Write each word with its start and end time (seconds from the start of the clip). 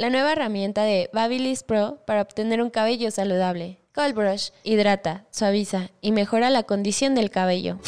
la 0.00 0.08
nueva 0.08 0.32
herramienta 0.32 0.82
de 0.82 1.10
Babyliss 1.12 1.62
Pro 1.62 1.98
para 2.06 2.22
obtener 2.22 2.62
un 2.62 2.70
cabello 2.70 3.10
saludable. 3.10 3.82
Cold 3.94 4.14
Brush 4.14 4.48
hidrata, 4.64 5.26
suaviza 5.30 5.90
y 6.00 6.12
mejora 6.12 6.48
la 6.48 6.62
condición 6.62 7.14
del 7.14 7.28
cabello. 7.28 7.78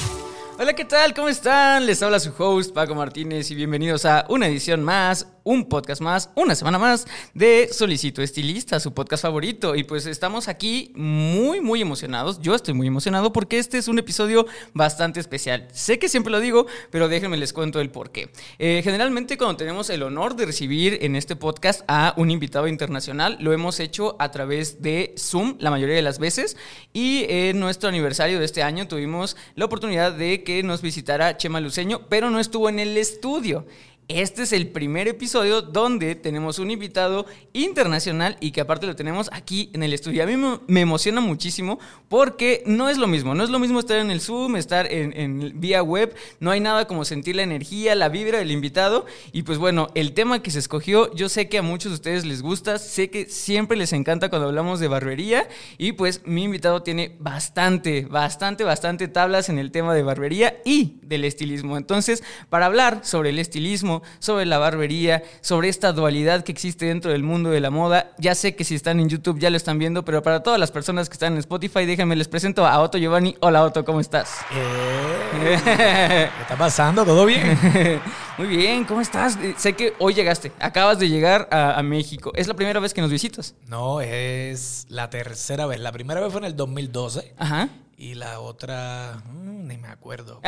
Hola, 0.59 0.75
¿qué 0.75 0.85
tal? 0.85 1.15
¿Cómo 1.15 1.31
están? 1.31 1.87
Les 1.87 2.03
habla 2.03 2.21
su 2.21 2.35
host 2.37 2.75
Paco 2.75 2.95
Martínez 2.95 3.51
y 3.51 3.55
bienvenidos 3.55 4.05
a 4.05 4.27
una 4.29 4.47
edición 4.47 4.83
más, 4.83 5.27
un 5.45 5.69
podcast 5.69 6.01
más, 6.01 6.31
una 6.35 6.55
semana 6.55 6.79
más 6.79 7.07
de 7.35 7.69
Solicito 7.73 8.23
Estilista, 8.23 8.81
su 8.81 8.95
podcast 8.95 9.23
favorito. 9.23 9.75
Y 9.75 9.85
pues 9.85 10.07
estamos 10.07 10.49
aquí 10.49 10.93
muy, 10.95 11.61
muy 11.61 11.81
emocionados. 11.81 12.41
Yo 12.41 12.55
estoy 12.55 12.75
muy 12.75 12.87
emocionado 12.87 13.33
porque 13.33 13.59
este 13.59 13.79
es 13.79 13.89
un 13.89 13.99
episodio 13.99 14.47
bastante 14.75 15.21
especial. 15.21 15.69
Sé 15.73 15.99
que 15.99 16.09
siempre 16.09 16.31
lo 16.31 16.41
digo, 16.41 16.67
pero 16.91 17.09
déjenme 17.09 17.37
les 17.37 17.53
cuento 17.53 17.81
el 17.81 17.91
por 17.91 18.11
qué. 18.11 18.31
Eh, 18.59 18.81
generalmente 18.85 19.37
cuando 19.37 19.57
tenemos 19.57 19.91
el 19.91 20.03
honor 20.03 20.37
de 20.37 20.47
recibir 20.47 20.99
en 21.03 21.17
este 21.17 21.37
podcast 21.37 21.83
a 21.89 22.15
un 22.17 22.31
invitado 22.31 22.69
internacional, 22.69 23.37
lo 23.41 23.53
hemos 23.53 23.81
hecho 23.81 24.17
a 24.19 24.31
través 24.31 24.83
de 24.83 25.15
Zoom 25.19 25.57
la 25.59 25.71
mayoría 25.71 25.97
de 25.97 26.03
las 26.03 26.19
veces. 26.19 26.57
Y 26.93 27.25
en 27.29 27.61
nuestro 27.61 27.89
aniversario 27.89 28.39
de 28.39 28.45
este 28.45 28.63
año 28.63 28.89
tuvimos 28.89 29.37
la 29.55 29.65
oportunidad 29.65 30.13
de 30.13 30.43
que 30.45 30.63
nos 30.63 30.83
visitara 30.83 31.37
Chema 31.37 31.61
Luceño, 31.61 32.07
pero 32.09 32.31
no 32.31 32.41
estuvo 32.41 32.69
en 32.69 32.79
el 32.79 32.97
estudio. 32.97 33.67
Este 34.15 34.43
es 34.43 34.53
el 34.53 34.69
primer 34.69 35.09
episodio 35.09 35.63
donde 35.63 36.15
tenemos 36.15 36.59
un 36.59 36.71
invitado 36.71 37.25
internacional 37.55 38.37
y 38.41 38.51
que 38.51 38.61
aparte 38.61 38.87
lo 38.87 38.95
tenemos 38.95 39.31
aquí 39.33 39.71
en 39.73 39.83
el 39.83 39.95
estudio. 39.95 40.23
A 40.23 40.27
mí 40.27 40.35
me 40.67 40.81
emociona 40.83 41.23
muchísimo 41.23 41.79
porque 42.11 42.63
no 42.67 42.91
es 42.91 42.99
lo 42.99 43.07
mismo, 43.07 43.35
no 43.35 43.43
es 43.43 43.49
lo 43.49 43.59
mismo 43.59 43.81
estar 43.81 43.99
en 43.99 44.11
el 44.11 44.21
Zoom, 44.21 44.57
estar 44.57 44.93
en, 44.93 45.19
en, 45.19 45.59
vía 45.59 45.83
web, 45.83 46.15
no 46.41 46.51
hay 46.51 46.61
nada 46.61 46.87
como 46.87 47.07
sentir 47.07 47.37
la 47.37 47.43
energía, 47.43 47.95
la 47.95 48.11
vibra 48.11 48.39
del 48.39 48.51
invitado 48.51 49.07
y 49.33 49.45
pues 49.45 49.57
bueno, 49.57 49.89
el 49.95 50.13
tema 50.13 50.43
que 50.43 50.51
se 50.51 50.59
escogió, 50.59 51.15
yo 51.15 51.31
sé 51.31 51.49
que 51.49 51.57
a 51.57 51.63
muchos 51.63 51.93
de 51.93 51.95
ustedes 51.95 52.27
les 52.27 52.43
gusta, 52.43 52.79
sé 52.79 53.09
que 53.09 53.25
siempre 53.31 53.79
les 53.79 53.95
encanta 53.95 54.29
cuando 54.29 54.49
hablamos 54.49 54.79
de 54.79 54.89
barbería 54.89 55.49
y 55.79 55.93
pues 55.93 56.21
mi 56.27 56.43
invitado 56.43 56.83
tiene 56.83 57.17
bastante, 57.19 58.03
bastante, 58.05 58.63
bastante 58.63 59.09
tablas 59.09 59.49
en 59.49 59.59
el 59.59 59.71
tema 59.71 59.95
de 59.95 60.03
barbería 60.03 60.61
y 60.67 60.99
del 61.03 61.25
estilismo. 61.25 61.79
Entonces, 61.79 62.23
para 62.51 62.67
hablar 62.67 63.01
sobre 63.05 63.31
el 63.31 63.39
estilismo, 63.39 64.02
sobre 64.19 64.47
la 64.47 64.59
barbería, 64.59 65.23
sobre 65.41 65.69
esta 65.69 65.93
dualidad 65.93 66.45
que 66.45 66.53
existe 66.53 66.87
dentro 66.87 67.13
del 67.13 67.23
mundo 67.23 67.51
de 67.51 67.61
la 67.61 67.71
moda. 67.71 68.13
Ya 68.19 68.35
sé 68.35 68.55
que 68.55 68.65
si 68.65 68.75
están 68.75 69.01
en 69.01 69.09
YouTube 69.09 69.39
ya 69.39 69.51
lo 69.51 69.57
están 69.57 69.79
viendo, 69.79 70.05
pero 70.05 70.23
para 70.23 70.43
todas 70.43 70.59
las 70.59 70.71
personas 70.71 71.09
que 71.09 71.15
están 71.15 71.35
en 71.35 71.39
Spotify, 71.39 71.87
déjenme 71.87 72.17
les 72.17 72.29
presento 72.29 72.67
a 72.67 72.81
Otto 72.81 72.99
Giovanni. 72.99 73.37
Hola 73.41 73.63
Otto, 73.65 73.85
¿cómo 73.85 74.01
estás? 74.01 74.39
Eh, 74.53 75.61
¿Qué 75.65 76.43
está 76.43 76.57
pasando? 76.57 77.05
¿Todo 77.05 77.27
bien? 77.27 77.59
Muy 78.39 78.47
bien, 78.47 78.85
¿cómo 78.85 79.01
estás? 79.01 79.37
Eh, 79.37 79.55
sé 79.57 79.75
que 79.75 79.95
hoy 79.99 80.15
llegaste, 80.15 80.53
acabas 80.59 80.99
de 80.99 81.09
llegar 81.09 81.49
a, 81.51 81.79
a, 81.79 81.83
México. 81.83 82.33
¿Es 82.35 82.49
la 82.49 82.55
primera 82.55 82.81
vez 82.81 82.95
que 82.95 83.01
nos 83.01 83.11
visitas? 83.11 83.55
No, 83.67 84.01
es 84.01 84.87
la 84.89 85.11
tercera 85.11 85.67
vez. 85.67 85.81
La 85.81 85.93
primera 85.93 86.21
vez 86.21 86.33
fue 86.33 86.41
en 86.41 86.47
el 86.47 86.57
2012. 86.57 87.35
Ajá. 87.37 87.69
Y 87.97 88.15
la 88.15 88.41
otra, 88.41 89.23
mmm, 89.33 89.67
ni 89.67 89.77
me 89.77 89.89
acuerdo. 89.89 90.41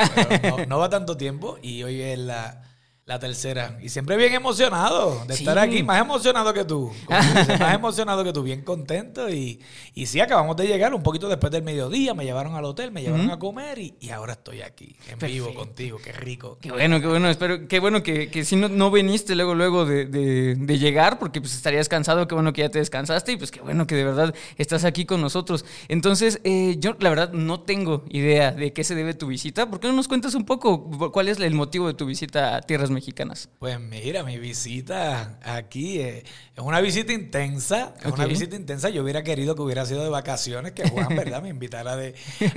No, 0.42 0.66
no 0.66 0.78
va 0.78 0.88
tanto 0.88 1.16
tiempo 1.16 1.58
y 1.62 1.82
hoy 1.82 2.00
es 2.00 2.18
la 2.18 2.62
la 3.06 3.18
tercera. 3.18 3.78
Y 3.82 3.90
siempre 3.90 4.16
bien 4.16 4.32
emocionado 4.32 5.24
de 5.26 5.34
estar 5.34 5.58
aquí. 5.58 5.82
Más 5.82 6.00
emocionado 6.00 6.54
que 6.54 6.64
tú. 6.64 6.90
más 7.08 7.74
emocionado 7.74 8.24
que 8.24 8.32
tú. 8.32 8.42
Bien 8.42 8.62
contento. 8.62 9.28
Y, 9.28 9.60
y 9.92 10.06
sí, 10.06 10.20
acabamos 10.20 10.56
de 10.56 10.66
llegar 10.66 10.94
un 10.94 11.02
poquito 11.02 11.28
después 11.28 11.52
del 11.52 11.62
mediodía. 11.62 12.14
Me 12.14 12.24
llevaron 12.24 12.54
al 12.54 12.64
hotel, 12.64 12.92
me 12.92 13.02
llevaron 13.02 13.30
a 13.30 13.38
comer 13.38 13.78
y, 13.78 13.94
y, 14.00 14.08
ahora 14.08 14.32
estoy 14.32 14.62
aquí, 14.62 14.96
en 15.08 15.18
vivo 15.18 15.52
contigo. 15.52 15.98
Qué 16.02 16.12
rico. 16.12 16.56
Qué 16.62 16.72
bueno, 16.72 16.98
qué 16.98 17.06
bueno. 17.06 17.28
Espero, 17.28 17.68
qué 17.68 17.78
bueno 17.78 18.02
que, 18.02 18.30
que 18.30 18.44
si 18.44 18.56
no, 18.56 18.70
no 18.70 18.90
viniste 18.90 19.34
luego, 19.34 19.54
luego 19.54 19.84
de, 19.84 20.06
de, 20.06 20.54
de, 20.54 20.78
llegar, 20.78 21.18
porque 21.18 21.42
pues 21.42 21.54
estarías 21.54 21.90
cansado. 21.90 22.26
Qué 22.26 22.34
bueno 22.34 22.54
que 22.54 22.62
ya 22.62 22.70
te 22.70 22.78
descansaste. 22.78 23.32
Y 23.32 23.36
pues 23.36 23.50
qué 23.50 23.60
bueno 23.60 23.86
que 23.86 23.96
de 23.96 24.04
verdad 24.04 24.34
estás 24.56 24.84
aquí 24.84 25.04
con 25.04 25.20
nosotros. 25.20 25.66
Entonces, 25.88 26.40
eh, 26.44 26.76
yo 26.78 26.96
la 27.00 27.10
verdad 27.10 27.32
no 27.32 27.60
tengo 27.60 28.04
idea 28.08 28.52
de 28.52 28.72
qué 28.72 28.82
se 28.82 28.94
debe 28.94 29.12
tu 29.12 29.26
visita. 29.26 29.68
¿Por 29.68 29.78
qué 29.78 29.88
no 29.88 29.92
nos 29.92 30.08
cuentas 30.08 30.34
un 30.34 30.46
poco 30.46 31.12
cuál 31.12 31.28
es 31.28 31.38
el 31.38 31.52
motivo 31.52 31.86
de 31.86 31.92
tu 31.92 32.06
visita 32.06 32.56
a 32.56 32.62
Tierras 32.62 32.93
mexicanas? 32.94 33.50
Pues 33.58 33.78
mira, 33.78 34.22
mi 34.22 34.38
visita 34.38 35.38
aquí 35.42 36.00
eh, 36.00 36.24
es 36.56 36.62
una 36.62 36.80
visita 36.80 37.12
intensa, 37.12 37.94
es 37.98 38.06
okay. 38.06 38.12
una 38.12 38.26
visita 38.26 38.56
intensa. 38.56 38.88
Yo 38.88 39.02
hubiera 39.02 39.22
querido 39.22 39.54
que 39.54 39.62
hubiera 39.62 39.84
sido 39.84 40.02
de 40.02 40.08
vacaciones, 40.08 40.72
que 40.72 40.88
Juan, 40.88 41.08
¿verdad?, 41.16 41.42
me 41.42 41.50
invitara 41.50 41.96
de, 41.96 42.14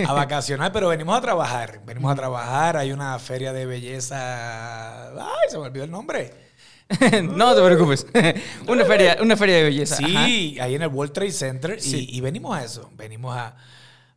a 0.07 0.13
vacacionar, 0.13 0.71
pero 0.71 0.87
venimos 0.87 1.17
a 1.17 1.21
trabajar, 1.21 1.81
venimos 1.85 2.11
a 2.11 2.15
trabajar. 2.15 2.77
Hay 2.77 2.91
una 2.91 3.17
feria 3.19 3.51
de 3.51 3.65
belleza. 3.65 5.09
¡Ay, 5.09 5.49
se 5.49 5.57
me 5.57 5.65
olvidó 5.65 5.83
el 5.83 5.91
nombre! 5.91 6.47
no 7.23 7.53
te 7.53 7.61
preocupes. 7.61 8.07
una, 8.67 8.85
feria, 8.85 9.17
una 9.21 9.35
feria 9.35 9.57
de 9.57 9.63
belleza. 9.63 9.97
Sí, 9.97 10.55
Ajá. 10.55 10.65
ahí 10.65 10.75
en 10.75 10.81
el 10.81 10.87
World 10.87 11.13
Trade 11.13 11.31
Center. 11.31 11.81
Sí. 11.81 12.07
Y, 12.09 12.17
y, 12.17 12.21
venimos 12.21 12.55
a 12.55 12.63
eso. 12.63 12.89
Venimos 12.95 13.35
a, 13.35 13.57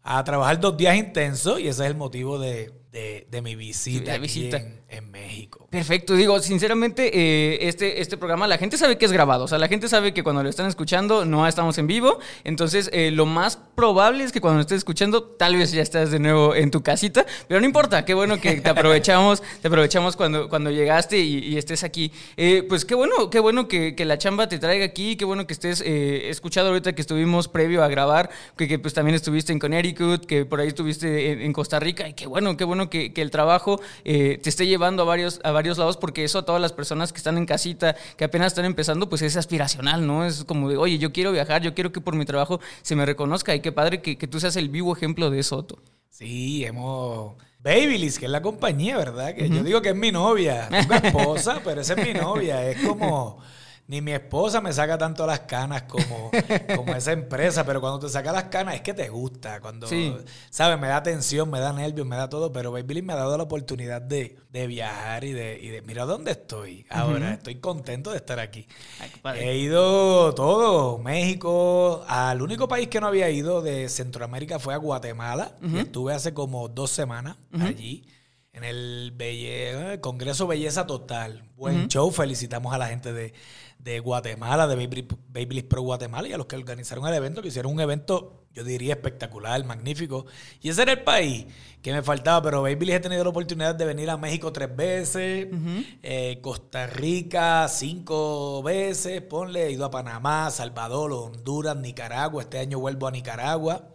a 0.03 0.23
trabajar 0.25 0.61
dos 0.61 0.77
días 0.77 0.97
intensos 0.97 1.59
y 1.61 1.69
ese 1.69 1.85
es 1.85 1.91
el 1.91 1.97
motivo 1.97 2.39
de, 2.39 2.73
de, 2.93 3.27
de 3.31 3.43
mi 3.43 3.55
visita, 3.55 4.17
visita. 4.19 4.59
En, 4.59 4.80
en, 4.91 5.11
México. 5.11 5.67
Perfecto, 5.71 6.15
digo, 6.15 6.39
sinceramente, 6.41 7.11
eh, 7.15 7.69
este, 7.69 8.01
este 8.01 8.17
programa 8.17 8.49
la 8.49 8.59
gente 8.59 8.77
sabe 8.77 8.99
que 8.99 9.05
es 9.05 9.13
grabado, 9.13 9.45
o 9.45 9.49
sea, 9.49 9.59
la 9.59 9.69
gente 9.69 9.89
sabe 9.89 10.13
que 10.13 10.25
cuando 10.25 10.43
lo 10.43 10.49
están 10.49 10.67
escuchando 10.67 11.25
no 11.25 11.47
estamos 11.47 11.79
en 11.79 11.87
vivo, 11.87 12.19
entonces 12.43 12.91
eh, 12.93 13.13
lo 13.13 13.25
más 13.25 13.57
probable 13.57 14.25
es 14.25 14.33
que 14.33 14.41
cuando 14.41 14.57
lo 14.57 14.63
estés 14.63 14.79
escuchando 14.79 15.23
tal 15.23 15.57
vez 15.57 15.71
ya 15.71 15.83
estás 15.83 16.11
de 16.11 16.19
nuevo 16.19 16.57
en 16.57 16.73
tu 16.73 16.83
casita, 16.83 17.25
pero 17.47 17.61
no 17.61 17.67
importa, 17.67 18.05
qué 18.05 18.15
bueno 18.15 18.41
que 18.41 18.61
te 18.61 18.69
aprovechamos, 18.69 19.43
te 19.63 19.69
aprovechamos 19.69 20.17
cuando, 20.17 20.49
cuando 20.49 20.71
llegaste 20.71 21.19
y, 21.19 21.57
estés 21.57 21.85
aquí. 21.85 22.11
Eh, 22.37 22.65
pues 22.69 22.85
qué 22.85 22.95
bueno, 22.95 23.29
qué 23.31 23.39
bueno 23.39 23.69
que, 23.69 23.95
que, 23.95 24.05
la 24.05 24.19
chamba 24.19 24.49
te 24.49 24.59
traiga 24.59 24.85
aquí, 24.85 25.17
qué 25.17 25.25
bueno 25.25 25.47
que 25.47 25.53
estés 25.53 25.83
escuchado 25.83 26.69
ahorita 26.69 26.95
que 26.95 27.03
estuvimos 27.03 27.49
previo 27.49 27.85
a 27.85 27.89
grabar, 27.89 28.31
que, 28.57 28.67
que, 28.67 28.79
pues 28.79 28.95
también 28.95 29.15
estuviste 29.15 29.53
en 29.53 29.59
Connecticut, 29.59 30.25
que 30.25 30.45
por 30.45 30.61
ahí 30.61 30.69
estuviste 30.69 31.45
en, 31.45 31.53
Costa 31.53 31.79
Rica, 31.79 32.09
y 32.09 32.15
qué 32.15 32.27
bueno, 32.27 32.57
qué 32.57 32.65
bueno 32.65 32.89
que, 32.89 33.13
que 33.13 33.23
el 33.23 33.31
trabajo 33.31 33.81
te 34.05 34.41
esté 34.49 34.67
llevando 34.67 34.80
a 34.87 35.05
varios, 35.05 35.41
a 35.45 35.51
varios 35.53 35.79
lados, 35.79 35.97
porque 35.97 36.25
eso 36.25 36.39
a 36.39 36.45
todas 36.45 36.61
las 36.61 36.73
personas 36.73 37.13
que 37.13 37.19
están 37.19 37.39
en 37.39 37.47
casita, 37.47 37.97
que 38.17 38.25
apenas 38.25 38.49
están 38.49 38.65
empezando, 38.65 39.09
pues 39.09 39.23
es 39.23 39.37
aspiracional, 39.37 40.07
¿no? 40.07 40.25
Es 40.25 40.45
como 40.45 40.69
de, 40.69 40.77
oye, 40.77 40.99
yo 40.99 41.13
quiero 41.13 41.33
viajar, 41.33 41.63
yo 41.63 41.75
quiero 41.75 41.93
que 41.93 42.01
por 42.01 42.15
mi 42.15 42.25
trabajo 42.25 42.61
se 42.83 42.97
me 42.97 43.07
reconozca, 43.07 43.55
y 43.55 43.61
qué 43.61 43.73
padre 43.73 44.03
que, 44.03 44.17
que 44.17 44.27
tú 44.27 44.41
seas 44.41 44.57
el 44.57 44.69
vivo 44.69 44.97
ejemplo 44.97 45.31
de 45.31 45.39
eso, 45.41 45.57
Otto. 45.57 45.79
Sí, 46.09 46.65
hemos... 46.65 47.35
Babyliss, 47.63 48.19
que 48.19 48.25
es 48.25 48.31
la 48.31 48.41
compañía, 48.41 48.97
¿verdad? 48.97 49.35
Que 49.35 49.45
uh 49.45 49.49
-huh. 49.49 49.57
yo 49.59 49.63
digo 49.63 49.83
que 49.83 49.91
es 49.91 49.97
mi 49.97 50.11
novia, 50.11 50.69
es 50.73 50.89
mi 50.89 50.97
esposa, 50.97 51.61
pero 51.63 51.83
esa 51.83 51.93
es 51.93 52.07
mi 52.07 52.15
novia, 52.19 52.67
es 52.67 52.81
como 52.87 53.39
ni 53.91 54.01
mi 54.01 54.13
esposa 54.13 54.61
me 54.61 54.73
saca 54.73 54.97
tanto 54.97 55.27
las 55.27 55.41
canas 55.41 55.83
como, 55.83 56.31
como 56.77 56.95
esa 56.95 57.11
empresa, 57.11 57.67
pero 57.67 57.81
cuando 57.81 57.99
te 57.99 58.09
saca 58.09 58.31
las 58.31 58.45
canas 58.45 58.77
es 58.77 58.83
que 58.83 58.95
te 58.95 59.09
gusta, 59.09 59.61
cuando, 59.61 59.89
sí. 59.89 60.17
¿sabes? 60.49 60.79
Me 60.79 60.87
da 60.87 61.03
tensión, 61.03 61.51
me 61.51 61.59
da 61.59 61.73
nervios, 61.73 62.07
me 62.07 62.15
da 62.15 62.29
todo, 62.29 62.53
pero 62.53 62.71
Babyliss 62.71 63.03
me 63.03 63.15
ha 63.15 63.17
dado 63.17 63.37
la 63.37 63.43
oportunidad 63.43 64.01
de, 64.01 64.37
de 64.49 64.67
viajar 64.69 65.25
y 65.25 65.33
de, 65.33 65.59
y 65.61 65.71
de, 65.71 65.83
mira 65.83 66.05
dónde 66.05 66.31
estoy 66.31 66.87
ahora, 66.89 67.19
uh 67.19 67.31
-huh. 67.31 67.35
estoy 67.39 67.57
contento 67.57 68.13
de 68.13 68.19
estar 68.19 68.39
aquí. 68.39 68.69
Ay, 69.25 69.41
He 69.41 69.59
ido 69.59 70.37
todo, 70.37 70.99
México, 70.99 72.05
al 72.07 72.43
único 72.43 72.69
país 72.69 72.87
que 72.87 73.01
no 73.01 73.09
había 73.09 73.29
ido 73.29 73.61
de 73.61 73.89
Centroamérica 73.89 74.61
fue 74.61 74.73
a 74.73 74.77
Guatemala, 74.77 75.57
uh 75.63 75.67
-huh. 75.67 75.81
estuve 75.81 76.15
hace 76.15 76.33
como 76.33 76.69
dos 76.69 76.93
semanas 76.93 77.39
uh 77.53 77.59
-huh. 77.59 77.67
allí 77.67 78.07
en 78.53 78.65
el 78.65 79.13
Belle 79.17 79.95
eh, 79.95 80.01
Congreso 80.01 80.47
Belleza 80.47 80.87
Total. 80.87 81.45
Buen 81.57 81.89
show. 81.89 82.11
Felicitamos 82.11 82.75
a 82.75 82.79
la 82.79 82.89
gente 82.89 83.13
de, 83.13 83.33
de 83.83 84.01
Guatemala, 84.01 84.67
de 84.67 84.77
Baby, 84.77 85.09
Babyliss 85.29 85.65
Pro 85.65 85.83
Guatemala 85.83 86.29
y 86.29 86.33
a 86.33 86.37
los 86.39 86.47
que 86.47 86.57
organizaron 86.57 87.07
el 87.07 87.15
evento, 87.15 87.43
que 87.43 87.49
hicieron 87.49 87.73
un 87.73 87.81
evento, 87.81 88.45
yo 88.53 88.65
diría, 88.65 88.95
espectacular, 88.95 89.65
magnífico. 89.65 90.27
Y 90.61 90.69
ese 90.69 90.83
era 90.83 90.93
el 90.93 91.03
país 91.03 91.47
que 91.83 91.93
me 91.93 92.03
faltaba, 92.03 92.43
pero 92.43 92.63
Babyliss 92.63 92.97
he 92.97 93.01
tenido 93.01 93.25
la 93.25 93.31
oportunidad 93.31 93.75
de 93.75 93.85
venir 93.87 94.11
a 94.11 94.17
México 94.17 94.53
tres 94.53 94.75
veces, 94.75 95.49
uh 95.51 95.57
-huh. 95.57 95.99
eh, 96.03 96.39
Costa 96.43 96.87
Rica 96.87 97.69
cinco 97.69 98.63
veces, 98.63 99.23
ponle, 99.23 99.67
he 99.67 99.71
ido 99.73 99.85
a 99.85 99.91
Panamá, 99.91 100.51
Salvador, 100.51 101.13
Honduras, 101.13 101.77
Nicaragua. 101.77 102.43
Este 102.43 102.59
año 102.59 102.79
vuelvo 102.79 103.07
a 103.07 103.11
Nicaragua. 103.11 103.89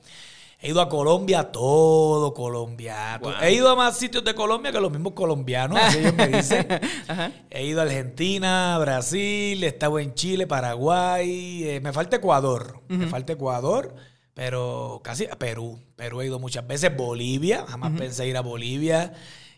He 0.65 0.69
ido 0.69 0.81
a 0.81 0.89
Colombia, 0.89 1.51
todo 1.51 2.33
Colombia. 2.33 3.21
He 3.39 3.53
ido 3.53 3.69
a 3.69 3.75
más 3.75 3.99
sitios 3.99 4.23
de 4.23 4.33
Colombia 4.33 4.71
que 4.71 4.79
los 4.79 4.91
mismos 4.91 5.13
colombianos, 5.13 5.77
así 5.79 5.99
ellos 5.99 6.15
me 6.15 6.27
dicen. 6.27 6.67
He 7.51 7.67
ido 7.67 7.81
a 7.81 7.83
Argentina, 7.83 8.75
Brasil, 8.79 9.63
he 9.63 9.67
estado 9.67 9.99
en 9.99 10.15
Chile, 10.15 10.47
Paraguay. 10.47 11.65
eh, 11.65 11.81
me 11.81 11.93
falta 11.93 12.15
Ecuador. 12.15 12.81
Me 12.87 13.05
falta 13.05 13.33
Ecuador, 13.33 13.93
pero 14.33 15.01
casi 15.03 15.27
a 15.27 15.37
Perú. 15.37 15.79
Perú 15.95 16.21
he 16.21 16.25
ido 16.25 16.39
muchas 16.39 16.65
veces. 16.65 16.97
Bolivia, 16.97 17.63
jamás 17.67 17.91
pensé 17.95 18.27
ir 18.27 18.35
a 18.35 18.41
Bolivia. 18.41 19.13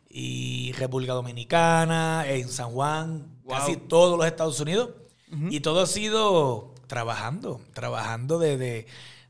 Y 0.10 0.74
República 0.74 1.14
Dominicana, 1.14 2.26
en 2.28 2.50
San 2.50 2.72
Juan, 2.72 3.28
casi 3.48 3.78
todos 3.78 4.18
los 4.18 4.28
Estados 4.28 4.60
Unidos. 4.60 4.90
Y 5.50 5.62
todo 5.62 5.84
ha 5.84 5.88
sido 5.88 6.74
trabajando, 6.88 7.62
trabajando 7.74 8.40
de, 8.40 8.58
de, 8.58 8.88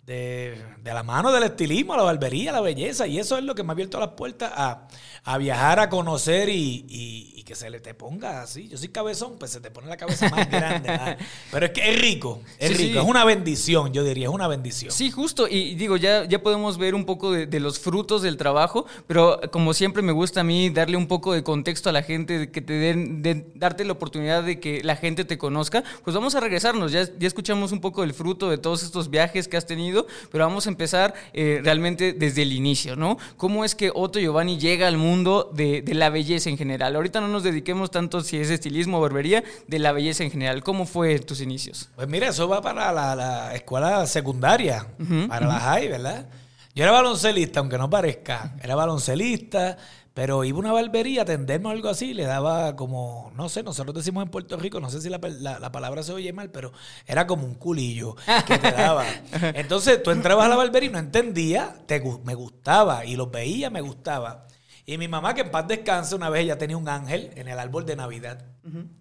de- 0.07 0.57
de 0.81 0.93
la 0.93 1.03
mano 1.03 1.31
del 1.31 1.43
estilismo, 1.43 1.95
la 1.95 2.03
barbería, 2.03 2.51
la 2.53 2.61
belleza. 2.61 3.05
Y 3.05 3.19
eso 3.19 3.37
es 3.37 3.43
lo 3.43 3.53
que 3.53 3.61
me 3.63 3.69
ha 3.69 3.73
abierto 3.73 3.99
las 3.99 4.09
puertas 4.09 4.51
a, 4.55 4.87
a 5.27 5.37
viajar, 5.37 5.79
a 5.79 5.89
conocer 5.89 6.47
y, 6.49 6.85
y- 6.87 7.33
y 7.35 7.43
que 7.43 7.53
se 7.53 7.69
le 7.69 7.79
te 7.81 7.93
ponga 7.93 8.41
así. 8.41 8.67
Yo 8.69 8.77
soy 8.77 8.87
cabezón, 8.89 9.37
pues 9.37 9.51
se 9.51 9.59
te 9.61 9.69
pone 9.71 9.87
la 9.87 9.97
cabeza 9.97 10.29
más 10.29 10.49
grande. 10.49 10.89
¿verdad? 10.89 11.17
Pero 11.51 11.65
es 11.65 11.71
que 11.73 11.89
es 11.93 11.99
rico, 12.01 12.41
es 12.59 12.69
Sí, 12.69 12.73
rico. 12.75 12.93
sí. 12.93 12.97
Es 12.99 13.03
una 13.05 13.23
bendición, 13.25 13.91
yo 13.93 14.03
diría, 14.03 14.27
es 14.27 14.33
una 14.33 14.47
bendición. 14.47 14.91
Sí, 14.91 15.11
justo. 15.11 15.47
Y 15.49 15.75
digo, 15.75 15.97
ya, 15.97 16.25
ya 16.25 16.41
podemos 16.41 16.77
ver 16.77 16.95
un 16.95 17.05
poco 17.05 17.31
de, 17.31 17.45
de 17.45 17.59
los 17.59 17.79
frutos 17.79 18.21
del 18.21 18.37
trabajo, 18.37 18.85
pero 19.05 19.39
como 19.51 19.73
siempre 19.73 20.01
me 20.01 20.11
gusta 20.13 20.41
a 20.41 20.43
mí 20.43 20.69
darle 20.69 20.95
un 20.97 21.07
poco 21.07 21.33
de 21.33 21.43
contexto 21.43 21.89
a 21.89 21.93
la 21.93 22.03
gente, 22.03 22.39
de 22.39 22.51
que 22.51 22.61
te 22.61 22.73
den, 22.73 23.21
de 23.21 23.45
darte 23.55 23.83
la 23.85 23.91
oportunidad 23.93 24.43
de 24.43 24.59
que 24.61 24.81
la 24.83 24.95
gente 24.95 25.23
te 25.25 25.37
conozca. 25.37 25.83
Pues 26.05 26.15
vamos 26.15 26.35
a 26.35 26.39
regresarnos. 26.39 26.91
Ya, 26.93 27.03
ya 27.17 27.27
escuchamos 27.27 27.71
un 27.73 27.81
poco 27.81 28.01
del 28.01 28.13
fruto 28.13 28.49
de 28.49 28.57
todos 28.57 28.81
estos 28.83 29.09
viajes 29.09 29.47
que 29.49 29.57
has 29.57 29.65
tenido, 29.65 30.07
pero 30.31 30.45
vamos 30.45 30.67
a 30.67 30.69
empezar 30.69 31.13
eh, 31.33 31.59
realmente 31.63 32.13
desde 32.13 32.43
el 32.43 32.53
inicio, 32.53 32.95
¿no? 32.95 33.17
¿Cómo 33.35 33.65
es 33.65 33.75
que 33.75 33.91
Otto 33.93 34.19
Giovanni 34.19 34.57
llega 34.57 34.87
al 34.87 34.97
mundo 34.97 35.16
de, 35.23 35.81
de 35.81 35.93
la 35.93 36.09
belleza 36.09 36.49
en 36.49 36.57
general? 36.57 36.95
Ahorita 36.95 37.21
no 37.21 37.27
nos 37.27 37.43
dediquemos 37.43 37.91
tanto 37.91 38.21
si 38.21 38.37
es 38.37 38.49
estilismo 38.49 38.97
o 38.97 39.01
barbería, 39.01 39.43
de 39.67 39.79
la 39.79 39.91
belleza 39.91 40.23
en 40.23 40.31
general. 40.31 40.63
¿Cómo 40.63 40.85
fue 40.85 41.19
tus 41.19 41.41
inicios? 41.41 41.89
Pues 41.95 42.07
mira, 42.07 42.27
eso 42.29 42.47
va 42.47 42.61
para 42.61 42.91
la, 42.91 43.15
la 43.15 43.55
escuela 43.55 44.05
secundaria, 44.07 44.85
para 45.27 45.47
la 45.47 45.59
high, 45.59 45.87
¿verdad? 45.89 46.27
Yo 46.75 46.83
era 46.83 46.91
baloncelista, 46.91 47.59
aunque 47.59 47.77
no 47.77 47.89
parezca. 47.89 48.53
Era 48.61 48.75
baloncelista, 48.75 49.77
pero 50.13 50.43
iba 50.43 50.57
a 50.57 50.59
una 50.59 50.71
barbería 50.73 51.21
a 51.21 51.23
atenderme 51.23 51.67
o 51.67 51.71
algo 51.71 51.89
así, 51.89 52.13
le 52.13 52.23
daba 52.25 52.75
como, 52.75 53.31
no 53.35 53.49
sé, 53.49 53.63
nosotros 53.63 53.95
decimos 53.95 54.23
en 54.23 54.29
Puerto 54.29 54.57
Rico, 54.57 54.79
no 54.79 54.89
sé 54.89 55.01
si 55.01 55.09
la, 55.09 55.19
la- 55.39 55.59
la 55.59 55.71
palabra 55.71 56.03
se 56.03 56.11
oye 56.13 56.33
mal, 56.33 56.49
pero 56.51 56.71
era 57.05 57.25
como 57.27 57.45
un 57.45 57.55
culillo 57.55 58.15
que 58.47 58.57
te 58.57 58.71
daba. 58.71 59.05
Entonces 59.55 60.01
tú 60.03 60.11
entrabas 60.11 60.45
a 60.45 60.49
la 60.49 60.55
barbería 60.55 60.89
y 60.89 60.93
no 60.93 60.99
entendía, 60.99 61.75
te, 61.87 62.01
me 62.23 62.35
gustaba, 62.35 63.05
y 63.05 63.15
los 63.15 63.29
veía, 63.31 63.69
me 63.69 63.81
gustaba. 63.81 64.45
Y 64.89 64.97
mi 64.97 65.09
mamá, 65.09 65.33
que 65.33 65.41
en 65.41 65.51
paz 65.51 65.67
descanse, 65.67 66.15
una 66.15 66.29
vez 66.29 66.43
ella 66.43 66.57
tenía 66.57 66.77
un 66.77 66.87
ángel 66.87 67.29
en 67.35 67.49
el 67.49 67.59
árbol 67.59 67.85
de 67.85 67.97
Navidad. 67.97 68.45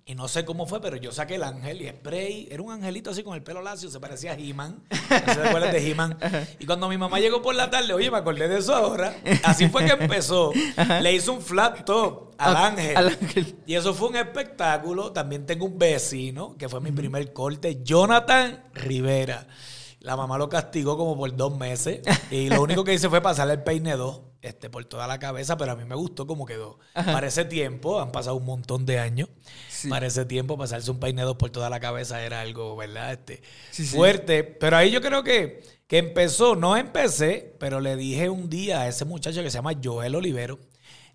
Y 0.05 0.17
no 0.17 0.27
sé 0.27 0.44
cómo 0.44 0.67
fue, 0.67 0.81
pero 0.81 0.97
yo 0.97 1.12
saqué 1.12 1.37
el 1.37 1.44
ángel 1.44 1.81
y 1.81 1.88
spray. 1.88 2.49
Era 2.50 2.61
un 2.61 2.73
angelito 2.73 3.11
así 3.11 3.23
con 3.23 3.37
el 3.37 3.43
pelo 3.44 3.62
lacio, 3.62 3.88
se 3.88 4.00
parecía 4.00 4.33
a 4.33 4.35
He-Man. 4.35 4.83
No 5.27 5.35
te 5.35 5.49
acuerdas 5.49 5.73
de 5.73 5.88
He-Man. 5.88 6.19
Y 6.59 6.67
cuando 6.67 6.88
mi 6.88 6.99
mamá 6.99 7.21
llegó 7.21 7.41
por 7.41 7.55
la 7.55 7.71
tarde, 7.71 7.93
oye, 7.93 8.11
me 8.11 8.17
acordé 8.17 8.49
de 8.49 8.59
eso 8.59 8.75
ahora. 8.75 9.15
Así 9.44 9.69
fue 9.69 9.85
que 9.85 9.93
empezó. 9.93 10.53
Le 11.03 11.12
hizo 11.12 11.33
un 11.33 11.41
flat 11.41 11.85
top 11.85 12.35
al 12.37 12.56
ángel. 12.56 12.97
al 12.97 13.09
ángel. 13.11 13.56
Y 13.65 13.75
eso 13.75 13.94
fue 13.94 14.09
un 14.09 14.17
espectáculo. 14.17 15.12
También 15.12 15.47
tengo 15.47 15.67
un 15.67 15.79
vecino, 15.79 16.56
que 16.59 16.69
fue 16.69 16.81
mi 16.81 16.91
primer 16.91 17.33
corte, 17.33 17.85
Jonathan 17.85 18.65
Rivera. 18.75 19.47
La 20.00 20.17
mamá 20.17 20.37
lo 20.37 20.49
castigó 20.49 20.97
como 20.97 21.17
por 21.17 21.37
dos 21.37 21.56
meses. 21.56 22.00
Y 22.33 22.49
lo 22.49 22.61
único 22.61 22.83
que 22.83 22.93
hice 22.93 23.09
fue 23.09 23.21
pasarle 23.21 23.55
el 23.55 23.62
peine 23.62 23.93
2 23.93 24.25
este, 24.47 24.71
por 24.71 24.85
toda 24.85 25.07
la 25.07 25.19
cabeza, 25.19 25.57
pero 25.57 25.73
a 25.73 25.77
mí 25.77 25.85
me 25.85 25.95
gustó 25.95 26.27
como 26.27 26.47
quedó. 26.47 26.79
Para 26.95 27.27
ese 27.29 27.45
tiempo, 27.45 28.01
han 28.01 28.13
pasado 28.13 28.37
un 28.37 28.45
montón 28.45 28.87
de 28.87 28.99
años. 28.99 29.29
Sí. 29.69 29.89
Para 29.89 30.07
ese 30.07 30.25
tiempo, 30.25 30.57
pasarse 30.57 30.91
un 30.91 31.01
peine 31.01 31.23
2 31.23 31.37
por 31.37 31.51
toda 31.51 31.69
la 31.71 31.81
cabeza 31.81 32.23
era 32.23 32.41
algo, 32.41 32.77
¿verdad? 32.77 33.13
Este, 33.13 33.43
Sí, 33.71 33.85
sí. 33.87 33.97
fuerte. 33.97 34.45
Pero 34.45 34.77
ahí 34.77 34.91
yo 34.91 35.01
creo 35.01 35.23
que, 35.23 35.63
que 35.87 35.99
empezó, 35.99 36.57
no 36.57 36.77
empecé, 36.77 37.55
pero 37.59 37.81
le 37.81 37.97
dije 37.97 38.29
un 38.31 38.49
día 38.51 38.83
a 38.83 38.89
ese 38.89 39.05
muchacho 39.05 39.43
que 39.43 39.51
se 39.51 39.59
llama 39.59 39.73
Joel 39.83 40.15
Olivero, 40.15 40.59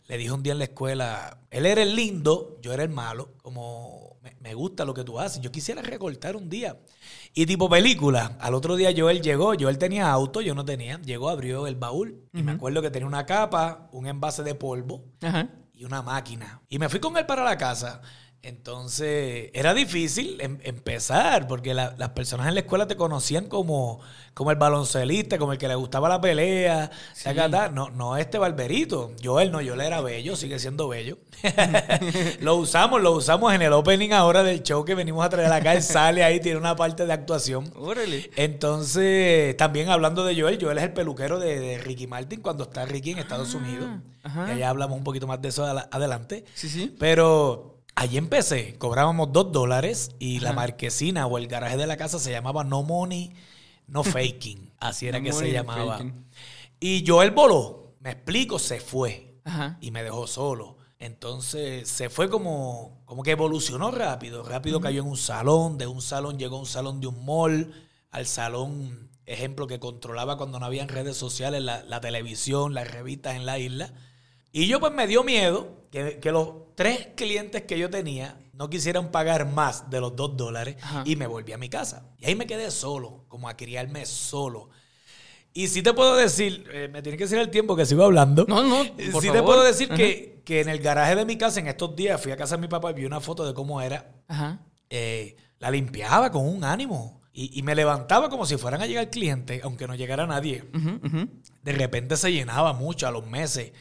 le 0.07 0.17
dije 0.17 0.31
un 0.31 0.43
día 0.43 0.53
en 0.53 0.59
la 0.59 0.65
escuela, 0.65 1.37
él 1.51 1.65
era 1.65 1.81
el 1.83 1.95
lindo, 1.95 2.57
yo 2.61 2.73
era 2.73 2.83
el 2.83 2.89
malo, 2.89 3.33
como 3.41 4.17
me, 4.21 4.35
me 4.41 4.53
gusta 4.53 4.83
lo 4.85 4.93
que 4.93 5.03
tú 5.03 5.19
haces, 5.19 5.41
yo 5.41 5.51
quisiera 5.51 5.81
recortar 5.81 6.35
un 6.35 6.49
día. 6.49 6.77
Y 7.33 7.45
tipo 7.45 7.69
película, 7.69 8.37
al 8.41 8.53
otro 8.53 8.75
día 8.75 8.91
Joel 8.95 9.21
llegó, 9.21 9.53
Joel 9.57 9.77
tenía 9.77 10.11
auto, 10.11 10.41
yo 10.41 10.53
no 10.53 10.65
tenía, 10.65 10.99
llegó, 11.01 11.29
abrió 11.29 11.65
el 11.65 11.75
baúl 11.75 12.27
y 12.33 12.43
me 12.43 12.51
acuerdo 12.51 12.81
que 12.81 12.91
tenía 12.91 13.07
una 13.07 13.25
capa, 13.25 13.87
un 13.93 14.05
envase 14.05 14.43
de 14.43 14.53
polvo 14.53 15.05
Ajá. 15.21 15.47
y 15.73 15.85
una 15.85 16.01
máquina. 16.01 16.61
Y 16.67 16.77
me 16.77 16.89
fui 16.89 16.99
con 16.99 17.15
él 17.17 17.25
para 17.25 17.43
la 17.43 17.57
casa. 17.57 18.01
Entonces, 18.43 19.51
era 19.53 19.73
difícil 19.75 20.37
em- 20.41 20.57
empezar, 20.63 21.47
porque 21.47 21.73
la- 21.75 21.93
las 21.97 22.09
personas 22.09 22.47
en 22.47 22.55
la 22.55 22.61
escuela 22.61 22.87
te 22.87 22.95
conocían 22.95 23.45
como, 23.45 23.99
como 24.33 24.49
el 24.49 24.57
baloncelista, 24.57 25.37
como 25.37 25.51
el 25.53 25.59
que 25.59 25.67
le 25.67 25.75
gustaba 25.75 26.09
la 26.09 26.19
pelea. 26.21 26.89
ta. 27.23 27.69
No, 27.69 27.89
no 27.91 28.17
este 28.17 28.39
barberito. 28.39 29.11
Joel 29.23 29.51
no, 29.51 29.59
Joel 29.59 29.81
era 29.81 30.01
bello, 30.01 30.35
sigue 30.35 30.57
siendo 30.57 30.87
bello. 30.87 31.19
lo 32.41 32.55
usamos, 32.55 33.01
lo 33.01 33.11
usamos 33.11 33.53
en 33.53 33.61
el 33.61 33.73
opening 33.73 34.11
ahora 34.11 34.41
del 34.43 34.63
show 34.63 34.83
que 34.85 34.95
venimos 34.95 35.23
a 35.25 35.29
traer 35.29 35.51
acá. 35.51 35.73
Él 35.73 35.83
sale 35.83 36.23
ahí, 36.23 36.39
tiene 36.39 36.57
una 36.57 36.75
parte 36.75 37.05
de 37.05 37.13
actuación. 37.13 37.71
Órale. 37.75 38.31
Entonces, 38.35 39.55
también 39.57 39.89
hablando 39.89 40.23
de 40.25 40.39
Joel, 40.39 40.57
Joel 40.59 40.77
es 40.79 40.83
el 40.85 40.93
peluquero 40.93 41.39
de, 41.39 41.59
de 41.59 41.77
Ricky 41.77 42.07
Martin 42.07 42.41
cuando 42.41 42.63
está 42.63 42.85
Ricky 42.85 43.11
en 43.11 43.19
Estados 43.19 43.53
Unidos. 43.53 43.87
ajá. 44.23 44.47
Y 44.47 44.51
allá 44.53 44.69
hablamos 44.69 44.97
un 44.97 45.03
poquito 45.03 45.27
más 45.27 45.41
de 45.41 45.49
eso 45.49 45.63
adelante. 45.65 46.45
Sí, 46.55 46.69
sí. 46.69 46.95
Pero 46.99 47.80
allí 48.01 48.17
empecé, 48.17 48.77
cobrábamos 48.77 49.31
dos 49.31 49.51
dólares 49.51 50.11
y 50.19 50.39
la 50.39 50.53
marquesina 50.53 51.27
o 51.27 51.37
el 51.37 51.47
garaje 51.47 51.77
de 51.77 51.87
la 51.87 51.97
casa 51.97 52.19
se 52.19 52.31
llamaba 52.31 52.63
No 52.63 52.83
Money, 52.83 53.31
No 53.87 54.03
Faking. 54.03 54.71
Así 54.79 55.07
era 55.07 55.19
No 55.19 55.25
que 55.25 55.33
se 55.33 55.51
llamaba. 55.51 55.97
faking. 55.97 56.25
Y 56.79 57.03
Joel 57.05 57.31
voló, 57.31 57.93
me 57.99 58.11
explico, 58.11 58.57
se 58.59 58.79
fue 58.79 59.35
Ajá. 59.45 59.77
y 59.81 59.91
me 59.91 60.03
dejó 60.03 60.25
solo. 60.27 60.77
Entonces 60.99 61.87
se 61.89 62.09
fue 62.09 62.29
como, 62.29 63.01
como 63.05 63.23
que 63.23 63.31
evolucionó 63.31 63.91
rápido. 63.91 64.43
Rápido 64.43 64.79
cayó 64.81 65.01
en 65.01 65.07
un 65.07 65.17
salón, 65.17 65.77
de 65.77 65.87
un 65.87 66.01
salón 66.01 66.37
llegó 66.37 66.57
a 66.57 66.59
un 66.59 66.65
salón 66.67 67.01
de 67.01 67.07
un 67.07 67.25
mall, 67.25 67.73
al 68.11 68.25
salón, 68.27 69.09
ejemplo, 69.25 69.65
que 69.67 69.79
controlaba 69.79 70.37
cuando 70.37 70.59
no 70.59 70.65
habían 70.65 70.89
redes 70.89 71.17
sociales, 71.17 71.61
la, 71.63 71.83
la 71.83 72.01
televisión, 72.01 72.73
las 72.73 72.89
revistas 72.91 73.35
en 73.35 73.45
la 73.45 73.57
isla. 73.59 73.93
Y 74.51 74.67
yo 74.67 74.79
pues 74.79 74.93
me 74.93 75.07
dio 75.07 75.23
miedo 75.23 75.85
que, 75.91 76.19
que 76.19 76.31
los 76.31 76.75
tres 76.75 77.09
clientes 77.15 77.63
que 77.63 77.77
yo 77.79 77.89
tenía 77.89 78.37
no 78.53 78.69
quisieran 78.69 79.11
pagar 79.11 79.51
más 79.51 79.89
de 79.89 79.99
los 79.99 80.15
dos 80.15 80.37
dólares 80.37 80.75
Ajá. 80.81 81.03
y 81.05 81.15
me 81.15 81.25
volví 81.27 81.51
a 81.51 81.57
mi 81.57 81.69
casa. 81.69 82.05
Y 82.19 82.25
ahí 82.25 82.35
me 82.35 82.45
quedé 82.45 82.69
solo, 82.69 83.25
como 83.27 83.49
a 83.49 83.57
criarme 83.57 84.05
solo. 84.05 84.69
Y 85.53 85.67
sí 85.67 85.81
te 85.81 85.93
puedo 85.93 86.15
decir, 86.15 86.65
eh, 86.71 86.87
me 86.91 87.01
tiene 87.01 87.17
que 87.17 87.25
decir 87.25 87.39
el 87.39 87.49
tiempo 87.49 87.75
que 87.75 87.85
sigo 87.85 88.03
hablando. 88.03 88.45
No, 88.47 88.63
no, 88.63 88.83
sí 89.19 89.29
te 89.31 89.41
puedo 89.43 89.63
decir 89.63 89.89
que, 89.89 90.41
que 90.45 90.61
en 90.61 90.69
el 90.69 90.79
garaje 90.79 91.15
de 91.15 91.25
mi 91.25 91.37
casa, 91.37 91.59
en 91.59 91.67
estos 91.67 91.95
días, 91.95 92.21
fui 92.21 92.31
a 92.31 92.37
casa 92.37 92.55
de 92.55 92.61
mi 92.61 92.67
papá 92.67 92.91
y 92.91 92.93
vi 92.93 93.05
una 93.05 93.19
foto 93.19 93.45
de 93.45 93.53
cómo 93.53 93.81
era. 93.81 94.13
Ajá. 94.27 94.59
Eh, 94.89 95.35
la 95.59 95.71
limpiaba 95.71 96.31
con 96.31 96.47
un 96.47 96.63
ánimo. 96.63 97.21
Y, 97.33 97.57
y 97.57 97.63
me 97.63 97.75
levantaba 97.75 98.29
como 98.29 98.45
si 98.45 98.57
fueran 98.57 98.81
a 98.81 98.85
llegar 98.85 99.09
clientes, 99.09 99.61
aunque 99.63 99.87
no 99.87 99.95
llegara 99.95 100.27
nadie. 100.27 100.65
De 101.63 101.71
repente 101.71 102.17
se 102.17 102.31
llenaba 102.31 102.73
mucho 102.73 103.07
a 103.07 103.11
los 103.11 103.25
meses. 103.25 103.71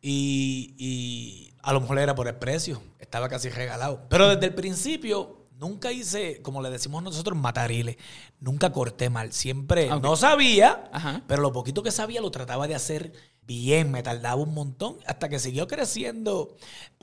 Y, 0.00 0.74
y 0.78 1.52
a 1.62 1.72
lo 1.72 1.80
mejor 1.80 1.98
era 1.98 2.14
por 2.14 2.28
el 2.28 2.36
precio. 2.36 2.82
Estaba 2.98 3.28
casi 3.28 3.48
regalado. 3.48 4.06
Pero 4.08 4.28
desde 4.28 4.46
el 4.46 4.54
principio 4.54 5.46
nunca 5.58 5.90
hice, 5.90 6.40
como 6.42 6.62
le 6.62 6.70
decimos 6.70 7.02
nosotros, 7.02 7.36
matariles. 7.36 7.96
Nunca 8.40 8.70
corté 8.72 9.10
mal. 9.10 9.32
Siempre 9.32 9.90
Ok. 9.92 10.02
no 10.02 10.16
sabía, 10.16 10.84
Ajá. 10.92 11.22
pero 11.26 11.42
lo 11.42 11.52
poquito 11.52 11.82
que 11.82 11.90
sabía 11.90 12.20
lo 12.20 12.30
trataba 12.30 12.68
de 12.68 12.74
hacer 12.76 13.12
bien. 13.42 13.90
Me 13.90 14.02
tardaba 14.02 14.36
un 14.40 14.54
montón 14.54 14.98
hasta 15.06 15.28
que 15.28 15.38
siguió 15.38 15.66
creciendo, 15.66 16.56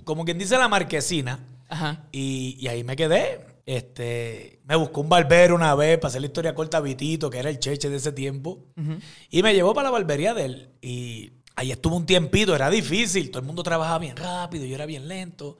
como 0.06 0.24
quien 0.25 0.38
dice 0.38 0.58
la 0.58 0.68
marquesina. 0.70 1.40
Ajá. 1.68 2.06
Y, 2.12 2.56
y 2.60 2.68
ahí 2.68 2.84
me 2.84 2.96
quedé. 2.96 3.46
Este, 3.66 4.60
me 4.66 4.75
buscó 4.75 5.02
un 5.02 5.10
barbero 5.10 5.56
una 5.56 5.74
vez 5.74 5.98
para 5.98 6.10
hacer 6.10 6.22
la 6.22 6.28
historia 6.28 6.54
corta 6.54 6.78
a 6.78 6.82
Vitito, 6.82 7.32
que 7.32 7.40
era 7.40 7.50
el 7.50 7.60
cheche 7.60 7.90
de 7.90 7.98
ese 7.98 8.12
tiempo. 8.12 8.64
Y 9.32 9.42
me 9.44 9.54
llevó 9.56 9.74
para 9.74 9.88
la 9.88 9.92
barbería 9.92 10.34
de 10.36 10.46
él. 10.46 10.70
Y 10.82 11.32
ahí 11.55 11.71
estuvo 11.71 11.95
un 11.95 12.05
tiempito, 12.05 12.55
era 12.55 12.69
difícil. 12.69 13.29
Todo 13.31 13.39
el 13.39 13.45
mundo 13.45 13.63
trabajaba 13.63 14.00
bien 14.00 14.15
rápido, 14.17 14.65
yo 14.65 14.75
era 14.75 14.85
bien 14.85 15.07
lento. 15.07 15.57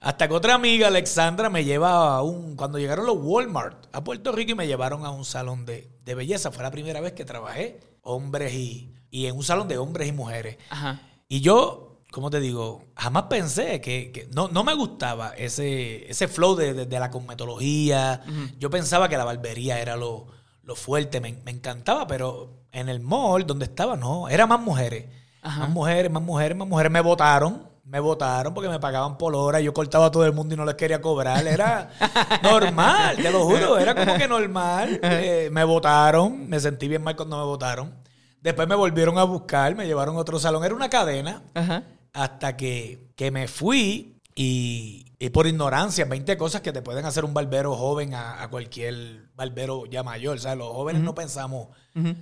Hasta 0.00 0.26
que 0.26 0.34
otra 0.34 0.54
amiga, 0.54 0.88
Alexandra, 0.88 1.48
me 1.48 1.64
lleva 1.64 2.16
a 2.16 2.22
un. 2.22 2.56
Cuando 2.56 2.78
llegaron 2.78 3.06
los 3.06 3.16
Walmart 3.20 3.86
a 3.92 4.02
Puerto 4.02 4.32
Rico 4.32 4.52
y 4.52 4.54
me 4.56 4.66
llevaron 4.66 5.04
a 5.06 5.10
un 5.10 5.24
salón 5.24 5.64
de, 5.64 5.88
de 6.04 6.14
belleza. 6.14 6.50
Fue 6.50 6.62
la 6.64 6.70
primera 6.72 7.00
vez 7.00 7.12
que 7.12 7.24
trabajé 7.24 7.78
hombres 8.02 8.52
y, 8.52 8.92
y 9.10 9.26
en 9.26 9.36
un 9.36 9.44
salón 9.44 9.68
de 9.68 9.78
hombres 9.78 10.08
y 10.08 10.12
mujeres. 10.12 10.56
Ajá. 10.70 11.00
Y 11.28 11.40
yo, 11.40 12.00
como 12.10 12.30
te 12.30 12.40
digo, 12.40 12.84
jamás 12.96 13.24
pensé 13.30 13.80
que, 13.80 14.10
que 14.10 14.26
no, 14.34 14.48
no 14.48 14.64
me 14.64 14.74
gustaba 14.74 15.34
ese, 15.36 16.10
ese 16.10 16.26
flow 16.26 16.56
de, 16.56 16.74
de- 16.74 16.86
de 16.86 16.98
la 17.00 17.10
cosmetología. 17.10 18.22
Yo 18.58 18.70
pensaba 18.70 19.08
que 19.08 19.16
la 19.16 19.24
barbería 19.24 19.78
era 19.80 19.96
lo, 19.96 20.26
lo 20.64 20.74
fuerte, 20.74 21.20
me, 21.20 21.32
me 21.44 21.52
encantaba, 21.52 22.08
pero 22.08 22.64
en 22.72 22.88
el 22.88 22.98
mall 23.00 23.46
donde 23.46 23.66
estaba, 23.66 23.96
no, 23.96 24.28
era 24.28 24.46
más 24.48 24.60
mujeres. 24.60 25.06
Ajá. 25.42 25.60
Más 25.60 25.70
mujeres, 25.70 26.10
más 26.10 26.22
mujeres, 26.22 26.56
más 26.56 26.68
mujeres. 26.68 26.90
Me 26.92 27.00
votaron, 27.00 27.68
me 27.84 28.00
votaron 28.00 28.54
porque 28.54 28.68
me 28.70 28.78
pagaban 28.80 29.18
por 29.18 29.34
hora. 29.34 29.60
Yo 29.60 29.74
cortaba 29.74 30.06
a 30.06 30.10
todo 30.10 30.24
el 30.24 30.32
mundo 30.32 30.54
y 30.54 30.56
no 30.56 30.64
les 30.64 30.76
quería 30.76 31.00
cobrar. 31.00 31.46
Era 31.46 31.90
normal, 32.42 33.16
te 33.16 33.30
lo 33.30 33.44
juro, 33.44 33.78
era 33.78 33.94
como 33.94 34.16
que 34.16 34.28
normal. 34.28 35.00
Eh, 35.02 35.48
me 35.52 35.64
votaron, 35.64 36.48
me 36.48 36.58
sentí 36.60 36.88
bien 36.88 37.02
mal 37.02 37.16
cuando 37.16 37.36
me 37.38 37.44
votaron. 37.44 37.92
Después 38.40 38.66
me 38.68 38.74
volvieron 38.74 39.18
a 39.18 39.24
buscar, 39.24 39.74
me 39.74 39.86
llevaron 39.86 40.16
a 40.16 40.20
otro 40.20 40.38
salón. 40.38 40.64
Era 40.64 40.74
una 40.74 40.88
cadena 40.88 41.42
Ajá. 41.54 41.82
hasta 42.12 42.56
que, 42.56 43.08
que 43.14 43.30
me 43.30 43.46
fui 43.48 44.20
y, 44.34 45.04
y 45.18 45.30
por 45.30 45.46
ignorancia, 45.46 46.04
20 46.06 46.36
cosas 46.36 46.60
que 46.60 46.72
te 46.72 46.82
pueden 46.82 47.04
hacer 47.04 47.24
un 47.24 47.34
barbero 47.34 47.74
joven 47.76 48.14
a, 48.14 48.42
a 48.42 48.48
cualquier 48.48 49.26
barbero 49.36 49.86
ya 49.86 50.02
mayor. 50.02 50.36
O 50.36 50.40
sea, 50.40 50.54
los 50.54 50.68
jóvenes 50.68 51.02
no 51.02 51.14
pensamos, 51.14 51.68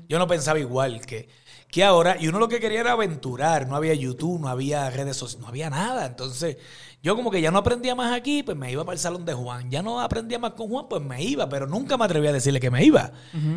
yo 0.08 0.18
no 0.18 0.26
pensaba 0.26 0.58
igual 0.58 1.00
que, 1.06 1.28
que 1.70 1.84
ahora. 1.84 2.16
Y 2.18 2.28
uno 2.28 2.38
lo 2.38 2.48
que 2.48 2.60
quería 2.60 2.80
era 2.80 2.92
aventurar. 2.92 3.66
No 3.68 3.76
había 3.76 3.94
YouTube, 3.94 4.40
no 4.40 4.48
había 4.48 4.88
redes 4.90 5.16
sociales, 5.16 5.42
no 5.42 5.48
había 5.48 5.70
nada. 5.70 6.06
Entonces, 6.06 6.56
yo 7.02 7.16
como 7.16 7.30
que 7.30 7.40
ya 7.40 7.50
no 7.50 7.58
aprendía 7.58 7.94
más 7.94 8.12
aquí, 8.12 8.42
pues 8.42 8.56
me 8.56 8.70
iba 8.70 8.84
para 8.84 8.94
el 8.94 8.98
salón 8.98 9.24
de 9.24 9.32
Juan. 9.32 9.70
Ya 9.70 9.82
no 9.82 10.00
aprendía 10.00 10.38
más 10.38 10.52
con 10.52 10.68
Juan, 10.68 10.86
pues 10.88 11.02
me 11.02 11.22
iba, 11.22 11.48
pero 11.48 11.66
nunca 11.66 11.96
me 11.96 12.04
atreví 12.04 12.26
a 12.26 12.32
decirle 12.32 12.60
que 12.60 12.70
me 12.70 12.84
iba. 12.84 13.12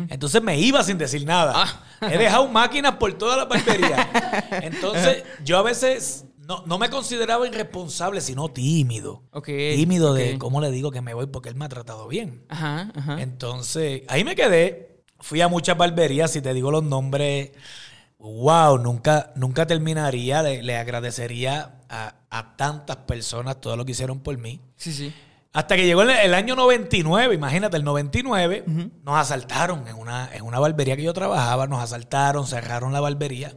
Entonces 0.08 0.42
me 0.42 0.58
iba 0.58 0.82
sin 0.82 0.96
decir 0.96 1.26
nada. 1.26 1.54
He 2.00 2.16
dejado 2.16 2.48
máquinas 2.48 2.96
por 2.96 3.12
toda 3.14 3.36
la 3.36 3.44
barbería. 3.44 4.08
Entonces, 4.62 5.24
yo 5.44 5.58
a 5.58 5.62
veces 5.62 6.24
no, 6.38 6.62
no 6.66 6.78
me 6.78 6.88
consideraba 6.88 7.46
irresponsable, 7.46 8.20
sino 8.20 8.48
tímido. 8.48 9.24
Tímido 9.76 10.14
de 10.14 10.38
cómo 10.38 10.60
le 10.60 10.70
digo 10.70 10.90
que 10.90 11.02
me 11.02 11.14
voy 11.14 11.26
porque 11.26 11.48
él 11.48 11.54
me 11.54 11.66
ha 11.66 11.68
tratado 11.68 12.08
bien. 12.08 12.44
Ajá, 12.48 12.92
ajá. 12.94 13.20
Entonces, 13.20 14.02
ahí 14.08 14.24
me 14.24 14.34
quedé. 14.34 15.02
Fui 15.20 15.40
a 15.40 15.48
muchas 15.48 15.76
barberías, 15.76 16.30
si 16.30 16.42
te 16.42 16.52
digo 16.52 16.70
los 16.70 16.82
nombres, 16.82 17.52
wow, 18.32 18.78
nunca, 18.78 19.32
nunca 19.36 19.66
terminaría. 19.66 20.42
Le, 20.42 20.62
le 20.62 20.76
agradecería 20.76 21.80
a, 21.88 22.14
a 22.30 22.56
tantas 22.56 22.96
personas 22.96 23.60
todo 23.60 23.76
lo 23.76 23.84
que 23.84 23.92
hicieron 23.92 24.20
por 24.20 24.36
mí. 24.38 24.60
Sí, 24.76 24.92
sí. 24.92 25.14
Hasta 25.52 25.76
que 25.76 25.86
llegó 25.86 26.02
el, 26.02 26.10
el 26.10 26.34
año 26.34 26.56
99, 26.56 27.32
imagínate, 27.32 27.76
el 27.76 27.84
99, 27.84 28.64
nos 29.04 29.16
asaltaron 29.16 29.86
en 29.86 29.94
una, 29.94 30.28
en 30.34 30.42
una 30.42 30.58
barbería 30.58 30.96
que 30.96 31.04
yo 31.04 31.12
trabajaba, 31.12 31.68
nos 31.68 31.80
asaltaron, 31.80 32.46
cerraron 32.48 32.92
la 32.92 33.00
barbería. 33.00 33.54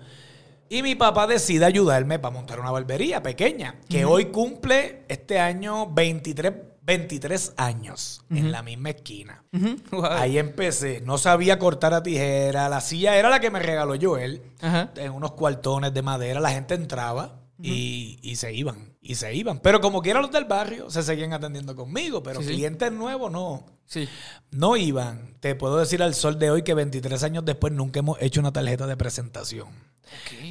Y 0.69 0.83
mi 0.83 0.93
papá 0.93 1.25
decide 1.25 1.65
ayudarme 1.65 2.19
para 2.19 2.33
montar 2.35 2.59
una 2.59 2.69
barbería 2.69 3.23
pequeña, 3.23 3.79
que 3.89 4.05
hoy 4.05 4.25
cumple 4.25 5.05
este 5.07 5.39
año 5.39 5.87
23, 5.87 6.53
23 6.87 7.53
años 7.57 8.21
en 8.29 8.51
la 8.51 8.63
misma 8.63 8.89
esquina. 8.91 9.43
Wow. 9.91 10.05
Ahí 10.05 10.37
empecé. 10.39 11.01
No 11.01 11.17
sabía 11.17 11.59
cortar 11.59 11.93
a 11.93 12.01
tijera. 12.01 12.69
La 12.69 12.79
silla 12.81 13.17
era 13.17 13.29
la 13.29 13.39
que 13.41 13.51
me 13.51 13.59
regaló 13.59 13.93
Joel. 14.01 14.41
Ajá. 14.61 14.91
En 14.95 15.11
unos 15.11 15.33
cuartones 15.33 15.93
de 15.93 16.01
madera. 16.01 16.39
La 16.39 16.49
gente 16.51 16.75
entraba 16.75 17.41
y, 17.61 18.17
y 18.21 18.37
se 18.37 18.53
iban. 18.53 18.95
Y 19.01 19.15
se 19.15 19.35
iban. 19.35 19.59
Pero 19.59 19.81
como 19.81 20.01
quiera 20.01 20.21
los 20.21 20.31
del 20.31 20.45
barrio, 20.45 20.89
se 20.89 21.03
seguían 21.03 21.33
atendiendo 21.33 21.75
conmigo. 21.75 22.23
Pero 22.23 22.39
Sí, 22.41 22.47
sí. 22.47 22.53
clientes 22.53 22.89
nuevos 22.91 23.29
no. 23.31 23.65
Sí. 23.85 24.07
No 24.51 24.77
iban. 24.77 25.35
Te 25.41 25.55
puedo 25.55 25.77
decir 25.77 26.01
al 26.01 26.15
sol 26.15 26.39
de 26.39 26.51
hoy 26.51 26.63
que 26.63 26.73
23 26.73 27.21
años 27.23 27.43
después 27.43 27.73
nunca 27.73 27.99
hemos 27.99 28.17
hecho 28.21 28.39
una 28.39 28.53
tarjeta 28.53 28.87
de 28.87 28.95
presentación. 28.95 29.67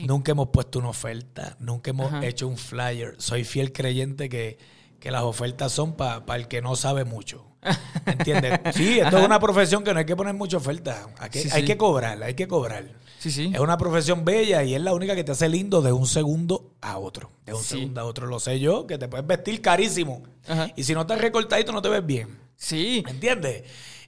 Nunca 0.04 0.32
hemos 0.32 0.48
puesto 0.48 0.78
una 0.80 0.90
oferta. 0.90 1.56
Nunca 1.60 1.90
hemos 1.90 2.12
hecho 2.22 2.46
un 2.46 2.58
flyer. 2.58 3.14
Soy 3.16 3.42
fiel 3.44 3.72
creyente 3.72 4.28
que, 4.28 4.58
que 5.06 5.12
las 5.12 5.22
ofertas 5.22 5.70
son 5.70 5.94
para 5.94 6.24
el 6.34 6.48
que 6.48 6.60
no 6.60 6.74
sabe 6.74 7.04
mucho. 7.04 7.46
¿Entiendes? 8.06 8.58
Sí, 8.74 8.98
esto 8.98 9.18
es 9.18 9.24
una 9.24 9.38
profesión 9.38 9.84
que 9.84 9.92
no 9.92 10.00
hay 10.00 10.04
que 10.04 10.16
poner 10.16 10.34
mucha 10.34 10.56
oferta. 10.56 11.06
Hay 11.20 11.30
que, 11.30 11.42
Sí, 11.42 11.48
hay 11.52 11.60
sí. 11.60 11.66
que 11.68 11.76
cobrar, 11.76 12.20
hay 12.24 12.34
que 12.34 12.48
cobrar. 12.48 12.86
Sí, 13.20 13.30
sí. 13.30 13.52
Es 13.54 13.60
una 13.60 13.78
profesión 13.78 14.24
bella 14.24 14.64
y 14.64 14.74
es 14.74 14.80
la 14.80 14.94
única 14.94 15.14
que 15.14 15.22
te 15.22 15.30
hace 15.30 15.48
lindo 15.48 15.80
de 15.80 15.92
un 15.92 16.08
segundo 16.08 16.72
a 16.80 16.98
otro. 16.98 17.30
De 17.44 17.54
un 17.54 17.62
Sí. 17.62 17.76
segundo 17.78 18.00
a 18.00 18.04
otro. 18.04 18.26
Lo 18.26 18.40
sé 18.40 18.58
yo, 18.58 18.84
que 18.88 18.98
te 18.98 19.06
puedes 19.06 19.24
vestir 19.24 19.62
carísimo. 19.62 20.24
Ajá. 20.48 20.72
Y 20.74 20.82
si 20.82 20.92
no 20.92 21.02
estás 21.02 21.20
recortadito, 21.20 21.70
no 21.70 21.80
te 21.80 21.88
ves 21.88 22.04
bien. 22.04 22.36
Sí. 22.56 23.02
¿Me 23.04 23.12
entiendes? 23.12 23.62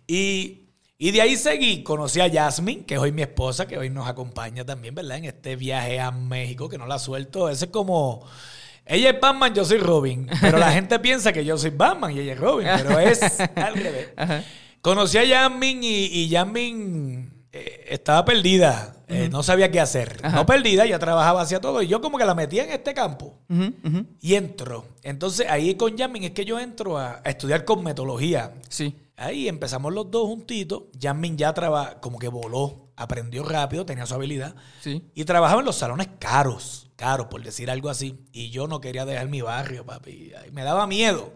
Y, 0.09 0.65
y 0.99 1.13
de 1.13 1.23
ahí 1.23 1.37
seguí. 1.37 1.85
Conocí 1.85 2.21
a 2.21 2.29
Jasmine, 2.29 2.85
que 2.87 2.95
es 2.95 3.01
hoy 3.01 3.13
mi 3.13 3.23
esposa, 3.23 3.69
que 3.69 3.79
hoy 3.79 3.89
nos 3.89 4.09
acompaña 4.09 4.65
también, 4.65 4.97
¿verdad? 4.97 5.19
En 5.19 5.27
este 5.27 5.55
viaje 5.55 6.01
a 6.01 6.11
México, 6.11 6.69
que 6.69 6.77
no 6.77 6.87
la 6.89 6.99
suelto. 6.99 7.49
Ese 7.49 7.67
es 7.67 7.71
como. 7.71 8.25
Ella 8.89 9.11
es 9.11 9.21
Batman, 9.21 9.55
yo 9.55 9.65
soy 9.65 9.79
Robin. 9.79 10.29
Pero 10.41 10.59
la 10.59 10.73
gente 10.73 10.99
piensa 11.01 11.33
que 11.33 11.45
yo 11.45 11.57
soy 11.59 11.71
Batman 11.71 12.11
y 12.17 12.21
ella 12.21 12.33
es 12.33 12.41
Robin. 12.41 12.67
Pero 12.77 12.99
es 12.99 13.21
al 13.57 13.75
revés. 13.75 14.09
Ajá. 14.17 14.43
Conocí 14.81 15.19
a 15.19 15.27
Jasmine 15.27 15.87
y, 15.87 16.25
y 16.25 16.35
eh, 17.53 17.87
estaba 17.89 18.25
perdida. 18.25 18.95
Eh, 19.09 19.29
No 19.31 19.43
sabía 19.43 19.71
qué 19.71 19.81
hacer. 19.81 20.23
No 20.23 20.47
perdida, 20.47 20.87
ya 20.87 20.99
trabajaba 20.99 21.43
hacia 21.43 21.61
todo. 21.61 21.83
Y 21.83 21.89
yo 21.89 22.01
como 22.01 22.19
que 22.19 22.25
la 22.25 22.35
metía 22.35 22.65
en 22.65 22.71
este 22.71 22.95
campo. 22.95 23.39
Y 24.21 24.35
entro. 24.35 24.87
Entonces 25.03 25.47
ahí 25.49 25.75
con 25.75 25.97
Jasmine 25.97 26.27
es 26.27 26.33
que 26.33 26.45
yo 26.45 26.59
entro 26.59 26.99
a, 26.99 27.21
a 27.25 27.31
estudiar 27.31 27.65
cosmetología. 27.65 28.53
Sí. 28.69 28.95
Ahí 29.17 29.49
empezamos 29.49 29.93
los 29.93 30.11
dos 30.11 30.27
juntitos. 30.29 30.85
Jasmine 31.01 31.37
ya 31.37 31.53
traba, 31.53 32.01
como 32.01 32.19
que 32.19 32.29
voló, 32.29 32.91
aprendió 32.97 33.43
rápido, 33.43 33.85
tenía 33.85 34.07
su 34.07 34.15
habilidad. 34.15 34.55
Sí. 34.81 35.03
Y 35.15 35.25
trabajaba 35.25 35.61
en 35.61 35.67
los 35.67 35.77
salones 35.77 36.09
caros, 36.21 36.88
caros, 36.99 37.29
por 37.29 37.43
decir 37.43 37.71
algo 37.71 37.89
así. 37.89 38.27
Y 38.33 38.51
yo 38.51 38.67
no 38.67 38.81
quería 38.83 39.07
dejar 39.07 39.29
mi 39.29 39.41
barrio, 39.41 39.87
papi. 39.87 40.33
Ay, 40.43 40.51
Me 40.51 40.65
daba 40.65 40.87
miedo, 40.87 41.33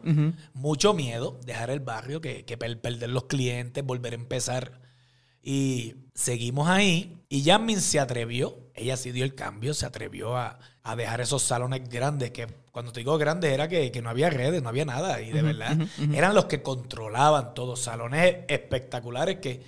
mucho 0.53 0.93
miedo, 0.93 1.39
dejar 1.47 1.71
el 1.71 1.81
barrio, 1.81 2.21
que, 2.21 2.45
que 2.45 2.59
per- 2.59 2.81
perder 2.81 3.11
los 3.11 3.25
clientes, 3.25 3.83
volver 3.85 4.13
a 4.13 4.17
empezar. 4.17 4.81
Y 5.43 5.95
seguimos 6.15 6.69
ahí. 6.69 7.17
Y 7.29 7.45
Jasmine 7.45 7.81
se 7.81 7.99
atrevió, 8.01 8.59
ella 8.75 8.97
sí 8.97 9.13
dio 9.13 9.25
el 9.25 9.35
cambio, 9.35 9.73
se 9.75 9.87
atrevió 9.87 10.37
a, 10.37 10.59
a 10.83 10.97
dejar 10.97 11.21
esos 11.21 11.43
salones 11.43 11.89
grandes, 11.89 12.31
que 12.33 12.47
cuando 12.73 12.93
te 12.93 13.01
digo 13.01 13.17
grandes 13.19 13.53
era 13.53 13.69
que, 13.69 13.91
que 13.93 14.03
no 14.03 14.11
había 14.11 14.31
redes, 14.31 14.63
no 14.63 14.69
había 14.69 14.85
nada. 14.85 15.21
Y 15.23 15.31
de 15.33 15.43
verdad, 15.43 15.77
eran 16.13 16.35
los 16.35 16.47
que 16.47 16.63
controlaban 16.63 17.55
todos, 17.55 17.81
salones 17.81 18.37
espectaculares 18.49 19.39
que, 19.39 19.63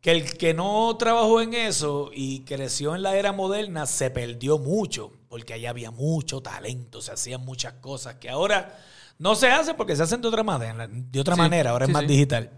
que 0.00 0.10
el 0.12 0.36
que 0.36 0.54
no 0.54 0.96
trabajó 0.96 1.40
en 1.40 1.54
eso 1.54 2.10
y 2.14 2.40
creció 2.44 2.94
en 2.94 3.02
la 3.02 3.16
era 3.16 3.32
moderna 3.32 3.86
se 3.86 4.10
perdió 4.10 4.58
mucho, 4.58 5.12
porque 5.28 5.54
ahí 5.54 5.66
había 5.66 5.90
mucho 5.90 6.40
talento, 6.40 7.00
se 7.00 7.12
hacían 7.12 7.44
muchas 7.44 7.74
cosas 7.74 8.14
que 8.16 8.30
ahora 8.30 8.78
no 9.18 9.34
se 9.34 9.48
hacen 9.48 9.76
porque 9.76 9.96
se 9.96 10.04
hacen 10.04 10.20
de 10.22 10.28
otra 10.28 10.42
manera, 10.44 10.86
de 10.88 11.20
otra 11.20 11.34
Sí, 11.34 11.40
manera 11.40 11.70
ahora 11.70 11.86
sí, 11.86 11.90
es 11.90 11.94
más 11.94 12.02
sí. 12.02 12.08
digital. 12.08 12.50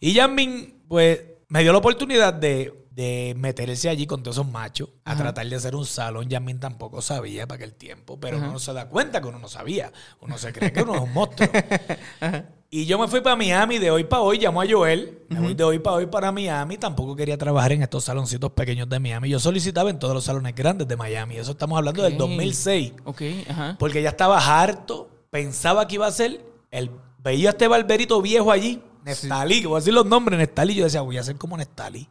Y 0.00 0.14
Jasmine, 0.14 0.74
pues, 0.88 1.20
me 1.48 1.62
dio 1.62 1.72
la 1.72 1.78
oportunidad 1.78 2.34
de, 2.34 2.85
de 2.96 3.34
meterse 3.36 3.90
allí 3.90 4.06
con 4.06 4.22
todos 4.22 4.38
esos 4.38 4.50
machos 4.50 4.88
a 5.04 5.12
Ajá. 5.12 5.22
tratar 5.24 5.46
de 5.46 5.54
hacer 5.54 5.76
un 5.76 5.84
salón. 5.84 6.28
Jasmine 6.30 6.58
tampoco 6.58 7.02
sabía 7.02 7.46
para 7.46 7.56
aquel 7.56 7.74
tiempo, 7.74 8.18
pero 8.18 8.38
Ajá. 8.38 8.48
uno 8.48 8.58
se 8.58 8.72
da 8.72 8.88
cuenta 8.88 9.20
que 9.20 9.28
uno 9.28 9.38
no 9.38 9.48
sabía. 9.48 9.92
Uno 10.20 10.38
se 10.38 10.50
cree 10.52 10.72
que 10.72 10.82
uno 10.82 10.94
es 10.96 11.00
un 11.02 11.12
monstruo. 11.12 11.48
Y 12.68 12.84
yo 12.84 12.98
me 12.98 13.06
fui 13.06 13.20
para 13.20 13.36
Miami 13.36 13.78
de 13.78 13.92
hoy 13.92 14.02
para 14.02 14.22
hoy, 14.22 14.38
llamó 14.40 14.60
a 14.60 14.66
Joel, 14.68 15.20
me 15.28 15.38
voy 15.38 15.54
de 15.54 15.62
hoy 15.62 15.78
para 15.78 15.96
hoy 15.96 16.06
para 16.06 16.32
Miami, 16.32 16.76
tampoco 16.76 17.14
quería 17.14 17.38
trabajar 17.38 17.70
en 17.72 17.82
estos 17.82 18.02
saloncitos 18.04 18.50
pequeños 18.52 18.88
de 18.88 18.98
Miami. 18.98 19.28
Yo 19.28 19.38
solicitaba 19.38 19.88
en 19.88 20.00
todos 20.00 20.12
los 20.12 20.24
salones 20.24 20.52
grandes 20.54 20.88
de 20.88 20.96
Miami, 20.96 21.36
eso 21.36 21.52
estamos 21.52 21.78
hablando 21.78 22.02
del 22.02 22.14
Ok. 22.14 22.18
2006, 22.18 22.92
Ok, 23.04 23.22
ajá. 23.48 23.76
porque 23.78 24.02
ya 24.02 24.08
estaba 24.10 24.38
harto, 24.60 25.08
pensaba 25.30 25.86
que 25.86 25.94
iba 25.94 26.08
a 26.08 26.10
ser, 26.10 26.44
el, 26.72 26.90
veía 27.22 27.50
a 27.50 27.52
este 27.52 27.68
barberito 27.68 28.20
viejo 28.20 28.50
allí, 28.50 28.82
Neftalí, 29.06 29.60
que 29.60 29.66
voy 29.68 29.76
a 29.76 29.80
decir 29.80 29.94
los 29.94 30.04
nombres, 30.04 30.38
Neftalí, 30.38 30.74
yo 30.74 30.84
decía, 30.84 31.00
voy 31.00 31.16
a 31.16 31.22
ser 31.22 31.36
como 31.36 31.56
Neftalí, 31.56 32.08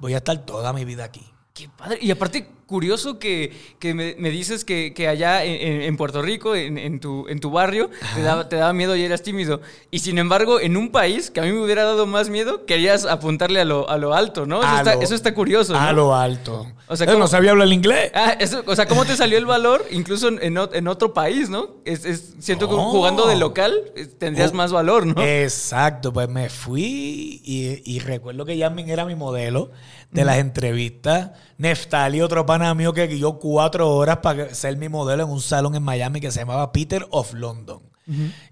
voy 0.00 0.14
a 0.14 0.18
estar 0.18 0.36
toda 0.44 0.72
mi 0.72 0.84
vida 0.84 1.04
aquí. 1.04 1.24
Qué 1.58 1.68
padre. 1.76 1.98
Y 2.00 2.10
aparte, 2.12 2.46
curioso 2.66 3.18
que, 3.18 3.50
que 3.80 3.94
me, 3.94 4.14
me 4.18 4.30
dices 4.30 4.64
que, 4.64 4.92
que 4.94 5.08
allá 5.08 5.42
en, 5.44 5.82
en- 5.82 5.96
Puerto 5.96 6.22
Rico, 6.22 6.54
en, 6.54 6.78
en 6.78 7.00
tu, 7.00 7.26
en 7.28 7.40
tu 7.40 7.50
barrio, 7.50 7.90
te 8.14 8.22
daba, 8.22 8.48
te 8.48 8.56
daba 8.56 8.72
miedo 8.74 8.94
y 8.94 9.02
eras 9.02 9.22
tímido. 9.22 9.60
Y 9.90 9.98
sin 10.00 10.18
embargo, 10.18 10.60
en 10.60 10.76
un 10.76 10.90
país 10.90 11.30
que 11.32 11.40
a 11.40 11.42
mí 11.42 11.50
me 11.50 11.60
hubiera 11.64 11.82
dado 11.84 12.06
más 12.06 12.28
miedo, 12.30 12.64
querías 12.66 13.06
apuntarle 13.06 13.60
a 13.60 13.64
lo, 13.64 13.88
a 13.90 13.96
lo 13.96 14.14
alto, 14.14 14.46
¿no? 14.46 14.62
Eso, 14.62 14.76
está, 14.76 14.94
lo- 14.94 15.02
eso 15.02 15.14
está 15.16 15.34
curioso. 15.34 15.72
¿no? 15.72 15.80
A 15.80 15.92
lo 15.92 16.14
alto. 16.14 16.66
O 16.86 16.96
sea, 16.96 17.06
¿cómo- 17.06 17.18
no 17.18 17.26
sabía 17.26 17.50
hablar 17.50 17.68
inglés. 17.68 18.12
Ah, 18.14 18.36
eso, 18.38 18.62
o 18.66 18.76
sea, 18.76 18.86
¿cómo 18.86 19.04
te 19.04 19.16
salió 19.16 19.38
el 19.38 19.46
valor 19.46 19.84
incluso 19.90 20.28
en, 20.28 20.38
en 20.42 20.54
ot- 20.56 20.70
en 20.74 20.86
otro 20.88 21.12
país, 21.12 21.48
no? 21.50 21.70
Es, 21.84 22.04
es- 22.04 22.34
siento 22.38 22.68
que 22.68 22.76
No. 22.76 22.90
jugando 22.90 23.26
de 23.26 23.36
local 23.36 23.74
eh, 23.96 24.06
tendrías 24.06 24.52
Oh, 24.52 24.54
más 24.54 24.70
valor, 24.72 25.06
¿no? 25.06 25.20
Exacto, 25.22 26.12
pues 26.12 26.28
me 26.28 26.48
fui 26.50 27.40
y, 27.44 27.82
y 27.84 27.98
recuerdo 28.00 28.44
que 28.44 28.58
Jasmine 28.58 28.92
era 28.92 29.04
mi 29.06 29.14
modelo 29.16 29.70
de 30.10 30.24
las 30.24 30.38
entrevistas. 30.38 31.30
Neftali, 31.58 32.20
otro 32.20 32.46
pana 32.46 32.74
mío 32.74 32.92
que 32.92 33.06
guió 33.06 33.38
cuatro 33.38 33.90
horas 33.90 34.18
para 34.18 34.54
ser 34.54 34.76
mi 34.76 34.88
modelo 34.88 35.24
en 35.24 35.30
un 35.30 35.40
salón 35.40 35.74
en 35.74 35.82
Miami 35.82 36.20
que 36.20 36.30
se 36.30 36.40
llamaba 36.40 36.72
Peter 36.72 37.06
of 37.10 37.34
London. 37.34 37.82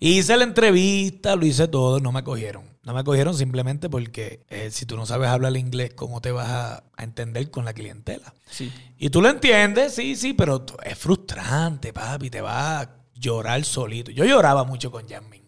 Hice 0.00 0.36
la 0.36 0.44
entrevista, 0.44 1.34
lo 1.34 1.46
hice 1.46 1.66
todo, 1.66 1.98
no 1.98 2.12
me 2.12 2.22
cogieron. 2.22 2.64
No 2.82 2.92
me 2.92 3.02
cogieron 3.02 3.34
simplemente 3.34 3.88
porque 3.88 4.44
eh, 4.48 4.70
si 4.70 4.84
tú 4.84 4.96
no 4.96 5.06
sabes 5.06 5.28
hablar 5.28 5.56
inglés, 5.56 5.92
¿cómo 5.96 6.20
te 6.20 6.30
vas 6.30 6.48
a, 6.48 6.84
a 6.94 7.04
entender 7.04 7.50
con 7.50 7.64
la 7.64 7.72
clientela? 7.72 8.34
Sí. 8.50 8.70
Y 8.98 9.08
tú 9.10 9.22
lo 9.22 9.30
entiendes, 9.30 9.94
sí, 9.94 10.14
sí, 10.14 10.34
pero 10.34 10.64
es 10.84 10.96
frustrante, 10.98 11.92
papi, 11.92 12.28
te 12.28 12.42
vas 12.42 12.84
a 12.84 12.90
llorar 13.14 13.64
solito. 13.64 14.10
Yo 14.10 14.24
lloraba 14.24 14.64
mucho 14.64 14.90
con 14.90 15.08
Jasmine. 15.08 15.46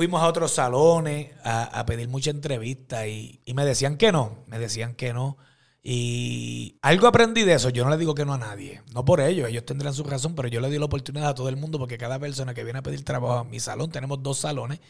Fuimos 0.00 0.22
a 0.22 0.28
otros 0.28 0.52
salones 0.52 1.28
a, 1.44 1.64
a 1.78 1.84
pedir 1.84 2.08
mucha 2.08 2.30
entrevista 2.30 3.06
y, 3.06 3.42
y 3.44 3.52
me 3.52 3.66
decían 3.66 3.98
que 3.98 4.12
no, 4.12 4.38
me 4.46 4.58
decían 4.58 4.94
que 4.94 5.12
no. 5.12 5.36
Y 5.82 6.78
algo 6.80 7.06
aprendí 7.06 7.42
de 7.42 7.52
eso. 7.52 7.68
Yo 7.68 7.84
no 7.84 7.90
le 7.90 7.98
digo 7.98 8.14
que 8.14 8.24
no 8.24 8.32
a 8.32 8.38
nadie. 8.38 8.80
No 8.94 9.04
por 9.04 9.20
ello, 9.20 9.46
ellos 9.46 9.66
tendrán 9.66 9.92
su 9.92 10.02
razón, 10.02 10.34
pero 10.34 10.48
yo 10.48 10.62
le 10.62 10.68
doy 10.68 10.78
la 10.78 10.86
oportunidad 10.86 11.28
a 11.28 11.34
todo 11.34 11.50
el 11.50 11.58
mundo 11.58 11.78
porque 11.78 11.98
cada 11.98 12.18
persona 12.18 12.54
que 12.54 12.64
viene 12.64 12.78
a 12.78 12.82
pedir 12.82 13.04
trabajo 13.04 13.34
a 13.34 13.44
mi 13.44 13.60
salón, 13.60 13.90
tenemos 13.90 14.22
dos 14.22 14.38
salones, 14.38 14.80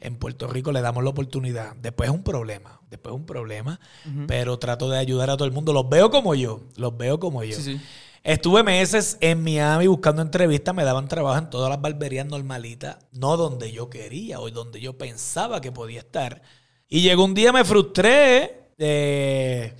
en 0.00 0.16
Puerto 0.16 0.48
Rico 0.48 0.72
le 0.72 0.80
damos 0.80 1.04
la 1.04 1.10
oportunidad. 1.10 1.76
Después 1.76 2.10
es 2.10 2.14
un 2.16 2.24
problema, 2.24 2.80
después 2.90 3.14
es 3.14 3.20
un 3.20 3.26
problema, 3.26 3.78
pero 4.26 4.58
trato 4.58 4.90
de 4.90 4.98
ayudar 4.98 5.30
a 5.30 5.36
todo 5.36 5.46
el 5.46 5.54
mundo. 5.54 5.72
Los 5.72 5.88
veo 5.88 6.10
como 6.10 6.34
yo, 6.34 6.62
los 6.74 6.96
veo 6.96 7.20
como 7.20 7.44
yo. 7.44 7.54
Sí, 7.54 7.62
sí. 7.62 7.80
Estuve 8.24 8.62
meses 8.62 9.16
en 9.20 9.42
Miami 9.42 9.86
buscando 9.86 10.22
entrevistas, 10.22 10.74
me 10.74 10.84
daban 10.84 11.08
trabajo 11.08 11.38
en 11.38 11.50
todas 11.50 11.70
las 11.70 11.80
barberías 11.80 12.26
normalitas, 12.26 12.98
no 13.12 13.36
donde 13.36 13.72
yo 13.72 13.88
quería 13.88 14.40
o 14.40 14.50
donde 14.50 14.80
yo 14.80 14.98
pensaba 14.98 15.60
que 15.60 15.72
podía 15.72 16.00
estar. 16.00 16.42
Y 16.88 17.00
llegó 17.02 17.24
un 17.24 17.34
día, 17.34 17.52
me 17.52 17.64
frustré. 17.64 18.54
eh, 18.80 19.74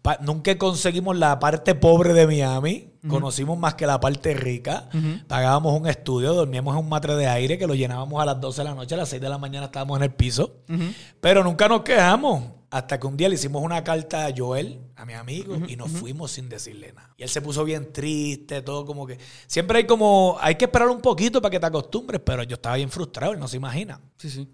pa- 0.00 0.16
nunca 0.22 0.56
conseguimos 0.56 1.16
la 1.18 1.38
parte 1.38 1.74
pobre 1.74 2.12
de 2.14 2.26
Miami. 2.26 2.92
Conocimos 3.08 3.56
más 3.58 3.74
que 3.74 3.86
la 3.86 4.00
parte 4.00 4.34
rica. 4.34 4.88
Pagábamos 5.28 5.78
un 5.80 5.86
estudio, 5.86 6.34
dormíamos 6.34 6.74
en 6.74 6.80
un 6.80 6.88
matre 6.88 7.14
de 7.14 7.26
aire 7.26 7.58
que 7.58 7.66
lo 7.66 7.74
llenábamos 7.74 8.20
a 8.20 8.24
las 8.26 8.40
12 8.40 8.62
de 8.62 8.68
la 8.68 8.74
noche, 8.74 8.94
a 8.94 8.98
las 8.98 9.08
6 9.08 9.20
de 9.22 9.28
la 9.28 9.38
mañana 9.38 9.66
estábamos 9.66 9.96
en 9.98 10.04
el 10.04 10.12
piso. 10.14 10.56
Pero 11.20 11.42
nunca 11.44 11.68
nos 11.68 11.82
quejamos. 11.82 12.42
Hasta 12.70 13.00
que 13.00 13.06
un 13.06 13.16
día 13.16 13.30
le 13.30 13.36
hicimos 13.36 13.62
una 13.62 13.82
carta 13.82 14.26
a 14.26 14.32
Joel, 14.36 14.80
a 14.94 15.06
mi 15.06 15.14
amigo, 15.14 15.56
y 15.66 15.76
nos 15.76 15.90
fuimos 15.90 16.32
sin 16.32 16.50
decirle 16.50 16.92
nada. 16.92 17.14
Y 17.16 17.22
él 17.22 17.28
se 17.30 17.40
puso 17.40 17.64
bien 17.64 17.92
triste, 17.92 18.60
todo 18.60 18.84
como 18.84 19.06
que. 19.06 19.18
Siempre 19.46 19.78
hay 19.78 19.86
como. 19.86 20.36
Hay 20.40 20.56
que 20.56 20.66
esperar 20.66 20.88
un 20.88 21.00
poquito 21.00 21.40
para 21.40 21.50
que 21.50 21.60
te 21.60 21.66
acostumbres, 21.66 22.20
pero 22.24 22.42
yo 22.42 22.54
estaba 22.54 22.76
bien 22.76 22.90
frustrado, 22.90 23.32
él 23.32 23.38
no 23.38 23.48
se 23.48 23.56
imagina. 23.56 24.00
Sí, 24.18 24.28
sí. 24.28 24.48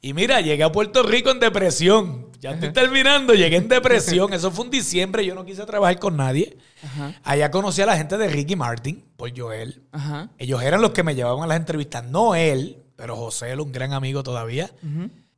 Y 0.00 0.14
mira, 0.14 0.40
llegué 0.40 0.62
a 0.62 0.72
Puerto 0.72 1.02
Rico 1.02 1.30
en 1.30 1.40
depresión. 1.40 2.28
Ya 2.40 2.52
estoy 2.52 2.72
terminando, 2.72 3.34
llegué 3.34 3.56
en 3.56 3.68
depresión. 3.68 4.32
Eso 4.32 4.50
fue 4.50 4.64
un 4.64 4.70
diciembre, 4.70 5.26
yo 5.26 5.34
no 5.34 5.44
quise 5.44 5.66
trabajar 5.66 5.98
con 5.98 6.16
nadie. 6.16 6.56
Ajá. 6.82 7.20
Allá 7.22 7.50
conocí 7.50 7.82
a 7.82 7.86
la 7.86 7.96
gente 7.96 8.16
de 8.16 8.28
Ricky 8.28 8.56
Martin, 8.56 9.04
por 9.16 9.36
Joel. 9.36 9.82
Ajá. 9.92 10.30
Ellos 10.38 10.62
eran 10.62 10.80
los 10.80 10.92
que 10.92 11.02
me 11.02 11.14
llevaban 11.14 11.42
a 11.42 11.46
las 11.46 11.58
entrevistas, 11.58 12.04
no 12.04 12.34
él, 12.34 12.82
pero 12.96 13.16
José, 13.16 13.50
él, 13.50 13.60
un 13.60 13.72
gran 13.72 13.92
amigo 13.92 14.22
todavía. 14.22 14.70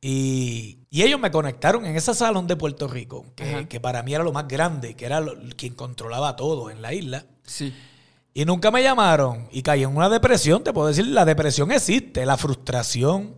y, 0.01 0.80
y 0.91 1.01
ellos 1.01 1.19
me 1.19 1.31
conectaron 1.31 1.85
en 1.85 1.95
ese 1.95 2.13
salón 2.13 2.45
de 2.45 2.55
Puerto 2.55 2.87
Rico, 2.87 3.25
que, 3.35 3.67
que 3.67 3.79
para 3.79 4.03
mí 4.03 4.13
era 4.13 4.23
lo 4.23 4.31
más 4.33 4.47
grande, 4.47 4.93
que 4.95 5.05
era 5.05 5.19
lo- 5.21 5.35
quien 5.57 5.73
controlaba 5.73 6.35
todo 6.35 6.69
en 6.69 6.81
la 6.83 6.93
isla. 6.93 7.25
Sí. 7.43 7.73
Y 8.33 8.45
nunca 8.45 8.69
me 8.71 8.83
llamaron 8.83 9.47
y 9.51 9.61
caí 9.61 9.83
en 9.83 9.95
una 9.95 10.09
depresión, 10.09 10.63
te 10.63 10.71
puedo 10.73 10.87
decir, 10.87 11.07
la 11.07 11.25
depresión 11.25 11.71
existe, 11.71 12.25
la 12.25 12.37
frustración. 12.37 13.35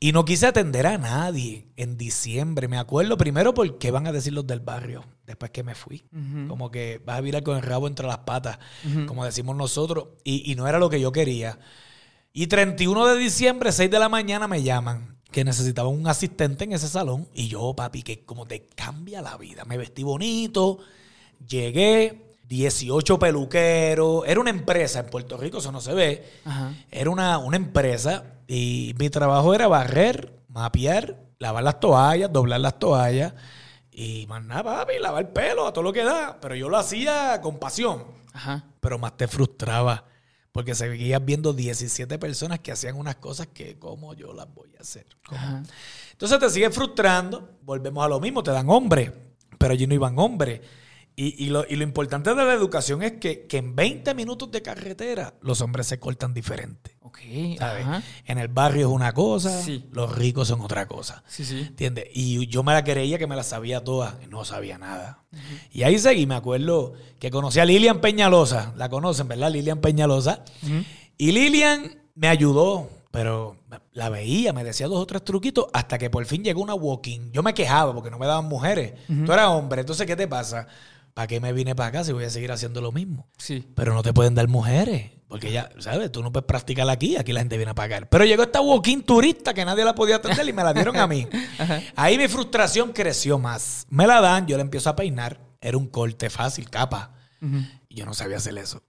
Y 0.00 0.12
no 0.12 0.24
quise 0.24 0.46
atender 0.46 0.86
a 0.86 0.98
nadie 0.98 1.68
en 1.76 1.96
diciembre. 1.96 2.68
Me 2.68 2.76
acuerdo 2.78 3.16
primero 3.16 3.54
por 3.54 3.78
qué 3.78 3.90
van 3.90 4.06
a 4.06 4.12
decir 4.12 4.32
los 4.34 4.46
del 4.46 4.60
barrio 4.60 5.04
después 5.26 5.50
que 5.52 5.62
me 5.62 5.74
fui. 5.74 6.04
Como 6.48 6.70
que 6.70 7.00
vas 7.06 7.16
a 7.18 7.20
virar 7.22 7.42
con 7.42 7.56
el 7.56 7.62
rabo 7.62 7.86
entre 7.86 8.06
las 8.06 8.18
patas, 8.18 8.58
como 9.06 9.24
decimos 9.24 9.56
nosotros. 9.56 10.08
Y, 10.24 10.50
y 10.50 10.56
no 10.56 10.66
era 10.68 10.78
lo 10.78 10.90
que 10.90 11.00
yo 11.00 11.12
quería. 11.12 11.58
Y 12.32 12.48
31 12.48 13.06
de 13.06 13.18
diciembre, 13.18 13.72
6 13.72 13.90
de 13.90 13.98
la 13.98 14.08
mañana, 14.10 14.48
me 14.48 14.62
llaman 14.62 15.16
que 15.34 15.44
necesitaba 15.44 15.88
un 15.88 16.06
asistente 16.06 16.62
en 16.62 16.72
ese 16.74 16.86
salón. 16.86 17.26
Y 17.34 17.48
yo, 17.48 17.74
papi, 17.74 18.04
que 18.04 18.24
como 18.24 18.46
te 18.46 18.66
cambia 18.76 19.20
la 19.20 19.36
vida. 19.36 19.64
Me 19.64 19.76
vestí 19.76 20.04
bonito, 20.04 20.78
llegué, 21.44 22.36
18 22.46 23.18
peluqueros. 23.18 24.22
Era 24.28 24.38
una 24.40 24.50
empresa 24.50 25.00
en 25.00 25.06
Puerto 25.06 25.36
Rico, 25.36 25.58
eso 25.58 25.72
no 25.72 25.80
se 25.80 25.92
ve. 25.92 26.24
Ajá. 26.44 26.72
Era 26.88 27.10
una, 27.10 27.38
una 27.38 27.56
empresa 27.56 28.22
y 28.46 28.94
mi 28.96 29.10
trabajo 29.10 29.52
era 29.54 29.66
barrer, 29.66 30.38
mapear, 30.46 31.16
lavar 31.40 31.64
las 31.64 31.80
toallas, 31.80 32.32
doblar 32.32 32.60
las 32.60 32.78
toallas 32.78 33.34
y 33.90 34.26
más 34.28 34.44
nada, 34.44 34.62
papi, 34.62 35.00
lavar 35.00 35.22
el 35.24 35.28
pelo, 35.32 35.66
a 35.66 35.72
todo 35.72 35.82
lo 35.82 35.92
que 35.92 36.04
da. 36.04 36.38
Pero 36.40 36.54
yo 36.54 36.68
lo 36.68 36.76
hacía 36.76 37.40
con 37.42 37.58
pasión 37.58 38.04
Ajá. 38.32 38.66
pero 38.78 39.00
más 39.00 39.16
te 39.16 39.26
frustraba. 39.26 40.04
Porque 40.54 40.76
seguías 40.76 41.24
viendo 41.24 41.52
17 41.52 42.16
personas 42.16 42.60
que 42.60 42.70
hacían 42.70 42.94
unas 42.94 43.16
cosas 43.16 43.48
que, 43.48 43.76
¿cómo 43.76 44.14
yo 44.14 44.32
las 44.32 44.46
voy 44.54 44.70
a 44.78 44.82
hacer? 44.82 45.04
Entonces 46.12 46.38
te 46.38 46.48
sigues 46.48 46.72
frustrando, 46.72 47.58
volvemos 47.62 48.04
a 48.04 48.08
lo 48.08 48.20
mismo, 48.20 48.40
te 48.40 48.52
dan 48.52 48.70
hombres, 48.70 49.10
pero 49.58 49.72
allí 49.72 49.88
no 49.88 49.94
iban 49.94 50.16
hombres. 50.16 50.60
Y, 51.16 51.44
y 51.44 51.48
lo, 51.48 51.64
y 51.68 51.74
lo 51.74 51.82
importante 51.82 52.30
de 52.30 52.36
la 52.36 52.54
educación 52.54 53.02
es 53.02 53.14
que, 53.14 53.48
que 53.48 53.56
en 53.56 53.74
20 53.74 54.14
minutos 54.14 54.48
de 54.52 54.62
carretera 54.62 55.34
los 55.40 55.60
hombres 55.60 55.88
se 55.88 55.98
cortan 55.98 56.32
diferente. 56.32 56.93
Ok. 57.14 57.58
¿sabes? 57.58 57.86
Ajá. 57.86 58.02
En 58.26 58.38
el 58.38 58.48
barrio 58.48 58.88
es 58.88 58.92
una 58.92 59.12
cosa, 59.12 59.62
Sí. 59.62 59.84
los 59.92 60.12
ricos 60.16 60.48
son 60.48 60.60
otra 60.62 60.86
cosa. 60.86 61.22
Sí, 61.28 61.44
sí. 61.44 61.60
¿Entiendes? 61.60 62.06
Y 62.12 62.46
yo 62.48 62.62
me 62.64 62.72
la 62.72 62.82
creía 62.82 63.18
que 63.18 63.26
me 63.28 63.36
la 63.36 63.44
sabía 63.44 63.84
toda 63.84 64.18
y 64.24 64.26
no 64.26 64.44
sabía 64.44 64.78
nada. 64.78 65.20
Y 65.70 65.84
ahí 65.84 65.98
seguí, 65.98 66.26
me 66.26 66.34
acuerdo 66.34 66.94
que 67.20 67.30
conocí 67.30 67.60
a 67.60 67.64
Lilian 67.64 68.00
Peñalosa. 68.00 68.72
La 68.76 68.88
conocen, 68.88 69.28
¿verdad? 69.28 69.50
Lilian 69.52 69.80
Peñalosa. 69.80 70.44
Y 71.16 71.30
Lilian 71.32 72.02
me 72.16 72.28
ayudó, 72.28 72.88
pero 73.12 73.56
la 73.92 74.08
veía, 74.08 74.52
me 74.52 74.64
decía 74.64 74.88
dos 74.88 74.98
o 75.00 75.06
tres 75.06 75.24
truquitos 75.24 75.66
hasta 75.72 75.98
que 75.98 76.10
por 76.10 76.24
fin 76.26 76.42
llegó 76.42 76.62
una 76.62 76.74
walking. 76.74 77.30
Yo 77.32 77.42
me 77.44 77.54
quejaba 77.54 77.94
porque 77.94 78.10
no 78.10 78.18
me 78.18 78.26
daban 78.26 78.46
mujeres. 78.46 78.94
Tú 79.06 79.32
eras 79.32 79.48
hombre, 79.48 79.80
entonces 79.82 80.04
¿qué 80.06 80.16
te 80.16 80.26
pasa? 80.26 80.66
¿Para 81.14 81.28
qué 81.28 81.40
me 81.40 81.52
vine 81.52 81.76
para 81.76 81.90
acá 81.90 82.04
si 82.04 82.12
voy 82.12 82.24
a 82.24 82.30
seguir 82.30 82.50
haciendo 82.50 82.80
lo 82.80 82.90
mismo? 82.90 83.28
Sí. 83.38 83.64
Pero 83.76 83.94
no 83.94 84.02
te 84.02 84.12
pueden 84.12 84.34
dar 84.34 84.48
mujeres. 84.48 85.12
Porque 85.28 85.50
ya, 85.52 85.70
¿sabes? 85.78 86.12
Tú 86.12 86.22
no 86.22 86.32
puedes 86.32 86.46
practicar 86.46 86.88
aquí, 86.90 87.16
aquí 87.16 87.32
la 87.32 87.40
gente 87.40 87.56
viene 87.56 87.70
a 87.70 87.74
pagar. 87.74 88.08
Pero 88.08 88.24
llegó 88.24 88.42
esta 88.42 88.60
walking 88.60 89.02
turista 89.02 89.54
que 89.54 89.64
nadie 89.64 89.84
la 89.84 89.94
podía 89.94 90.16
atender 90.16 90.48
y 90.48 90.52
me 90.52 90.62
la 90.62 90.72
dieron 90.74 90.96
a 90.96 91.06
mí. 91.06 91.26
Ahí 91.96 92.18
mi 92.18 92.28
frustración 92.28 92.92
creció 92.92 93.38
más. 93.38 93.86
Me 93.90 94.06
la 94.06 94.20
dan, 94.20 94.46
yo 94.46 94.56
la 94.56 94.62
empiezo 94.62 94.90
a 94.90 94.96
peinar. 94.96 95.40
Era 95.60 95.78
un 95.78 95.86
corte 95.86 96.30
fácil, 96.30 96.68
capa. 96.68 97.14
Y 97.88 97.96
yo 97.96 98.06
no 98.06 98.14
sabía 98.14 98.38
hacer 98.38 98.56
eso. 98.58 98.82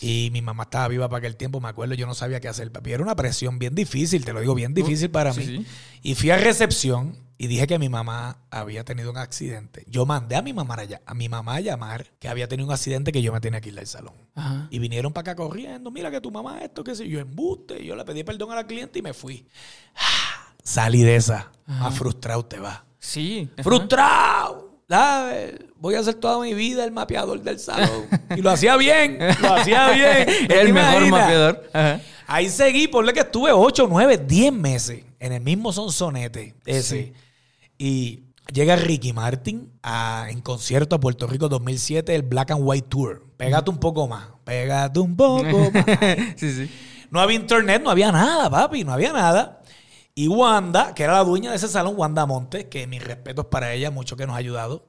Y 0.00 0.30
mi 0.32 0.42
mamá 0.42 0.64
estaba 0.64 0.88
viva 0.88 1.08
para 1.08 1.18
aquel 1.18 1.36
tiempo, 1.36 1.60
me 1.60 1.68
acuerdo, 1.68 1.94
yo 1.94 2.06
no 2.06 2.14
sabía 2.14 2.40
qué 2.40 2.48
hacer. 2.48 2.72
Papi, 2.72 2.92
era 2.92 3.02
una 3.02 3.14
presión 3.14 3.58
bien 3.58 3.74
difícil, 3.74 4.24
te 4.24 4.32
lo 4.32 4.40
digo, 4.40 4.54
bien 4.54 4.74
difícil 4.74 5.10
para 5.10 5.32
sí, 5.32 5.40
mí. 5.40 5.46
sí. 5.46 5.66
Y 6.02 6.14
fui 6.16 6.30
a 6.30 6.36
recepción 6.36 7.16
y 7.38 7.46
dije 7.48 7.66
que 7.66 7.78
mi 7.78 7.88
mamá 7.88 8.38
había 8.50 8.84
tenido 8.84 9.10
un 9.10 9.16
accidente. 9.18 9.84
Yo 9.88 10.06
mandé 10.06 10.36
a 10.36 10.42
mi 10.42 10.52
mamá 10.52 10.74
a, 10.76 11.10
a 11.10 11.14
mi 11.14 11.28
mamá 11.28 11.56
a 11.56 11.60
llamar 11.60 12.06
que 12.18 12.28
había 12.28 12.46
tenido 12.48 12.68
un 12.68 12.72
accidente 12.72 13.10
que 13.12 13.20
yo 13.22 13.32
me 13.32 13.40
tenía 13.40 13.60
que 13.60 13.70
ir 13.70 13.74
del 13.74 13.86
salón. 13.86 14.14
Ajá. 14.34 14.68
Y 14.70 14.78
vinieron 14.78 15.12
para 15.12 15.32
acá 15.32 15.36
corriendo, 15.42 15.90
mira 15.90 16.10
que 16.10 16.20
tu 16.20 16.30
mamá 16.30 16.60
esto, 16.62 16.84
que 16.84 16.94
sé 16.94 17.08
yo, 17.08 17.18
embuste. 17.20 17.82
Y 17.82 17.86
yo 17.86 17.96
le 17.96 18.04
pedí 18.04 18.22
perdón 18.24 18.52
a 18.52 18.56
la 18.56 18.66
cliente 18.66 18.98
y 18.98 19.02
me 19.02 19.12
fui. 19.12 19.46
Salí 20.62 21.02
de 21.02 21.16
esa. 21.16 21.50
Más 21.66 21.94
frustrado 21.96 22.44
te 22.44 22.58
va. 22.58 22.84
Sí. 22.98 23.48
ajá. 23.54 23.62
¡Frustrado! 23.62 24.72
¿Sabes? 24.88 25.54
Voy 25.76 25.94
a 25.94 26.00
hacer 26.00 26.14
toda 26.14 26.38
mi 26.40 26.52
vida 26.54 26.84
el 26.84 26.92
mapeador 26.92 27.40
del 27.42 27.58
salón. 27.58 28.06
Y 28.36 28.42
lo 28.42 28.50
hacía 28.50 28.76
bien, 28.76 29.18
lo 29.40 29.54
hacía 29.54 29.90
bien. 29.94 30.26
¿No 30.42 30.48
te 30.48 30.60
El 30.60 30.72
mejor 30.74 31.02
imaginas? 31.02 31.10
mapeador. 31.10 31.70
Ajá. 31.72 32.00
Ahí 32.26 32.48
seguí, 32.48 32.88
ponle 32.88 33.12
que 33.12 33.20
estuve 33.20 33.52
8, 33.52 33.86
9, 33.90 34.18
10 34.18 34.52
meses 34.52 35.04
en 35.22 35.32
el 35.32 35.40
mismo 35.42 35.72
sonsonete 35.72 36.54
ese. 36.66 37.14
Y 37.78 38.24
llega 38.52 38.76
Ricky 38.76 39.12
Martin 39.12 39.72
a- 39.82 40.26
en 40.30 40.40
concierto 40.40 40.96
a 40.96 41.00
Puerto 41.00 41.26
Rico 41.26 41.48
2007, 41.48 42.14
el 42.14 42.22
Black 42.22 42.50
and 42.50 42.60
White 42.62 42.88
Tour. 42.88 43.26
Pégate 43.36 43.70
un 43.70 43.78
poco 43.78 44.06
más, 44.08 44.28
pégate 44.44 45.00
un 45.00 45.16
poco 45.16 45.42
más. 45.72 45.86
sí, 46.36 46.52
sí. 46.52 46.70
No 47.10 47.20
había 47.20 47.36
internet, 47.36 47.82
no 47.82 47.90
había 47.90 48.10
nada, 48.12 48.48
papi, 48.50 48.84
no 48.84 48.92
había 48.92 49.12
nada. 49.12 49.62
Y 50.14 50.28
Wanda, 50.28 50.94
que 50.94 51.04
era 51.04 51.14
la 51.14 51.24
dueña 51.24 51.50
de 51.50 51.56
ese 51.56 51.68
salón, 51.68 51.94
Wanda 51.96 52.26
Montes, 52.26 52.66
que 52.66 52.86
mis 52.86 53.02
respetos 53.02 53.46
para 53.46 53.72
ella, 53.72 53.90
mucho 53.90 54.16
que 54.16 54.26
nos 54.26 54.34
ha 54.34 54.38
ayudado. 54.38 54.86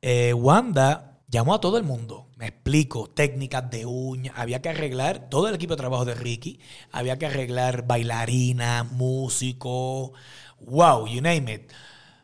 Eh, 0.00 0.32
Wanda 0.34 1.11
llamó 1.32 1.54
a 1.54 1.60
todo 1.60 1.78
el 1.78 1.82
mundo. 1.82 2.28
Me 2.36 2.46
explico, 2.48 3.08
técnicas 3.08 3.68
de 3.70 3.86
uñas. 3.86 4.34
Había 4.36 4.60
que 4.60 4.68
arreglar 4.68 5.30
todo 5.30 5.48
el 5.48 5.54
equipo 5.54 5.72
de 5.72 5.78
trabajo 5.78 6.04
de 6.04 6.14
Ricky. 6.14 6.60
Había 6.92 7.18
que 7.18 7.26
arreglar 7.26 7.86
bailarinas, 7.86 8.92
músicos. 8.92 10.12
Wow, 10.60 11.06
you 11.08 11.22
name 11.22 11.52
it. 11.52 11.72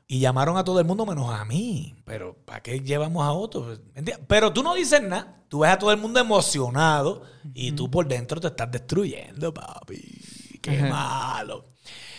Y 0.07 0.21
llamaron 0.21 0.59
a 0.59 0.64
todo 0.64 0.79
el 0.79 0.87
mundo 0.87 1.07
menos 1.07 1.35
a 1.35 1.44
mí. 1.47 1.97
Pero 2.05 2.37
¿para 2.44 2.62
qué 2.62 2.81
llevamos 2.81 3.25
a 3.25 3.33
otros? 3.33 3.81
Pero 4.29 4.53
tú 4.53 4.62
no 4.62 4.75
dices 4.75 5.03
nada. 5.03 5.42
Tú 5.49 5.61
ves 5.61 5.71
a 5.71 5.79
todo 5.79 5.90
el 5.90 5.99
mundo 5.99 6.21
emocionado 6.21 7.23
y 7.55 7.73
tú 7.73 7.90
por 7.90 8.07
dentro 8.07 8.38
te 8.38 8.49
estás 8.49 8.71
destruyendo, 8.71 9.55
papi. 9.55 10.59
Qué 10.61 10.83
malo. 10.83 11.64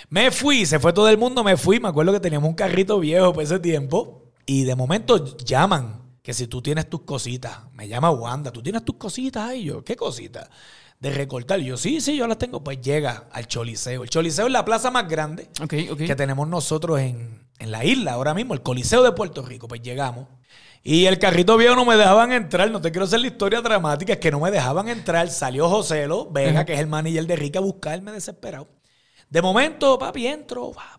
Me 0.10 0.32
fui, 0.32 0.66
se 0.66 0.80
fue 0.80 0.94
todo 0.94 1.08
el 1.08 1.20
mundo, 1.20 1.44
me 1.44 1.56
fui. 1.56 1.80
Me 1.80 1.90
acuerdo 1.90 2.12
que 2.12 2.20
teníamos 2.20 2.50
un 2.50 2.56
carrito 2.56 3.00
viejo 3.00 3.32
por 3.32 3.44
ese 3.44 3.60
tiempo. 3.60 4.24
Y 4.48 4.64
de 4.64 4.76
momento 4.76 5.38
llaman 5.38 6.09
que 6.30 6.34
si 6.36 6.46
tú 6.46 6.62
tienes 6.62 6.88
tus 6.88 7.02
cositas, 7.02 7.58
me 7.74 7.88
llama 7.88 8.12
Wanda, 8.12 8.52
tú 8.52 8.62
tienes 8.62 8.86
tus 8.86 8.98
cositas. 8.98 9.56
Y 9.56 9.64
yo, 9.64 9.84
¿qué 9.84 9.96
cositas? 9.96 10.48
De 11.00 11.10
recortar. 11.10 11.60
Y 11.60 11.66
yo, 11.66 11.76
sí, 11.76 12.02
sí, 12.02 12.16
yo 12.16 12.28
las 12.28 12.38
tengo. 12.38 12.64
Pues 12.64 12.80
llega 12.82 13.24
al 13.32 13.48
Choliseo. 13.48 14.04
El 14.04 14.12
Choliseo 14.12 14.46
es 14.46 14.52
la 14.52 14.64
plaza 14.64 14.92
más 14.92 15.10
grande 15.10 15.50
que 15.68 16.16
tenemos 16.16 16.48
nosotros 16.48 17.00
en, 17.00 17.48
en 17.58 17.72
la 17.72 17.84
isla 17.84 18.12
ahora 18.12 18.36
mismo, 18.36 18.54
el 18.54 18.62
Coliseo 18.62 19.02
de 19.02 19.12
Puerto 19.14 19.42
Rico. 19.42 19.68
Pues 19.68 19.82
llegamos. 19.82 20.28
Y 20.84 21.08
el 21.08 21.18
carrito 21.18 21.58
viejo 21.58 21.76
no 21.76 21.84
me 21.84 21.98
dejaban 21.98 22.32
entrar. 22.32 22.70
No 22.70 22.80
te 22.80 22.92
quiero 22.92 23.06
hacer 23.06 23.22
la 23.22 23.28
historia 23.28 23.62
dramática, 23.62 24.14
es 24.14 24.20
que 24.20 24.30
no 24.30 24.40
me 24.40 24.52
dejaban 24.52 24.88
entrar. 24.88 25.32
Salió 25.32 25.68
Joselo 25.68 26.30
Vega, 26.30 26.64
que 26.64 26.76
es 26.76 26.80
el 26.80 26.86
manager 26.86 27.26
de 27.26 27.38
Rica, 27.38 27.58
a 27.58 27.64
buscarme 27.64 28.12
desesperado. 28.12 28.68
De 29.32 29.42
momento, 29.42 29.98
papi, 29.98 30.28
entro, 30.28 30.74
pa, 30.74 30.96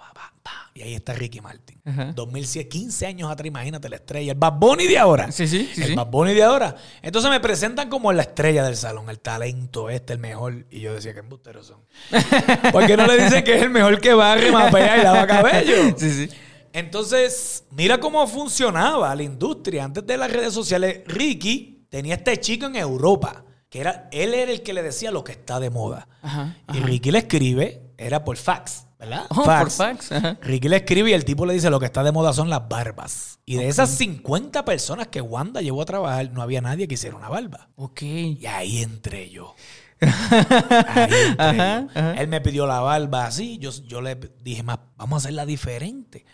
y 0.81 0.83
ahí 0.83 0.95
está 0.95 1.13
Ricky 1.13 1.43
Martin. 1.43 1.79
Ajá. 1.85 2.13
2007, 2.15 2.69
15 2.71 3.07
años 3.07 3.31
atrás, 3.31 3.47
imagínate 3.47 3.89
la 3.91 3.97
estrella. 3.97 4.33
El 4.33 4.39
Bad 4.39 4.55
Bunny 4.55 4.87
de 4.87 4.97
ahora. 4.99 5.31
Sí, 5.31 5.47
sí, 5.47 5.69
sí, 5.75 5.83
El 5.83 5.89
sí. 5.89 5.95
Bad 5.95 6.07
Bunny 6.07 6.33
de 6.33 6.43
ahora. 6.43 6.75
Entonces 7.03 7.31
me 7.31 7.39
presentan 7.39 7.91
como 7.91 8.11
la 8.15 8.23
estrella 8.23 8.65
del 8.65 8.77
salón, 8.77 9.11
el 9.11 9.21
talento 9.21 9.91
este, 9.91 10.15
el 10.15 10.19
mejor. 10.21 10.65
Y 10.71 10.81
yo 10.81 10.95
decía 10.95 11.13
que 11.13 11.21
embusteros 11.21 11.67
son. 11.67 11.81
¿Por 12.73 12.87
qué 12.87 12.97
no 12.97 13.07
le 13.07 13.23
dicen 13.23 13.45
que 13.45 13.57
es 13.57 13.63
el 13.63 13.69
mejor 13.69 14.01
que 14.01 14.15
barre, 14.15 14.51
mapea 14.51 14.99
y 14.99 15.05
lava 15.05 15.27
cabello? 15.27 15.95
Sí, 15.99 16.11
sí. 16.11 16.31
Entonces, 16.73 17.65
mira 17.73 17.99
cómo 18.01 18.27
funcionaba 18.27 19.15
la 19.15 19.23
industria. 19.23 19.85
Antes 19.85 20.07
de 20.07 20.17
las 20.17 20.33
redes 20.33 20.55
sociales, 20.55 21.03
Ricky 21.07 21.85
tenía 21.91 22.15
este 22.15 22.39
chico 22.41 22.67
en 22.67 22.77
Europa, 22.77 23.45
que 23.69 23.81
era, 23.81 24.09
él 24.13 24.33
era 24.33 24.51
el 24.51 24.63
que 24.63 24.73
le 24.73 24.83
decía 24.83 25.11
lo 25.11 25.25
que 25.25 25.33
está 25.33 25.61
de 25.61 25.69
moda. 25.69 26.09
Ajá, 26.23 26.57
Y 26.73 26.79
Ricky 26.79 27.11
le 27.11 27.19
escribe, 27.19 27.83
era 28.07 28.25
por 28.25 28.37
fax, 28.37 28.87
¿verdad? 28.99 29.27
Oh, 29.31 29.45
por 29.45 29.71
fax, 29.71 30.13
ajá. 30.13 30.39
Ricky 30.43 30.69
le 30.69 30.77
escribe 30.77 31.11
y 31.11 31.13
el 31.13 31.25
tipo 31.25 31.45
le 31.47 31.55
dice 31.55 31.71
lo 31.71 31.79
que 31.79 31.87
está 31.87 32.03
de 32.03 32.13
moda 32.13 32.33
son 32.33 32.49
las 32.51 32.69
barbas. 32.69 33.39
Y 33.45 33.57
de 33.57 33.69
esas 33.69 33.91
50 33.91 34.65
personas 34.65 35.09
que 35.09 35.21
Wanda 35.21 35.61
llevó 35.61 35.83
a 35.83 35.85
trabajar, 35.87 36.31
no 36.33 36.43
había 36.43 36.61
nadie 36.61 36.87
que 36.89 36.95
hiciera 36.95 37.17
una 37.17 37.29
barba. 37.29 37.69
Ok. 37.77 38.03
Y 38.03 38.47
ahí 38.47 38.83
entré 38.83 39.31
yo. 39.31 39.55
Ahí 40.01 41.13
entré 41.13 41.35
Ajá, 41.39 41.81
yo. 41.83 41.89
ajá. 41.95 42.15
Él 42.15 42.29
me 42.29 42.41
pidió 42.41 42.67
la 42.67 42.81
barba 42.81 43.27
así. 43.27 43.59
Yo, 43.59 43.71
yo 43.87 44.01
le 44.01 44.17
dije, 44.43 44.63
más, 44.63 44.79
vamos 44.97 45.17
a 45.17 45.19
hacerla 45.19 45.45
diferente. 45.45 46.25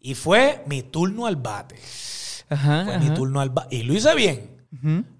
Y 0.00 0.14
fue 0.14 0.62
mi 0.66 0.82
turno 0.82 1.26
al 1.26 1.36
bate. 1.36 1.78
Ajá. 2.48 2.84
Fue 2.86 2.98
mi 2.98 3.10
turno 3.10 3.40
al 3.40 3.50
bate. 3.50 3.76
Y 3.76 3.82
lo 3.82 3.92
hice 3.94 4.14
bien. 4.14 4.56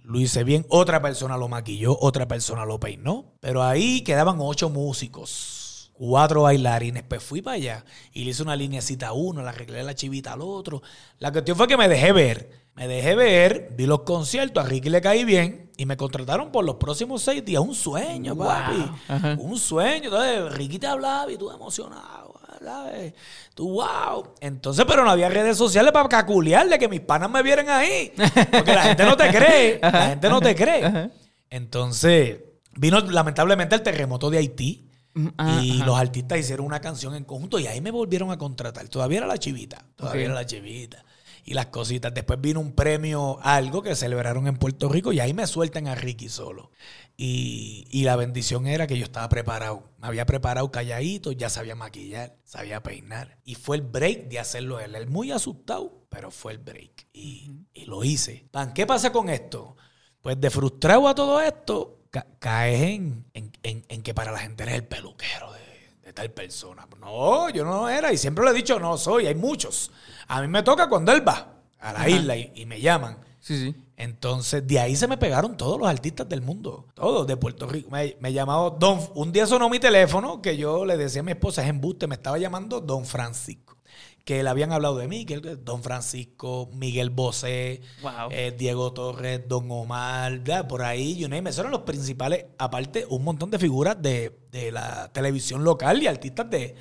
Lo 0.02 0.18
hice 0.18 0.44
bien. 0.44 0.64
Otra 0.70 1.02
persona 1.02 1.36
lo 1.36 1.48
maquilló, 1.48 1.98
otra 2.00 2.26
persona 2.26 2.64
lo 2.64 2.80
peinó. 2.80 3.34
Pero 3.40 3.62
ahí 3.62 4.00
quedaban 4.02 4.36
ocho 4.38 4.70
músicos, 4.70 5.59
cuatro 6.00 6.42
bailarines. 6.42 7.02
Pues 7.02 7.22
fui 7.22 7.42
para 7.42 7.56
allá 7.56 7.84
y 8.12 8.24
le 8.24 8.30
hice 8.30 8.42
una 8.42 8.56
linecita 8.56 9.08
a 9.08 9.12
uno, 9.12 9.42
le 9.42 9.50
arreglé 9.50 9.82
la 9.82 9.94
chivita 9.94 10.32
al 10.32 10.40
otro. 10.40 10.80
La 11.18 11.30
cuestión 11.30 11.58
fue 11.58 11.68
que 11.68 11.76
me 11.76 11.88
dejé 11.88 12.12
ver. 12.12 12.70
Me 12.74 12.88
dejé 12.88 13.14
ver, 13.14 13.74
vi 13.76 13.84
los 13.84 14.02
conciertos, 14.02 14.64
a 14.64 14.66
Ricky 14.66 14.88
le 14.88 15.02
caí 15.02 15.24
bien 15.24 15.70
y 15.76 15.84
me 15.84 15.98
contrataron 15.98 16.50
por 16.50 16.64
los 16.64 16.76
próximos 16.76 17.20
seis 17.20 17.44
días. 17.44 17.60
Un 17.60 17.74
sueño, 17.74 18.34
papi. 18.34 18.90
Ajá. 19.08 19.36
Un 19.38 19.58
sueño. 19.58 20.04
Entonces, 20.04 20.54
Ricky 20.54 20.78
te 20.78 20.86
hablaba 20.86 21.30
y 21.30 21.36
tú 21.36 21.50
emocionado. 21.50 22.40
¿sabes? 22.64 23.14
Tú, 23.54 23.70
wow. 23.72 24.34
Entonces, 24.40 24.84
pero 24.88 25.04
no 25.04 25.10
había 25.10 25.28
redes 25.28 25.58
sociales 25.58 25.92
para 25.92 26.08
caculearle 26.08 26.78
que 26.78 26.88
mis 26.88 27.00
panas 27.00 27.30
me 27.30 27.42
vieran 27.42 27.68
ahí. 27.68 28.12
Porque 28.50 28.74
la 28.74 28.82
gente 28.82 29.04
no 29.04 29.16
te 29.16 29.28
cree. 29.28 29.78
La 29.82 30.08
gente 30.08 30.28
no 30.28 30.40
te 30.40 30.54
cree. 30.54 31.10
Entonces, 31.50 32.38
vino 32.76 33.00
lamentablemente 33.00 33.74
el 33.74 33.82
terremoto 33.82 34.30
de 34.30 34.38
Haití. 34.38 34.89
Ah, 35.38 35.62
y 35.62 35.70
ajá. 35.70 35.86
los 35.86 35.98
artistas 35.98 36.38
hicieron 36.38 36.66
una 36.66 36.80
canción 36.80 37.14
en 37.14 37.24
conjunto 37.24 37.58
y 37.58 37.66
ahí 37.66 37.80
me 37.80 37.90
volvieron 37.90 38.30
a 38.30 38.38
contratar. 38.38 38.88
Todavía 38.88 39.18
era 39.18 39.26
la 39.26 39.38
chivita. 39.38 39.84
Todavía 39.96 40.26
era 40.26 40.34
la 40.34 40.46
chivita. 40.46 41.04
Y 41.44 41.54
las 41.54 41.66
cositas. 41.66 42.12
Después 42.14 42.40
vino 42.40 42.60
un 42.60 42.72
premio, 42.72 43.38
algo 43.42 43.82
que 43.82 43.96
celebraron 43.96 44.46
en 44.46 44.56
Puerto 44.56 44.88
Rico 44.88 45.12
y 45.12 45.20
ahí 45.20 45.32
me 45.34 45.46
sueltan 45.46 45.88
a 45.88 45.94
Ricky 45.94 46.28
solo. 46.28 46.70
Y, 47.16 47.86
y 47.90 48.04
la 48.04 48.16
bendición 48.16 48.66
era 48.66 48.86
que 48.86 48.98
yo 48.98 49.04
estaba 49.04 49.28
preparado. 49.28 49.90
Me 49.98 50.06
había 50.08 50.26
preparado 50.26 50.70
calladito, 50.70 51.32
ya 51.32 51.50
sabía 51.50 51.74
maquillar, 51.74 52.36
sabía 52.44 52.82
peinar. 52.82 53.38
Y 53.44 53.54
fue 53.56 53.76
el 53.76 53.82
break 53.82 54.28
de 54.28 54.38
hacerlo 54.38 54.80
él. 54.80 54.94
Él 54.94 55.06
muy 55.08 55.32
asustado, 55.32 56.06
pero 56.08 56.30
fue 56.30 56.52
el 56.52 56.58
break. 56.58 57.08
Y, 57.12 57.52
y 57.74 57.86
lo 57.86 58.04
hice. 58.04 58.46
Pan, 58.50 58.72
¿Qué 58.74 58.86
pasa 58.86 59.10
con 59.12 59.28
esto? 59.28 59.76
Pues 60.20 60.40
de 60.40 60.50
frustrado 60.50 61.08
a 61.08 61.14
todo 61.14 61.40
esto, 61.40 61.99
caes 62.38 62.80
en, 62.82 63.24
en- 63.34 63.52
en- 63.62 63.84
en 63.88 64.02
que 64.02 64.14
para 64.14 64.32
la 64.32 64.38
gente 64.38 64.62
eres 64.64 64.74
el 64.76 64.84
peluquero 64.84 65.52
de, 65.52 65.60
de 66.06 66.12
tal 66.12 66.30
persona. 66.30 66.86
No, 67.00 67.48
yo 67.50 67.64
no 67.64 67.88
era. 67.88 68.12
Y 68.12 68.18
siempre 68.18 68.44
le 68.44 68.50
he 68.50 68.54
dicho, 68.54 68.78
no 68.78 68.96
soy. 68.98 69.26
Hay 69.26 69.34
muchos. 69.34 69.90
A 70.28 70.40
mí 70.42 70.48
me 70.48 70.62
toca 70.62 70.88
cuando 70.88 71.12
él 71.12 71.26
va 71.26 71.54
a 71.78 71.92
la 71.92 72.08
isla 72.08 72.36
y, 72.36 72.52
y 72.54 72.66
me 72.66 72.80
llaman. 72.80 73.18
Sí, 73.40 73.58
sí. 73.58 73.74
Entonces, 73.96 74.66
de 74.66 74.78
ahí 74.80 74.96
se 74.96 75.06
me 75.08 75.16
pegaron 75.16 75.56
todos 75.56 75.78
los 75.78 75.88
artistas 75.88 76.28
del 76.28 76.42
mundo. 76.42 76.86
Todos 76.94 77.26
de 77.26 77.36
Puerto 77.36 77.66
Rico. 77.66 77.90
Me, 77.90 78.16
me 78.20 78.32
llamaba 78.32 78.70
Don... 78.70 79.00
Un 79.14 79.32
día 79.32 79.46
sonó 79.46 79.68
mi 79.70 79.78
teléfono 79.78 80.40
que 80.42 80.56
yo 80.56 80.84
le 80.84 80.96
decía 80.96 81.20
a 81.20 81.24
mi 81.24 81.32
esposa, 81.32 81.62
es 81.62 81.68
embuste, 81.68 82.06
me 82.06 82.14
estaba 82.16 82.38
llamando 82.38 82.80
Don 82.80 83.04
Francisco. 83.06 83.76
Que 84.24 84.42
le 84.42 84.48
habían 84.50 84.70
hablado 84.72 84.96
de 84.98 85.08
mí, 85.08 85.24
que 85.24 85.38
Don 85.40 85.82
Francisco, 85.82 86.68
Miguel 86.74 87.10
Bosé, 87.10 87.80
Wow. 88.02 88.28
eh, 88.30 88.54
Diego 88.56 88.92
Torres, 88.92 89.42
Don 89.48 89.70
Omar, 89.70 90.44
ya, 90.44 90.68
por 90.68 90.82
ahí, 90.82 91.16
you 91.16 91.28
name 91.28 91.42
it. 91.42 91.48
Esos 91.48 91.60
eran 91.60 91.72
los 91.72 91.82
principales. 91.82 92.46
Aparte, 92.58 93.06
un 93.08 93.24
montón 93.24 93.50
de 93.50 93.58
figuras 93.58 94.00
de, 94.00 94.38
de 94.52 94.70
la 94.72 95.10
televisión 95.12 95.64
local 95.64 96.02
y 96.02 96.06
artistas 96.06 96.48
de, 96.50 96.74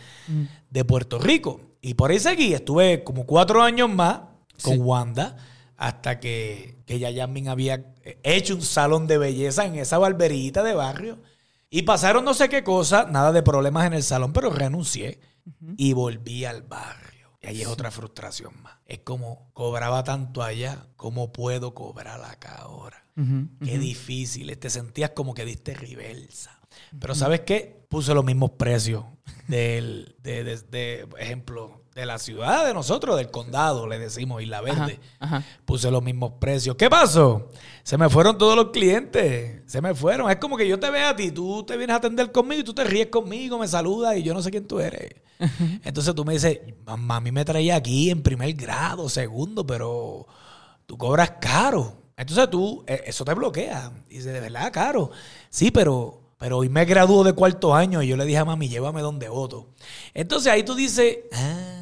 de 0.70 0.86
Puerto 0.86 1.18
Rico. 1.18 1.62
Y 1.82 1.94
por 1.94 2.12
ahí 2.12 2.20
seguí. 2.20 2.54
Estuve 2.54 3.04
como 3.04 3.26
cuatro 3.26 3.62
años 3.64 3.90
más 3.90 4.20
con 4.62 4.74
Sí. 4.74 4.80
Wanda 4.80 5.38
hasta 5.78 6.20
que, 6.20 6.76
que 6.86 7.00
ya 7.00 7.10
Yasmin 7.10 7.48
había 7.48 7.94
hecho 8.24 8.54
un 8.56 8.62
salón 8.62 9.08
de 9.08 9.18
belleza 9.18 9.66
en 9.66 9.76
esa 9.76 9.98
barberita 9.98 10.62
de 10.62 10.74
barrio. 10.74 11.20
Y 11.70 11.84
pasaron 11.84 12.26
no 12.26 12.34
sé 12.34 12.50
qué 12.50 12.64
cosa, 12.66 13.08
nada 13.10 13.32
de 13.32 13.44
problemas 13.44 13.86
en 13.88 13.94
el 13.94 14.04
salón, 14.04 14.34
pero 14.34 14.50
renuncié 14.50 15.20
y 15.78 15.94
volví 15.94 16.44
al 16.44 16.64
barrio. 16.64 17.09
Y 17.42 17.48
ahí 17.48 17.62
es 17.62 17.68
otra 17.68 17.90
frustración 17.92 18.62
más. 18.62 18.74
Es 18.86 19.00
como 19.00 19.50
cobraba 19.54 20.04
tanto 20.04 20.44
allá, 20.44 20.88
¿cómo 20.98 21.32
puedo 21.32 21.74
cobrar 21.74 22.22
acá 22.24 22.56
ahora? 22.56 23.06
Qué 23.64 23.78
difícil. 23.78 24.58
Te 24.58 24.70
sentías 24.70 25.10
como 25.12 25.34
que 25.34 25.44
diste 25.46 25.74
reversa. 25.74 26.58
Pero 27.00 27.14
¿sabes 27.16 27.42
qué? 27.42 27.86
Puse 27.90 28.14
los 28.14 28.24
mismos 28.24 28.52
precios 28.52 29.04
del, 29.48 30.16
de, 30.22 30.44
de- 30.46 30.58
de, 30.58 31.08
ejemplo, 31.20 31.84
de 32.00 32.06
la 32.06 32.18
ciudad 32.20 32.66
de 32.66 32.74
nosotros, 32.74 33.18
del 33.18 33.30
condado, 33.30 33.88
le 33.88 34.00
decimos, 34.00 34.42
Isla 34.42 34.62
Verde. 34.62 35.00
Ajá, 35.20 35.38
ajá. 35.38 35.44
Puse 35.66 35.92
los 35.92 36.04
mismos 36.04 36.34
precios. 36.40 36.76
¿Qué 36.76 36.90
pasó? 36.90 37.50
Se 37.84 37.98
me 37.98 38.10
fueron 38.10 38.38
todos 38.38 38.56
los 38.56 38.70
clientes. 38.70 39.62
Se 39.66 39.82
me 39.82 39.94
fueron. 39.94 40.30
Es 40.30 40.38
como 40.38 40.58
que 40.58 40.68
yo 40.68 40.80
te 40.80 40.90
veo 40.90 41.10
a 41.10 41.16
ti, 41.16 41.32
tú 41.32 41.64
te 41.64 41.76
vienes 41.78 41.94
a 41.94 41.98
atender 41.98 42.32
conmigo 42.32 42.62
y 42.62 42.64
tú 42.64 42.74
te 42.74 42.84
ríes 42.84 43.08
conmigo, 43.08 43.58
me 43.58 43.68
saludas 43.68 44.18
y 44.18 44.24
yo 44.24 44.34
no 44.34 44.42
sé 44.42 44.52
quién 44.52 44.68
tú 44.68 44.80
eres. 44.80 45.16
Entonces 45.84 46.14
tú 46.16 46.26
me 46.26 46.34
dices, 46.34 46.60
mamá, 46.86 47.18
a 47.18 47.22
mí 47.22 47.32
me 47.32 47.46
traía 47.46 47.76
aquí 47.76 48.10
en 48.10 48.22
primer 48.22 48.54
grado, 48.54 49.10
segundo, 49.10 49.66
pero 49.66 50.28
tú 50.86 50.98
cobras 50.98 51.34
caro. 51.42 52.00
Entonces 52.18 52.50
tú, 52.50 52.84
eh, 52.86 53.04
eso 53.06 53.24
te 53.24 53.34
bloquea. 53.34 53.92
Y 54.10 54.16
dices, 54.16 54.34
de 54.34 54.42
verdad, 54.42 54.72
caro. 54.74 55.12
Sí, 55.50 55.72
pero, 55.72 56.34
pero 56.38 56.58
hoy 56.58 56.68
me 56.68 56.84
graduó 56.84 57.24
de 57.24 57.34
cuarto 57.34 57.74
año 57.74 58.04
y 58.04 58.08
yo 58.08 58.18
le 58.18 58.26
dije 58.26 58.40
a 58.40 58.46
mami, 58.46 58.68
llévame 58.68 59.02
donde 59.02 59.30
voto. 59.30 59.70
Entonces 60.14 60.52
ahí 60.52 60.64
tú 60.64 60.76
dices, 60.76 61.20
ah, 61.34 61.79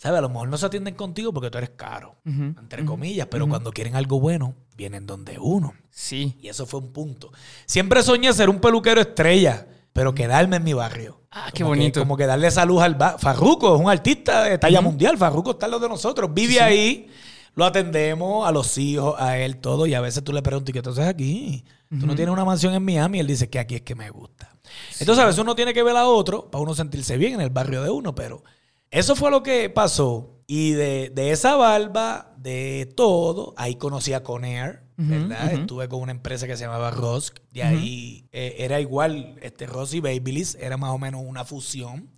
¿sabes? 0.00 0.18
A 0.18 0.22
lo 0.22 0.30
mejor 0.30 0.48
no 0.48 0.56
se 0.56 0.64
atienden 0.66 0.94
contigo 0.94 1.32
porque 1.32 1.50
tú 1.50 1.58
eres 1.58 1.70
caro, 1.76 2.16
entre 2.24 2.84
comillas, 2.86 3.26
pero 3.30 3.46
cuando 3.46 3.70
quieren 3.70 3.96
algo 3.96 4.18
bueno, 4.18 4.54
vienen 4.76 5.06
donde 5.06 5.38
uno. 5.38 5.74
Sí. 5.90 6.38
Y 6.40 6.48
eso 6.48 6.64
fue 6.66 6.80
un 6.80 6.90
punto. 6.92 7.30
Siempre 7.66 8.02
soñé 8.02 8.32
ser 8.32 8.48
un 8.48 8.60
peluquero 8.60 9.00
estrella, 9.02 9.66
pero 9.92 10.14
quedarme 10.14 10.56
en 10.56 10.64
mi 10.64 10.72
barrio. 10.72 11.20
Ah, 11.30 11.50
qué 11.52 11.62
Como 11.62 11.74
que- 11.74 11.78
bonito. 11.80 12.00
como 12.00 12.16
que 12.16 12.24
darle 12.26 12.50
salud 12.50 12.80
al 12.80 12.94
barrio. 12.94 13.18
Farruco 13.18 13.74
es 13.74 13.80
un 13.80 13.90
artista 13.90 14.44
de 14.44 14.56
talla 14.56 14.80
mundial. 14.80 15.18
Farruco 15.18 15.50
está 15.52 15.66
en 15.66 15.72
lo 15.72 15.78
de 15.80 15.88
nosotros. 15.90 16.32
Vive 16.32 16.60
ahí, 16.62 17.08
lo 17.54 17.64
atendemos 17.66 18.48
a 18.48 18.52
los 18.52 18.78
hijos, 18.78 19.14
a 19.18 19.36
él, 19.38 19.58
todo. 19.58 19.86
Y 19.86 19.92
a 19.94 20.00
veces 20.00 20.24
tú 20.24 20.32
le 20.32 20.40
preguntas, 20.42 20.70
¿y 20.70 20.72
qué 20.80 20.88
haces 20.88 21.06
aquí? 21.06 21.64
Tú 21.90 22.06
no 22.06 22.14
tienes 22.14 22.32
una 22.32 22.44
mansión 22.44 22.72
en 22.72 22.82
Miami. 22.84 23.18
Y 23.18 23.20
él 23.20 23.26
dice 23.26 23.50
que 23.50 23.58
aquí 23.58 23.74
es 23.74 23.82
que 23.82 23.94
me 23.94 24.08
gusta. 24.10 24.56
Entonces 24.98 25.22
a 25.22 25.26
veces 25.26 25.40
uno 25.40 25.54
tiene 25.54 25.74
que 25.74 25.82
ver 25.82 25.96
a 25.96 26.06
otro 26.06 26.50
para 26.50 26.62
uno 26.62 26.74
sentirse 26.74 27.16
bien 27.18 27.34
en 27.34 27.40
el 27.42 27.50
barrio 27.50 27.82
de 27.82 27.90
uno, 27.90 28.14
pero 28.14 28.42
eso 28.90 29.16
fue 29.16 29.30
lo 29.30 29.42
que 29.42 29.70
pasó. 29.70 30.36
Y 30.46 30.72
de, 30.72 31.12
de 31.14 31.30
esa 31.30 31.54
barba, 31.54 32.34
de 32.36 32.92
todo, 32.96 33.54
ahí 33.56 33.76
conocí 33.76 34.12
a 34.12 34.22
Conair, 34.24 34.80
¿verdad? 34.96 35.52
Estuve 35.52 35.88
con 35.88 36.00
una 36.02 36.10
empresa 36.12 36.46
que 36.46 36.56
se 36.56 36.64
llamaba 36.64 36.90
Rosk. 36.90 37.38
De 37.52 37.62
ahí 37.62 38.26
eh, 38.32 38.56
era 38.58 38.80
igual, 38.80 39.36
este 39.42 39.66
Ross 39.66 39.94
y 39.94 40.00
Babyliss, 40.00 40.56
era 40.60 40.76
más 40.76 40.90
o 40.90 40.98
menos 40.98 41.22
una 41.24 41.44
fusión. 41.44 42.10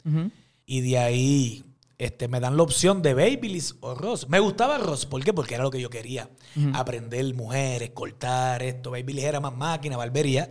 Y 0.65 0.81
de 0.81 0.99
ahí 0.99 1.65
este, 1.99 2.27
me 2.27 2.41
dan 2.41 2.57
la 2.57 2.63
opción 2.63 3.03
de 3.03 3.13
Babyliss 3.15 3.77
o 3.81 3.95
Ross. 3.95 4.29
Me 4.31 4.41
gustaba 4.41 4.79
Ross, 4.79 5.05
¿por 5.05 5.23
qué? 5.23 5.33
Porque 5.35 5.55
era 5.55 5.65
lo 5.65 5.71
que 5.71 5.81
yo 5.81 5.91
quería. 5.91 6.31
Aprender 6.73 7.35
mujeres, 7.35 7.91
cortar 7.91 8.63
esto. 8.63 8.91
Babyliss 8.91 9.25
era 9.25 9.41
más 9.41 9.55
máquina, 9.55 9.97
barbería. 9.99 10.51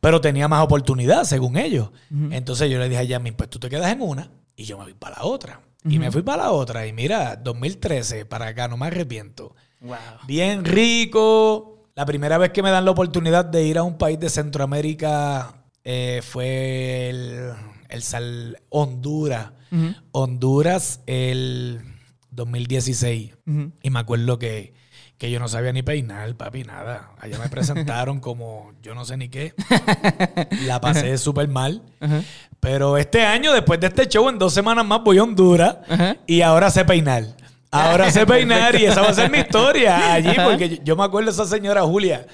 Pero 0.00 0.20
tenía 0.20 0.48
más 0.48 0.64
oportunidad, 0.64 1.24
según 1.24 1.58
ellos. 1.58 1.90
Entonces 2.30 2.70
yo 2.70 2.78
le 2.78 2.88
dije 2.88 3.02
a 3.02 3.04
Yasmin, 3.04 3.34
pues 3.34 3.50
tú 3.50 3.58
te 3.60 3.68
quedas 3.68 3.92
en 3.92 4.00
una 4.00 4.30
y 4.62 4.64
yo 4.64 4.78
me 4.78 4.84
voy 4.84 4.94
para 4.94 5.16
la 5.18 5.24
otra. 5.24 5.60
Y 5.84 5.98
me 5.98 6.10
fui 6.12 6.22
para 6.22 6.44
la 6.44 6.50
otra. 6.52 6.86
Y 6.86 6.92
mira, 6.92 7.34
2013, 7.36 8.24
para 8.24 8.46
acá, 8.46 8.68
no 8.68 8.76
me 8.76 8.86
arrepiento. 8.86 9.56
Wow. 9.80 9.96
Bien 10.26 10.64
rico. 10.64 11.88
La 11.96 12.06
primera 12.06 12.38
vez 12.38 12.52
que 12.52 12.62
me 12.62 12.70
dan 12.70 12.84
la 12.84 12.92
oportunidad 12.92 13.44
de 13.44 13.64
ir 13.64 13.78
a 13.78 13.82
un 13.82 13.98
país 13.98 14.18
de 14.20 14.30
Centroamérica 14.30 15.64
eh, 15.84 16.20
fue 16.22 17.10
el, 17.10 17.52
el 17.88 18.02
Sal- 18.02 18.62
Honduras. 18.68 19.50
Honduras 20.12 21.00
el 21.06 21.80
2016. 22.30 23.32
Ujú. 23.46 23.72
Y 23.82 23.90
me 23.90 23.98
acuerdo 23.98 24.38
que, 24.38 24.74
que 25.18 25.30
yo 25.30 25.40
no 25.40 25.48
sabía 25.48 25.72
ni 25.72 25.82
peinar, 25.82 26.36
papi, 26.36 26.64
nada. 26.64 27.12
Allá 27.18 27.38
me 27.38 27.48
presentaron 27.50 28.20
como 28.20 28.72
yo 28.82 28.94
no 28.94 29.04
sé 29.04 29.16
ni 29.16 29.28
qué. 29.28 29.54
La 30.66 30.80
pasé 30.80 31.18
súper 31.18 31.48
mal. 31.48 31.82
Ajá. 32.00 32.22
Pero 32.62 32.96
este 32.96 33.26
año, 33.26 33.52
después 33.52 33.80
de 33.80 33.88
este 33.88 34.06
show, 34.06 34.28
en 34.28 34.38
dos 34.38 34.54
semanas 34.54 34.86
más 34.86 35.02
voy 35.02 35.18
a 35.18 35.24
Honduras 35.24 35.78
Ajá. 35.88 36.16
y 36.28 36.42
ahora 36.42 36.70
sé 36.70 36.84
peinar. 36.84 37.24
Ahora 37.72 38.08
sé 38.12 38.24
peinar 38.24 38.80
y 38.80 38.84
esa 38.84 39.00
va 39.00 39.08
a 39.08 39.14
ser 39.14 39.28
mi 39.32 39.38
historia 39.38 40.12
allí, 40.12 40.28
Ajá. 40.28 40.44
porque 40.44 40.68
yo, 40.68 40.76
yo 40.84 40.94
me 40.96 41.02
acuerdo 41.02 41.26
de 41.26 41.32
esa 41.32 41.44
señora 41.44 41.82
Julia, 41.82 42.24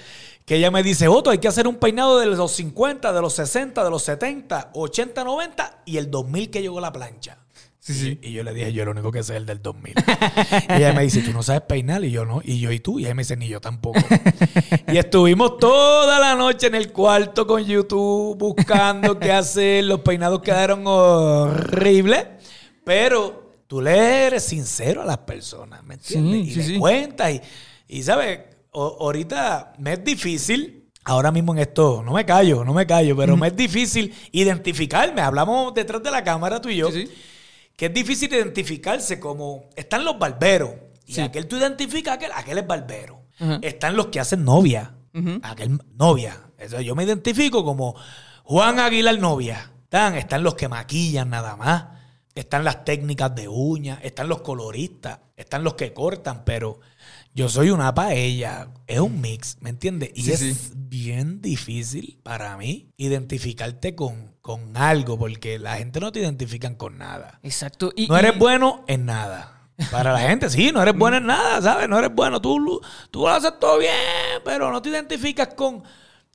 que 0.45 0.57
ella 0.57 0.71
me 0.71 0.83
dice, 0.83 1.09
Otto, 1.09 1.31
hay 1.31 1.39
que 1.39 1.49
hacer 1.49 1.67
un 1.67 1.77
peinado 1.77 2.19
de 2.19 2.27
los 2.27 2.53
50, 2.53 3.11
de 3.11 3.21
los 3.23 3.33
60, 3.33 3.83
de 3.83 3.89
los 3.91 4.03
70, 4.03 4.73
80, 4.75 5.25
90 5.25 5.79
y 5.87 5.97
el 5.97 6.11
2000 6.11 6.51
que 6.51 6.61
llegó 6.61 6.79
la 6.79 6.93
plancha. 6.93 7.39
Sí, 7.81 7.95
sí. 7.95 8.19
Y 8.23 8.33
yo 8.33 8.43
le 8.43 8.53
dije, 8.53 8.73
yo 8.73 8.85
lo 8.85 8.91
único 8.91 9.11
que 9.13 9.23
sé 9.23 9.33
es 9.35 9.37
el 9.39 9.47
del 9.47 9.63
2000. 9.63 9.95
y 10.69 10.73
ella 10.75 10.93
me 10.93 11.03
dice, 11.05 11.23
¿tú 11.23 11.33
no 11.33 11.43
sabes 11.43 11.63
peinar? 11.63 12.05
Y 12.05 12.11
yo 12.11 12.25
no. 12.27 12.41
Y 12.45 12.59
yo, 12.61 12.71
¿y 12.73 12.81
tú? 12.81 12.99
Y 12.99 13.05
ella 13.07 13.15
me 13.15 13.23
dice, 13.23 13.37
ni 13.37 13.49
yo 13.49 13.61
tampoco. 13.61 14.01
y 14.93 14.99
estuvimos 14.99 15.59
toda 15.59 16.19
la 16.19 16.35
noche 16.35 16.67
en 16.67 16.75
el 16.75 16.93
cuarto 16.93 17.47
con 17.47 17.65
YouTube 17.65 18.37
buscando 18.37 19.19
qué 19.19 19.33
hacer. 19.33 19.85
Los 19.85 20.01
peinados 20.01 20.41
quedaron 20.43 20.83
horribles. 20.87 22.27
Pero 22.85 23.63
tú 23.67 23.81
le 23.81 24.27
eres 24.27 24.43
sincero 24.45 25.03
a 25.03 25.05
las 25.05 25.19
personas, 25.19 25.83
¿me 25.85 25.95
entiendes? 25.95 26.55
Sí, 26.55 26.61
y 26.61 26.73
le 26.75 26.79
cuentas. 26.79 27.33
Y, 27.33 27.41
y 27.99 28.03
¿sabes? 28.03 28.41
O- 28.73 28.99
ahorita 29.01 29.75
me 29.79 29.95
es 29.95 30.05
difícil. 30.05 30.75
Ahora 31.05 31.31
mismo 31.33 31.55
en 31.55 31.61
esto, 31.61 32.03
no 32.05 32.13
me 32.13 32.27
callo, 32.27 32.65
no 32.65 32.75
me 32.75 32.87
callo, 32.87 33.17
pero 33.17 33.35
me 33.35 33.47
es 33.49 33.57
difícil 33.57 34.13
identificarme. 34.31 35.23
Hablamos 35.23 35.73
detrás 35.73 36.03
de 36.03 36.11
la 36.11 36.23
cámara 36.23 36.61
tú 36.61 36.69
y 36.69 36.77
yo 36.77 36.91
Sí, 36.91 37.07
sí. 37.07 37.13
Que 37.79 37.87
es 37.87 37.95
difícil 37.95 38.35
identificarse 38.35 39.21
como 39.21 39.71
están 39.77 40.05
los 40.05 40.19
barberos. 40.19 40.73
Y 41.07 41.15
Sí. 41.15 41.21
aquel 41.21 41.47
tú 41.47 41.57
identificas 41.59 42.17
aquel, 42.17 42.33
aquel 42.35 42.59
es 42.59 42.67
barbero. 42.67 43.23
Están 43.63 43.95
los 43.95 44.07
que 44.09 44.19
hacen 44.19 44.45
novia. 44.45 44.97
Aquel 45.43 45.81
novia. 45.95 46.41
Eso 46.59 46.81
yo 46.81 46.97
me 46.97 47.05
identifico 47.05 47.65
como 47.65 47.95
Juan 48.43 48.81
Aguilar 48.81 49.21
novia. 49.21 49.71
Están, 49.85 50.17
están 50.17 50.43
los 50.43 50.57
que 50.57 50.67
maquillan 50.69 51.31
nada 51.31 51.55
más. 51.55 51.85
Están 52.35 52.65
las 52.65 52.85
técnicas 52.85 53.33
de 53.37 53.47
uñas. 53.47 54.01
Están 54.03 54.29
los 54.29 54.41
coloristas. 54.43 55.21
Están 55.37 55.63
los 55.63 55.75
que 55.75 55.93
cortan. 55.93 56.43
Pero 56.45 56.81
yo 57.33 57.49
soy 57.49 57.71
una 57.71 57.95
paella. 57.95 58.69
Es 58.89 58.99
un 58.99 59.21
mix, 59.21 59.57
¿me 59.61 59.71
entiendes? 59.71 60.11
Y 60.17 60.23
Sí, 60.25 60.33
es 60.33 60.41
sí. 60.41 60.73
bien 60.75 61.41
difícil 61.41 62.19
para 62.25 62.57
mí 62.57 62.91
identificarte 62.97 63.95
con, 63.95 64.35
con 64.57 64.75
algo. 64.79 65.19
Porque 65.19 65.59
la 65.59 65.77
gente 65.77 66.01
no 66.01 66.11
te 66.11 66.21
identifican 66.21 66.75
con 66.75 66.97
nada. 66.97 67.39
Exacto. 67.43 67.93
Y, 67.95 68.07
No 68.09 68.17
eres 68.17 68.35
y- 68.37 68.39
bueno 68.39 68.83
en 68.87 69.05
nada. 69.05 69.55
Para 69.91 70.13
la 70.13 70.21
gente, 70.29 70.49
sí, 70.49 70.73
no 70.73 70.81
eres 70.83 70.97
bueno 70.97 71.19
en 71.19 71.27
nada, 71.27 71.61
¿sabes? 71.61 71.87
No 71.89 71.99
eres 71.99 72.15
bueno. 72.15 72.41
Tú, 72.41 72.59
lo- 72.59 72.81
tú 73.11 73.21
lo 73.21 73.29
haces 73.29 73.53
todo 73.61 73.79
bien, 73.79 73.93
pero 74.45 74.73
no 74.73 74.81
te 74.81 74.89
identificas 74.89 75.49
con, 75.49 75.83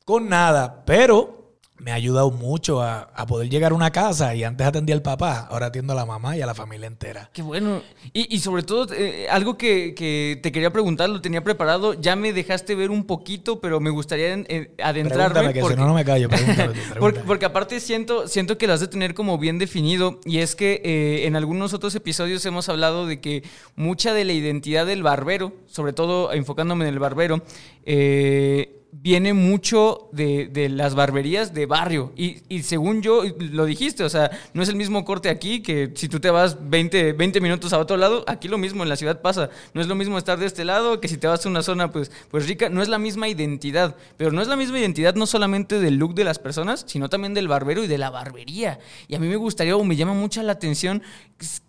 con 0.06 0.30
nada. 0.30 0.84
Pero 0.86 1.43
me 1.84 1.92
ha 1.92 1.96
ayudado 1.96 2.32
mucho 2.32 2.82
a, 2.82 3.02
a 3.14 3.26
poder 3.26 3.50
llegar 3.50 3.74
a 3.74 3.76
una 3.76 3.92
casa 3.92 4.34
y 4.36 4.44
antes 4.44 4.66
atendía 4.66 4.96
al 4.96 5.02
papá, 5.02 5.48
ahora 5.50 5.66
atiendo 5.68 5.92
a 5.94 5.96
la 5.98 6.06
mamá 6.06 6.38
y 6.38 6.42
a 6.42 6.46
la 6.46 6.54
familia 6.56 6.88
entera. 6.88 7.30
Qué 7.34 7.42
bueno. 7.42 7.82
Y, 8.14 8.34
y 8.34 8.40
sobre 8.40 8.64
todo, 8.64 8.88
eh, 8.94 9.28
algo 9.30 9.58
que, 9.58 9.94
que 9.94 10.40
te 10.42 10.52
quería 10.52 10.72
preguntar, 10.72 11.10
lo 11.10 11.20
tenía 11.22 11.44
preparado. 11.44 11.94
Ya 11.94 12.16
me 12.16 12.32
dejaste 12.32 12.76
ver 12.76 12.90
un 12.90 13.04
poquito, 13.06 13.60
pero 13.60 13.80
me 13.82 13.90
gustaría 13.90 14.32
en 14.34 14.72
adentrarme. 14.82 15.52
Que 15.54 15.60
porque- 15.60 15.76
si 15.76 15.82
no, 15.82 15.88
no 15.88 15.94
me 15.94 16.06
callo. 16.06 16.30
Pregúntame 16.30 16.74
Porque, 17.00 17.20
porque 17.20 17.46
aparte 17.46 17.80
siento, 17.80 18.28
siento 18.28 18.58
que 18.58 18.66
lo 18.68 18.74
has 18.74 18.80
de 18.80 18.88
tener 18.88 19.14
como 19.14 19.38
bien 19.38 19.60
definido 19.60 20.20
y 20.26 20.38
es 20.40 20.56
que 20.56 20.82
eh, 20.86 21.28
en 21.28 21.36
algunos 21.36 21.74
otros 21.74 21.94
episodios 21.96 22.46
hemos 22.46 22.70
hablado 22.70 23.06
de 23.08 23.20
que 23.20 23.44
mucha 23.76 24.14
de 24.14 24.24
la 24.24 24.34
identidad 24.34 24.86
del 24.86 25.04
barbero, 25.04 25.54
sobre 25.68 25.92
todo 25.94 26.32
enfocándome 26.32 26.86
en 26.88 26.94
el 26.94 27.00
barbero, 27.00 27.42
eh, 27.86 28.80
viene 29.02 29.34
mucho 29.34 30.10
de, 30.12 30.48
de 30.48 30.70
las 30.70 30.94
barberías 30.94 31.54
de 31.54 31.66
barrio. 31.66 32.14
Y, 32.16 32.44
y 32.48 32.62
según 32.62 33.02
yo, 33.02 33.24
lo 33.40 33.66
dijiste, 33.66 34.04
o 34.04 34.10
sea, 34.10 34.30
no 34.54 34.62
es 34.62 34.70
el 34.70 34.76
mismo 34.76 35.04
corte 35.04 35.30
aquí 35.30 35.62
que 35.62 35.92
si 35.96 36.08
tú 36.08 36.20
te 36.20 36.30
vas 36.30 36.70
20, 36.70 37.14
20 37.14 37.42
minutos 37.42 37.74
a 37.74 37.80
otro 37.80 37.98
lado, 37.98 38.24
aquí 38.28 38.48
lo 38.48 38.60
mismo 38.60 38.84
en 38.84 38.90
la 38.90 38.96
ciudad 38.96 39.22
pasa. 39.22 39.50
No 39.74 39.82
es 39.82 39.88
lo 39.88 39.96
mismo 39.96 40.18
estar 40.18 40.38
de 40.38 40.46
este 40.46 40.64
lado 40.64 41.02
que 41.02 41.08
si 41.08 41.18
te 41.18 41.28
vas 41.28 41.44
a 41.46 41.50
una 41.50 41.64
zona 41.64 41.92
pues, 41.92 42.12
pues 42.30 42.48
rica, 42.48 42.70
no 42.70 42.84
es 42.84 42.88
la 42.88 43.00
misma 43.00 43.28
identidad. 43.28 43.96
Pero 44.16 44.32
no 44.32 44.42
es 44.42 44.48
la 44.48 44.56
misma 44.56 44.80
identidad 44.80 45.16
no 45.16 45.26
solamente 45.26 45.80
del 45.80 45.96
look 45.96 46.14
de 46.14 46.24
las 46.24 46.38
personas, 46.38 46.86
sino 46.88 47.10
también 47.10 47.34
del 47.34 47.48
barbero 47.48 47.84
y 47.84 47.88
de 47.88 47.98
la 47.98 48.12
barbería. 48.12 48.80
Y 49.08 49.16
a 49.16 49.20
mí 49.20 49.28
me 49.28 49.38
gustaría 49.38 49.76
o 49.76 49.84
me 49.84 49.96
llama 49.96 50.14
mucha 50.14 50.44
la 50.44 50.52
atención 50.52 51.02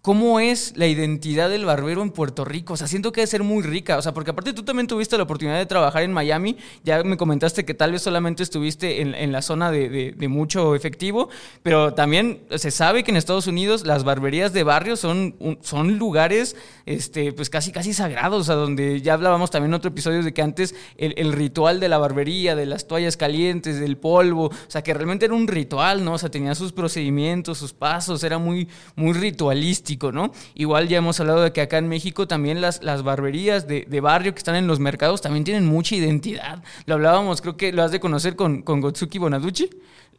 cómo 0.04 0.38
es 0.38 0.74
la 0.76 0.86
identidad 0.86 1.48
del 1.48 1.64
barbero 1.64 2.02
en 2.02 2.10
Puerto 2.10 2.44
Rico. 2.44 2.74
O 2.74 2.76
sea, 2.76 2.86
siento 2.86 3.10
que 3.10 3.22
debe 3.22 3.26
ser 3.26 3.42
muy 3.42 3.62
rica. 3.62 3.96
O 3.96 4.02
sea, 4.02 4.12
porque 4.12 4.32
aparte 4.32 4.52
tú 4.52 4.62
también 4.62 4.86
tuviste 4.86 5.16
la 5.16 5.22
oportunidad 5.22 5.56
de 5.56 5.64
trabajar 5.64 6.02
en 6.02 6.12
Miami. 6.12 6.58
Ya 6.84 7.02
me 7.02 7.16
comentaste 7.16 7.64
que 7.64 7.72
tal 7.72 7.92
vez 7.92 8.02
solamente 8.02 8.42
estuviste 8.42 9.00
en, 9.00 9.14
en 9.14 9.32
la 9.32 9.40
zona 9.40 9.70
de, 9.70 9.88
de- 9.88 10.12
de 10.12 10.28
mucho 10.28 10.74
efectivo, 10.74 11.30
pero 11.62 11.94
también 11.94 12.42
se 12.54 12.70
sabe 12.70 13.02
que 13.02 13.12
en 13.12 13.16
Estados 13.16 13.46
Unidos 13.46 13.86
las 13.86 14.04
barberías 14.04 14.52
de 14.52 14.62
barrio 14.62 14.96
son, 14.96 15.36
un- 15.38 15.58
son 15.62 15.96
lugares 15.96 16.54
este, 16.84 17.32
pues 17.32 17.48
casi, 17.48 17.72
casi 17.72 17.94
sagrados, 17.94 18.42
o 18.42 18.44
sea, 18.44 18.56
donde 18.56 19.00
ya 19.00 19.14
hablábamos 19.14 19.50
también 19.50 19.70
en 19.70 19.74
otro 19.76 19.88
episodio 19.88 20.22
de 20.22 20.34
que 20.34 20.42
antes 20.42 20.74
el, 20.98 21.14
el 21.16 21.32
ritual 21.32 21.80
de 21.80 21.88
la 21.88 21.96
barbería, 21.96 22.54
de 22.54 22.66
las 22.66 22.86
toallas 22.86 23.16
calientes, 23.16 23.80
del 23.80 23.96
polvo, 23.96 24.48
o 24.48 24.52
sea, 24.68 24.82
que 24.82 24.92
realmente 24.92 25.24
era 25.24 25.32
un 25.34 25.48
ritual, 25.48 26.04
¿no? 26.04 26.12
O 26.12 26.18
sea, 26.18 26.30
tenía 26.30 26.54
sus 26.54 26.72
procedimientos, 26.72 27.56
sus 27.56 27.72
pasos, 27.72 28.22
era 28.22 28.36
muy, 28.36 28.68
muy 28.96 29.14
ritualístico, 29.14 29.93
¿no? 30.12 30.32
Igual 30.54 30.88
ya 30.88 30.98
hemos 30.98 31.20
hablado 31.20 31.42
de 31.42 31.52
que 31.52 31.60
acá 31.60 31.78
en 31.78 31.88
México 31.88 32.26
también 32.26 32.60
las, 32.60 32.82
las 32.82 33.02
barberías 33.02 33.66
de, 33.66 33.86
de 33.88 34.00
barrio 34.00 34.32
que 34.32 34.38
están 34.38 34.56
en 34.56 34.66
los 34.66 34.80
mercados 34.80 35.20
también 35.20 35.44
tienen 35.44 35.66
mucha 35.66 35.94
identidad. 35.94 36.62
Lo 36.86 36.94
hablábamos, 36.94 37.40
creo 37.40 37.56
que 37.56 37.72
lo 37.72 37.82
has 37.82 37.92
de 37.92 38.00
conocer 38.00 38.36
con, 38.36 38.62
con 38.62 38.80
Gotsuki 38.80 39.18
Bonaducci. 39.18 39.70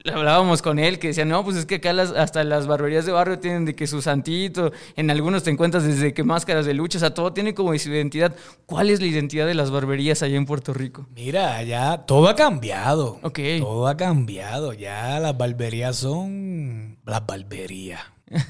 Lo 0.03 0.13
hablábamos 0.17 0.61
con 0.61 0.77
él, 0.77 0.99
que 0.99 1.07
decía, 1.07 1.25
no, 1.25 1.43
pues 1.43 1.55
es 1.57 1.65
que 1.65 1.75
acá 1.75 1.91
las, 1.91 2.11
hasta 2.11 2.43
las 2.43 2.67
barberías 2.67 3.07
de 3.07 3.11
barrio 3.11 3.39
tienen 3.39 3.65
de 3.65 3.73
que 3.73 3.87
su 3.87 4.03
santito, 4.03 4.71
en 4.95 5.09
algunos 5.09 5.41
te 5.41 5.49
encuentras 5.49 5.83
desde 5.83 6.13
que 6.13 6.23
máscaras 6.23 6.67
de 6.67 6.75
lucha, 6.75 6.99
o 6.99 7.01
sea, 7.01 7.15
todo 7.15 7.33
tiene 7.33 7.55
como 7.55 7.75
su 7.79 7.89
identidad. 7.89 8.35
¿Cuál 8.67 8.91
es 8.91 8.99
la 8.99 9.07
identidad 9.07 9.47
de 9.47 9.55
las 9.55 9.71
barberías 9.71 10.21
allá 10.21 10.35
en 10.37 10.45
Puerto 10.45 10.75
Rico? 10.75 11.07
Mira, 11.15 11.63
ya 11.63 12.05
todo 12.05 12.27
ha 12.27 12.35
cambiado. 12.35 13.17
Ok. 13.23 13.39
Todo 13.59 13.87
ha 13.87 13.97
cambiado. 13.97 14.73
Ya 14.73 15.19
las 15.19 15.35
barberías 15.35 15.95
son 15.95 16.97
las 17.03 17.25
barberías. 17.25 18.01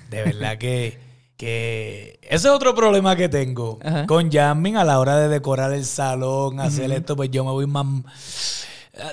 De 0.10 0.24
verdad 0.24 0.58
que, 0.58 0.98
que 1.38 2.19
ese 2.24 2.48
es 2.48 2.54
otro 2.54 2.74
problema 2.76 3.15
que 3.15 3.30
tengo 3.30 3.80
Ajá. 3.84 4.06
con 4.06 4.32
Jasmine 4.32 4.78
a 4.80 4.84
la 4.84 5.00
hora 5.00 5.17
de 5.17 5.28
decorar 5.28 5.74
el 5.74 5.86
salón, 5.86 6.60
hacer 6.60 6.91
esto, 6.91 7.15
pues 7.15 7.30
yo 7.32 7.43
me 7.43 7.52
voy 7.52 7.67
más... 7.67 7.86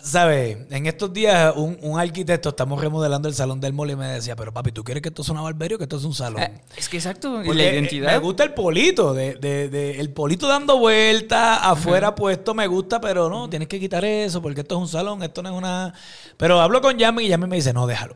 ¿Sabes? 0.04 0.58
En 0.70 0.87
estos 0.87 1.12
días 1.12 1.52
un, 1.56 1.76
un 1.82 1.98
arquitecto, 1.98 2.50
estamos 2.50 2.80
remodelando 2.80 3.26
el 3.28 3.35
salón 3.35 3.61
del 3.61 3.72
mall 3.72 3.90
y 3.90 3.96
me 3.96 4.06
decía, 4.06 4.37
pero 4.37 4.52
papi, 4.52 4.70
¿tú 4.70 4.85
quieres 4.85 5.02
que 5.02 5.08
esto 5.08 5.24
sea 5.24 5.32
una 5.32 5.42
barbería 5.42 5.74
o 5.74 5.78
que 5.78 5.87
esto 5.87 5.96
es 5.96 6.04
un 6.04 6.14
salón? 6.14 6.40
Eh, 6.40 6.52
es 6.76 6.88
que 6.88 6.98
exacto, 6.98 7.32
Porque, 7.44 7.52
la 7.54 7.64
eh, 7.64 7.74
identidad. 7.74 8.12
Me 8.12 8.18
gusta 8.18 8.44
el 8.44 8.54
polito, 8.54 9.12
de, 9.12 9.35
de- 9.35 9.68
de- 9.68 9.98
el 9.98 10.11
polito 10.12 10.46
dando 10.46 10.78
vueltas, 10.78 11.58
afuera 11.62 12.14
puesto 12.14 12.54
me 12.54 12.68
gusta, 12.68 13.00
pero 13.00 13.28
no, 13.28 13.50
tienes 13.50 13.66
que 13.66 13.80
quitar 13.80 14.04
eso 14.04 14.40
porque 14.40 14.61
esto 14.61 14.76
es 14.76 14.80
un 14.82 14.87
salón, 14.88 15.20
esto 15.24 15.42
no 15.42 15.48
es 15.48 15.54
una... 15.56 15.92
Pero 16.37 16.61
hablo 16.61 16.80
con 16.80 16.96
Yami 16.96 17.24
y 17.24 17.28
Yami 17.30 17.48
me 17.48 17.56
dice, 17.56 17.72
no, 17.72 17.88
déjalo, 17.88 18.14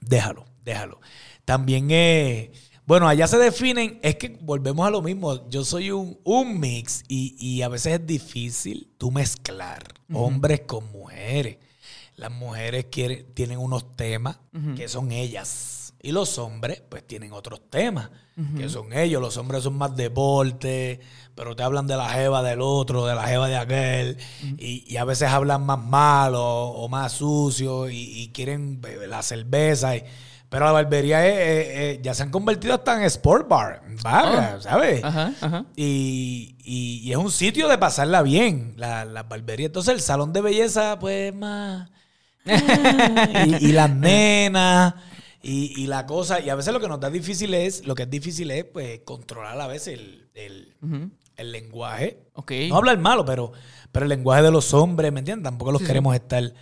déjalo, 0.00 0.44
déjalo. 0.64 1.00
También, 1.44 1.86
eh, 1.92 2.50
bueno, 2.86 3.08
allá 3.08 3.26
se 3.26 3.38
definen, 3.38 3.98
es 4.02 4.16
que 4.16 4.36
volvemos 4.42 4.86
a 4.86 4.90
lo 4.90 5.00
mismo, 5.02 5.48
yo 5.48 5.64
soy 5.64 5.90
un, 5.90 6.18
un 6.24 6.60
mix 6.60 7.02
y, 7.08 7.34
y 7.38 7.62
a 7.62 7.68
veces 7.68 7.94
es 8.00 8.06
difícil 8.06 8.90
tú 8.98 9.10
mezclar 9.10 9.82
hombres 10.12 10.60
con 10.66 10.90
mujeres. 10.92 11.56
Las 12.16 12.30
mujeres 12.30 12.86
quieren, 12.90 13.26
tienen 13.34 13.58
unos 13.58 13.96
temas 13.96 14.38
que 14.76 14.86
son 14.88 15.10
ellas. 15.12 15.94
Y 16.00 16.12
los 16.12 16.36
hombres, 16.38 16.82
pues, 16.88 17.06
tienen 17.06 17.32
otros 17.32 17.62
temas 17.70 18.10
que 18.56 18.68
son 18.68 18.92
ellos. 18.92 19.22
Los 19.22 19.36
hombres 19.38 19.62
son 19.62 19.74
más 19.78 19.96
deporte, 19.96 21.00
pero 21.34 21.56
te 21.56 21.62
hablan 21.62 21.86
de 21.86 21.96
la 21.96 22.10
jeva 22.10 22.42
del 22.42 22.60
otro, 22.60 23.06
de 23.06 23.14
la 23.14 23.26
jeva 23.26 23.48
de 23.48 23.56
aquel. 23.56 24.18
y, 24.58 24.84
y 24.86 24.96
a 24.98 25.04
veces 25.04 25.28
hablan 25.30 25.64
más 25.64 25.78
malo 25.82 26.42
o 26.44 26.88
más 26.88 27.12
sucio 27.14 27.88
y, 27.88 27.96
y 27.96 28.28
quieren 28.28 28.80
beber 28.82 29.08
la 29.08 29.22
cerveza. 29.22 29.96
y- 29.96 30.04
pero 30.54 30.66
la 30.66 30.72
barbería 30.72 31.26
es- 31.26 31.36
es- 31.36 31.80
es- 31.96 32.02
ya 32.02 32.14
se 32.14 32.22
han 32.22 32.30
convertido 32.30 32.74
hasta 32.74 32.96
en 32.96 33.02
sport 33.02 33.48
bar, 33.48 33.82
barra, 34.04 34.60
¿sabes? 34.60 35.02
Ajá, 35.02 35.32
ajá. 35.40 35.64
Y, 35.74 36.54
y- 36.62 37.00
y 37.02 37.10
es 37.10 37.16
un 37.16 37.32
sitio 37.32 37.66
de 37.68 37.76
pasarla 37.76 38.22
bien, 38.22 38.74
la, 38.76 39.04
la 39.04 39.24
barbería. 39.24 39.66
Entonces 39.66 39.92
el 39.94 40.00
salón 40.00 40.32
de 40.32 40.40
belleza, 40.42 40.96
pues 41.00 41.34
más... 41.34 41.90
y, 42.46 43.66
y 43.68 43.72
las 43.72 43.90
nenas 43.90 44.94
y, 45.42 45.82
y 45.82 45.86
la 45.88 46.06
cosa. 46.06 46.40
Y 46.40 46.50
a 46.50 46.54
veces 46.54 46.72
lo 46.72 46.80
que 46.80 46.88
nos 46.88 47.00
da 47.00 47.10
difícil 47.10 47.52
es, 47.54 47.86
lo 47.86 47.94
que 47.94 48.04
es 48.04 48.10
difícil 48.10 48.50
es, 48.50 48.64
pues, 48.64 49.00
controlar 49.04 49.60
a 49.60 49.66
veces 49.66 49.94
el, 49.98 50.28
el- 50.34 50.74
el 51.36 51.50
lenguaje. 51.52 52.20
Ok. 52.34 52.52
No 52.68 52.76
hablar 52.76 52.98
malo, 52.98 53.24
pero, 53.24 53.50
pero 53.90 54.04
el 54.04 54.10
lenguaje 54.10 54.42
de 54.42 54.50
los 54.52 54.72
hombres, 54.72 55.12
¿me 55.12 55.18
entiendes? 55.18 55.44
Tampoco 55.44 55.72
los 55.72 55.80
Sí, 55.80 55.86
sí. 55.86 55.88
queremos 55.88 56.14
estar 56.14 56.52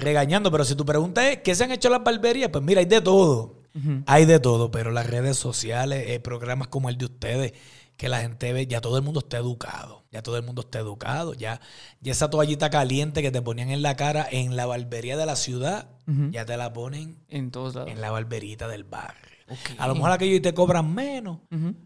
regañando. 0.00 0.50
Pero 0.50 0.64
si 0.64 0.74
tu 0.74 0.84
pregunta 0.84 1.30
es, 1.30 1.38
¿qué 1.42 1.54
se 1.54 1.64
han 1.64 1.72
hecho 1.72 1.88
las 1.90 2.02
barberías? 2.02 2.50
Pues 2.50 2.64
mira, 2.64 2.80
hay 2.80 2.86
de 2.86 3.00
todo. 3.00 3.60
Hay 4.06 4.24
de 4.24 4.40
todo, 4.40 4.72
pero 4.72 4.90
las 4.90 5.06
redes 5.06 5.36
sociales, 5.36 6.04
eh, 6.08 6.18
programas 6.18 6.66
como 6.66 6.88
el 6.88 6.98
de 6.98 7.04
ustedes, 7.04 7.52
que 7.96 8.08
la 8.08 8.20
gente 8.20 8.52
ve, 8.52 8.66
ya 8.66 8.80
todo 8.80 8.96
el 8.96 9.04
mundo 9.04 9.20
está 9.20 9.36
educado, 9.36 10.02
ya 10.10 10.22
todo 10.22 10.36
el 10.36 10.42
mundo 10.42 10.62
está 10.62 10.80
educado, 10.80 11.34
ya, 11.34 11.60
ya 12.00 12.10
esa 12.10 12.28
toallita 12.30 12.68
caliente 12.70 13.22
que 13.22 13.30
te 13.30 13.40
ponían 13.42 13.70
en 13.70 13.82
la 13.82 13.94
cara 13.94 14.26
en 14.28 14.56
la 14.56 14.66
barbería 14.66 15.16
de 15.16 15.24
la 15.26 15.36
ciudad, 15.36 15.88
ya 16.32 16.44
te 16.44 16.56
la 16.56 16.72
ponen 16.72 17.18
En 17.28 17.52
todos 17.52 17.76
lados. 17.76 17.90
en 17.92 18.00
la 18.00 18.10
barberita 18.10 18.66
del 18.66 18.82
barrio. 18.82 19.39
A 19.78 19.86
lo 19.88 19.94
mejor 19.94 20.12
aquello 20.12 20.40
te 20.42 20.54
cobran 20.54 20.94
menos 20.94 21.38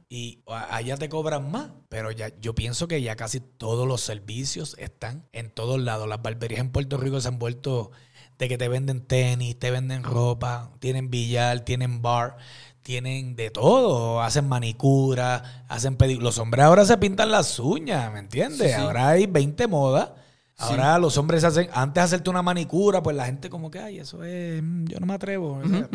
y 0.08 0.42
allá 0.46 0.96
te 0.96 1.08
cobran 1.08 1.50
más, 1.50 1.70
pero 1.88 2.10
ya 2.10 2.30
yo 2.40 2.54
pienso 2.54 2.86
que 2.88 3.00
ya 3.02 3.16
casi 3.16 3.40
todos 3.40 3.86
los 3.88 4.00
servicios 4.00 4.76
están 4.78 5.26
en 5.32 5.50
todos 5.50 5.80
lados. 5.80 6.08
Las 6.08 6.22
barberías 6.22 6.60
en 6.60 6.70
Puerto 6.70 6.96
Rico 6.98 7.20
se 7.20 7.28
han 7.28 7.38
vuelto 7.38 7.90
de 8.38 8.48
que 8.48 8.58
te 8.58 8.68
venden 8.68 9.00
tenis, 9.06 9.58
te 9.58 9.70
venden 9.70 10.02
ropa, 10.02 10.72
tienen 10.80 11.08
billar, 11.10 11.60
tienen 11.60 12.02
bar, 12.02 12.36
tienen 12.82 13.36
de 13.36 13.50
todo, 13.50 14.20
hacen 14.20 14.48
manicura, 14.48 15.64
hacen 15.68 15.96
pedi- 15.96 16.18
Los 16.20 16.38
hombres 16.38 16.64
ahora 16.64 16.84
se 16.84 16.98
pintan 16.98 17.30
las 17.30 17.58
uñas, 17.58 18.12
¿me 18.12 18.18
entiendes? 18.18 18.58
Sí, 18.72 18.76
sí. 18.76 18.80
Ahora 18.82 19.08
hay 19.10 19.26
20 19.26 19.66
modas. 19.68 20.10
Ahora 20.58 20.98
los 20.98 21.18
hombres 21.18 21.42
hacen, 21.44 21.68
antes 21.72 21.94
de 21.94 22.04
hacerte 22.04 22.30
una 22.30 22.42
manicura, 22.42 23.02
pues 23.02 23.16
la 23.16 23.26
gente 23.26 23.50
como 23.50 23.70
que, 23.70 23.80
ay, 23.80 23.98
eso 23.98 24.22
es, 24.22 24.62
mm, 24.62 24.84
yo 24.86 25.00
no 25.00 25.06
me 25.06 25.14
atrevo. 25.14 25.60
O 25.64 25.68
sea, 25.68 25.88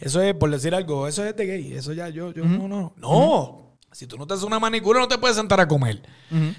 Eso 0.00 0.20
es, 0.20 0.34
por 0.34 0.50
decir 0.50 0.74
algo, 0.74 1.06
eso 1.06 1.24
es 1.24 1.36
de 1.36 1.46
gay. 1.46 1.72
Eso 1.74 1.92
ya, 1.92 2.08
yo, 2.08 2.32
yo, 2.32 2.44
no, 2.44 2.66
no. 2.68 2.94
No. 2.96 3.58
Si 3.92 4.06
tú 4.06 4.16
no 4.16 4.26
te 4.26 4.34
haces 4.34 4.44
una 4.44 4.58
manicura, 4.58 4.98
no 5.00 5.06
te 5.08 5.18
puedes 5.18 5.36
sentar 5.36 5.60
a 5.60 5.68
comer. 5.68 6.02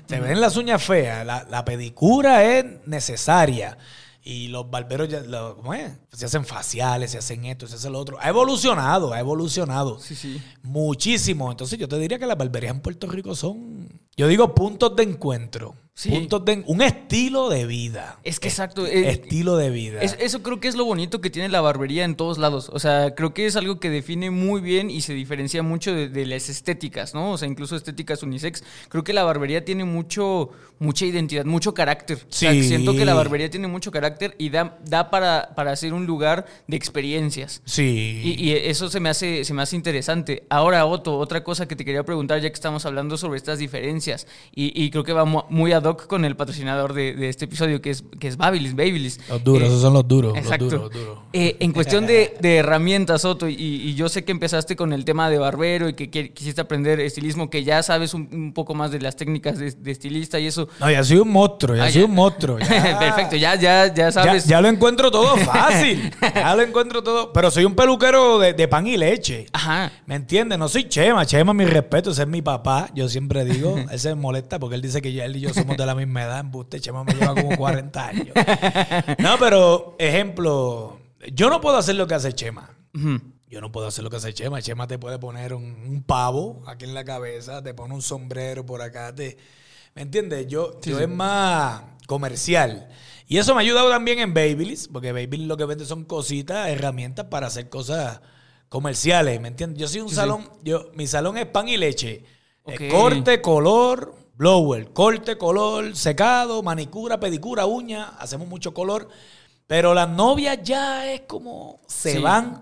Te 0.05 0.19
ven 0.19 0.39
las 0.39 0.55
uñas 0.55 0.83
feas. 0.83 1.25
La, 1.25 1.45
la 1.49 1.65
pedicura 1.65 2.43
es 2.43 2.65
necesaria. 2.85 3.77
Y 4.25 4.47
los 4.47 4.69
barberos 4.71 5.09
ya, 5.09 5.19
lo- 5.19 5.57
¿cómo 5.57 5.73
es? 5.73 5.91
Se 6.13 6.25
hacen 6.25 6.45
faciales, 6.45 7.11
se 7.11 7.17
hacen 7.17 7.43
esto, 7.43 7.67
se 7.67 7.75
hace 7.75 7.89
lo 7.89 7.99
otro. 7.99 8.17
Ha 8.21 8.29
evolucionado, 8.29 9.11
ha 9.11 9.19
evolucionado. 9.19 9.99
Sí, 9.99 10.15
sí. 10.15 10.41
Muchísimo. 10.61 11.51
Entonces 11.51 11.77
yo 11.77 11.87
te 11.89 11.97
diría 11.99 12.17
que 12.19 12.25
las 12.25 12.37
barberías 12.37 12.73
en 12.73 12.79
Puerto 12.81 13.07
Rico 13.07 13.35
son, 13.35 13.89
yo 14.15 14.27
digo, 14.27 14.55
puntos 14.55 14.95
de 14.95 15.03
encuentro. 15.03 15.75
Sí. 15.95 16.09
Puntos 16.09 16.43
de, 16.43 16.63
un 16.65 16.81
estilo 16.81 17.49
de 17.49 17.67
vida. 17.67 18.17
Es 18.23 18.39
que 18.39 18.47
exacto. 18.47 18.87
eh, 18.87 19.09
estilo 19.11 19.57
de 19.57 19.69
vida. 19.69 20.01
Es- 20.01 20.17
eso 20.19 20.41
creo 20.41 20.59
que 20.59 20.67
es 20.67 20.73
lo 20.75 20.85
bonito 20.85 21.21
que 21.21 21.29
tiene 21.29 21.49
la 21.49 21.61
barbería 21.61 22.03
en 22.03 22.15
todos 22.15 22.39
lados. 22.39 22.71
O 22.73 22.79
sea, 22.79 23.13
creo 23.13 23.35
que 23.35 23.45
es 23.45 23.55
algo 23.55 23.79
que 23.79 23.91
define 23.91 24.31
muy 24.31 24.59
bien 24.59 24.89
y 24.89 25.01
se 25.01 25.13
diferencia 25.13 25.61
mucho 25.61 25.93
de, 25.93 26.09
de 26.09 26.25
las 26.25 26.49
estéticas, 26.49 27.13
¿no? 27.13 27.31
O 27.33 27.37
sea, 27.37 27.47
incluso 27.47 27.75
estéticas 27.75 28.23
unisex. 28.23 28.63
Creo 28.89 29.03
que 29.03 29.13
la 29.13 29.23
barbería 29.23 29.63
tiene 29.65 29.83
mucho, 29.85 30.49
mucha 30.79 31.05
identidad, 31.05 31.45
mucho 31.45 31.75
carácter. 31.75 32.17
O 32.27 32.33
sea, 32.33 32.51
Sí. 32.53 32.63
siento 32.63 32.93
que 32.95 33.05
la 33.05 33.13
barbería 33.13 33.51
tiene 33.51 33.67
mucho 33.67 33.91
carácter 33.91 34.33
y 34.39 34.49
da, 34.49 34.79
da 34.83 35.11
para, 35.11 35.51
para 35.55 35.75
ser 35.75 35.93
un 35.93 36.07
lugar 36.07 36.47
de 36.67 36.75
experiencias. 36.75 37.61
sí. 37.65 38.21
Y, 38.23 38.43
y 38.49 38.51
eso 38.53 38.89
se 38.89 38.99
me 38.99 39.09
hace 39.09 39.45
se 39.45 39.53
me 39.53 39.61
hace 39.61 39.75
interesante. 39.75 40.43
Ahora, 40.49 40.87
Otto, 40.87 41.17
otra 41.19 41.43
cosa 41.43 41.67
que 41.67 41.75
te 41.75 41.85
quería 41.85 42.03
preguntar, 42.03 42.41
ya 42.41 42.49
que 42.49 42.53
estamos 42.55 42.85
hablando 42.87 43.15
sobre 43.15 43.37
estas 43.37 43.59
diferencias, 43.59 44.25
y, 44.55 44.71
y 44.83 44.89
creo 44.89 45.03
que 45.03 45.13
va 45.13 45.25
mu- 45.25 45.43
muy 45.49 45.71
ad 45.71 45.82
con 45.97 46.25
el 46.25 46.35
patrocinador 46.35 46.93
de, 46.93 47.13
de 47.13 47.29
este 47.29 47.45
episodio, 47.45 47.81
que 47.81 47.89
es, 47.91 48.03
que 48.19 48.27
es 48.27 48.37
Babyliss, 48.37 48.75
Babyliss. 48.75 49.19
Los 49.29 49.43
duros, 49.43 49.63
Eh, 49.63 49.67
esos 49.67 49.81
son 49.81 49.93
los 49.93 50.07
duros. 50.07 50.37
Exacto. 50.37 50.65
Los 50.65 50.71
duros, 50.73 50.93
los 50.93 51.01
duros. 51.05 51.19
Eh, 51.33 51.57
en 51.59 51.71
cuestión 51.71 52.05
de, 52.05 52.35
de 52.39 52.57
herramientas, 52.57 53.25
Otto, 53.25 53.47
y, 53.49 53.55
y 53.55 53.95
yo 53.95 54.09
sé 54.09 54.23
que 54.23 54.31
empezaste 54.31 54.75
con 54.75 54.93
el 54.93 55.05
tema 55.05 55.29
de 55.29 55.37
barbero 55.37 55.89
y 55.89 55.93
que, 55.93 56.09
qui- 56.11 56.33
quisiste 56.33 56.61
aprender 56.61 56.99
estilismo, 56.99 57.49
que 57.49 57.63
ya 57.63 57.81
sabes 57.83 58.13
un, 58.13 58.29
un 58.31 58.53
poco 58.53 58.73
más 58.75 58.91
de 58.91 58.99
las 59.01 59.15
técnicas 59.15 59.57
de, 59.59 59.71
de 59.71 59.91
estilista 59.91 60.39
y 60.39 60.47
eso. 60.47 60.67
No, 60.79 60.89
ya 60.91 61.03
soy 61.03 61.17
un 61.17 61.29
monstruo, 61.31 61.75
ya 61.75 61.85
Ah, 61.85 61.91
soy 61.91 62.01
ya. 62.01 62.07
un 62.07 62.13
monstruo. 62.15 62.59
ya. 62.59 62.67
Perfecto, 62.99 63.35
ya, 63.35 63.55
ya, 63.55 63.87
ya 63.87 63.93
Ya, 63.95 64.11
sabes. 64.11 64.45
ya 64.45 64.61
lo 64.61 64.67
encuentro 64.67 65.09
todo 65.11 65.35
fácil. 65.37 66.11
ya 66.35 66.55
lo 66.55 66.61
encuentro 66.61 67.01
todo. 67.03 67.33
Pero 67.33 67.49
soy 67.51 67.65
un 67.65 67.75
peluquero 67.75 68.39
de, 68.39 68.53
de 68.53 68.67
pan 68.67 68.85
y 68.87 68.97
leche. 68.97 69.47
Ajá. 69.53 69.91
¿Me 70.05 70.15
entiendes? 70.15 70.57
No 70.59 70.67
soy 70.69 70.87
Chema. 70.87 71.25
Chema, 71.25 71.53
mi 71.53 71.65
respeto, 71.65 72.11
ese 72.11 72.21
es 72.23 72.27
mi 72.27 72.41
papá. 72.41 72.89
Yo 72.93 73.09
siempre 73.09 73.43
digo, 73.45 73.75
él 73.91 73.99
se 73.99 74.13
molesta 74.15 74.59
porque 74.59 74.75
él 74.75 74.81
dice 74.81 75.01
que 75.01 75.11
ya 75.13 75.25
él 75.25 75.35
y 75.37 75.39
yo 75.41 75.53
somos 75.53 75.72
de 75.77 75.85
la 75.85 75.95
misma 75.95 76.23
edad. 76.23 76.39
Embuste, 76.39 76.79
Chema 76.79 77.03
me 77.03 77.13
lleva 77.13 77.33
como 77.35 77.55
40 77.57 78.07
años. 78.07 78.35
No, 79.19 79.37
pero, 79.39 79.95
ejemplo, 79.99 80.99
yo 81.33 81.49
no 81.49 81.61
puedo 81.61 81.77
hacer 81.77 81.95
lo 81.95 82.07
que 82.07 82.15
hace 82.15 82.33
Chema. 82.33 82.69
Yo 83.47 83.61
no 83.61 83.71
puedo 83.71 83.87
hacer 83.87 84.03
lo 84.03 84.09
que 84.09 84.17
hace 84.17 84.33
Chema. 84.33 84.61
Chema 84.61 84.87
te 84.87 84.97
puede 84.99 85.19
poner 85.19 85.53
un, 85.53 85.63
un 85.87 86.03
pavo 86.03 86.63
aquí 86.67 86.85
en 86.85 86.93
la 86.93 87.03
cabeza, 87.03 87.61
te 87.61 87.73
pone 87.73 87.93
un 87.93 88.01
sombrero 88.01 88.65
por 88.65 88.81
acá. 88.81 89.13
Te, 89.13 89.37
¿Me 89.95 90.01
entiendes? 90.01 90.47
Yo, 90.47 90.79
yo 90.81 90.99
es 90.99 91.09
más 91.09 91.83
comercial. 92.07 92.89
Y 93.27 93.37
eso 93.37 93.53
me 93.55 93.61
ha 93.61 93.63
ayudado 93.63 93.89
también 93.89 94.19
en 94.19 94.33
Babyliss, 94.33 94.87
porque 94.87 95.11
Babyliss 95.11 95.47
lo 95.47 95.55
que 95.57 95.65
vende 95.65 95.85
son 95.85 96.03
cositas, 96.03 96.67
herramientas 96.69 97.27
para 97.27 97.47
hacer 97.47 97.69
cosas 97.69 98.19
comerciales. 98.69 99.39
¿Me 99.39 99.47
entiendes? 99.49 99.79
Yo 99.79 99.87
soy 99.87 100.01
un 100.01 100.09
salón, 100.09 100.49
yo, 100.63 100.89
mi 100.95 101.07
salón 101.07 101.37
es 101.37 101.45
pan 101.45 101.67
y 101.69 101.77
leche. 101.77 102.25
Eh, 102.65 102.75
Ok. 102.75 102.81
corte, 102.91 103.41
color, 103.41 104.15
blower. 104.43 104.91
Corte, 104.91 105.37
color, 105.37 105.95
secado, 105.95 106.61
manicura, 106.61 107.19
pedicura, 107.19 107.65
uña. 107.65 108.09
Hacemos 108.19 108.47
mucho 108.47 108.73
color. 108.73 109.07
Pero 109.65 109.93
las 109.93 110.09
novias 110.09 110.59
ya 110.61 111.09
es 111.11 111.21
como 111.21 111.79
se 111.87 112.13
Sí. 112.13 112.19
van 112.19 112.61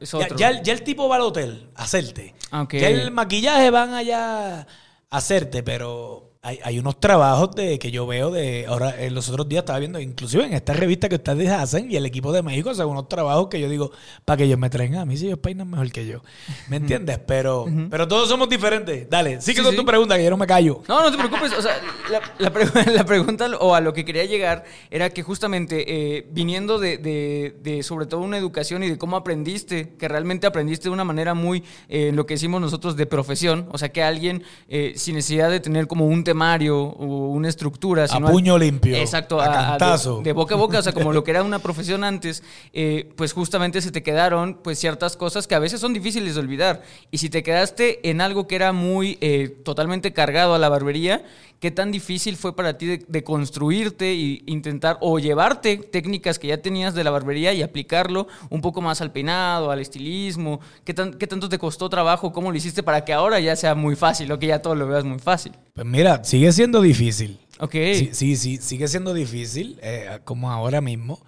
Es 0.00 0.10
ya, 0.10 0.18
otro. 0.18 0.36
ya 0.36 0.48
el, 0.50 0.62
ya 0.64 0.72
el 0.72 0.82
tipo 0.82 1.08
va 1.08 1.16
al 1.16 1.22
hotel 1.22 1.70
a 1.76 1.84
hacerte. 1.84 2.34
Ah, 2.50 2.62
ok. 2.62 2.74
Ya 2.74 2.88
el 2.88 3.10
maquillaje 3.12 3.70
van 3.70 3.94
allá 3.94 4.62
a 4.62 4.66
hacerte, 5.10 5.62
pero 5.62 6.29
hay, 6.42 6.58
hay 6.64 6.78
unos 6.78 6.98
trabajos 6.98 7.50
de 7.54 7.78
que 7.78 7.90
yo 7.90 8.06
veo 8.06 8.30
de 8.30 8.64
ahora 8.66 8.94
en 8.98 9.14
los 9.14 9.28
otros 9.28 9.46
días 9.46 9.60
estaba 9.60 9.78
viendo 9.78 10.00
inclusive 10.00 10.44
en 10.46 10.54
esta 10.54 10.72
revista 10.72 11.06
que 11.10 11.16
ustedes 11.16 11.50
hacen 11.50 11.90
y 11.90 11.96
el 11.96 12.06
equipo 12.06 12.32
de 12.32 12.42
México 12.42 12.70
hace 12.70 12.82
unos 12.82 13.08
trabajos 13.10 13.48
que 13.48 13.60
yo 13.60 13.68
digo 13.68 13.90
para 14.24 14.38
que 14.38 14.44
ellos 14.44 14.58
me 14.58 14.70
traen 14.70 14.94
a 14.94 15.04
mí 15.04 15.18
si 15.18 15.26
ellos 15.26 15.38
peinan 15.38 15.68
mejor 15.68 15.92
que 15.92 16.06
yo 16.06 16.22
¿me 16.70 16.76
entiendes? 16.76 17.18
pero 17.26 17.66
pero 17.90 18.08
todos 18.08 18.26
somos 18.30 18.48
diferentes 18.48 19.08
dale 19.10 19.40
Sí, 19.42 19.54
con 19.54 19.70
sí. 19.70 19.76
tu 19.76 19.84
pregunta 19.84 20.16
que 20.16 20.24
yo 20.24 20.30
no 20.30 20.38
me 20.38 20.46
callo 20.46 20.82
No, 20.88 21.02
no 21.02 21.10
te 21.10 21.18
preocupes. 21.18 21.52
O 21.52 21.60
sea, 21.60 21.72
la, 22.10 22.20
la 22.38 22.50
la 22.92 23.04
pregunta 23.04 23.46
o 23.58 23.74
a 23.74 23.80
lo 23.82 23.92
que 23.92 24.06
quería 24.06 24.24
llegar 24.24 24.64
era 24.90 25.10
que 25.10 25.22
justamente 25.22 25.84
eh, 26.16 26.26
viniendo 26.32 26.78
de, 26.78 26.96
de- 26.96 27.54
de 27.62 27.82
sobre 27.82 28.06
todo 28.06 28.20
una 28.22 28.38
educación 28.38 28.82
y 28.82 28.88
de 28.88 28.96
cómo 28.98 29.16
aprendiste, 29.16 29.92
que 29.98 30.08
realmente 30.08 30.46
aprendiste 30.46 30.84
de 30.88 30.94
una 30.94 31.04
manera 31.04 31.34
muy, 31.34 31.64
eh, 31.88 32.12
lo 32.14 32.24
que 32.26 32.34
decimos 32.34 32.60
nosotros, 32.60 32.96
de 32.96 33.04
profesión. 33.06 33.68
O 33.72 33.78
sea, 33.78 33.90
que 33.90 34.02
alguien 34.02 34.42
eh, 34.68 34.94
sin 34.96 35.16
necesidad 35.16 35.50
de 35.50 35.60
tener 35.60 35.86
como 35.86 36.06
un 36.06 36.24
temario 36.30 36.78
o 36.80 37.28
una 37.30 37.48
estructura. 37.48 38.04
A 38.04 38.08
sino 38.08 38.26
al- 38.28 38.32
puño 38.32 38.56
limpio, 38.56 38.96
Exacto. 38.96 39.40
a 39.40 39.48
de- 39.48 39.52
cantazo. 39.54 40.20
De, 40.22 40.32
boca 40.32 40.54
a 40.54 40.58
boca, 40.58 40.78
o 40.78 40.82
sea, 40.82 40.92
como 40.92 41.12
lo 41.12 41.24
que 41.24 41.32
era 41.32 41.42
una 41.50 41.58
profesión 41.58 42.04
antes, 42.04 42.42
eh, 42.72 43.10
pues 43.16 43.32
justamente 43.32 43.80
se 43.80 43.90
te 43.90 44.02
quedaron 44.02 44.54
pues 44.62 44.78
ciertas 44.78 45.16
cosas 45.16 45.46
que 45.48 45.54
a 45.56 45.58
veces 45.58 45.80
son 45.80 45.92
difíciles 45.92 46.34
de 46.34 46.40
olvidar. 46.40 46.82
Y 47.10 47.18
si 47.18 47.28
te 47.30 47.42
quedaste 47.42 48.08
en 48.08 48.20
algo 48.20 48.46
que 48.46 48.54
era 48.54 48.72
muy 48.72 49.18
eh, 49.20 49.48
totalmente 49.64 50.12
cargado 50.12 50.54
a 50.54 50.58
la 50.58 50.68
barbería, 50.68 51.24
¿qué 51.60 51.70
tan 51.70 51.92
difícil 51.92 52.36
fue 52.36 52.56
para 52.56 52.76
ti 52.76 52.86
de, 52.86 53.04
de 53.06 53.24
construirte 53.24 54.10
e 54.10 54.42
intentar 54.46 54.98
o 55.00 55.18
llevarte 55.18 55.76
técnicas 55.76 56.38
que 56.38 56.48
ya 56.48 56.60
tenías 56.60 56.94
de 56.94 57.04
la 57.04 57.10
barbería 57.10 57.52
y 57.52 57.62
aplicarlo 57.62 58.26
un 58.48 58.60
poco 58.60 58.80
más 58.80 59.00
al 59.00 59.12
peinado, 59.12 59.70
al 59.70 59.80
estilismo? 59.80 60.60
¿Qué, 60.84 60.94
tan, 60.94 61.14
qué 61.14 61.26
tanto 61.26 61.48
te 61.48 61.58
costó 61.58 61.88
trabajo? 61.88 62.32
¿Cómo 62.32 62.50
lo 62.50 62.56
hiciste 62.56 62.82
para 62.82 63.04
que 63.04 63.12
ahora 63.12 63.38
ya 63.38 63.54
sea 63.54 63.74
muy 63.76 63.94
fácil 63.94 64.32
o 64.32 64.38
que 64.38 64.48
ya 64.48 64.60
todo 64.60 64.74
lo 64.74 64.88
veas 64.88 65.04
muy 65.04 65.18
fácil? 65.20 65.52
pues 65.72 65.86
mira 65.86 66.24
sigue 66.24 66.50
siendo 66.52 66.82
difícil 66.82 67.38
Ok. 67.60 67.72
Sí, 67.72 68.10
sí, 68.12 68.36
sí, 68.36 68.56
sigue 68.56 68.88
siendo 68.88 69.12
difícil, 69.12 69.78
eh, 69.82 70.18
como 70.24 70.50
ahora 70.50 70.80
mismo. 70.80 71.20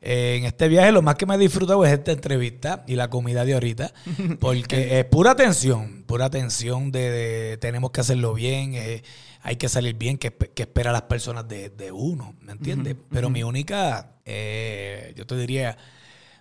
Eh, 0.00 0.36
en 0.38 0.44
este 0.44 0.68
viaje 0.68 0.90
lo 0.90 1.02
más 1.02 1.16
que 1.16 1.26
me 1.26 1.34
he 1.34 1.38
disfrutado 1.38 1.84
es 1.84 1.92
esta 1.92 2.10
entrevista 2.12 2.84
y 2.86 2.94
la 2.94 3.10
comida 3.10 3.44
de 3.44 3.54
ahorita, 3.54 3.92
porque 4.40 4.98
es 4.98 5.04
pura 5.04 5.34
tensión, 5.34 6.04
pura 6.06 6.30
tensión 6.30 6.90
de, 6.92 7.10
de 7.10 7.56
tenemos 7.58 7.90
que 7.90 8.00
hacerlo 8.00 8.34
bien, 8.34 8.74
eh, 8.74 9.02
hay 9.42 9.56
que 9.56 9.68
salir 9.68 9.94
bien, 9.96 10.18
que, 10.18 10.30
que 10.32 10.62
espera 10.62 10.92
las 10.92 11.02
personas 11.02 11.48
de, 11.48 11.68
de 11.70 11.90
uno, 11.92 12.34
¿me 12.40 12.52
entiendes? 12.52 12.96
Pero 13.10 13.28
mi 13.28 13.42
única, 13.42 14.16
eh, 14.24 15.12
yo 15.16 15.26
te 15.26 15.36
diría, 15.36 15.76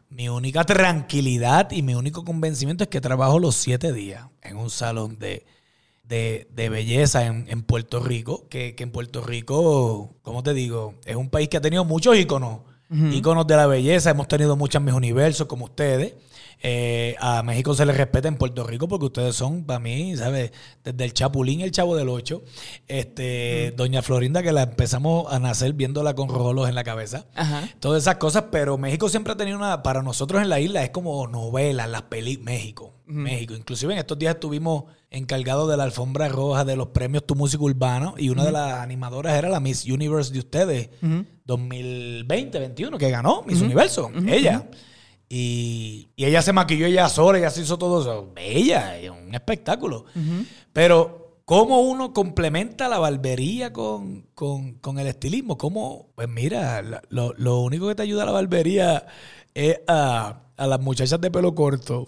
mi 0.09 0.29
única 0.29 0.63
tranquilidad 0.63 1.71
y 1.71 1.81
mi 1.81 1.95
único 1.95 2.23
convencimiento 2.23 2.83
es 2.83 2.89
que 2.89 3.01
trabajo 3.01 3.39
los 3.39 3.55
siete 3.55 3.91
días 3.91 4.25
en 4.43 4.57
un 4.57 4.69
salón 4.69 5.17
de, 5.17 5.45
de, 6.03 6.47
de 6.53 6.69
belleza 6.69 7.25
en, 7.25 7.45
en 7.49 7.63
Puerto 7.63 8.01
Rico, 8.01 8.47
que, 8.49 8.75
que 8.75 8.83
en 8.83 8.91
Puerto 8.91 9.21
Rico, 9.23 10.15
¿cómo 10.21 10.43
te 10.43 10.53
digo? 10.53 10.95
Es 11.05 11.15
un 11.15 11.29
país 11.29 11.49
que 11.49 11.57
ha 11.57 11.61
tenido 11.61 11.85
muchos 11.85 12.17
íconos, 12.17 12.59
íconos 13.13 13.47
de 13.47 13.55
la 13.55 13.67
belleza, 13.67 14.09
hemos 14.09 14.27
tenido 14.27 14.57
muchos 14.57 14.81
mis 14.81 14.93
universos 14.93 15.47
como 15.47 15.65
ustedes. 15.65 16.13
Eh, 16.63 17.15
a 17.19 17.41
México 17.41 17.73
se 17.73 17.85
les 17.85 17.97
respeta 17.97 18.27
en 18.27 18.37
Puerto 18.37 18.63
Rico 18.63 18.87
porque 18.87 19.05
ustedes 19.05 19.35
son, 19.35 19.63
para 19.63 19.79
mí, 19.79 20.15
¿sabes? 20.15 20.51
Desde 20.83 21.03
el 21.03 21.13
Chapulín, 21.13 21.61
el 21.61 21.71
Chavo 21.71 21.95
del 21.95 22.09
Ocho, 22.09 22.43
este, 22.87 23.73
Doña 23.75 24.03
Florinda, 24.03 24.43
que 24.43 24.51
la 24.51 24.63
empezamos 24.63 25.31
a 25.33 25.39
nacer 25.39 25.73
viéndola 25.73 26.13
con 26.13 26.29
rojolos 26.29 26.69
en 26.69 26.75
la 26.75 26.83
cabeza. 26.83 27.25
Ajá. 27.33 27.67
Todas 27.79 28.03
esas 28.03 28.17
cosas, 28.17 28.45
pero 28.51 28.77
México 28.77 29.09
siempre 29.09 29.33
ha 29.33 29.37
tenido 29.37 29.57
una, 29.57 29.81
para 29.81 30.03
nosotros 30.03 30.41
en 30.41 30.49
la 30.49 30.59
isla 30.59 30.83
es 30.83 30.91
como 30.91 31.27
novelas, 31.27 31.89
las 31.89 32.03
peli 32.03 32.37
México, 32.37 32.93
México. 33.05 33.55
Inclusive 33.55 33.93
en 33.93 33.99
estos 33.99 34.19
días 34.19 34.35
estuvimos 34.35 34.83
encargados 35.09 35.69
de 35.69 35.77
la 35.77 35.83
alfombra 35.83 36.29
roja 36.29 36.63
de 36.63 36.75
los 36.75 36.89
premios 36.89 37.25
Tu 37.25 37.35
Música 37.35 37.63
Urbana 37.63 38.13
y 38.17 38.29
una 38.29 38.45
de 38.45 38.51
las 38.51 38.73
animadoras 38.79 39.37
era 39.37 39.49
la 39.49 39.59
Miss 39.59 39.85
Universe 39.85 40.31
de 40.31 40.39
ustedes, 40.39 40.89
2020-21, 41.47 42.97
que 42.97 43.09
ganó 43.09 43.43
Miss 43.47 43.61
Universo, 43.61 44.11
ella. 44.27 44.69
Y, 45.33 46.09
y 46.17 46.25
ella 46.25 46.41
se 46.41 46.51
maquilló 46.51 46.85
ella 46.85 47.07
sola, 47.07 47.37
ella 47.37 47.49
se 47.49 47.61
hizo 47.61 47.77
todo 47.77 48.01
eso. 48.01 48.29
Bella, 48.35 48.95
un 49.09 49.33
espectáculo. 49.33 50.03
Pero 50.73 51.21
¿Cómo 51.45 51.81
uno 51.81 52.13
complementa 52.13 52.87
la 52.87 52.97
barbería 52.99 53.73
con, 53.73 54.27
con, 54.35 54.75
con 54.75 54.99
el 54.99 55.07
estilismo? 55.07 55.57
¿Cómo? 55.57 56.07
Pues 56.15 56.29
mira, 56.29 56.81
lo, 57.09 57.33
lo 57.35 57.59
único 57.59 57.89
que 57.89 57.95
te 57.95 58.03
ayuda 58.03 58.23
a 58.23 58.27
la 58.27 58.31
barbería 58.31 59.05
es 59.53 59.81
a, 59.87 60.43
a 60.55 60.67
las 60.67 60.79
muchachas 60.79 61.19
de 61.19 61.31
pelo 61.31 61.53
corto. 61.53 62.05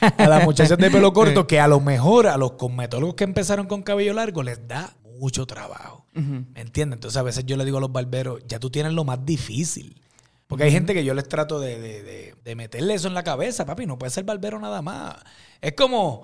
A 0.00 0.28
las 0.28 0.44
muchachas 0.44 0.78
de 0.78 0.90
pelo 0.90 1.12
corto 1.14 1.46
que 1.46 1.58
a 1.58 1.66
lo 1.66 1.80
mejor 1.80 2.28
a 2.28 2.36
los 2.36 2.52
cosmetólogos 2.52 3.16
que 3.16 3.24
empezaron 3.24 3.66
con 3.66 3.82
cabello 3.82 4.14
largo 4.14 4.44
les 4.44 4.68
da 4.68 4.94
mucho 5.18 5.46
trabajo. 5.46 6.06
¿Me 6.12 6.60
entiendes? 6.60 6.98
Entonces 6.98 7.16
a 7.16 7.22
veces 7.22 7.46
yo 7.46 7.56
le 7.56 7.64
digo 7.64 7.78
a 7.78 7.80
los 7.80 7.90
barberos, 7.90 8.42
ya 8.46 8.60
tú 8.60 8.70
tienes 8.70 8.92
lo 8.92 9.02
más 9.04 9.24
difícil. 9.24 10.00
Porque 10.46 10.64
hay 10.64 10.70
gente 10.72 10.94
que 10.94 11.04
yo 11.04 11.14
les 11.14 11.28
trato 11.28 11.58
de, 11.58 11.78
de- 11.80 12.02
de- 12.02 12.34
de 12.44 12.54
meterle 12.54 12.94
eso 12.94 13.08
en 13.08 13.14
la 13.14 13.24
cabeza, 13.24 13.64
papi, 13.64 13.86
no 13.86 13.98
puedes 13.98 14.12
ser 14.12 14.24
barbero 14.24 14.58
nada 14.60 14.82
más. 14.82 15.16
Es 15.60 15.72
como, 15.72 16.22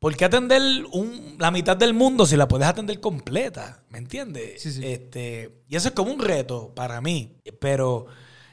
¿por 0.00 0.16
qué 0.16 0.24
atender 0.24 0.60
un- 0.92 1.36
la 1.38 1.50
mitad 1.52 1.76
del 1.76 1.94
mundo 1.94 2.26
si 2.26 2.36
la 2.36 2.48
puedes 2.48 2.66
atender 2.66 2.98
completa? 3.00 3.82
¿Me 3.90 3.98
entiendes? 3.98 4.60
Sí, 4.62 4.72
sí. 4.72 4.84
Este, 4.84 5.62
y 5.68 5.76
eso 5.76 5.88
es 5.88 5.94
como 5.94 6.12
un 6.12 6.18
reto 6.20 6.72
para 6.74 7.00
mí. 7.00 7.36
Pero 7.60 8.06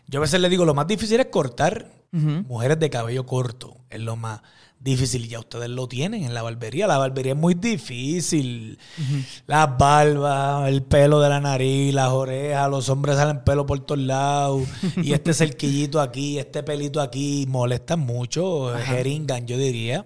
yo 0.07 0.20
a 0.20 0.22
veces 0.22 0.39
le 0.41 0.49
digo, 0.49 0.64
lo 0.66 0.74
más 0.76 0.88
difícil 0.88 1.20
es 1.20 1.28
cortar 1.28 1.91
mujeres 2.12 2.80
de 2.80 2.89
cabello 2.89 3.26
corto. 3.26 3.78
Es 3.89 3.99
lo 3.99 4.16
más 4.16 4.41
difícil. 4.80 5.27
Ya 5.27 5.39
ustedes 5.39 5.69
lo 5.69 5.88
tienen 5.88 6.23
en 6.23 6.34
la 6.34 6.41
barbería. 6.41 6.88
La 6.88 6.97
barbería 6.97 7.34
es 7.34 7.38
muy 7.38 7.53
difícil. 7.53 8.80
Las 9.47 9.77
barbas, 9.77 10.67
el 10.69 10.84
pelo 10.84 11.19
de 11.19 11.30
la 11.30 11.39
nariz, 11.39 11.93
las 11.93 12.09
orejas, 12.09 12.69
los 12.69 12.89
hombres 12.89 13.17
salen 13.17 13.43
pelo 13.43 13.65
por 13.65 13.80
todos 13.82 14.01
lados. 14.01 14.63
y 15.03 15.13
este 15.13 15.34
cerquillito 15.34 16.01
aquí, 16.01 16.39
este 16.39 16.63
pelito 16.63 17.01
aquí, 17.01 17.45
molestan 17.47 17.99
mucho, 17.99 18.73
jeringan, 18.86 19.45
yo 19.47 19.57
diría. 19.57 20.05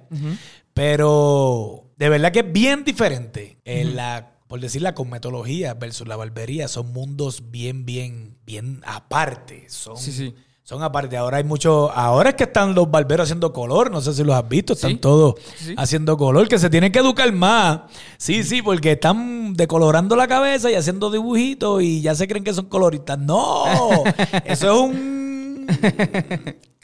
Pero 0.74 1.92
de 1.98 2.10
verdad 2.10 2.32
que 2.32 2.40
es 2.40 2.52
bien 2.52 2.84
diferente. 2.84 3.58
En 3.66 3.96
la, 3.96 4.38
por 4.48 4.60
decir 4.60 4.82
la 4.82 4.96
cosmetología 4.96 5.74
versus 5.76 6.08
la 6.08 6.16
barbería, 6.16 6.68
son 6.68 6.92
mundos 6.92 7.52
bien, 7.52 7.86
bien, 7.86 8.38
bien 8.46 8.82
aparte. 8.86 9.66
Son, 9.70 9.98
Sí, 9.98 10.12
sí. 10.12 10.34
Son 10.64 10.82
aparte. 10.82 11.18
Ahora 11.18 11.38
hay 11.38 11.44
mucho. 11.44 11.92
Ahora 11.92 12.30
es 12.30 12.36
que 12.36 12.46
están 12.46 12.74
los 12.74 12.90
barberos 12.90 13.26
haciendo 13.26 13.52
color. 13.52 13.92
No 13.92 14.02
sé 14.02 14.14
si 14.14 14.24
los 14.24 14.34
has 14.36 14.48
visto. 14.48 14.74
Están 14.74 14.92
Sí. 14.92 14.98
todos 14.98 15.36
Sí, 15.58 15.76
haciendo 15.78 16.16
color. 16.18 16.48
Que 16.48 16.58
se 16.58 16.70
tienen 16.70 16.92
que 16.92 17.00
educar 17.00 17.32
más. 17.34 17.82
Sí, 18.18 18.44
sí, 18.44 18.62
porque 18.62 18.94
están 18.94 19.54
decolorando 19.56 20.16
la 20.16 20.28
cabeza 20.28 20.72
y 20.72 20.76
haciendo 20.76 21.12
dibujitos 21.12 21.84
y 21.84 22.02
ya 22.02 22.16
se 22.16 22.28
creen 22.28 22.44
que 22.46 22.54
son 22.54 22.66
coloristas. 22.68 23.20
No. 23.20 23.66
Eso 24.46 24.74
es 24.74 24.80
un 24.80 25.68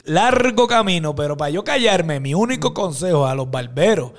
largo 0.04 0.68
camino. 0.68 1.16
Pero 1.16 1.38
para 1.38 1.50
yo 1.52 1.64
callarme, 1.64 2.20
mi 2.20 2.34
único 2.34 2.74
consejo 2.74 3.26
a 3.28 3.36
los 3.36 3.50
barberos. 3.50 4.12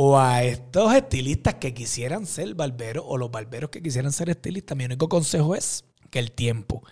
O 0.00 0.16
a 0.16 0.44
estos 0.44 0.94
estilistas 0.94 1.54
que 1.54 1.74
quisieran 1.74 2.24
ser 2.24 2.54
barberos 2.54 3.04
o 3.08 3.16
los 3.16 3.32
barberos 3.32 3.70
que 3.70 3.82
quisieran 3.82 4.12
ser 4.12 4.30
estilistas, 4.30 4.76
mi 4.78 4.84
único 4.84 5.08
consejo 5.08 5.56
es 5.56 5.84
que 6.10 6.20
el 6.20 6.30
tiempo 6.30 6.84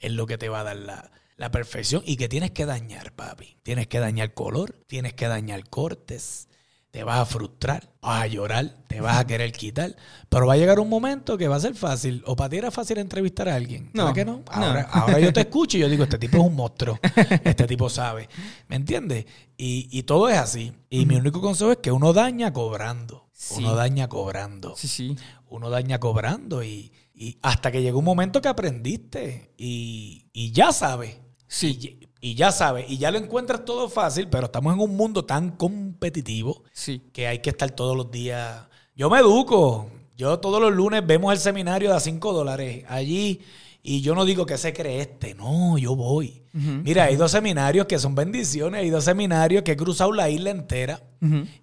es 0.00 0.12
lo 0.12 0.26
que 0.26 0.38
te 0.38 0.48
va 0.48 0.60
a 0.60 0.64
dar 0.64 0.76
la, 0.76 1.10
la 1.36 1.50
perfección 1.50 2.02
y 2.06 2.16
que 2.16 2.28
tienes 2.28 2.52
que 2.52 2.66
dañar, 2.66 3.12
papi. 3.12 3.56
Tienes 3.62 3.86
que 3.88 3.98
dañar 3.98 4.34
color, 4.34 4.78
tienes 4.86 5.14
que 5.14 5.26
dañar 5.28 5.68
cortes, 5.68 6.48
te 6.90 7.02
vas 7.02 7.18
a 7.18 7.26
frustrar, 7.26 7.90
vas 8.00 8.22
a 8.22 8.26
llorar, 8.28 8.76
te 8.86 9.00
vas 9.00 9.18
a 9.18 9.26
querer 9.26 9.50
quitar, 9.50 9.96
pero 10.28 10.46
va 10.46 10.52
a 10.52 10.56
llegar 10.56 10.78
un 10.78 10.88
momento 10.88 11.36
que 11.36 11.48
va 11.48 11.56
a 11.56 11.60
ser 11.60 11.74
fácil. 11.74 12.22
O 12.26 12.36
para 12.36 12.50
ti 12.50 12.58
era 12.58 12.70
fácil 12.70 12.98
entrevistar 12.98 13.48
a 13.48 13.56
alguien. 13.56 13.90
¿Verdad 13.92 14.08
No, 14.08 14.12
que 14.14 14.24
no? 14.24 14.32
no. 14.36 14.64
Ahora, 14.64 14.82
ahora 14.92 15.18
yo 15.18 15.32
te 15.32 15.40
escucho 15.40 15.76
y 15.76 15.80
yo 15.80 15.88
digo, 15.88 16.04
este 16.04 16.18
tipo 16.18 16.36
es 16.36 16.44
un 16.44 16.54
monstruo, 16.54 17.00
este 17.44 17.66
tipo 17.66 17.88
sabe. 17.90 18.28
¿Me 18.68 18.76
entiendes? 18.76 19.26
Y, 19.56 19.88
y 19.90 20.04
todo 20.04 20.28
es 20.28 20.38
así. 20.38 20.72
Y 20.88 21.04
mi 21.06 21.16
único 21.16 21.40
consejo 21.40 21.72
es 21.72 21.78
que 21.78 21.90
uno 21.90 22.12
daña 22.12 22.52
cobrando. 22.52 23.28
Sí. 23.32 23.56
Uno 23.58 23.74
daña 23.74 24.08
cobrando 24.08 24.74
Sí, 24.76 24.86
sí. 24.86 25.16
uno 25.48 25.68
daña 25.68 25.98
cobrando 25.98 26.62
y, 26.62 26.92
y 27.12 27.36
hasta 27.42 27.72
que 27.72 27.82
llegó 27.82 27.98
un 27.98 28.04
momento 28.04 28.40
que 28.40 28.46
aprendiste 28.48 29.52
y, 29.58 30.28
y 30.32 30.52
ya 30.52 30.70
sabes. 30.70 31.16
Sí. 31.54 31.98
Y, 32.20 32.30
y 32.30 32.34
ya 32.34 32.50
sabes. 32.52 32.86
Y 32.88 32.98
ya 32.98 33.10
lo 33.10 33.18
encuentras 33.18 33.64
todo 33.64 33.88
fácil, 33.88 34.28
pero 34.28 34.46
estamos 34.46 34.74
en 34.74 34.80
un 34.80 34.96
mundo 34.96 35.24
tan 35.24 35.50
competitivo 35.50 36.62
Sí. 36.72 37.02
que 37.12 37.26
hay 37.26 37.38
que 37.40 37.50
estar 37.50 37.70
todos 37.70 37.96
los 37.96 38.10
días. 38.10 38.62
Yo 38.96 39.08
me 39.10 39.18
educo. 39.20 39.90
Yo 40.16 40.38
todos 40.38 40.60
los 40.60 40.72
lunes 40.72 41.04
vemos 41.06 41.32
el 41.32 41.38
seminario 41.38 41.90
de 41.90 41.96
a 41.96 42.00
5 42.00 42.32
dólares 42.32 42.84
allí 42.88 43.40
y 43.82 44.00
yo 44.00 44.14
no 44.14 44.24
digo 44.24 44.46
que 44.46 44.56
se 44.58 44.72
cree 44.72 45.00
este. 45.00 45.34
No, 45.34 45.76
yo 45.78 45.94
voy. 45.96 46.42
Mira, 46.52 47.04
hay 47.04 47.16
dos 47.16 47.32
seminarios 47.32 47.86
que 47.86 47.98
son 47.98 48.14
bendiciones. 48.14 48.80
Hay 48.82 48.90
dos 48.90 49.02
seminarios 49.04 49.62
que 49.64 49.72
he 49.72 49.76
cruzado 49.76 50.12
la 50.12 50.30
isla 50.30 50.50
entera. 50.50 51.02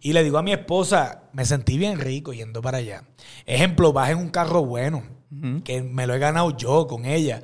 Y 0.01 0.11
le 0.13 0.23
digo 0.23 0.37
a 0.37 0.43
mi 0.43 0.51
esposa, 0.51 1.23
me 1.33 1.45
sentí 1.45 1.77
bien 1.77 1.97
rico 1.99 2.33
yendo 2.33 2.61
para 2.61 2.79
allá. 2.79 3.03
Ejemplo, 3.45 3.93
vas 3.93 4.09
en 4.09 4.17
un 4.17 4.29
carro 4.29 4.65
bueno, 4.65 5.03
que 5.63 5.81
me 5.81 6.05
lo 6.07 6.13
he 6.13 6.19
ganado 6.19 6.55
yo 6.57 6.87
con 6.87 7.05
ella. 7.05 7.41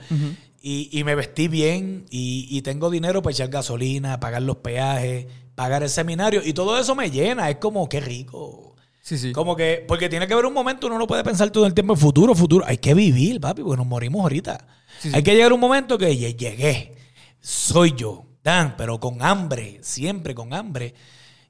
Y, 0.61 0.89
y 0.91 1.03
me 1.03 1.15
vestí 1.15 1.47
bien 1.47 2.05
y, 2.09 2.47
y 2.49 2.61
tengo 2.61 2.89
dinero 2.89 3.21
para 3.21 3.31
echar 3.33 3.49
gasolina, 3.49 4.19
pagar 4.19 4.41
los 4.41 4.57
peajes, 4.57 5.27
pagar 5.55 5.83
el 5.83 5.89
seminario. 5.89 6.41
Y 6.43 6.53
todo 6.53 6.77
eso 6.79 6.95
me 6.95 7.09
llena. 7.11 7.49
Es 7.49 7.57
como, 7.57 7.87
qué 7.89 7.99
rico. 7.99 8.75
Sí, 9.01 9.17
sí. 9.17 9.31
Como 9.31 9.55
que, 9.55 9.85
porque 9.87 10.09
tiene 10.09 10.27
que 10.27 10.33
haber 10.33 10.45
un 10.45 10.53
momento, 10.53 10.87
uno 10.87 10.97
no 10.97 11.07
puede 11.07 11.23
pensar 11.23 11.49
todo 11.49 11.65
el 11.65 11.73
tiempo 11.73 11.93
en 11.93 11.99
futuro, 11.99 12.35
futuro. 12.35 12.65
Hay 12.67 12.77
que 12.77 12.93
vivir, 12.93 13.39
papi, 13.39 13.61
porque 13.63 13.77
nos 13.77 13.87
morimos 13.87 14.21
ahorita. 14.21 14.67
Sí. 14.99 15.11
Hay 15.13 15.23
que 15.23 15.33
llegar 15.33 15.51
a 15.51 15.53
un 15.55 15.61
momento 15.61 15.97
que 15.97 16.09
lle- 16.09 16.35
llegué. 16.35 16.95
Soy 17.39 17.93
yo, 17.95 18.25
Dan, 18.43 18.75
pero 18.77 18.99
con 18.99 19.21
hambre, 19.21 19.79
siempre 19.81 20.35
con 20.35 20.53
hambre. 20.53 20.93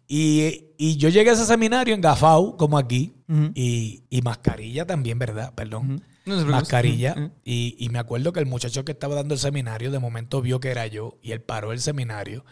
Y, 0.08 0.66
y 0.78 0.98
yo 0.98 1.10
llegué 1.10 1.32
a 1.32 1.34
ese 1.34 1.46
seminario 1.46 1.94
en 1.94 2.02
Gafau, 2.02 2.56
como 2.58 2.78
aquí, 2.78 3.14
y, 3.56 4.04
y 4.10 4.22
mascarilla 4.22 4.86
también, 4.86 5.20
¿verdad? 5.20 5.54
Perdón. 5.54 6.02
Preocupe. 6.36 6.52
mascarilla. 6.52 7.14
Ujú. 7.18 7.32
Y, 7.44 7.76
y 7.80 7.90
me 7.90 8.00
acuerdo 8.00 8.34
que 8.34 8.40
el 8.40 8.46
muchacho 8.46 8.86
que 8.86 8.92
estaba 8.92 9.16
dando 9.16 9.34
el 9.34 9.40
seminario, 9.40 9.92
de 9.92 10.00
momento 10.00 10.42
vio 10.42 10.60
que 10.60 10.70
era 10.70 10.88
yo, 10.88 11.18
y 11.22 11.32
él 11.32 11.42
paró 11.42 11.72
el 11.72 11.80
seminario. 11.80 12.46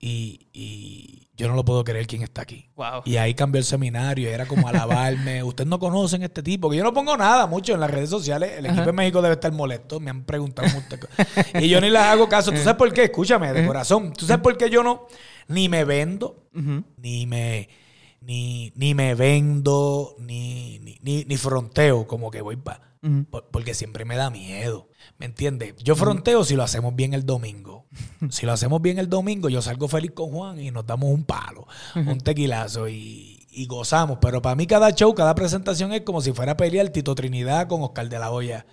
Y, 0.00 0.46
y 0.52 1.28
yo 1.36 1.48
no 1.48 1.54
lo 1.54 1.64
puedo 1.64 1.82
creer 1.82 2.06
quién 2.06 2.22
está 2.22 2.42
aquí. 2.42 2.68
Wow. 2.76 3.02
Y 3.04 3.16
ahí 3.16 3.34
cambió 3.34 3.58
el 3.58 3.64
seminario, 3.64 4.28
era 4.28 4.46
como 4.46 4.68
alabarme. 4.68 5.42
Ustedes 5.44 5.68
no 5.68 5.80
conocen 5.80 6.22
a 6.22 6.26
este 6.26 6.42
tipo, 6.42 6.70
que 6.70 6.76
yo 6.76 6.84
no 6.84 6.92
pongo 6.92 7.16
nada 7.16 7.48
mucho 7.48 7.74
en 7.74 7.80
las 7.80 7.90
redes 7.90 8.08
sociales. 8.08 8.52
El 8.58 8.66
equipo 8.66 8.84
de 8.84 8.92
México 8.92 9.20
debe 9.22 9.34
estar 9.34 9.50
molesto, 9.50 9.98
me 9.98 10.10
han 10.10 10.22
preguntado 10.22 10.68
muchas 10.68 11.00
cosas. 11.00 11.26
Y 11.60 11.68
yo 11.68 11.80
ni 11.80 11.90
les 11.90 12.00
hago 12.02 12.28
caso. 12.28 12.52
¿Tú 12.52 12.58
sabes 12.62 12.76
por 12.76 12.92
qué? 12.92 13.04
Escúchame, 13.04 13.52
de 13.52 13.66
corazón. 13.66 14.12
¿Tú 14.12 14.24
sabes 14.24 14.42
por 14.42 14.56
qué 14.56 14.70
yo 14.70 14.84
no 14.84 15.06
ni 15.48 15.68
me 15.68 15.84
vendo, 15.84 16.44
ni 16.96 17.26
me 17.26 17.68
ni, 18.20 18.72
ni 18.74 18.94
me 18.94 19.14
vendo, 19.14 20.16
ni, 20.18 20.78
ni, 20.80 20.98
ni, 21.02 21.24
ni 21.24 21.36
fronteo, 21.36 22.06
como 22.06 22.30
que 22.30 22.42
voy 22.42 22.56
para. 22.56 22.87
Porque 23.52 23.74
siempre 23.74 24.04
me 24.04 24.16
da 24.16 24.30
miedo. 24.30 24.88
¿Me 25.18 25.26
entiendes? 25.26 25.74
Yo 25.82 25.96
fronteo 25.96 26.44
si 26.44 26.56
lo 26.56 26.62
hacemos 26.62 26.94
bien 26.94 27.14
el 27.14 27.24
domingo. 27.24 27.86
Si 28.30 28.46
lo 28.46 28.52
hacemos 28.52 28.82
bien 28.82 28.98
el 28.98 29.08
domingo, 29.08 29.48
yo 29.48 29.62
salgo 29.62 29.88
feliz 29.88 30.10
con 30.12 30.30
Juan 30.30 30.60
y 30.60 30.70
nos 30.70 30.84
damos 30.86 31.10
un 31.10 31.24
palo, 31.24 31.66
un 31.94 32.18
tequilazo 32.18 32.88
y, 32.88 33.46
y 33.50 33.66
gozamos. 33.66 34.18
Pero 34.20 34.42
para 34.42 34.56
mí 34.56 34.66
cada 34.66 34.90
show, 34.90 35.14
cada 35.14 35.34
presentación 35.34 35.92
es 35.92 36.02
como 36.02 36.20
si 36.20 36.32
fuera 36.32 36.52
a 36.52 36.56
pelear 36.56 36.88
Tito 36.90 37.14
Trinidad 37.14 37.68
con 37.68 37.82
Oscar 37.82 38.08
de 38.08 38.18
la 38.18 38.30
Hoya. 38.30 38.66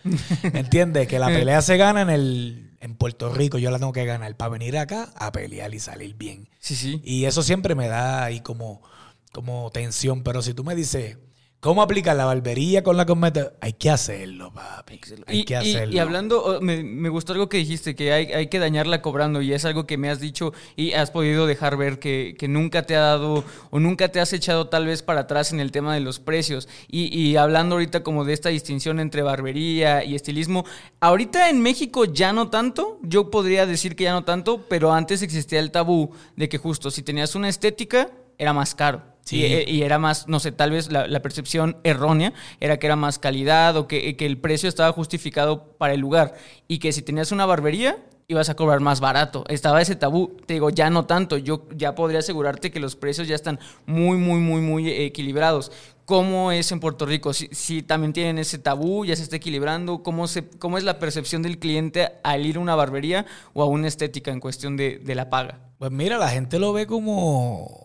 ¿Me 0.51 0.59
entiendes? 0.59 1.07
Que 1.07 1.19
la 1.19 1.28
pelea 1.28 1.61
se 1.61 1.78
gana 1.78 2.01
en 2.01 2.09
el 2.09 2.76
en 2.86 2.95
Puerto 2.95 3.34
Rico, 3.34 3.57
yo 3.57 3.71
la 3.71 3.80
tengo 3.80 3.93
que 3.93 4.05
ganar 4.05 4.38
para 4.38 4.49
venir 4.49 4.78
acá 4.78 5.11
a 5.15 5.32
pelear 5.32 5.73
y 5.73 5.80
salir 5.80 6.15
bien. 6.15 6.49
Sí, 6.59 6.76
sí. 6.76 7.01
Y 7.03 7.26
eso 7.26 7.41
siempre 7.41 7.73
me 7.73 7.88
da 7.88 8.23
ahí 8.23 8.41
como, 8.41 8.84
como 9.32 9.71
tensión. 9.71 10.21
Pero 10.21 10.43
si 10.43 10.53
tú 10.53 10.63
me 10.63 10.76
dices, 10.76 11.17
¿cómo 11.66 11.82
aplicar 11.82 12.16
la 12.16 12.26
barbería 12.26 12.84
con 12.84 12.95
la 12.95 13.07
cosmética? 13.07 13.53
Hay 13.59 13.74
que 13.74 13.89
hacerlo, 13.89 14.53
papi. 14.53 15.01
Hay 15.26 15.39
Y, 15.39 15.43
que 15.45 15.53
y- 15.53 15.57
hacerlo. 15.57 15.95
y 15.95 15.97
hablando, 15.97 16.43
oh, 16.43 16.61
me, 16.61 16.84
me 16.84 17.09
gustó 17.09 17.34
algo 17.34 17.49
que 17.49 17.57
dijiste, 17.57 17.95
que 17.95 18.13
hay, 18.13 18.28
hay 18.28 18.49
que 18.49 18.59
dañarla 18.59 19.01
cobrando, 19.01 19.41
y 19.41 19.51
es 19.51 19.66
algo 19.66 19.88
que 19.88 19.97
me 19.97 20.11
has 20.11 20.20
dicho 20.20 20.53
y 20.76 20.91
has 20.93 21.09
podido 21.09 21.47
dejar 21.47 21.76
ver 21.76 21.97
que, 21.97 22.36
que 22.38 22.47
nunca 22.47 22.84
te 22.84 22.95
ha 22.95 22.99
dado 23.01 23.43
o 23.72 23.80
nunca 23.80 24.09
te 24.09 24.20
has 24.20 24.32
echado 24.32 24.68
tal 24.68 24.86
vez 24.86 25.01
para 25.01 25.22
atrás 25.22 25.51
en 25.53 25.59
el 25.59 25.72
tema 25.72 25.95
de 25.95 26.01
los 26.01 26.20
precios. 26.20 26.70
Y, 26.88 27.07
y 27.18 27.36
hablando 27.36 27.74
ahorita 27.76 28.03
como 28.03 28.26
de 28.26 28.34
esta 28.34 28.49
distinción 28.49 28.99
entre 28.99 29.24
barbería 29.24 30.03
y 30.03 30.13
estilismo, 30.13 30.66
ahorita 30.99 31.49
en 31.49 31.61
México 31.61 32.05
ya 32.05 32.32
no 32.32 32.51
tanto, 32.51 32.99
yo 33.01 33.32
podría 33.32 33.66
decir 33.66 33.95
que 33.95 34.03
ya 34.03 34.13
no 34.13 34.24
tanto, 34.24 34.66
pero 34.70 34.93
antes 34.93 35.24
existía 35.24 35.59
el 35.59 35.72
tabú 35.72 36.11
de 36.36 36.47
que 36.47 36.59
justo 36.59 36.91
si 36.91 37.01
tenías 37.01 37.34
una 37.34 37.49
estética 37.49 38.11
era 38.38 38.54
más 38.54 38.76
caro. 38.76 39.04
Sí. 39.24 39.38
Y, 39.38 39.46
eh, 39.46 39.66
y 39.68 39.82
era 39.82 39.98
más, 39.98 40.28
no 40.28 40.40
sé, 40.40 40.52
tal 40.52 40.72
vez 40.72 40.92
la, 40.92 41.08
la 41.08 41.22
percepción 41.22 41.78
errónea 41.84 42.34
era 42.60 42.78
que 42.78 42.86
era 42.86 42.96
más 42.96 43.18
calidad 43.18 43.76
o 43.76 43.88
que, 43.88 44.16
que 44.16 44.26
el 44.26 44.38
precio 44.38 44.70
estaba 44.70 44.92
justificado 44.92 45.76
para 45.78 45.96
el 45.96 46.00
lugar 46.00 46.36
y 46.68 46.78
que 46.78 46.92
si 46.92 47.02
tenías 47.02 47.32
una 47.32 47.46
barbería 47.46 47.98
ibas 48.28 48.50
a 48.50 48.56
cobrar 48.56 48.80
más 48.80 49.00
barato. 49.00 49.44
Estaba 49.48 49.82
ese 49.82 49.96
tabú. 49.96 50.36
Te 50.46 50.56
digo, 50.56 50.70
ya 50.70 50.90
no 50.90 51.06
tanto. 51.06 51.38
Yo 51.38 51.68
ya 51.76 51.96
podría 51.96 52.20
asegurarte 52.20 52.72
que 52.72 52.80
los 52.80 52.96
precios 52.96 53.28
ya 53.28 53.36
están 53.36 53.60
muy, 53.86 54.18
muy, 54.18 54.40
muy, 54.40 54.62
muy 54.62 54.90
equilibrados. 54.90 55.72
¿Cómo 56.06 56.52
es 56.52 56.72
en 56.72 56.80
Puerto 56.80 57.06
Rico? 57.06 57.34
Si, 57.34 57.48
si 57.52 57.82
también 57.82 58.14
tienen 58.14 58.38
ese 58.38 58.60
tabú, 58.60 59.06
ya 59.06 59.16
se 59.16 59.24
está 59.24 59.36
equilibrando. 59.38 60.04
¿Cómo, 60.04 60.28
se, 60.28 60.48
¿Cómo 60.48 60.78
es 60.78 60.84
la 60.84 61.00
percepción 61.00 61.42
del 61.42 61.58
cliente 61.58 62.12
al 62.24 62.46
ir 62.46 62.58
a 62.58 62.60
una 62.60 62.76
barbería 62.76 63.26
o 63.54 63.64
a 63.64 63.66
una 63.66 63.88
estética 63.88 64.32
en 64.32 64.40
cuestión 64.40 64.78
de, 64.78 65.00
de 65.00 65.16
la 65.16 65.30
paga? 65.30 65.60
Pues 65.78 65.92
mira, 65.92 66.18
la 66.18 66.30
gente 66.30 66.60
lo 66.60 66.74
ve 66.74 66.86
como. 66.88 67.85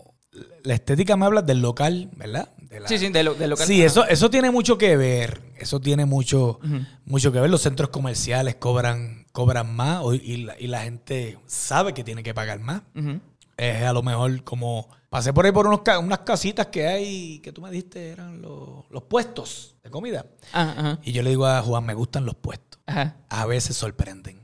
La 0.62 0.74
estética 0.74 1.16
me 1.16 1.26
habla 1.26 1.42
del 1.42 1.60
local, 1.60 2.10
¿verdad? 2.16 2.50
de 2.58 2.80
la- 2.80 2.88
Sí, 2.88 2.98
sí, 2.98 3.08
de, 3.08 3.22
lo, 3.24 3.34
de 3.34 3.48
local. 3.48 3.66
Sí, 3.66 3.82
eso, 3.82 4.06
eso 4.06 4.30
tiene 4.30 4.50
mucho 4.50 4.78
que 4.78 4.96
ver. 4.96 5.40
Eso 5.58 5.80
tiene 5.80 6.06
mucho, 6.06 6.60
mucho 7.04 7.32
que 7.32 7.40
ver. 7.40 7.50
Los 7.50 7.62
centros 7.62 7.90
comerciales 7.90 8.54
cobran, 8.56 9.26
cobran 9.32 9.74
más 9.74 10.02
y, 10.22 10.38
la, 10.44 10.54
y 10.58 10.68
la 10.68 10.82
gente 10.82 11.38
sabe 11.46 11.92
que 11.94 12.04
tiene 12.04 12.22
que 12.22 12.32
pagar 12.32 12.60
más. 12.60 12.82
Es 13.56 13.82
a 13.82 13.92
lo 13.92 14.02
mejor 14.02 14.44
como... 14.44 14.88
Pasé 15.10 15.32
por 15.32 15.44
ahí 15.44 15.50
por 15.50 15.66
unos, 15.66 15.80
ca- 15.80 15.98
unas 15.98 16.20
casitas 16.20 16.68
que 16.68 16.86
hay, 16.86 17.40
que 17.40 17.50
tú 17.50 17.60
me 17.60 17.70
dijiste, 17.72 18.10
eran 18.10 18.40
los, 18.40 18.88
los 18.90 19.02
puestos 19.02 19.74
de 19.82 19.90
comida. 19.90 20.24
Ah, 20.52 20.74
ajá. 20.78 20.98
Y 21.02 21.10
yo 21.10 21.24
le 21.24 21.30
digo 21.30 21.46
a 21.46 21.60
Juan, 21.60 21.84
me 21.84 21.94
gustan 21.94 22.24
los 22.24 22.36
puestos. 22.36 22.80
Ajá. 22.86 23.16
A 23.28 23.44
veces 23.46 23.76
sorprenden. 23.76 24.39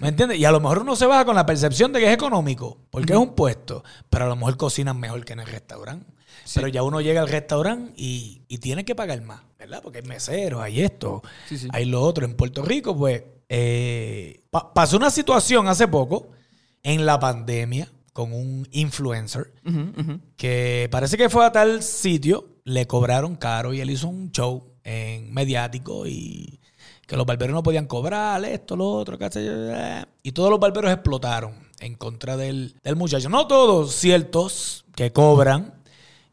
¿Me 0.00 0.08
entiendes? 0.08 0.38
Y 0.38 0.44
a 0.44 0.50
lo 0.52 0.60
mejor 0.60 0.78
uno 0.78 0.96
se 0.96 1.06
baja 1.06 1.24
con 1.24 1.34
la 1.36 1.46
percepción 1.46 1.92
de 1.92 2.00
que 2.00 2.06
es 2.08 2.14
económico, 2.14 2.78
porque 2.90 3.12
es 3.12 3.18
un 3.18 3.34
puesto, 3.34 3.82
pero 4.10 4.24
a 4.24 4.28
lo 4.28 4.36
mejor 4.36 4.56
cocinan 4.56 4.98
mejor 4.98 5.24
que 5.24 5.32
en 5.34 5.40
el 5.40 5.46
restaurante. 5.46 6.06
Pero 6.54 6.68
ya 6.68 6.82
uno 6.82 7.00
llega 7.00 7.20
al 7.20 7.28
restaurante 7.28 7.92
y, 7.96 8.42
y 8.48 8.58
tiene 8.58 8.84
que 8.84 8.94
pagar 8.94 9.20
más, 9.22 9.42
¿verdad? 9.58 9.80
Porque 9.82 9.98
hay 9.98 10.04
meseros, 10.04 10.62
hay 10.62 10.80
esto, 10.80 11.22
Sí, 11.48 11.58
sí. 11.58 11.68
hay 11.72 11.84
lo 11.84 12.00
otro. 12.02 12.24
En 12.24 12.34
Puerto 12.34 12.62
Rico, 12.62 12.96
pues, 12.96 13.22
eh, 13.50 14.42
pa- 14.50 14.72
pasó 14.72 14.96
una 14.96 15.10
situación 15.10 15.68
hace 15.68 15.88
poco, 15.88 16.30
en 16.82 17.04
la 17.04 17.18
pandemia, 17.20 17.90
con 18.14 18.32
un 18.32 18.66
influencer, 18.72 19.52
que 20.36 20.88
parece 20.90 21.16
que 21.16 21.28
fue 21.28 21.44
a 21.44 21.52
tal 21.52 21.82
sitio, 21.82 22.56
le 22.64 22.86
cobraron 22.86 23.36
caro 23.36 23.72
y 23.74 23.80
él 23.80 23.90
hizo 23.90 24.08
un 24.08 24.30
show 24.32 24.72
en 24.84 25.32
mediático 25.32 26.06
y 26.06 26.57
que 27.08 27.16
los 27.16 27.26
barberos 27.26 27.54
no 27.54 27.62
podían 27.64 27.86
cobrar 27.86 28.44
esto, 28.44 28.76
lo 28.76 28.88
otro, 28.88 29.18
qué 29.18 29.28
sé 29.32 29.44
yo, 29.44 29.52
eh, 29.74 30.04
y 30.22 30.30
todos 30.30 30.50
los 30.50 30.60
barberos 30.60 30.92
explotaron 30.92 31.54
en 31.80 31.94
contra 31.96 32.36
del, 32.36 32.76
del 32.84 32.94
muchacho. 32.94 33.28
No 33.28 33.48
todos, 33.48 33.92
ciertos 33.94 34.84
que 34.94 35.10
cobran 35.12 35.74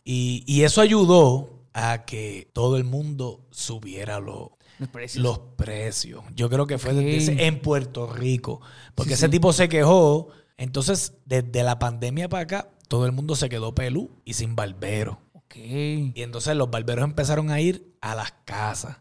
y, 0.04 0.44
y 0.46 0.64
eso 0.64 0.82
ayudó 0.82 1.50
a 1.74 2.06
que 2.06 2.50
todo 2.54 2.78
el 2.78 2.84
mundo 2.84 3.46
subiera 3.52 4.20
lo- 4.20 4.58
Los 4.80 4.90
precios. 4.90 5.24
los 5.24 5.40
precios. 5.56 6.24
Yo 6.36 6.50
creo 6.50 6.68
que 6.68 6.78
fue 6.78 7.16
ese- 7.18 7.46
en 7.48 7.62
Puerto 7.62 8.08
Rico, 8.14 8.62
porque 8.96 9.10
Sí, 9.12 9.14
ese 9.16 9.26
sí. 9.28 9.32
tipo 9.32 9.54
se 9.54 9.70
quejó. 9.70 10.28
Entonces, 10.58 11.14
desde 11.26 11.64
la 11.64 11.80
pandemia 11.80 12.30
para 12.30 12.44
acá, 12.44 12.70
todo 12.88 13.06
el 13.06 13.12
mundo 13.14 13.36
se 13.36 13.50
quedó 13.50 13.74
pelú 13.76 14.12
y 14.26 14.34
sin 14.34 14.56
barbero. 14.56 15.20
Ok. 15.34 15.56
Y 15.58 16.22
entonces 16.22 16.56
los 16.56 16.70
barberos 16.70 17.04
empezaron 17.06 17.50
a 17.50 17.60
ir 17.62 17.94
a 18.02 18.14
las 18.16 18.34
casas. 18.46 18.98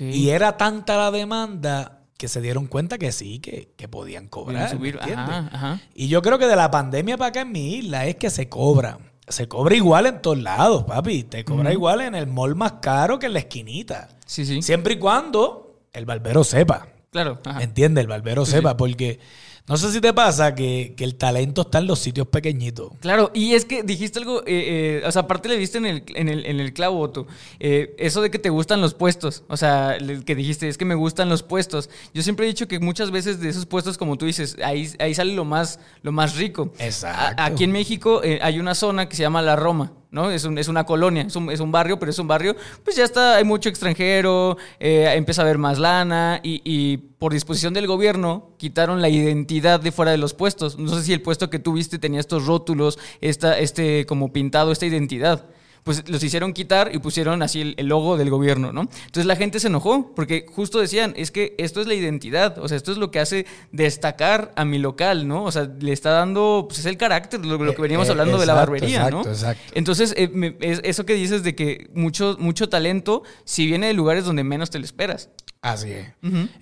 Y 0.00 0.30
era 0.30 0.56
tanta 0.56 0.96
la 0.96 1.10
demanda 1.10 2.00
que 2.16 2.28
se 2.28 2.40
dieron 2.40 2.66
cuenta 2.66 2.96
que 2.98 3.12
sí, 3.12 3.38
que, 3.40 3.72
que 3.76 3.88
podían 3.88 4.26
cobrar. 4.28 4.64
¿me 4.64 4.76
subir. 4.76 4.94
entiendes? 4.94 5.28
Ajá, 5.28 5.50
ajá. 5.52 5.80
Y 5.94 6.08
yo 6.08 6.22
creo 6.22 6.38
que 6.38 6.46
de 6.46 6.56
la 6.56 6.70
pandemia 6.70 7.16
para 7.18 7.28
acá 7.28 7.40
en 7.42 7.52
mi 7.52 7.74
isla 7.74 8.06
es 8.06 8.16
que 8.16 8.30
se 8.30 8.48
cobra. 8.48 8.98
Se 9.28 9.48
cobra 9.48 9.74
igual 9.74 10.06
en 10.06 10.22
todos 10.22 10.38
lados, 10.38 10.84
papi. 10.84 11.24
Te 11.24 11.44
cobra 11.44 11.72
igual 11.72 12.00
en 12.00 12.14
el 12.14 12.26
mall 12.26 12.54
más 12.54 12.74
caro 12.80 13.18
que 13.18 13.26
en 13.26 13.32
la 13.34 13.40
esquinita. 13.40 14.08
Sí, 14.24 14.46
sí. 14.46 14.62
Siempre 14.62 14.94
y 14.94 14.98
cuando 14.98 15.80
el 15.92 16.06
barbero 16.06 16.44
sepa. 16.44 16.88
Claro. 17.10 17.40
Ajá. 17.44 17.62
¿Entiendes? 17.62 18.02
El 18.02 18.08
barbero 18.08 18.44
Sí, 18.46 18.52
sepa, 18.52 18.70
sí. 18.70 18.76
porque 18.78 19.20
no 19.68 19.76
sé 19.76 19.90
si 19.92 20.00
te 20.00 20.12
pasa 20.12 20.54
que, 20.54 20.94
que 20.96 21.04
el 21.04 21.16
talento 21.16 21.62
está 21.62 21.78
en 21.78 21.86
los 21.86 21.98
sitios 21.98 22.28
pequeñitos. 22.28 22.92
Claro, 23.00 23.30
y 23.34 23.54
es 23.54 23.64
que 23.64 23.82
dijiste 23.82 24.18
algo, 24.18 24.40
eh, 24.40 25.00
eh, 25.00 25.02
o 25.06 25.10
sea, 25.12 25.22
aparte 25.22 25.48
le 25.48 25.56
viste 25.56 25.78
en 25.78 25.86
el, 25.86 26.02
en 26.14 26.28
el, 26.28 26.46
en 26.46 26.60
el 26.60 26.72
clavo, 26.72 27.26
eh, 27.58 27.94
eso 27.98 28.22
de 28.22 28.30
que 28.30 28.38
te 28.38 28.48
gustan 28.50 28.80
los 28.80 28.94
puestos, 28.94 29.42
o 29.48 29.56
sea, 29.56 29.96
que 30.24 30.34
dijiste, 30.34 30.68
es 30.68 30.78
que 30.78 30.84
me 30.84 30.94
gustan 30.94 31.28
los 31.28 31.42
puestos. 31.42 31.90
Yo 32.14 32.22
siempre 32.22 32.46
he 32.46 32.48
dicho 32.48 32.68
que 32.68 32.78
muchas 32.78 33.10
veces 33.10 33.40
de 33.40 33.48
esos 33.48 33.66
puestos, 33.66 33.98
como 33.98 34.16
tú 34.16 34.26
dices, 34.26 34.56
ahí, 34.64 34.90
ahí 34.98 35.14
sale 35.14 35.34
lo 35.34 35.44
más, 35.44 35.80
lo 36.02 36.12
más 36.12 36.36
rico. 36.36 36.72
Exacto. 36.78 37.40
A- 37.42 37.46
aquí 37.46 37.64
en 37.64 37.72
México 37.72 38.22
eh, 38.22 38.38
hay 38.42 38.58
una 38.60 38.74
zona 38.74 39.08
que 39.08 39.16
se 39.16 39.22
llama 39.22 39.42
La 39.42 39.56
Roma. 39.56 39.92
¿No? 40.10 40.30
Es, 40.30 40.44
un- 40.44 40.58
es 40.58 40.68
una 40.68 40.84
colonia, 40.84 41.22
es 41.22 41.36
un, 41.36 41.50
es 41.50 41.60
un 41.60 41.72
barrio, 41.72 41.98
pero 41.98 42.10
es 42.10 42.18
un 42.18 42.28
barrio, 42.28 42.56
pues 42.84 42.96
ya 42.96 43.04
está, 43.04 43.36
hay 43.36 43.44
mucho 43.44 43.68
extranjero, 43.68 44.56
eh, 44.80 45.12
empieza 45.16 45.42
a 45.42 45.44
haber 45.44 45.58
más 45.58 45.78
lana 45.78 46.40
y, 46.42 46.60
y 46.64 46.96
por 46.96 47.32
disposición 47.32 47.74
del 47.74 47.86
gobierno 47.86 48.50
quitaron 48.58 49.00
la 49.02 49.08
identidad 49.08 49.80
de 49.80 49.92
fuera 49.92 50.10
de 50.12 50.18
los 50.18 50.34
puestos. 50.34 50.78
No 50.78 50.94
sé 50.94 51.02
si 51.02 51.12
el 51.12 51.22
puesto 51.22 51.50
que 51.50 51.58
tuviste 51.58 51.98
tenía 51.98 52.20
estos 52.20 52.46
rótulos, 52.46 52.98
esta, 53.20 53.58
este 53.58 54.06
como 54.06 54.32
pintado, 54.32 54.72
esta 54.72 54.86
identidad. 54.86 55.46
Pues 55.86 56.06
los 56.10 56.20
hicieron 56.22 56.52
quitar 56.52 56.90
y 56.92 56.98
pusieron 56.98 57.42
así 57.42 57.60
el, 57.60 57.74
el 57.78 57.86
logo 57.86 58.16
del 58.18 58.28
gobierno, 58.28 58.72
¿no? 58.72 58.82
Entonces 58.82 59.24
la 59.24 59.36
gente 59.36 59.60
se 59.60 59.68
enojó 59.68 60.12
porque 60.16 60.44
justo 60.52 60.80
decían, 60.80 61.14
es 61.16 61.30
que 61.30 61.54
esto 61.58 61.80
es 61.80 61.86
la 61.86 61.94
identidad, 61.94 62.58
o 62.58 62.66
sea, 62.66 62.76
esto 62.76 62.90
es 62.90 62.98
lo 62.98 63.12
que 63.12 63.20
hace 63.20 63.46
destacar 63.70 64.52
a 64.56 64.64
mi 64.64 64.78
local, 64.78 65.28
¿no? 65.28 65.44
O 65.44 65.52
sea, 65.52 65.70
le 65.78 65.92
está 65.92 66.10
dando, 66.10 66.64
pues 66.68 66.80
es 66.80 66.86
el 66.86 66.96
carácter, 66.96 67.44
lo, 67.46 67.56
lo 67.56 67.74
que 67.74 67.82
veníamos 67.82 68.08
Eh, 68.08 68.10
eh, 68.10 68.12
hablando 68.12 68.36
de 68.38 68.46
la 68.46 68.54
barbería, 68.54 68.96
exacto, 68.96 69.22
¿no? 69.24 69.30
exacto. 69.30 69.62
Entonces, 69.76 70.12
eh, 70.16 70.28
me- 70.32 70.56
es 70.60 70.80
eso 70.82 71.06
que 71.06 71.14
dices 71.14 71.44
de 71.44 71.54
que 71.54 71.88
mucho, 71.94 72.36
mucho 72.40 72.68
talento, 72.68 73.22
si 73.44 73.66
viene 73.66 73.86
de 73.86 73.92
lugares 73.94 74.24
donde 74.24 74.42
menos 74.42 74.70
te 74.70 74.80
lo 74.80 74.84
esperas. 74.84 75.30
Así 75.62 75.90
es. 75.92 76.06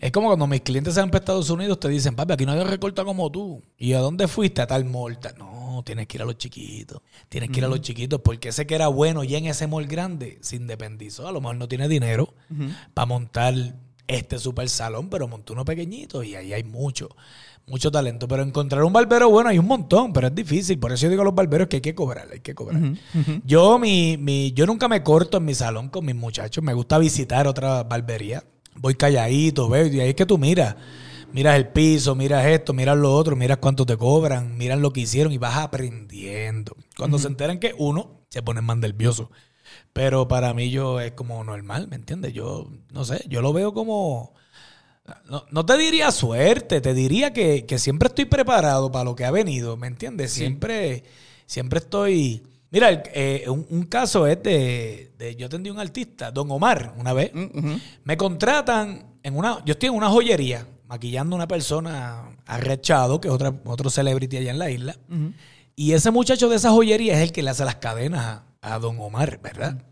Es 0.01 0.13
como 0.13 0.29
cuando 0.29 0.47
mis 0.47 0.61
clientes 0.63 0.95
se 0.95 1.01
van 1.01 1.11
para 1.11 1.21
Estados 1.21 1.51
Unidos, 1.51 1.81
te 1.81 1.89
dicen, 1.89 2.15
papi, 2.15 2.33
aquí 2.35 2.47
nadie 2.47 2.65
recorta 2.65 3.05
como 3.05 3.31
tú. 3.31 3.63
¿Y 3.79 3.93
a 3.95 3.99
dónde 3.99 4.29
fuiste? 4.29 4.63
A 4.63 4.67
tal 4.67 4.85
mall. 4.87 5.19
Ta- 5.19 5.35
No, 5.75 5.83
tienes 5.83 6.07
que 6.07 6.17
ir 6.19 6.23
a 6.23 6.25
los 6.25 6.39
chiquitos. 6.39 7.01
Tienes 7.29 7.51
que 7.51 7.59
ir 7.59 7.65
a 7.65 7.69
los 7.69 7.81
chiquitos 7.81 8.21
porque 8.21 8.51
ese 8.51 8.67
que 8.67 8.75
era 8.75 8.89
bueno 8.89 9.25
ya 9.25 9.39
en 9.39 9.47
ese 9.47 9.67
mall 9.67 9.87
grande 9.87 10.39
se 10.41 10.57
independizó. 10.57 11.27
A 11.27 11.33
lo 11.33 11.41
mejor 11.41 11.57
no 11.57 11.69
tiene 11.69 11.89
dinero 11.89 12.35
para 12.95 13.07
montar 13.07 13.55
este 14.07 14.39
super 14.39 14.69
salón, 14.69 15.09
pero 15.09 15.29
montó 15.29 15.55
uno 15.55 15.65
pequeñito 15.65 16.23
y 16.23 16.35
ahí 16.35 16.53
hay 16.53 16.63
mucho, 16.63 17.09
mucho 17.67 17.91
talento. 17.91 18.29
Pero 18.29 18.43
encontrar 18.43 18.85
un 18.85 18.93
barbero 18.93 19.29
bueno 19.31 19.51
hay 19.51 19.59
un 19.59 19.67
montón, 19.67 20.13
pero 20.13 20.29
es 20.29 20.35
difícil. 20.35 20.79
Por 20.79 20.93
eso 20.93 21.05
yo 21.05 21.11
digo 21.11 21.23
a 21.23 21.25
los 21.25 21.35
barberos 21.35 21.69
que 21.69 21.77
hay 21.77 21.83
que 21.83 21.95
cobrar, 21.95 22.29
hay 22.33 22.41
que 22.41 22.55
cobrar. 22.55 22.81
Yo, 23.45 23.79
mi, 23.79 24.17
mi, 24.17 24.53
yo 24.53 24.67
nunca 24.67 24.89
me 24.89 25.03
corto 25.03 25.39
en 25.39 25.45
mi 25.45 25.55
salón 25.55 25.89
con 25.89 26.05
mis 26.05 26.15
muchachos. 26.15 26.63
Me 26.63 26.75
gusta 26.75 26.99
visitar 26.99 27.47
otra 27.47 27.83
barbería. 27.83 28.45
Voy 28.77 28.95
calladito, 28.95 29.69
veo, 29.69 29.87
y 29.87 30.01
ahí 30.01 30.11
es 30.11 30.15
que 30.15 30.27
tú 30.27 30.37
miras. 30.37 30.77
Miras 31.35 31.57
el 31.57 31.67
piso, 31.67 32.15
miras 32.15 32.47
esto, 32.47 32.73
miras 32.73 32.97
lo 32.97 33.13
otro, 33.13 33.35
miras 33.35 33.59
cuánto 33.59 33.85
te 33.85 33.97
cobran, 33.97 34.57
miras 34.57 34.79
lo 34.79 34.93
que 34.93 35.01
hicieron 35.01 35.33
y 35.33 35.39
vas 35.39 35.57
aprendiendo. 35.57 36.77
Cuando 36.97 37.19
se 37.19 37.27
enteran 37.27 37.59
que 37.59 37.75
uno 37.77 38.21
se 38.31 38.41
pone 38.41 38.61
más 38.61 38.77
nervioso. 38.77 39.33
Pero 39.93 40.29
para 40.29 40.55
mí 40.55 40.71
yo 40.71 41.01
es 41.01 41.11
como 41.11 41.43
normal, 41.43 41.89
¿me 41.89 41.97
entiendes? 41.97 42.33
Yo, 42.35 42.71
no 42.93 43.05
sé, 43.05 43.25
yo 43.29 43.43
lo 43.43 43.53
veo 43.53 43.75
como... 43.75 44.33
No, 45.29 45.45
no 45.51 45.67
te 45.67 45.77
diría 45.77 46.13
suerte, 46.13 46.81
te 46.81 46.95
diría 46.95 47.33
que, 47.33 47.67
que 47.67 47.81
siempre 47.81 48.07
estoy 48.07 48.27
preparado 48.27 48.93
para 48.93 49.05
lo 49.05 49.17
que 49.17 49.25
ha 49.25 49.33
venido, 49.33 49.77
¿me 49.77 49.89
entiendes? 49.89 50.31
Sí. 50.31 50.39
Siempre, 50.43 51.03
siempre 51.47 51.81
estoy... 51.81 52.45
Mira, 52.71 53.03
eh, 53.13 53.45
un, 53.49 53.67
un 53.71 53.83
caso 53.87 54.29
es 54.29 54.41
de, 54.41 55.13
de- 55.19 55.35
Yo 55.35 55.47
atendí 55.47 55.69
a 55.69 55.73
un 55.73 55.81
artista, 55.81 56.31
Don 56.31 56.49
Omar, 56.53 56.95
una 56.97 57.13
vez. 57.13 57.33
Mm. 57.35 57.75
Me 58.05 58.17
contratan 58.17 59.19
en 59.25 59.37
una. 59.37 59.65
Yo 59.65 59.73
estoy 59.73 59.89
en 59.89 59.95
una 59.95 60.09
joyería 60.09 60.67
maquillando 60.95 61.35
a 61.35 61.39
una 61.39 61.49
persona 61.49 62.23
a 62.47 62.59
Red 62.59 62.81
Shadow, 62.83 63.21
que 63.21 63.29
es 63.29 63.35
otra, 63.35 63.53
otro 63.65 63.91
celebrity 63.91 64.37
allá 64.37 64.51
en 64.53 64.59
la 64.59 64.71
isla. 64.71 64.97
Y 65.77 65.93
ese 65.93 66.11
muchacho 66.13 66.49
de 66.49 66.57
esa 66.57 66.71
joyería 66.71 67.15
es 67.15 67.21
el 67.21 67.33
que 67.33 67.43
le 67.43 67.51
hace 67.51 67.65
las 67.65 67.77
cadenas 67.77 68.43
a, 68.61 68.75
a 68.75 68.79
Don 68.79 68.99
Omar, 69.01 69.41
¿verdad? 69.43 69.83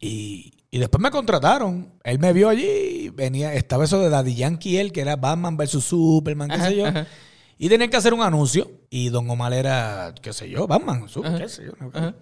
Y, 0.00 0.52
y 0.70 0.78
después 0.78 1.00
me 1.02 1.10
contrataron. 1.10 1.92
Él 2.04 2.18
me 2.20 2.32
vio 2.32 2.48
allí, 2.48 3.08
venía, 3.10 3.54
estaba 3.54 3.84
eso 3.84 3.98
de 4.00 4.08
Daddy 4.08 4.34
Yankee, 4.36 4.76
él, 4.78 4.92
que 4.92 5.00
era 5.00 5.16
Batman 5.16 5.56
versus 5.56 5.84
Superman, 5.84 6.48
qué 6.48 6.54
Ajá, 6.54 6.68
sé 6.68 6.76
yo. 6.76 6.86
ajá. 6.86 7.06
Y 7.58 7.68
tenían 7.68 7.88
que 7.90 7.96
hacer 7.96 8.12
un 8.14 8.20
anuncio. 8.22 8.70
Y 8.90 9.08
Don 9.08 9.28
Omar 9.28 9.52
era, 9.52 10.14
qué 10.22 10.32
sé 10.32 10.48
yo, 10.48 10.66
Batman, 10.68 11.06
Ajá. 11.24 11.38
qué 11.38 11.48
sé 11.48 11.64
yo. 11.64 11.72
no. 11.80 12.14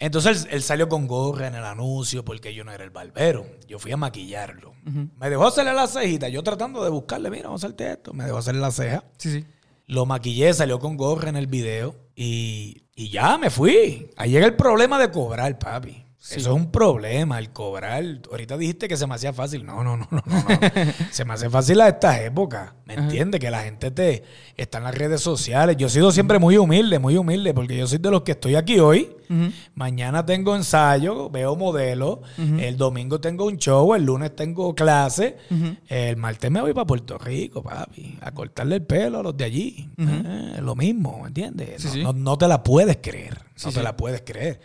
Entonces 0.00 0.44
él, 0.44 0.48
él 0.54 0.62
salió 0.62 0.88
con 0.88 1.06
gorra 1.06 1.46
en 1.46 1.54
el 1.54 1.64
anuncio 1.64 2.24
porque 2.24 2.52
yo 2.54 2.64
no 2.64 2.72
era 2.72 2.82
el 2.82 2.90
barbero. 2.90 3.46
Yo 3.68 3.78
fui 3.78 3.92
a 3.92 3.96
maquillarlo. 3.96 4.74
Me 4.84 5.30
dejó 5.30 5.46
hacerle 5.46 5.72
la 5.74 5.86
cejita. 5.86 6.28
Yo 6.28 6.42
tratando 6.42 6.82
de 6.82 6.90
buscarle, 6.90 7.30
mira, 7.30 7.44
vamos 7.44 7.62
a 7.62 7.66
hacerte 7.66 7.92
esto. 7.92 8.12
Me 8.12 8.24
dejó 8.24 8.38
hacerle 8.38 8.60
la 8.60 8.70
ceja. 8.72 9.04
Sí, 9.18 9.30
sí. 9.30 9.46
Lo 9.86 10.06
maquillé, 10.06 10.52
salió 10.54 10.78
con 10.78 10.96
gorra 10.96 11.28
en 11.28 11.36
el 11.36 11.46
video. 11.46 11.94
Y, 12.16 12.84
y 12.94 13.10
ya 13.10 13.38
me 13.38 13.50
fui. 13.50 14.10
Ahí 14.16 14.30
llega 14.30 14.46
el 14.46 14.56
problema 14.56 14.98
de 14.98 15.10
cobrar, 15.10 15.58
papi. 15.58 16.04
Eso 16.22 16.38
es 16.38 16.46
un 16.56 16.70
problema, 16.70 17.38
el 17.38 17.50
cobrar. 17.50 18.04
Ahorita 18.30 18.58
dijiste 18.58 18.88
que 18.88 18.96
se 18.98 19.06
me 19.06 19.14
hacía 19.14 19.32
fácil. 19.32 19.64
No, 19.64 19.82
no, 19.82 19.96
no, 19.96 20.06
no, 20.10 20.22
no. 20.26 20.44
se 21.10 21.24
me 21.24 21.32
hace 21.32 21.48
fácil 21.48 21.80
a 21.80 21.88
estas 21.88 22.20
épocas. 22.20 22.72
¿Me 22.84 22.94
entiendes? 22.94 23.40
Que 23.40 23.50
la 23.50 23.62
gente 23.62 23.90
te 23.90 24.22
está 24.56 24.78
en 24.78 24.84
las 24.84 24.94
redes 24.94 25.22
sociales. 25.22 25.76
Yo 25.78 25.86
he 25.86 25.90
sido 25.90 26.12
siempre 26.12 26.38
muy 26.38 26.58
humilde, 26.58 26.98
muy 26.98 27.16
humilde, 27.16 27.54
porque 27.54 27.76
yo 27.76 27.86
soy 27.86 27.98
de 27.98 28.10
los 28.10 28.20
que 28.22 28.32
estoy 28.32 28.54
aquí 28.56 28.78
hoy. 28.80 29.16
Mañana 29.74 30.26
tengo 30.26 30.54
ensayo, 30.56 31.30
veo 31.30 31.56
modelos. 31.56 32.18
El 32.36 32.76
domingo 32.76 33.18
tengo 33.20 33.46
un 33.46 33.56
show, 33.56 33.94
el 33.94 34.04
lunes 34.04 34.34
tengo 34.36 34.74
clase. 34.74 35.36
El 35.88 36.16
martes 36.18 36.50
me 36.50 36.60
voy 36.60 36.74
para 36.74 36.86
Puerto 36.86 37.16
Rico, 37.16 37.62
papi, 37.62 38.18
a 38.20 38.30
cortarle 38.32 38.76
el 38.76 38.82
pelo 38.82 39.20
a 39.20 39.22
los 39.22 39.36
de 39.36 39.44
allí. 39.44 39.88
Eh, 39.98 40.60
lo 40.60 40.74
mismo, 40.76 41.20
¿me 41.22 41.28
entiendes? 41.28 41.80
Sí, 41.80 41.86
no, 41.88 41.92
sí. 41.94 42.02
no- 42.02 42.12
no 42.12 42.36
te 42.38 42.46
la 42.46 42.62
puedes 42.62 42.98
creer. 43.00 43.38
No 43.64 43.72
te 43.72 43.82
la 43.82 43.96
puedes 43.96 44.20
creer. 44.22 44.60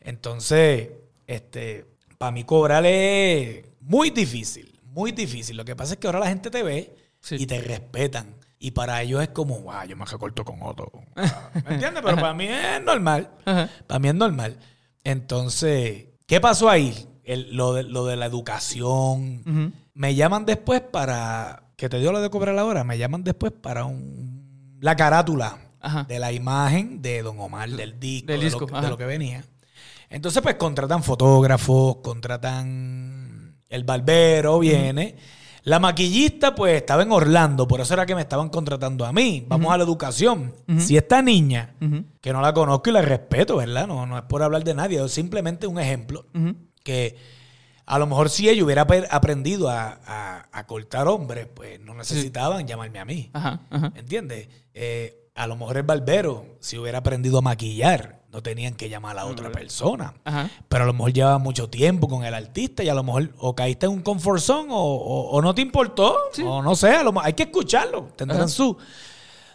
Entonces, 0.00 0.88
este, 1.26 1.86
para 2.18 2.32
mí 2.32 2.44
cobrar 2.44 2.84
es 2.86 3.64
muy 3.80 4.10
difícil, 4.10 4.78
muy 4.84 5.12
difícil. 5.12 5.56
Lo 5.56 5.64
que 5.64 5.76
pasa 5.76 5.94
es 5.94 5.98
que 6.00 6.06
ahora 6.06 6.20
la 6.20 6.28
gente 6.28 6.50
te 6.50 6.62
ve 6.62 6.96
Sí. 7.20 7.36
y 7.38 7.46
te 7.46 7.60
respetan. 7.60 8.34
Y 8.58 8.70
para 8.72 9.00
ellos 9.02 9.22
es 9.22 9.28
como, 9.28 9.56
guau, 9.56 9.86
yo 9.86 9.96
me 9.96 10.04
recorto 10.06 10.44
con 10.44 10.62
otro. 10.62 10.90
¿Me 11.14 11.74
entiendes? 11.74 12.02
Pero 12.02 12.16
para 12.16 12.32
mí 12.34 12.46
es 12.46 12.82
normal. 12.82 13.30
Ajá. 13.44 13.68
Para 13.86 13.98
mí 13.98 14.08
es 14.08 14.14
normal. 14.14 14.58
Entonces, 15.04 16.06
¿Qué 16.26 16.40
pasó 16.40 16.70
ahí? 16.70 17.06
El- 17.24 17.56
lo, 17.56 17.74
de, 17.74 17.82
lo 17.82 18.06
de 18.06 18.16
la 18.16 18.26
educación. 18.26 19.74
Me 19.94 20.14
llaman 20.14 20.46
después 20.46 20.80
para. 20.80 21.64
Que 21.76 21.88
te 21.88 21.98
dio 21.98 22.12
lo 22.12 22.20
de 22.20 22.30
cobrar 22.30 22.54
la 22.54 22.64
hora. 22.64 22.84
Me 22.84 22.98
llaman 22.98 23.24
después 23.24 23.52
para 23.52 23.84
un, 23.84 24.78
la 24.80 24.94
carátula 24.96 25.58
Ajá. 25.80 26.04
de 26.04 26.18
la 26.18 26.30
imagen 26.32 27.02
de 27.02 27.22
Don 27.22 27.40
Omar, 27.40 27.68
del 27.70 27.98
disco, 27.98 28.26
Del 28.28 28.40
de, 28.40 28.46
disco, 28.46 28.66
lo, 28.70 28.80
de 28.80 28.88
lo 28.88 28.96
que 28.96 29.06
venía. 29.06 29.44
Entonces, 30.10 30.42
pues 30.42 30.56
contratan 30.56 31.02
fotógrafos, 31.02 31.96
contratan. 32.02 33.56
El 33.68 33.84
barbero 33.84 34.58
viene. 34.58 35.16
La 35.62 35.78
maquillista, 35.78 36.54
pues 36.54 36.74
estaba 36.74 37.02
en 37.02 37.12
Orlando, 37.12 37.68
por 37.68 37.80
eso 37.82 37.92
era 37.94 38.06
que 38.06 38.14
me 38.14 38.22
estaban 38.22 38.48
contratando 38.48 39.04
a 39.04 39.12
mí. 39.12 39.44
Vamos 39.46 39.72
a 39.72 39.76
la 39.78 39.84
educación. 39.84 40.54
Si 40.78 40.96
esta 40.96 41.20
niña, 41.22 41.74
que 42.20 42.32
no 42.32 42.40
la 42.40 42.52
conozco 42.54 42.88
y 42.90 42.92
la 42.94 43.02
respeto, 43.02 43.56
¿verdad? 43.58 43.86
No, 43.86 44.06
no 44.06 44.16
es 44.16 44.24
por 44.24 44.42
hablar 44.42 44.64
de 44.64 44.74
nadie, 44.74 45.04
es 45.04 45.12
simplemente 45.12 45.66
un 45.66 45.78
ejemplo 45.78 46.24
que 46.82 47.16
a 47.84 47.98
lo 47.98 48.06
mejor 48.06 48.30
si 48.30 48.48
ella 48.48 48.64
hubiera 48.64 48.86
aprendido 49.10 49.68
a, 49.68 50.00
a- 50.06 50.48
a 50.50 50.66
cortar 50.66 51.06
hombres, 51.08 51.46
pues 51.54 51.78
no 51.80 51.94
necesitaban 51.94 52.66
llamarme 52.66 52.98
a 52.98 53.04
mí. 53.04 53.30
Ajá, 53.34 53.60
ajá. 53.70 53.92
¿Entiendes? 53.96 54.48
Eh, 54.72 55.28
a 55.34 55.46
lo 55.46 55.56
mejor 55.56 55.76
el 55.76 55.82
barbero, 55.82 56.56
si 56.60 56.78
hubiera 56.78 56.98
aprendido 56.98 57.36
a 57.38 57.42
maquillar, 57.42 58.19
no 58.32 58.42
tenían 58.42 58.74
que 58.74 58.88
llamar 58.88 59.18
a 59.18 59.24
otra 59.26 59.50
persona. 59.50 60.14
Ajá. 60.24 60.48
Pero 60.68 60.84
a 60.84 60.86
lo 60.86 60.92
mejor 60.92 61.12
llevaba 61.12 61.38
mucho 61.38 61.68
tiempo 61.68 62.08
con 62.08 62.24
el 62.24 62.32
artista 62.34 62.82
y 62.84 62.88
a 62.88 62.94
lo 62.94 63.02
mejor 63.02 63.30
o 63.38 63.54
caíste 63.54 63.86
en 63.86 63.92
un 63.92 64.02
comfort 64.02 64.40
zone 64.40 64.68
o, 64.72 64.76
o- 64.78 65.30
o 65.30 65.42
no 65.42 65.54
te 65.54 65.62
importó. 65.62 66.16
O 66.44 66.62
no 66.62 66.74
sé, 66.76 66.90
a 66.90 67.02
lo 67.02 67.12
mejor 67.12 67.26
hay 67.26 67.32
que 67.32 67.42
escucharlo. 67.44 68.08
Tendrán 68.16 68.48
su- 68.48 68.76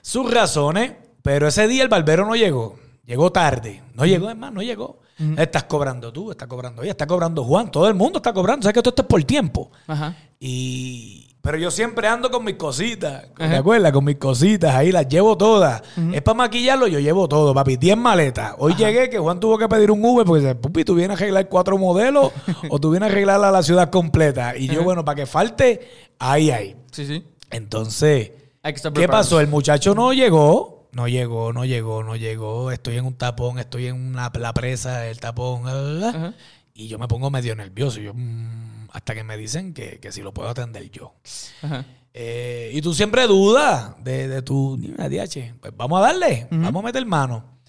sus 0.01 0.30
razones. 0.32 0.91
Pero 1.21 1.47
ese 1.47 1.67
día 1.67 1.82
el 1.84 1.89
barbero 1.89 2.26
no 2.26 2.36
llegó. 2.36 2.76
Llegó 3.05 3.32
tarde. 3.32 3.82
No 3.93 4.05
llegó, 4.05 4.30
es 4.30 4.36
más, 4.38 4.51
no 4.53 4.61
llegó. 4.61 4.99
Estás 5.38 5.63
cobrando 5.63 6.11
tú, 6.11 6.32
estás 6.32 6.47
cobrando 6.47 6.82
ella, 6.84 6.91
está 6.91 7.07
cobrando 7.07 7.43
Juan. 7.45 7.71
Todo 7.71 7.88
el 7.88 7.93
mundo 7.95 8.17
está 8.19 8.34
cobrando. 8.34 8.63
Sabes 8.63 8.73
que 8.73 8.82
todo 8.82 8.89
esto 8.91 9.01
es 9.03 9.07
por 9.07 9.23
tiempo. 9.23 9.71
Ajá. 9.88 10.13
Y. 10.39 11.24
Pero 11.46 11.60
yo 11.60 11.70
siempre 11.70 12.08
ando 12.08 12.32
con 12.32 12.43
mis 12.43 12.56
cositas. 12.56 13.28
¿Te 13.38 13.43
Ajá. 13.43 13.58
acuerdas? 13.60 13.91
Con 13.91 14.04
mis 14.04 14.16
cositas. 14.16 14.74
Ahí 14.74 14.91
las 14.91 15.08
llevo 15.08 15.38
todas. 15.38 15.84
Es 16.12 16.24
para 16.24 16.36
maquillarlo, 16.36 16.88
yo 16.88 17.00
llevo 17.00 17.28
todo, 17.30 17.54
papi. 17.54 17.78
10 17.78 17.96
maletas. 17.98 18.56
Hoy 18.58 18.74
llegué 18.74 19.12
que 19.12 19.20
Juan 19.20 19.39
tuvo 19.39 19.56
que 19.60 19.70
pedir 19.70 19.91
un 19.91 20.04
Uber 20.04 20.26
porque 20.26 20.41
dice, 20.41 20.56
pupi, 20.56 20.84
tú 20.84 20.96
vienes 20.96 21.12
a 21.12 21.14
arreglar 21.22 21.48
cuatro 21.48 21.78
modelos 21.78 22.32
o 22.72 22.80
tú 22.80 22.89
vienes 22.89 23.10
a 23.10 23.12
arreglar 23.12 23.43
a 23.43 23.52
la 23.52 23.62
ciudad 23.62 23.91
completa. 23.91 24.58
Y 24.58 24.68
yo, 24.68 24.84
bueno, 24.84 25.06
para 25.06 25.18
que 25.18 25.26
falte, 25.28 25.88
ahí, 26.18 26.50
ahí. 26.50 26.76
Sí, 26.91 27.06
sí. 27.06 27.24
Entonces, 27.52 28.32
Hay 28.64 28.74
que 28.74 28.78
estar 28.78 28.91
¿qué 28.91 29.02
preparados. 29.02 29.28
pasó? 29.28 29.39
El 29.39 29.48
muchacho 29.48 29.93
no 29.93 30.14
llegó. 30.14 30.88
No 30.93 31.08
llegó, 31.08 31.54
no 31.54 31.64
llegó, 31.64 32.04
no 32.04 32.16
llegó. 32.16 32.72
Estoy 32.72 32.98
en 32.98 33.06
un 33.06 33.14
tapón, 33.14 33.60
estoy 33.60 33.86
en 33.86 33.96
una, 33.96 34.32
la 34.34 34.52
presa, 34.54 35.06
el 35.08 35.20
tapón. 35.20 35.62
bla, 35.62 35.74
bla, 35.80 35.91
bla. 35.91 36.10
Ajá. 36.10 36.34
Y 36.74 36.88
yo 36.88 36.98
me 36.98 37.08
pongo 37.08 37.30
medio 37.30 37.56
nervioso. 37.56 38.00
Yo, 38.00 38.14
mm, 38.16 38.74
hasta 38.96 39.14
que 39.14 39.24
me 39.26 39.36
dicen 39.36 39.74
que, 39.74 40.00
que 40.00 40.12
si 40.14 40.22
lo 40.22 40.34
puedo 40.34 40.48
atender 40.48 40.89
yo. 40.89 41.14
Ajá. 41.62 41.86
Eh, 42.14 42.72
y 42.74 42.82
tú 42.82 42.93
siempre 42.93 43.28
dudas 43.28 43.93
de, 44.02 44.30
de 44.30 44.41
tu 44.41 44.78
"Mira, 44.80 45.10
DH, 45.10 45.56
Pues 45.60 45.74
vamos 45.76 46.00
a 46.00 46.04
darle, 46.04 46.48
vamos 46.50 46.82
a 46.82 46.86
meter 46.86 47.06
mano. 47.06 47.60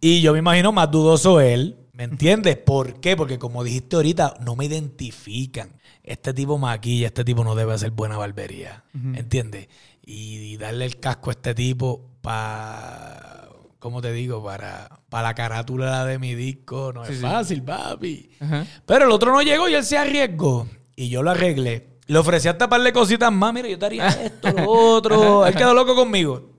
Y 0.00 0.22
yo 0.22 0.32
me 0.32 0.38
imagino 0.38 0.72
más 0.72 0.90
dudoso 0.90 1.38
él, 1.42 1.76
¿me 1.92 2.04
entiendes? 2.04 2.56
¿Por 2.56 2.98
qué? 2.98 3.14
Porque 3.14 3.38
como 3.38 3.62
dijiste 3.62 3.96
ahorita, 3.96 4.36
no 4.40 4.56
me 4.56 4.64
identifican. 4.64 5.78
Este 6.02 6.32
tipo 6.32 6.56
maquilla, 6.56 7.08
este 7.08 7.24
tipo 7.24 7.44
no 7.44 7.54
debe 7.54 7.74
hacer 7.74 7.90
buena 7.90 8.16
barbería, 8.16 8.84
¿entiendes? 8.94 9.68
Y, 10.02 10.38
y 10.38 10.56
darle 10.56 10.86
el 10.86 10.98
casco 10.98 11.28
a 11.28 11.34
este 11.34 11.54
tipo 11.54 12.08
para, 12.22 13.39
¿cómo 13.80 14.00
te 14.00 14.12
digo? 14.12 14.44
Para, 14.44 15.00
para 15.08 15.28
la 15.28 15.34
carátula 15.34 16.04
de 16.04 16.20
mi 16.20 16.36
disco, 16.36 16.92
no 16.94 17.04
Sí, 17.04 17.12
es 17.12 17.18
sí. 17.18 17.22
fácil, 17.24 17.62
papi. 17.64 18.30
Ajá. 18.38 18.64
Pero 18.86 19.06
el 19.06 19.10
otro 19.10 19.32
no 19.32 19.42
llegó 19.42 19.68
y 19.68 19.74
él 19.74 19.84
se 19.84 19.98
arriesgó. 19.98 20.68
Y 20.94 21.08
yo 21.08 21.22
lo 21.24 21.32
arreglé. 21.32 21.98
Le 22.06 22.18
ofrecí 22.18 22.46
a 22.46 22.56
taparle 22.58 22.92
cositas 22.92 23.32
más. 23.32 23.52
Mira, 23.52 23.68
yo 23.68 23.78
te 23.78 23.86
haría 23.86 24.06
esto, 24.08 24.50
lo 24.52 24.70
otro. 24.70 25.46
Él 25.48 25.54
quedó 25.54 25.74
loco 25.74 25.94
conmigo. 25.94 26.50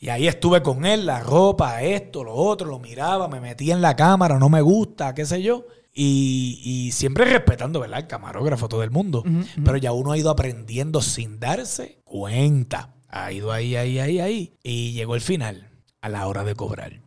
Y 0.00 0.08
ahí 0.10 0.28
estuve 0.28 0.62
con 0.62 0.86
él, 0.86 1.06
la 1.06 1.20
ropa, 1.20 1.82
esto, 1.82 2.22
lo 2.24 2.32
otro. 2.34 2.68
Lo 2.68 2.78
miraba, 2.78 3.26
me 3.28 3.40
metía 3.40 3.74
en 3.74 3.82
la 3.82 3.96
cámara, 3.96 4.38
no 4.38 4.48
me 4.48 4.60
gusta, 4.62 5.12
qué 5.14 5.26
sé 5.26 5.42
yo. 5.42 5.66
Y, 5.92 6.60
y 6.64 6.92
siempre 6.92 7.24
respetando, 7.24 7.80
¿verdad? 7.80 7.98
El 7.98 8.06
camarógrafo, 8.06 8.68
todo 8.68 8.82
el 8.84 8.90
mundo. 8.92 9.24
Pero 9.64 9.76
ya 9.76 9.92
uno 9.92 10.12
ha 10.12 10.18
ido 10.18 10.30
aprendiendo 10.30 11.02
sin 11.02 11.38
darse 11.40 12.00
cuenta. 12.04 12.94
Ha 13.08 13.32
ido 13.32 13.50
ahí, 13.52 13.74
ahí, 13.76 13.98
ahí, 13.98 14.20
ahí. 14.20 14.54
Y 14.62 14.92
llegó 14.92 15.14
el 15.16 15.20
final, 15.20 15.67
a 16.00 16.08
la 16.08 16.26
hora 16.26 16.44
de 16.44 16.54
cobrar. 16.54 17.00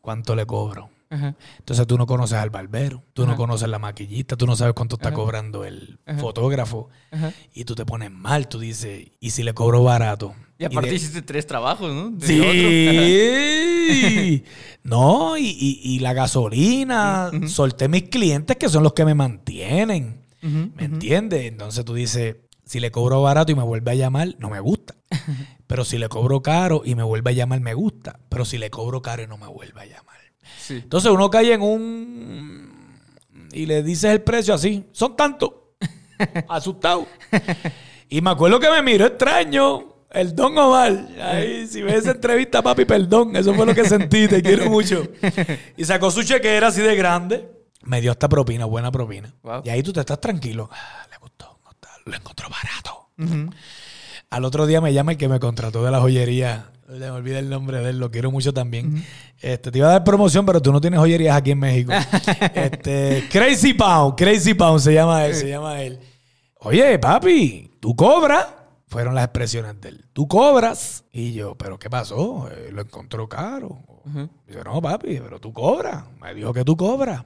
¿Cuánto 0.00 0.34
le 0.34 0.46
cobro? 0.46 0.90
Ajá. 1.10 1.34
Entonces 1.58 1.86
tú 1.88 1.98
no 1.98 2.06
conoces 2.06 2.38
al 2.38 2.50
barbero, 2.50 3.02
tú 3.14 3.26
no 3.26 3.34
conoces 3.36 3.68
la 3.68 3.80
maquillista, 3.80 4.36
tú 4.36 4.46
no 4.46 4.54
sabes 4.54 4.74
cuánto 4.74 4.94
está 4.96 5.12
cobrando 5.12 5.64
el 5.64 5.98
fotógrafo 6.18 6.88
Ajá. 7.10 7.32
y 7.52 7.64
tú 7.64 7.74
te 7.74 7.84
pones 7.84 8.12
mal, 8.12 8.46
tú 8.48 8.60
dices, 8.60 9.08
¿y 9.18 9.30
si 9.30 9.42
le 9.42 9.52
cobro 9.52 9.82
barato? 9.82 10.34
Y 10.56 10.64
aparte 10.66 10.90
de- 10.90 10.96
hiciste 10.96 11.22
tres 11.22 11.46
trabajos, 11.46 11.92
¿no? 11.92 12.10
De. 12.10 12.26
Sí. 12.26 14.44
no, 14.84 15.36
y, 15.36 15.46
y- 15.46 15.80
y 15.82 15.98
la 15.98 16.12
gasolina, 16.12 17.30
solté 17.48 17.88
mis 17.88 18.04
clientes 18.04 18.56
que 18.56 18.68
son 18.68 18.82
los 18.82 18.92
que 18.92 19.04
me 19.04 19.14
mantienen. 19.14 20.20
¿Me 20.42 20.84
entiendes? 20.84 21.44
Entonces 21.46 21.84
tú 21.84 21.94
dices, 21.94 22.36
si 22.70 22.78
le 22.78 22.92
cobro 22.92 23.20
barato 23.20 23.50
y 23.50 23.56
me 23.56 23.64
vuelve 23.64 23.90
a 23.90 23.94
llamar, 23.96 24.36
no 24.38 24.48
me 24.48 24.60
gusta. 24.60 24.94
Pero 25.66 25.84
si 25.84 25.98
le 25.98 26.08
cobro 26.08 26.40
caro 26.40 26.82
y 26.84 26.94
me 26.94 27.02
vuelve 27.02 27.32
a 27.32 27.34
llamar, 27.34 27.58
me 27.58 27.74
gusta. 27.74 28.20
Pero 28.28 28.44
si 28.44 28.58
le 28.58 28.70
cobro 28.70 29.02
caro 29.02 29.24
y 29.24 29.26
no 29.26 29.36
me 29.38 29.48
vuelve 29.48 29.80
a 29.80 29.86
llamar. 29.86 30.20
Sí. 30.56 30.74
Entonces 30.74 31.10
uno 31.10 31.28
cae 31.30 31.52
en 31.52 31.62
un... 31.62 32.96
Y 33.50 33.66
le 33.66 33.82
dices 33.82 34.12
el 34.12 34.22
precio 34.22 34.54
así. 34.54 34.86
Son 34.92 35.16
tantos. 35.16 35.50
Asustado. 36.48 37.08
Y 38.08 38.20
me 38.20 38.30
acuerdo 38.30 38.60
que 38.60 38.70
me 38.70 38.82
miró 38.82 39.04
extraño. 39.04 39.96
El 40.08 40.36
Don 40.36 40.56
Omar. 40.56 41.08
Ay, 41.20 41.66
si 41.66 41.82
ves 41.82 41.94
esa 41.94 42.12
entrevista, 42.12 42.62
papi, 42.62 42.84
perdón. 42.84 43.34
Eso 43.34 43.52
fue 43.52 43.66
lo 43.66 43.74
que 43.74 43.84
sentí. 43.84 44.28
Te 44.28 44.42
quiero 44.44 44.70
mucho. 44.70 45.08
Y 45.76 45.84
sacó 45.84 46.12
su 46.12 46.22
chequera 46.22 46.68
así 46.68 46.82
de 46.82 46.94
grande. 46.94 47.50
Me 47.82 48.00
dio 48.00 48.12
esta 48.12 48.28
propina, 48.28 48.64
buena 48.66 48.92
propina. 48.92 49.34
Wow. 49.42 49.62
Y 49.64 49.70
ahí 49.70 49.82
tú 49.82 49.92
te 49.92 49.98
estás 49.98 50.20
tranquilo. 50.20 50.68
Ah, 50.70 51.08
le 51.10 51.16
gustó. 51.18 51.49
Lo 52.04 52.16
encontró 52.16 52.48
barato. 52.48 53.08
Al 54.30 54.44
otro 54.44 54.66
día 54.66 54.80
me 54.80 54.92
llama 54.92 55.12
el 55.12 55.18
que 55.18 55.28
me 55.28 55.40
contrató 55.40 55.84
de 55.84 55.90
la 55.90 56.00
joyería. 56.00 56.70
Se 56.86 56.98
me 56.98 57.10
olvida 57.10 57.38
el 57.38 57.48
nombre 57.48 57.78
de 57.80 57.90
él, 57.90 57.98
lo 57.98 58.10
quiero 58.10 58.30
mucho 58.30 58.52
también. 58.52 59.04
Este, 59.40 59.70
te 59.70 59.78
iba 59.78 59.88
a 59.88 59.92
dar 59.92 60.04
promoción, 60.04 60.44
pero 60.44 60.60
tú 60.60 60.72
no 60.72 60.80
tienes 60.80 60.98
joyerías 60.98 61.36
aquí 61.36 61.52
en 61.52 61.58
México. 61.58 61.92
este, 62.54 63.28
Crazy 63.30 63.74
Pound, 63.74 64.16
Crazy 64.16 64.54
Pound 64.54 64.80
se 64.80 64.94
llama 64.94 65.24
él, 65.26 65.34
se 65.34 65.48
llama 65.48 65.82
él. 65.82 65.98
Oye, 66.60 66.98
papi, 66.98 67.70
tú 67.80 67.94
cobras. 67.94 68.46
Fueron 68.86 69.14
las 69.14 69.24
expresiones 69.24 69.80
de 69.80 69.90
él. 69.90 70.04
Tú 70.12 70.26
cobras. 70.26 71.04
Y 71.12 71.32
yo, 71.32 71.54
¿pero 71.54 71.78
qué 71.78 71.88
pasó? 71.88 72.48
Eh, 72.50 72.70
lo 72.72 72.82
encontró 72.82 73.28
caro. 73.28 73.78
Dice, 74.46 74.64
no, 74.64 74.82
papi, 74.82 75.20
pero 75.20 75.38
tú 75.38 75.52
cobras. 75.52 76.04
Me 76.20 76.34
dijo 76.34 76.52
que 76.52 76.64
tú 76.64 76.76
cobras. 76.76 77.24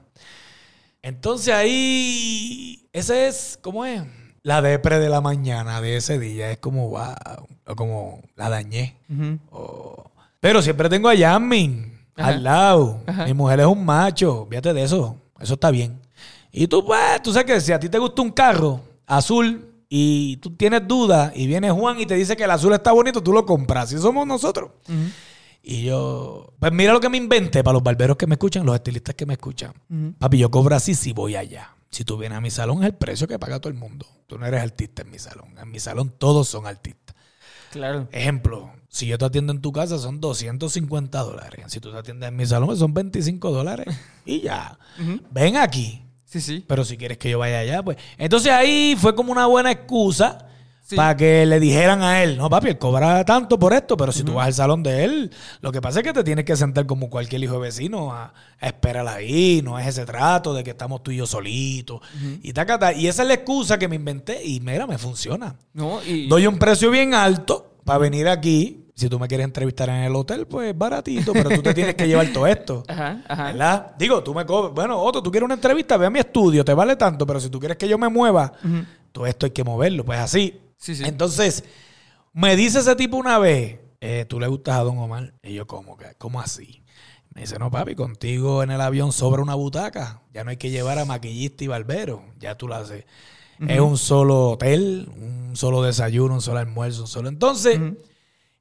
Entonces 1.01 1.53
ahí, 1.53 2.87
ese 2.93 3.27
es, 3.27 3.57
¿cómo 3.61 3.83
es? 3.85 4.03
La 4.45 4.61
depre 4.61 4.99
de 4.99 5.09
la 5.09 5.21
mañana 5.21 5.81
de 5.81 5.97
ese 5.97 6.19
día. 6.19 6.51
Es 6.51 6.59
como, 6.59 6.89
wow, 6.89 7.47
o 7.65 7.75
como 7.75 8.21
la 8.35 8.47
dañé. 8.47 8.95
O- 9.49 10.11
Pero 10.39 10.61
siempre 10.61 10.87
tengo 10.87 11.09
a 11.09 11.15
Yasmin 11.15 11.91
Ajá. 12.15 12.27
al 12.29 12.43
lado. 12.43 12.99
Mi 13.25 13.33
mujer 13.33 13.61
es 13.61 13.65
un 13.65 13.83
macho. 13.83 14.45
Fíjate 14.47 14.71
de 14.73 14.83
eso. 14.83 15.17
Eso 15.39 15.55
está 15.55 15.71
bien. 15.71 15.99
Y 16.51 16.67
tú, 16.67 16.85
pues, 16.85 17.23
tú 17.23 17.33
sabes 17.33 17.47
que 17.47 17.59
si 17.59 17.71
a 17.71 17.79
ti 17.79 17.89
te 17.89 17.97
gusta 17.97 18.21
un 18.21 18.29
carro 18.29 18.81
azul 19.07 19.67
y 19.89 20.37
tú 20.37 20.51
tienes 20.55 20.87
dudas 20.87 21.31
y 21.35 21.47
viene 21.47 21.71
Juan 21.71 21.99
y 21.99 22.05
te 22.05 22.13
dice 22.13 22.37
que 22.37 22.43
el 22.43 22.51
azul 22.51 22.71
está 22.73 22.91
bonito, 22.91 23.23
tú 23.23 23.33
lo 23.33 23.47
compras. 23.47 23.91
Y 23.93 23.97
somos 23.97 24.27
nosotros. 24.27 24.69
Y 25.63 25.85
yo, 25.85 26.53
pues 26.59 26.71
mira 26.71 26.93
lo 26.93 26.99
que 26.99 27.09
me 27.09 27.17
inventé 27.17 27.63
para 27.63 27.73
los 27.73 27.81
barberos 27.83 28.15
que 28.15 28.27
me 28.27 28.35
escuchan, 28.35 28.63
los 28.63 28.75
estilistas 28.75 29.15
que 29.15 29.25
me 29.25 29.33
escuchan. 29.33 29.73
Papi, 30.19 30.37
yo 30.37 30.51
cobro 30.51 30.75
así 30.75 30.93
si 30.93 31.13
voy 31.13 31.35
allá. 31.35 31.71
Si 31.95 32.03
tú 32.03 32.17
vienes 32.17 32.37
a 32.37 32.41
mi 32.41 32.51
salón 32.51 32.83
es 32.83 32.87
el 32.89 32.95
precio 32.95 33.25
que 33.25 33.39
paga 33.39 33.61
todo 33.61 33.71
el 33.71 33.79
mundo. 33.79 34.05
Tú 34.27 34.37
no 34.37 34.45
eres 34.45 34.61
artista 34.61 35.03
en 35.03 35.11
mi 35.11 35.17
salón. 35.17 35.55
En 35.57 35.71
mi 35.71 35.79
salón 35.79 36.13
todos 36.17 36.45
son 36.45 36.67
artistas. 36.67 37.15
Claro. 37.71 38.09
Ejemplo, 38.11 38.69
si 38.89 39.07
yo 39.07 39.17
te 39.17 39.23
atiendo 39.23 39.53
en 39.53 39.61
tu 39.61 39.71
casa 39.71 39.97
son 39.97 40.19
250 40.19 41.17
dólares. 41.21 41.67
Si 41.69 41.79
tú 41.79 41.93
te 41.93 41.97
atiendes 41.97 42.27
en 42.27 42.35
mi 42.35 42.45
salón 42.45 42.75
son 42.75 42.93
25 42.93 43.49
dólares. 43.49 43.87
Y 44.25 44.41
ya. 44.41 44.77
Ven 45.31 45.55
aquí. 45.55 46.03
Sí, 46.25 46.41
sí. 46.41 46.65
Pero 46.67 46.83
si 46.83 46.97
quieres 46.97 47.17
que 47.17 47.29
yo 47.29 47.39
vaya 47.39 47.59
allá, 47.59 47.81
pues. 47.81 47.95
Entonces 48.17 48.51
ahí 48.51 48.97
fue 48.99 49.15
como 49.15 49.31
una 49.31 49.45
buena 49.45 49.71
excusa 49.71 50.49
Sí. 50.87 50.95
para 50.95 51.17
que 51.17 51.47
le 51.47 51.59
dijeran 51.59 52.03
a 52.03 52.21
él, 52.21 52.37
no, 52.37 52.47
papi, 52.47 52.67
él 52.67 52.77
cobra 52.77 53.25
tanto 53.25 53.57
por 53.57 53.73
esto, 53.73 53.97
pero 53.97 54.11
si 54.11 54.21
tú 54.23 54.35
vas 54.35 54.45
al 54.45 54.53
salón 54.53 54.83
de 54.83 55.03
él, 55.03 55.31
lo 55.61 55.71
que 55.71 55.81
pasa 55.81 56.01
es 56.01 56.03
que 56.05 56.13
te 56.13 56.23
tienes 56.23 56.45
que 56.45 56.55
sentar 56.55 56.85
como 56.85 57.09
cualquier 57.09 57.43
hijo 57.43 57.53
de 57.53 57.59
vecino 57.61 58.13
a, 58.13 58.33
a 58.59 58.67
esperar 58.67 59.07
ahí, 59.07 59.61
no 59.63 59.79
es 59.79 59.87
ese 59.87 60.05
trato 60.05 60.53
de 60.53 60.63
que 60.63 60.69
estamos 60.69 61.01
tú 61.01 61.09
y 61.09 61.17
yo 61.17 61.25
solitos. 61.25 62.01
y, 62.43 62.53
tacata. 62.53 62.93
y 62.93 63.07
esa 63.07 63.23
es 63.23 63.27
la 63.27 63.33
excusa 63.33 63.79
que 63.79 63.87
me 63.87 63.95
inventé 63.95 64.45
y 64.45 64.59
mira, 64.59 64.85
me 64.85 64.99
funciona. 64.99 65.55
No, 65.73 66.03
y... 66.03 66.27
Doy 66.27 66.45
un 66.45 66.59
precio 66.59 66.91
bien 66.91 67.15
alto 67.15 67.77
para 67.83 67.97
venir 67.99 68.27
aquí 68.27 68.85
Si 68.93 69.09
tú 69.09 69.19
me 69.19 69.27
quieres 69.27 69.45
entrevistar 69.45 69.89
en 69.89 70.03
el 70.03 70.15
hotel, 70.15 70.45
pues 70.45 70.77
baratito, 70.77 71.33
pero 71.33 71.49
tú 71.49 71.63
te 71.63 71.73
tienes 71.73 71.95
que 71.95 72.07
llevar 72.07 72.27
todo 72.31 72.45
esto. 72.45 72.83
Ajá, 72.87 73.23
ajá. 73.27 73.43
¿Verdad? 73.45 73.95
Digo, 73.97 74.23
tú 74.23 74.33
me 74.35 74.45
cobras. 74.45 74.73
Bueno, 74.73 75.01
Otto, 75.01 75.23
tú 75.23 75.31
quieres 75.31 75.45
una 75.45 75.55
entrevista, 75.55 75.97
ve 75.97 76.05
a 76.05 76.09
mi 76.11 76.19
estudio, 76.19 76.63
te 76.63 76.73
vale 76.75 76.95
tanto, 76.95 77.25
pero 77.25 77.39
si 77.39 77.49
tú 77.49 77.59
quieres 77.59 77.75
que 77.77 77.87
yo 77.87 77.97
me 77.97 78.07
mueva, 78.07 78.53
todo 79.11 79.25
esto 79.25 79.47
hay 79.47 79.51
que 79.51 79.63
moverlo. 79.63 80.05
Pues 80.05 80.19
así. 80.19 80.61
Sí, 80.85 80.95
sí. 80.95 81.03
Entonces, 81.03 81.63
me 82.31 82.55
dice 82.55 82.77
ese 82.77 82.95
tipo 82.95 83.17
una 83.17 83.39
vez, 83.39 83.79
eh, 84.01 84.25
¿tú 84.29 84.39
le 84.39 84.45
gustas 84.45 84.75
a 84.75 84.83
Don 84.83 84.99
Omar? 84.99 85.33
Y 85.41 85.55
yo, 85.55 85.65
¿cómo, 85.65 85.97
¿cómo 86.19 86.39
así? 86.39 86.83
Me 87.33 87.41
dice, 87.41 87.57
no, 87.57 87.71
papi, 87.71 87.95
contigo 87.95 88.61
en 88.61 88.69
el 88.69 88.79
avión 88.79 89.11
sobra 89.11 89.41
una 89.41 89.55
butaca. 89.55 90.21
Ya 90.31 90.43
no 90.43 90.51
hay 90.51 90.57
que 90.57 90.69
llevar 90.69 90.99
a 90.99 91.05
maquillista 91.05 91.63
y 91.63 91.67
barbero. 91.67 92.23
Ya 92.37 92.55
tú 92.55 92.67
lo 92.67 92.75
haces. 92.75 93.05
Es 93.67 93.79
un 93.79 93.97
solo 93.97 94.51
hotel, 94.51 95.09
un 95.15 95.55
solo 95.55 95.81
desayuno, 95.81 96.35
un 96.35 96.41
solo 96.41 96.59
almuerzo, 96.59 97.01
un 97.01 97.07
solo. 97.07 97.29
Entonces, 97.29 97.79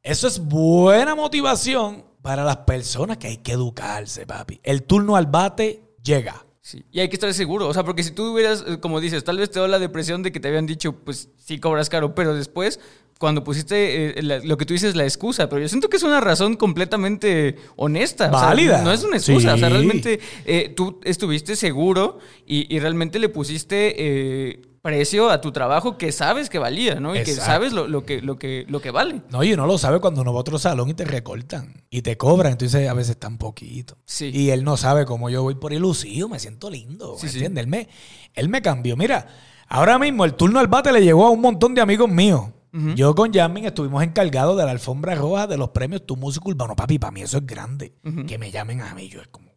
eso 0.03 0.27
es 0.27 0.39
buena 0.39 1.15
motivación 1.15 2.07
para 2.23 2.43
las 2.43 2.59
personas 2.59 3.19
que 3.19 3.27
hay 3.27 3.37
que 3.37 3.53
educarse, 3.53 4.27
papi. 4.27 4.61
El 4.63 4.85
turno 4.85 5.17
al 5.17 5.27
bate 5.27 5.95
llega. 6.03 6.44
Sí. 6.67 6.83
Y 6.91 7.01
hay 7.01 7.11
que 7.11 7.17
estar 7.17 7.33
seguro, 7.35 7.69
o 7.69 7.75
sea, 7.75 7.85
porque 7.85 8.03
si 8.03 8.11
tú 8.13 8.33
hubieras, 8.33 8.65
eh, 8.67 8.79
como 8.81 8.99
dices, 8.99 9.23
tal 9.23 9.37
vez 9.37 9.51
te 9.51 9.61
da 9.61 9.69
la 9.69 9.79
depresión 9.79 10.23
de 10.23 10.33
que 10.33 10.41
te 10.41 10.49
habían 10.49 10.65
dicho, 10.65 10.95
pues 10.95 11.29
sí 11.37 11.61
cobras 11.61 11.91
caro, 11.91 12.15
pero 12.15 12.35
después, 12.35 12.81
cuando 13.19 13.45
pusiste 13.45 14.19
eh, 14.19 14.23
la- 14.23 14.39
lo 14.39 14.57
que 14.57 14.65
tú 14.65 14.73
dices, 14.73 14.97
la 14.97 15.05
excusa, 15.05 15.51
pero 15.51 15.61
yo 15.61 15.69
siento 15.69 15.91
que 15.91 15.99
es 15.99 16.03
una 16.03 16.23
razón 16.23 16.57
completamente 16.57 17.57
honesta. 17.77 18.29
o 18.29 18.39
sea, 18.39 18.49
Válida. 18.49 18.81
no 18.83 18.93
es 18.93 19.05
una 19.05 19.19
excusa, 19.19 19.53
o 19.53 19.59
sea, 19.59 19.69
realmente 19.69 20.21
eh, 20.47 20.73
tú 20.75 21.01
estuviste 21.05 21.55
seguro 21.55 22.19
y, 22.47 22.75
y 22.75 22.79
realmente 22.81 23.19
le 23.19 23.29
pusiste 23.29 23.95
eh, 23.99 24.63
precio 24.85 25.31
a 25.31 25.41
tu 25.41 25.51
trabajo 25.51 25.97
que 25.97 26.13
sabes 26.13 26.51
que 26.51 26.59
valía, 26.59 27.01
¿no? 27.01 27.17
Y 27.17 27.23
que 27.23 27.33
sabes 27.33 27.73
lo, 27.73 27.89
lo 27.89 28.05
que, 28.05 28.21
lo, 28.21 28.39
que, 28.39 28.67
lo 28.69 28.83
que 28.83 28.91
vale. 28.91 29.23
No, 29.31 29.43
y 29.43 29.55
uno 29.55 29.67
lo 29.67 29.79
sabe 29.79 29.99
cuando 29.99 30.21
uno 30.21 30.31
va 30.35 30.41
a 30.41 30.41
otro 30.43 30.59
salón 30.59 30.91
y 30.91 30.95
te 30.95 31.07
recortan 31.07 31.83
y 31.89 32.03
te 32.03 32.19
cobran. 32.19 32.53
Entonces, 32.53 32.87
a 32.87 32.93
veces 32.93 33.17
tan 33.17 33.39
poquito. 33.39 33.97
Sí. 34.05 34.31
Y 34.35 34.51
él 34.51 34.63
no 34.63 34.77
sabe 34.77 35.07
cómo 35.07 35.31
yo 35.31 35.43
voy 35.43 35.55
por 35.55 35.73
ilusivo, 35.73 36.29
me 36.29 36.39
siento 36.39 36.69
lindo. 36.69 37.17
Sí, 37.17 37.25
¿me 37.25 37.33
sí. 37.33 37.39
entiendes? 37.39 37.65
Él, 37.65 37.71
me, 37.71 37.89
él 38.35 38.49
me 38.51 38.61
cambió. 38.61 38.95
Mira, 38.95 39.27
ahora 39.69 39.99
mismo 39.99 40.27
el 40.27 40.35
turno 40.35 40.61
al 40.61 40.67
bate 40.67 40.93
le 40.93 41.01
llegó 41.01 41.25
a 41.25 41.31
un 41.31 41.41
montón 41.41 41.75
de 41.75 41.81
amigos 41.81 42.11
míos. 42.11 42.51
Yo 42.95 43.15
con 43.15 43.33
Yamin 43.33 43.65
estuvimos 43.67 44.03
encargados 44.03 44.59
de 44.59 44.65
la 44.65 44.73
alfombra 44.73 45.15
roja 45.15 45.47
de 45.47 45.57
los 45.57 45.71
premios 45.71 46.05
Tu 46.05 46.17
Música 46.17 46.49
Urbano. 46.49 46.77
Papi, 46.77 46.99
para 46.99 47.13
mí 47.13 47.23
eso 47.23 47.39
es 47.39 47.47
grande. 47.47 47.95
Que 48.27 48.37
me 48.37 48.51
llamen 48.51 48.83
a 48.83 48.95
mí. 48.95 49.09
Yo 49.09 49.23
es 49.23 49.29
como. 49.29 49.54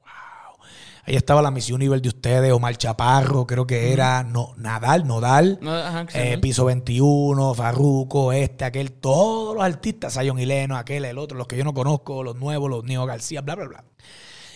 Ahí 1.08 1.16
estaba 1.16 1.42
la 1.42 1.52
Miss 1.52 1.70
Universe 1.70 2.02
de 2.02 2.10
ustedes, 2.10 2.52
Omar 2.52 2.76
Chaparro, 2.76 3.48
creo 3.48 3.66
que 3.66 3.94
era 3.94 4.26
no, 4.26 4.54
Nadal, 4.58 5.08
Nodal. 5.08 5.58
No, 5.62 5.74
ajá, 5.74 6.06
Eh, 6.14 6.38
Piso 6.38 6.66
21, 6.66 7.54
Farruco, 7.54 8.34
este, 8.34 8.66
aquel, 8.66 8.92
todos 8.92 9.56
los 9.56 9.64
artistas, 9.64 10.16
Sayon 10.16 10.38
Hileno, 10.38 10.76
aquel, 10.76 11.06
el 11.06 11.18
otro, 11.18 11.38
los 11.38 11.48
que 11.48 11.56
yo 11.56 11.64
no 11.64 11.74
conozco, 11.74 12.24
los 12.24 12.36
nuevos, 12.36 12.70
los 12.70 12.84
Neo 12.84 13.06
García, 13.06 13.40
bla, 13.40 13.56
bla, 13.56 13.68
bla. 13.68 13.84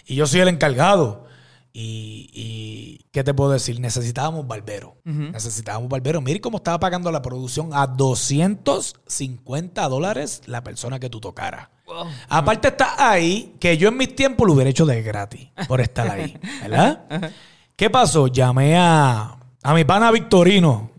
Y 0.05 0.15
yo 0.15 0.27
soy 0.27 0.41
el 0.41 0.49
encargado. 0.49 1.23
Y, 1.71 2.29
y, 2.33 3.05
¿qué 3.11 3.23
te 3.23 3.33
puedo 3.33 3.51
decir? 3.51 3.79
Necesitábamos 3.79 4.45
barbero. 4.45 4.97
Necesitábamos 5.05 5.87
barbero. 5.87 6.19
Mire 6.19 6.41
cómo 6.41 6.57
estaba 6.57 6.81
pagando 6.81 7.13
la 7.13 7.21
producción 7.21 7.69
a 7.71 7.87
250 7.87 9.87
dólares 9.87 10.41
la 10.47 10.65
persona 10.65 10.99
que 10.99 11.09
tú 11.09 11.21
tocaras. 11.21 11.69
Wow. 11.91 12.07
Aparte 12.29 12.69
está 12.69 13.11
ahí, 13.11 13.55
que 13.59 13.77
yo 13.77 13.89
en 13.89 13.97
mis 13.97 14.15
tiempos 14.15 14.47
lo 14.47 14.53
hubiera 14.53 14.69
hecho 14.69 14.85
de 14.85 15.01
gratis 15.01 15.49
por 15.67 15.81
estar 15.81 16.09
ahí, 16.09 16.37
¿verdad? 16.61 17.33
¿Qué 17.75 17.89
pasó? 17.89 18.27
Llamé 18.27 18.77
a, 18.77 19.37
a 19.61 19.73
mi 19.73 19.83
pana 19.83 20.09
Victorino, 20.11 20.91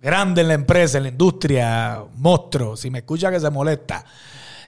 grande 0.00 0.42
en 0.42 0.48
la 0.48 0.54
empresa, 0.54 0.98
en 0.98 1.04
la 1.04 1.08
industria, 1.10 2.00
monstruo. 2.14 2.76
Si 2.76 2.90
me 2.90 2.98
escucha 2.98 3.30
que 3.30 3.40
se 3.40 3.50
molesta, 3.50 4.04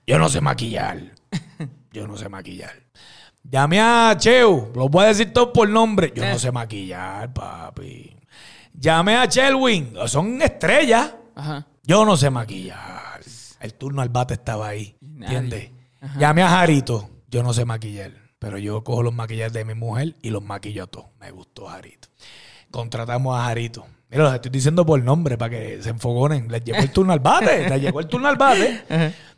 yo 0.07 0.18
no 0.18 0.29
sé 0.29 0.41
maquillar. 0.41 0.99
Yo 1.91 2.07
no 2.07 2.16
sé 2.18 2.29
maquillar. 2.29 2.74
Llamé 3.43 3.81
a 3.81 4.14
Cheu, 4.16 4.70
lo 4.74 4.89
voy 4.91 5.05
a 5.05 5.09
decir 5.09 5.33
todo 5.33 5.53
por 5.53 5.68
nombre. 5.68 6.12
Yo 6.14 6.24
no 6.24 6.39
sé 6.39 6.53
maquillar, 6.53 7.33
papi. 7.33 8.14
Llamé 8.74 9.16
a 9.16 9.26
Chelwin, 9.26 9.95
son 10.07 10.41
estrellas. 10.43 11.14
Ajá. 11.35 11.66
Yo 11.83 12.05
no 12.05 12.16
sé 12.16 12.29
maquillar. 12.29 13.07
El 13.61 13.74
turno 13.74 14.02
al 14.02 14.09
bate 14.09 14.34
estaba 14.34 14.68
ahí. 14.68 14.96
¿Entiendes? 15.02 15.70
Llamé 16.18 16.42
a 16.42 16.48
Jarito. 16.48 17.11
Yo 17.28 17.42
no 17.42 17.52
sé 17.52 17.64
maquillar. 17.64 18.12
Pero 18.38 18.56
yo 18.59 18.84
cojo 18.84 19.02
los 19.02 19.12
maquillajes 19.12 19.52
de 19.52 19.64
mi 19.64 19.74
mujer 19.74 20.14
y 20.22 20.30
los 20.30 20.42
maquillo 20.44 20.86
todos. 20.86 21.06
Me 21.20 21.30
gustó 21.32 21.66
Jarito. 21.66 22.09
Contratamos 22.70 23.36
a 23.38 23.44
Jarito. 23.44 23.84
Mira, 24.11 24.24
los 24.24 24.34
estoy 24.34 24.50
diciendo 24.50 24.86
por 24.86 25.02
nombre 25.02 25.36
para 25.36 25.50
que 25.50 25.82
se 25.82 25.90
enfogonen. 25.90 26.48
Les 26.50 26.62
llegó 26.64 26.78
el 26.78 26.92
turno 26.92 27.12
al 27.12 27.18
bate. 27.20 27.68
Les 27.68 27.80
llegó 27.82 28.00
el 28.00 28.06
turno 28.06 28.28
al 28.28 28.36
bate. 28.36 28.82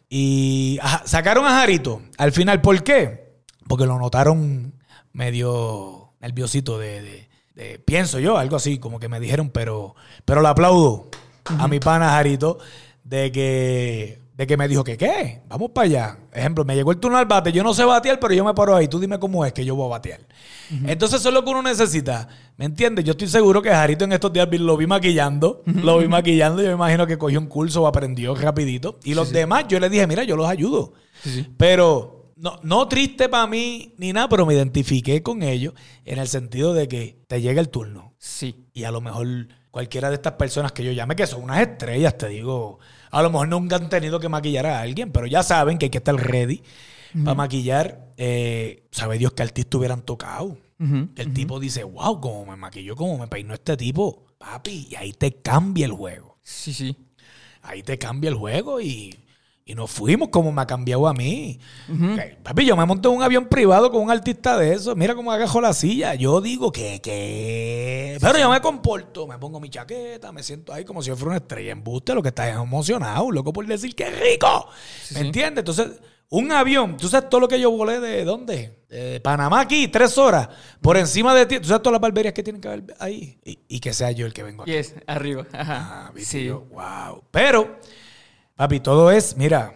Y 0.09 0.79
ajá, 0.83 1.03
sacaron 1.07 1.47
a 1.47 1.51
Jarito. 1.51 2.03
Al 2.19 2.33
final, 2.33 2.61
¿por 2.61 2.83
qué? 2.83 3.41
Porque 3.69 3.87
lo 3.87 3.99
notaron 3.99 4.75
medio 5.13 6.13
nerviosito 6.21 6.79
de, 6.79 7.03
de- 7.03 7.29
de- 7.55 7.79
pienso 7.79 8.19
yo, 8.19 8.37
algo 8.39 8.57
así, 8.57 8.79
como 8.79 8.99
que 9.01 9.09
me 9.09 9.21
dijeron, 9.21 9.51
pero, 9.51 9.95
pero 10.25 10.41
le 10.43 10.49
aplaudo 10.49 11.09
a 11.59 11.67
mi 11.69 11.81
pana 11.81 12.11
Jarito 12.11 12.59
de 13.11 13.33
que, 13.33 14.23
de 14.37 14.47
que 14.47 14.57
me 14.57 14.69
dijo 14.69 14.85
que 14.85 14.97
qué, 14.97 15.43
vamos 15.49 15.73
para 15.73 15.87
allá. 15.87 16.19
Ejemplo, 16.33 16.65
me 16.65 16.77
llegó 16.77 16.93
el 16.93 16.99
turno 16.99 17.19
al 17.19 17.27
bate, 17.27 17.51
yo 17.51 17.65
no 17.65 17.75
sé 17.75 17.85
batear, 17.85 18.21
pero 18.21 18.33
yo 18.33 18.45
me 18.45 18.55
paro 18.55 18.77
ahí, 18.77 18.87
tú 18.87 19.01
dime 19.01 19.19
cómo 19.19 19.45
es 19.45 19.53
que 19.53 19.65
yo 19.65 19.75
voy 19.75 19.87
a 19.87 19.91
batear. 19.91 20.21
Entonces 20.87 21.19
eso 21.19 21.31
es 21.31 21.35
lo 21.35 21.45
que 21.45 21.51
uno 21.51 21.63
necesita, 21.63 22.29
¿me 22.57 22.67
entiendes? 22.67 23.05
Yo 23.05 23.11
estoy 23.11 23.27
seguro 23.27 23.61
que 23.61 23.71
Jarito 23.71 24.05
en 24.05 24.13
estos 24.13 24.33
días 24.33 24.49
lo 24.53 24.77
vi 24.77 24.87
maquillando, 24.87 25.65
lo 25.67 25.99
vi 25.99 26.07
maquillando, 26.07 26.63
yo 26.63 26.69
me 26.69 26.75
imagino 26.75 27.05
que 27.09 27.19
cogió 27.19 27.41
un 27.41 27.49
curso 27.49 27.83
o 27.83 27.89
aprendió 27.89 28.37
rapidito. 28.37 29.01
Y 29.03 29.15
los 29.15 29.33
demás, 29.33 29.65
yo 29.69 29.81
le 29.81 29.91
dije, 29.91 30.07
mira, 30.07 30.23
yo 30.23 30.37
los 30.37 30.47
ayudo. 30.47 30.93
Sí. 31.25 31.49
Pero 31.57 32.33
no, 32.37 32.61
no 32.63 32.87
triste 32.87 33.29
para 33.29 33.49
mí 33.49 33.95
ni 33.99 34.13
nada, 34.13 34.29
pero 34.29 34.47
me 34.47 34.55
identifiqué 34.55 35.21
con 35.25 35.43
ellos 35.43 35.75
en 36.05 36.21
el 36.21 36.29
sentido 36.29 36.75
de 36.75 36.87
que 36.87 37.19
te 37.27 37.41
llega 37.41 37.61
el 37.61 37.71
turno. 37.71 38.15
Sí. 38.19 38.69
Y 38.73 38.85
a 38.85 38.93
lo 38.93 39.01
mejor 39.01 39.27
cualquiera 39.73 40.09
de 40.09 40.15
estas 40.15 40.35
personas 40.35 40.71
que 40.71 40.85
yo 40.85 40.93
llame, 40.93 41.17
que 41.17 41.27
son 41.27 41.43
unas 41.43 41.61
estrellas, 41.61 42.17
te 42.17 42.29
digo, 42.29 42.79
a 43.11 43.23
lo 43.23 43.31
mejor 43.31 43.49
nunca 43.49 43.77
han 43.77 43.89
tenido 43.89 44.21
que 44.21 44.29
maquillar 44.29 44.67
a 44.67 44.81
alguien, 44.81 45.13
pero 45.13 45.27
ya 45.27 45.43
saben 45.43 45.79
que 45.79 45.87
hay 45.87 45.91
que 45.91 45.99
estar 45.99 46.15
ready 46.15 46.63
para 47.25 47.35
maquillar. 47.35 48.13
Eh, 48.17 48.87
sabe 48.91 49.19
Dios 49.19 49.33
que 49.33 49.43
artistas 49.43 49.79
hubieran 49.79 50.03
tocado. 50.03 50.57
El 51.17 51.35
tipo 51.35 51.61
dice, 51.61 51.85
wow, 51.85 52.21
cómo 52.21 52.47
me 52.47 52.57
maquilló, 52.57 52.97
cómo 52.97 53.19
me 53.19 53.27
peinó 53.29 53.53
este 53.53 53.77
tipo. 53.77 54.25
Papi, 54.39 54.89
y 54.91 54.95
ahí 54.97 55.13
te 55.13 55.35
cambia 55.43 55.85
el 55.85 55.93
juego. 55.93 56.39
Sí, 56.43 56.73
sí. 56.73 56.97
Ahí 57.61 57.83
te 57.83 57.99
cambia 57.99 58.31
el 58.31 58.37
juego 58.37 58.81
y, 58.81 59.15
y 59.71 59.75
nos 59.77 59.89
fuimos 59.89 60.31
como 60.31 60.51
me 60.51 60.63
ha 60.63 60.67
cambiado 60.67 61.07
a 61.07 61.15
mí. 61.15 61.61
Papi, 62.43 62.67
yo 62.67 62.77
me 62.77 62.85
monté 62.85 63.09
en 63.09 63.15
un 63.15 63.23
avión 63.23 63.47
privado 63.47 63.93
con 63.93 64.03
un 64.03 64.11
artista 64.11 64.59
de 64.59 64.73
eso. 64.75 64.97
Mira 64.97 65.15
cómo 65.15 65.31
agajo 65.31 65.61
la 65.61 65.73
silla. 65.73 66.17
Yo 66.17 66.41
digo 66.41 66.73
que, 66.73 67.01
que... 67.01 68.19
Pero 68.21 68.37
yo 68.37 68.51
me 68.51 68.61
comporto, 68.61 69.29
me 69.29 69.39
pongo 69.39 69.61
mi 69.61 69.71
chaqueta, 69.71 70.33
me 70.33 70.43
siento 70.43 70.73
ahí 70.73 70.85
como 70.85 71.03
si 71.03 71.09
yo 71.11 71.17
fuera 71.17 71.31
una 71.31 71.37
estrella 71.37 71.71
en 71.71 71.85
buste, 71.85 72.15
lo 72.15 72.23
que 72.23 72.31
está 72.31 72.49
es 72.49 72.57
emocionado, 72.57 73.31
loco 73.31 73.53
por 73.53 73.65
decir 73.65 73.95
que 73.95 74.11
rico. 74.11 74.69
¿Me 75.15 75.21
entiendes? 75.21 75.61
Entonces, 75.61 76.01
un 76.31 76.51
avión, 76.51 76.97
tú 76.97 77.09
sabes 77.09 77.31
todo 77.31 77.41
lo 77.41 77.47
que 77.47 77.61
yo 77.61 77.71
volé 77.71 78.01
de 78.01 78.25
dónde? 78.25 78.77
De 78.89 79.21
Panamá 79.21 79.61
aquí, 79.61 79.87
tres 79.87 80.19
horas, 80.19 80.49
por 80.81 80.97
encima 80.97 81.33
de 81.33 81.47
ti. 81.47 81.61
Tú 81.61 81.69
sabes 81.69 81.83
todas 81.83 81.93
las 81.93 82.01
barberías 82.01 82.35
que 82.35 82.43
tienen 82.43 82.61
que 82.61 82.67
haber 82.67 82.97
ahí. 82.99 83.39
Y, 83.45 83.61
y 83.69 83.79
que 83.79 83.93
sea 83.93 84.11
yo 84.11 84.27
el 84.27 84.33
que 84.33 84.43
vengo 84.43 84.65
aquí. 84.65 84.73
Yes, 84.73 84.97
arriba. 85.07 85.47
Ajá. 85.53 86.07
Ah, 86.09 86.13
viste 86.13 86.39
sí. 86.39 86.45
yo, 86.47 86.67
wow. 86.73 87.23
Pero, 87.31 87.79
papi, 88.61 88.79
todo 88.81 89.11
es, 89.11 89.39
mira, 89.39 89.73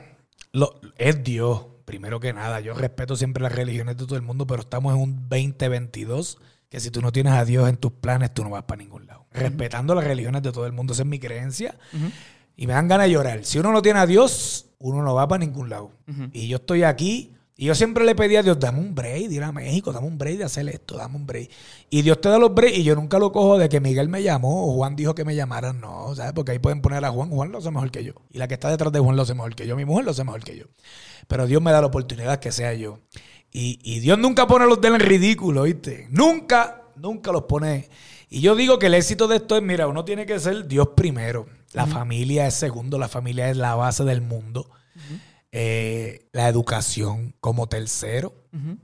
lo, 0.52 0.78
es 0.98 1.24
Dios, 1.24 1.64
primero 1.86 2.20
que 2.20 2.34
nada. 2.34 2.60
Yo 2.60 2.74
respeto 2.74 3.16
siempre 3.16 3.42
las 3.42 3.52
religiones 3.52 3.96
de 3.96 4.04
todo 4.04 4.16
el 4.16 4.20
mundo, 4.20 4.46
pero 4.46 4.60
estamos 4.60 4.94
en 4.94 5.00
un 5.00 5.28
2022 5.30 6.36
que 6.68 6.80
si 6.80 6.90
tú 6.90 7.00
no 7.00 7.10
tienes 7.10 7.32
a 7.32 7.46
Dios 7.46 7.66
en 7.66 7.78
tus 7.78 7.92
planes, 7.92 8.34
tú 8.34 8.44
no 8.44 8.50
vas 8.50 8.64
para 8.64 8.82
ningún 8.82 9.06
lado. 9.06 9.24
Respetando 9.32 9.94
las 9.94 10.04
religiones 10.04 10.42
de 10.42 10.52
todo 10.52 10.66
el 10.66 10.72
mundo, 10.72 10.92
esa 10.92 11.02
es 11.02 11.08
mi 11.08 11.18
creencia. 11.18 11.78
Y 12.56 12.66
me 12.66 12.74
dan 12.74 12.86
ganas 12.86 13.06
de 13.06 13.12
llorar. 13.14 13.42
Si 13.46 13.58
uno 13.58 13.72
no 13.72 13.80
tiene 13.80 14.00
a 14.00 14.06
Dios, 14.06 14.66
uno 14.78 15.02
no 15.02 15.14
va 15.14 15.26
para 15.28 15.38
ningún 15.38 15.70
lado. 15.70 15.92
Y 16.34 16.48
yo 16.48 16.58
estoy 16.58 16.82
aquí. 16.82 17.33
Y 17.56 17.66
yo 17.66 17.74
siempre 17.76 18.04
le 18.04 18.16
pedí 18.16 18.34
a 18.34 18.42
Dios, 18.42 18.58
dame 18.58 18.80
un 18.80 18.96
break, 18.96 19.28
de 19.28 19.36
ir 19.36 19.42
a 19.44 19.52
México, 19.52 19.92
dame 19.92 20.08
un 20.08 20.18
break 20.18 20.38
de 20.38 20.44
hacer 20.44 20.68
esto, 20.68 20.96
dame 20.96 21.14
un 21.14 21.24
break. 21.24 21.48
Y 21.88 22.02
Dios 22.02 22.20
te 22.20 22.28
da 22.28 22.36
los 22.36 22.52
breaks 22.52 22.78
y 22.78 22.82
yo 22.82 22.96
nunca 22.96 23.20
lo 23.20 23.30
cojo 23.30 23.58
de 23.58 23.68
que 23.68 23.78
Miguel 23.78 24.08
me 24.08 24.24
llamó 24.24 24.66
o 24.66 24.74
Juan 24.74 24.96
dijo 24.96 25.14
que 25.14 25.24
me 25.24 25.36
llamaran. 25.36 25.80
No, 25.80 26.12
¿sabes? 26.16 26.32
Porque 26.32 26.50
ahí 26.50 26.58
pueden 26.58 26.82
poner 26.82 27.04
a 27.04 27.10
Juan. 27.10 27.30
Juan 27.30 27.52
lo 27.52 27.58
hace 27.58 27.70
mejor 27.70 27.92
que 27.92 28.02
yo. 28.02 28.14
Y 28.32 28.38
la 28.38 28.48
que 28.48 28.54
está 28.54 28.70
detrás 28.70 28.92
de 28.92 28.98
Juan 28.98 29.14
lo 29.14 29.22
hace 29.22 29.34
mejor 29.34 29.54
que 29.54 29.68
yo. 29.68 29.76
Mi 29.76 29.84
mujer 29.84 30.04
lo 30.04 30.10
hace 30.10 30.24
mejor 30.24 30.42
que 30.42 30.56
yo. 30.56 30.64
Pero 31.28 31.46
Dios 31.46 31.62
me 31.62 31.70
da 31.70 31.80
la 31.80 31.86
oportunidad 31.86 32.40
que 32.40 32.50
sea 32.50 32.74
yo. 32.74 32.98
Y, 33.52 33.78
y 33.84 34.00
Dios 34.00 34.18
nunca 34.18 34.48
pone 34.48 34.66
los 34.66 34.80
de 34.80 34.88
él 34.88 34.94
en 34.94 35.00
ridículo, 35.00 35.62
¿viste? 35.62 36.08
Nunca, 36.10 36.82
nunca 36.96 37.30
los 37.30 37.44
pone. 37.44 37.88
Y 38.30 38.40
yo 38.40 38.56
digo 38.56 38.80
que 38.80 38.86
el 38.86 38.94
éxito 38.94 39.28
de 39.28 39.36
esto 39.36 39.56
es, 39.56 39.62
mira, 39.62 39.86
uno 39.86 40.04
tiene 40.04 40.26
que 40.26 40.40
ser 40.40 40.66
Dios 40.66 40.88
primero. 40.96 41.46
La 41.72 41.86
familia 41.86 42.46
es 42.46 42.54
segundo, 42.54 42.98
la 42.98 43.08
familia 43.08 43.48
es 43.50 43.56
la 43.56 43.74
base 43.74 44.04
del 44.04 44.22
mundo. 44.22 44.68
Eh, 45.56 46.26
la 46.32 46.48
educación 46.48 47.36
como 47.40 47.68
tercero, 47.68 48.34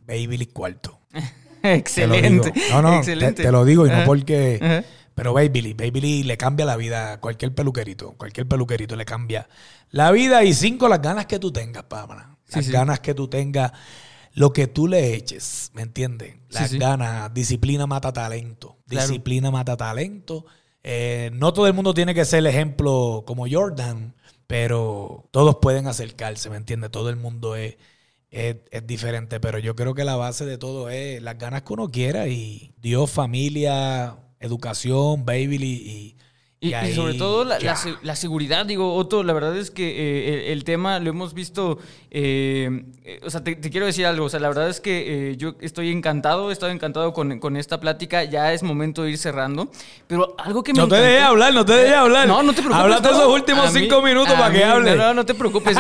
baby 0.06 0.46
cuarto. 0.46 1.00
Te 1.10 2.06
lo 2.06 2.14
digo. 2.14 2.44
Excelente. 2.44 2.52
No, 2.70 2.80
no, 2.80 2.90
te- 2.90 2.96
Excelente. 2.98 3.42
Te, 3.42 3.50
lo 3.52 3.64
digo 3.64 3.86
y 3.86 3.90
no 3.90 4.04
porque... 4.04 4.84
Pero 5.16 5.34
Babyliss, 5.34 5.76
Babyliss 5.76 6.24
le 6.24 6.36
cambia 6.38 6.64
la 6.64 6.76
vida 6.76 7.12
a 7.12 7.20
cualquier 7.20 7.54
peluquerito. 7.54 8.12
Cualquier 8.16 8.46
peluquerito 8.46 8.94
le 8.96 9.04
cambia 9.04 9.48
la 9.90 10.12
vida. 10.12 10.44
Y 10.44 10.54
cinco, 10.54 10.88
las 10.88 11.02
ganas 11.02 11.26
que 11.26 11.38
tú 11.38 11.52
tengas, 11.52 11.82
Pamela. 11.82 12.38
Las 12.48 12.68
ganas 12.68 13.00
que 13.00 13.14
tú 13.14 13.28
tengas, 13.28 13.72
lo 14.32 14.52
que 14.52 14.66
tú 14.68 14.86
le 14.88 15.14
eches, 15.14 15.72
¿me 15.74 15.82
entiendes? 15.82 16.36
Las 16.48 16.72
ganas, 16.72 17.34
disciplina 17.34 17.86
mata 17.86 18.12
talento. 18.12 18.78
Disciplina 18.86 19.50
mata 19.50 19.76
talento. 19.76 20.46
Eh, 20.82 21.30
no 21.34 21.52
todo 21.52 21.66
el 21.66 21.74
mundo 21.74 21.92
tiene 21.92 22.14
que 22.14 22.24
ser 22.24 22.38
el 22.38 22.46
ejemplo 22.46 23.24
como 23.26 23.44
Jordan, 23.50 24.14
pero 24.51 25.28
todos 25.30 25.59
pueden 25.62 25.86
acercarse, 25.86 26.51
¿me 26.51 26.57
entiendes? 26.57 26.90
Todo 26.90 27.09
el 27.09 27.14
mundo 27.14 27.55
es, 27.55 27.76
es, 28.32 28.57
diferente, 28.84 29.38
pero 29.38 29.61
yo 29.61 29.76
creo 29.76 29.94
que 29.94 30.03
la 30.03 30.16
base 30.16 30.44
de 30.44 30.59
todo 30.59 30.90
es 30.90 31.22
las 31.22 31.38
ganas 31.38 31.62
que 31.62 31.72
uno 31.72 31.88
quiera 31.92 32.26
y 32.26 32.74
Dios, 32.78 33.12
familia, 33.12 34.16
educación, 34.40 35.24
baby 35.24 35.57
y 35.64 36.16
y, 36.62 36.74
sobre 36.92 37.14
todo 37.14 37.44
la, 37.44 38.16
seguridad, 38.16 38.66
digo, 38.66 38.94
Otto, 38.94 39.22
la 39.22 39.32
verdad 39.32 39.56
es 39.56 39.70
que 39.70 39.88
eh, 39.88 40.52
el, 40.52 40.62
tema 40.64 40.98
lo 40.98 41.08
hemos 41.08 41.32
visto, 41.32 41.78
eh, 42.11 42.82
eh, 43.02 43.18
o 43.24 43.30
sea, 43.30 43.42
te, 43.42 43.58
quiero 43.58 43.86
decir 43.86 44.04
algo, 44.04 44.26
o 44.26 44.28
sea, 44.28 44.40
la 44.40 44.48
verdad 44.48 44.68
es 44.68 44.78
que 44.78 45.36
yo 45.38 45.54
estoy 45.62 45.90
encantado, 45.90 46.50
he 46.50 46.52
estado 46.52 46.70
encantado 46.70 47.14
con, 47.14 47.56
esta 47.56 47.80
plática, 47.80 48.24
ya 48.24 48.52
es 48.52 48.62
momento 48.62 49.04
de 49.04 49.12
ir 49.12 49.16
cerrando, 49.16 49.70
pero 50.06 50.34
algo 50.36 50.62
que 50.62 50.74
me... 50.74 50.80
No 50.80 50.88
te 50.88 50.96
dejé 50.96 51.20
hablar, 51.20 51.54
no 51.54 51.64
te 51.64 51.72
dejé 51.72 51.94
hablar. 51.94 52.28
No, 52.28 52.42
no 52.42 52.52
te 52.52 52.61
preocupes. 52.61 52.82
Hablaste 52.82 53.08
esos 53.08 53.28
últimos 53.28 53.72
cinco 53.72 54.02
minutos 54.02 54.34
para 54.34 54.52
que 54.52 54.62
hable. 54.62 54.96
No, 54.96 55.14
no, 55.14 55.24
te 55.24 55.32
preocupes, 55.32 55.78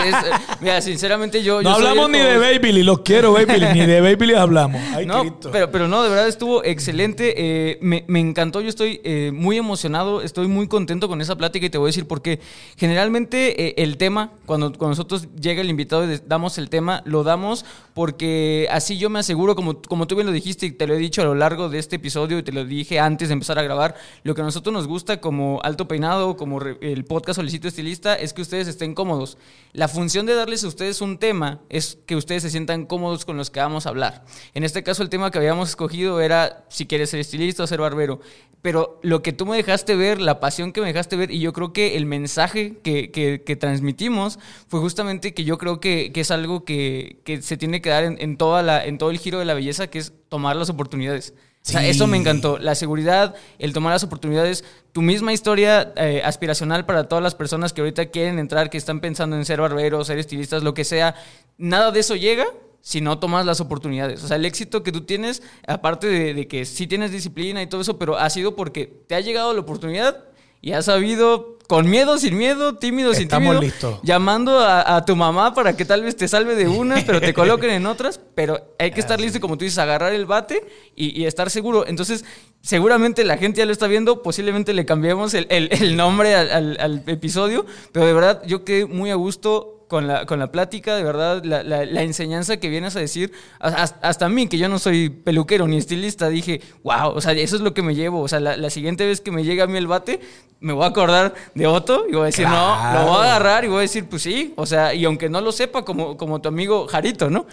mira, 0.62 0.80
sinceramente 0.80 1.42
yo... 1.42 1.60
No 1.60 1.74
hablamos 1.74 2.08
ni 2.08 2.20
de 2.20 2.38
Baby, 2.38 2.82
los 2.84 3.00
quiero 3.00 3.34
Baby, 3.34 3.66
ni 3.74 3.84
de 3.84 4.00
Baby 4.00 4.32
hablamos. 4.32 4.80
Ay, 4.94 5.04
no, 5.04 5.38
pero, 5.52 5.70
pero 5.70 5.88
no, 5.88 6.02
de 6.02 6.08
verdad 6.08 6.26
estuvo 6.26 6.64
excelente, 6.64 7.76
me, 7.82 8.02
me, 8.06 8.20
encantó, 8.20 8.62
yo 8.62 8.70
estoy 8.70 9.02
muy 9.34 9.58
emocionado, 9.58 10.22
estoy 10.22 10.48
muy 10.48 10.69
contento 10.70 11.06
con 11.06 11.20
esa 11.20 11.36
plática 11.36 11.66
y 11.66 11.70
te 11.70 11.76
voy 11.76 11.88
a 11.88 11.90
decir 11.90 12.06
por 12.06 12.22
qué. 12.22 12.40
Generalmente 12.78 13.66
eh, 13.66 13.74
el 13.76 13.98
tema, 13.98 14.32
cuando, 14.46 14.68
cuando 14.68 14.92
nosotros 14.92 15.28
llega 15.38 15.60
el 15.60 15.68
invitado 15.68 16.10
y 16.10 16.18
damos 16.26 16.56
el 16.56 16.70
tema, 16.70 17.02
lo 17.04 17.22
damos 17.22 17.66
porque 17.92 18.66
así 18.70 18.96
yo 18.96 19.10
me 19.10 19.18
aseguro, 19.18 19.54
como, 19.54 19.82
como 19.82 20.06
tú 20.06 20.14
bien 20.14 20.26
lo 20.26 20.32
dijiste 20.32 20.64
y 20.64 20.72
te 20.72 20.86
lo 20.86 20.94
he 20.94 20.98
dicho 20.98 21.20
a 21.20 21.26
lo 21.26 21.34
largo 21.34 21.68
de 21.68 21.78
este 21.78 21.96
episodio 21.96 22.38
y 22.38 22.42
te 22.42 22.52
lo 22.52 22.64
dije 22.64 22.98
antes 22.98 23.28
de 23.28 23.34
empezar 23.34 23.58
a 23.58 23.62
grabar, 23.62 23.96
lo 24.22 24.34
que 24.34 24.40
a 24.40 24.44
nosotros 24.44 24.72
nos 24.72 24.86
gusta 24.86 25.20
como 25.20 25.60
Alto 25.62 25.86
Peinado, 25.86 26.36
como 26.38 26.62
el 26.62 27.04
podcast 27.04 27.36
Solicito 27.36 27.68
Estilista, 27.68 28.14
es 28.14 28.32
que 28.32 28.40
ustedes 28.40 28.68
estén 28.68 28.94
cómodos. 28.94 29.36
La 29.72 29.88
función 29.88 30.24
de 30.24 30.34
darles 30.34 30.64
a 30.64 30.68
ustedes 30.68 31.02
un 31.02 31.18
tema 31.18 31.60
es 31.68 31.98
que 32.06 32.16
ustedes 32.16 32.42
se 32.42 32.50
sientan 32.50 32.86
cómodos 32.86 33.24
con 33.24 33.36
los 33.36 33.50
que 33.50 33.60
vamos 33.60 33.84
a 33.84 33.90
hablar. 33.90 34.24
En 34.54 34.64
este 34.64 34.82
caso 34.82 35.02
el 35.02 35.10
tema 35.10 35.30
que 35.30 35.38
habíamos 35.38 35.70
escogido 35.70 36.20
era 36.20 36.64
si 36.68 36.86
quieres 36.86 37.10
ser 37.10 37.20
estilista 37.20 37.64
o 37.64 37.66
ser 37.66 37.80
barbero 37.80 38.20
pero 38.62 39.00
lo 39.02 39.22
que 39.22 39.32
tú 39.32 39.46
me 39.46 39.56
dejaste 39.56 39.96
ver, 39.96 40.20
la 40.20 40.38
pasión 40.38 40.59
que 40.72 40.80
me 40.80 40.86
dejaste 40.86 41.16
ver, 41.16 41.30
y 41.30 41.40
yo 41.40 41.52
creo 41.52 41.72
que 41.72 41.96
el 41.96 42.06
mensaje 42.06 42.78
que, 42.82 43.10
que, 43.10 43.56
transmitimos 43.56 44.38
fue 44.68 44.80
justamente 44.80 45.34
que 45.34 45.44
yo 45.44 45.58
creo 45.58 45.80
que, 45.80 46.12
que 46.12 46.20
es 46.20 46.30
algo 46.30 46.64
que, 46.64 47.20
se 47.42 47.56
tiene 47.56 47.80
que 47.80 47.90
dar 47.90 48.04
en, 48.04 48.36
toda 48.36 48.62
la, 48.62 48.84
en 48.84 48.98
todo 48.98 49.10
el 49.10 49.18
giro 49.18 49.38
de 49.38 49.44
la 49.44 49.54
belleza, 49.54 49.88
que 49.88 49.98
es 49.98 50.12
tomar 50.28 50.56
las 50.56 50.70
oportunidades. 50.70 51.34
O 51.62 51.68
sea, 51.70 51.86
eso 51.86 52.06
me 52.06 52.16
encantó. 52.16 52.58
La 52.58 52.74
seguridad, 52.74 53.34
el 53.58 53.74
tomar 53.74 53.92
las 53.92 54.02
oportunidades, 54.02 54.64
tu 54.92 55.02
misma 55.02 55.32
historia 55.32 55.92
eh, 55.96 56.22
aspiracional 56.24 56.86
para 56.86 57.04
todas 57.04 57.22
las 57.22 57.34
personas 57.34 57.72
que 57.72 57.82
ahorita 57.82 58.06
quieren 58.06 58.38
entrar, 58.38 58.70
que 58.70 58.78
están 58.78 59.00
pensando 59.00 59.36
en 59.36 59.44
ser 59.44 59.60
barberos, 59.60 60.06
ser 60.06 60.18
estilistas, 60.18 60.62
lo 60.62 60.72
que 60.72 60.84
sea. 60.84 61.14
Nada 61.58 61.90
de 61.90 62.00
eso 62.00 62.16
llega 62.16 62.46
si 62.80 63.00
no 63.00 63.18
tomas 63.18 63.46
las 63.46 63.60
oportunidades. 63.60 64.24
O 64.24 64.28
sea, 64.28 64.36
el 64.36 64.44
éxito 64.44 64.82
que 64.82 64.92
tú 64.92 65.02
tienes, 65.02 65.42
aparte 65.66 66.06
de, 66.06 66.48
que 66.48 66.64
sí 66.64 66.86
tienes 66.86 67.12
disciplina 67.12 67.62
y 67.62 67.66
todo 67.66 67.82
eso, 67.82 67.98
pero 67.98 68.18
ha 68.18 68.30
sido 68.30 68.56
porque 68.56 68.86
te 69.06 69.14
ha 69.14 69.20
llegado 69.20 69.52
la 69.52 69.60
oportunidad 69.60 70.24
y 70.62 70.72
has 70.72 70.86
sabido, 70.86 71.58
con 71.66 71.88
miedo, 71.88 72.18
sin 72.18 72.36
miedo, 72.36 72.74
tímido, 72.74 73.14
sin 73.14 73.28
tímido, 73.28 73.60
llamando 74.02 74.58
a, 74.60 75.04
tu 75.04 75.16
mamá 75.16 75.54
para 75.54 75.76
que 75.76 75.84
tal 75.84 76.02
vez 76.02 76.16
te 76.16 76.26
salve 76.28 76.54
de 76.54 76.68
unas, 76.68 77.04
pero 77.04 77.20
te 77.20 77.32
coloquen 77.32 77.70
en 77.70 77.86
otras, 77.86 78.20
pero 78.34 78.60
hay 78.78 78.90
que 78.90 79.00
estar 79.00 79.20
listo, 79.20 79.40
como 79.40 79.56
tú 79.56 79.64
dices, 79.64 79.78
agarrar 79.78 80.12
el 80.12 80.26
bate 80.26 80.66
y, 80.96 81.24
estar 81.24 81.48
seguro. 81.48 81.86
Entonces, 81.86 82.24
seguramente 82.60 83.24
la 83.24 83.38
gente 83.38 83.58
ya 83.58 83.66
lo 83.66 83.72
está 83.72 83.86
viendo, 83.86 84.22
posiblemente 84.22 84.74
le 84.74 84.84
cambiemos 84.84 85.32
el, 85.34 85.96
nombre 85.96 86.34
al, 86.34 86.76
al 86.78 87.04
episodio, 87.06 87.64
pero 87.92 88.04
de 88.04 88.12
verdad 88.12 88.42
yo 88.46 88.64
quedé 88.64 88.86
muy 88.86 89.10
a 89.10 89.14
gusto 89.14 89.79
con 89.90 90.06
la, 90.06 90.24
con 90.24 90.38
la 90.38 90.52
plática, 90.52 90.94
de 90.94 91.02
verdad, 91.02 91.42
la, 91.44 91.64
la, 91.64 92.02
enseñanza 92.02 92.58
que 92.58 92.68
vienes 92.68 92.94
a 92.94 93.00
decir, 93.00 93.32
hasta, 93.58 94.26
a 94.26 94.28
mí, 94.28 94.46
que 94.46 94.56
yo 94.56 94.68
no 94.68 94.78
soy 94.78 95.10
peluquero 95.10 95.66
ni 95.66 95.78
estilista, 95.78 96.28
dije, 96.28 96.60
wow, 96.84 97.08
o 97.08 97.20
sea, 97.20 97.32
eso 97.32 97.56
es 97.56 97.62
lo 97.62 97.74
que 97.74 97.82
me 97.82 97.96
llevo. 97.96 98.20
O 98.20 98.28
sea, 98.28 98.38
la, 98.38 98.70
siguiente 98.70 99.04
vez 99.04 99.20
que 99.20 99.32
me 99.32 99.42
llegue 99.42 99.62
a 99.62 99.66
mí 99.66 99.76
el 99.76 99.88
bate, 99.88 100.20
me 100.60 100.72
voy 100.72 100.84
a 100.84 100.86
acordar 100.86 101.34
de 101.56 101.66
Otto 101.66 102.04
y 102.08 102.12
voy 102.12 102.22
a 102.22 102.26
decir, 102.26 102.46
no, 102.46 102.52
lo 102.94 103.06
voy 103.06 103.18
a 103.18 103.34
agarrar 103.34 103.64
y 103.64 103.68
voy 103.68 103.78
a 103.78 103.80
decir, 103.80 104.06
pues 104.08 104.22
sí, 104.22 104.54
o 104.56 104.64
sea, 104.64 104.94
y 104.94 105.04
aunque 105.04 105.28
no 105.28 105.40
lo 105.40 105.50
sepa, 105.50 105.84
como, 105.84 106.16
como 106.16 106.40
tu 106.40 106.48
amigo 106.48 106.86
Jarito, 106.86 107.28
¿no? 107.28 107.46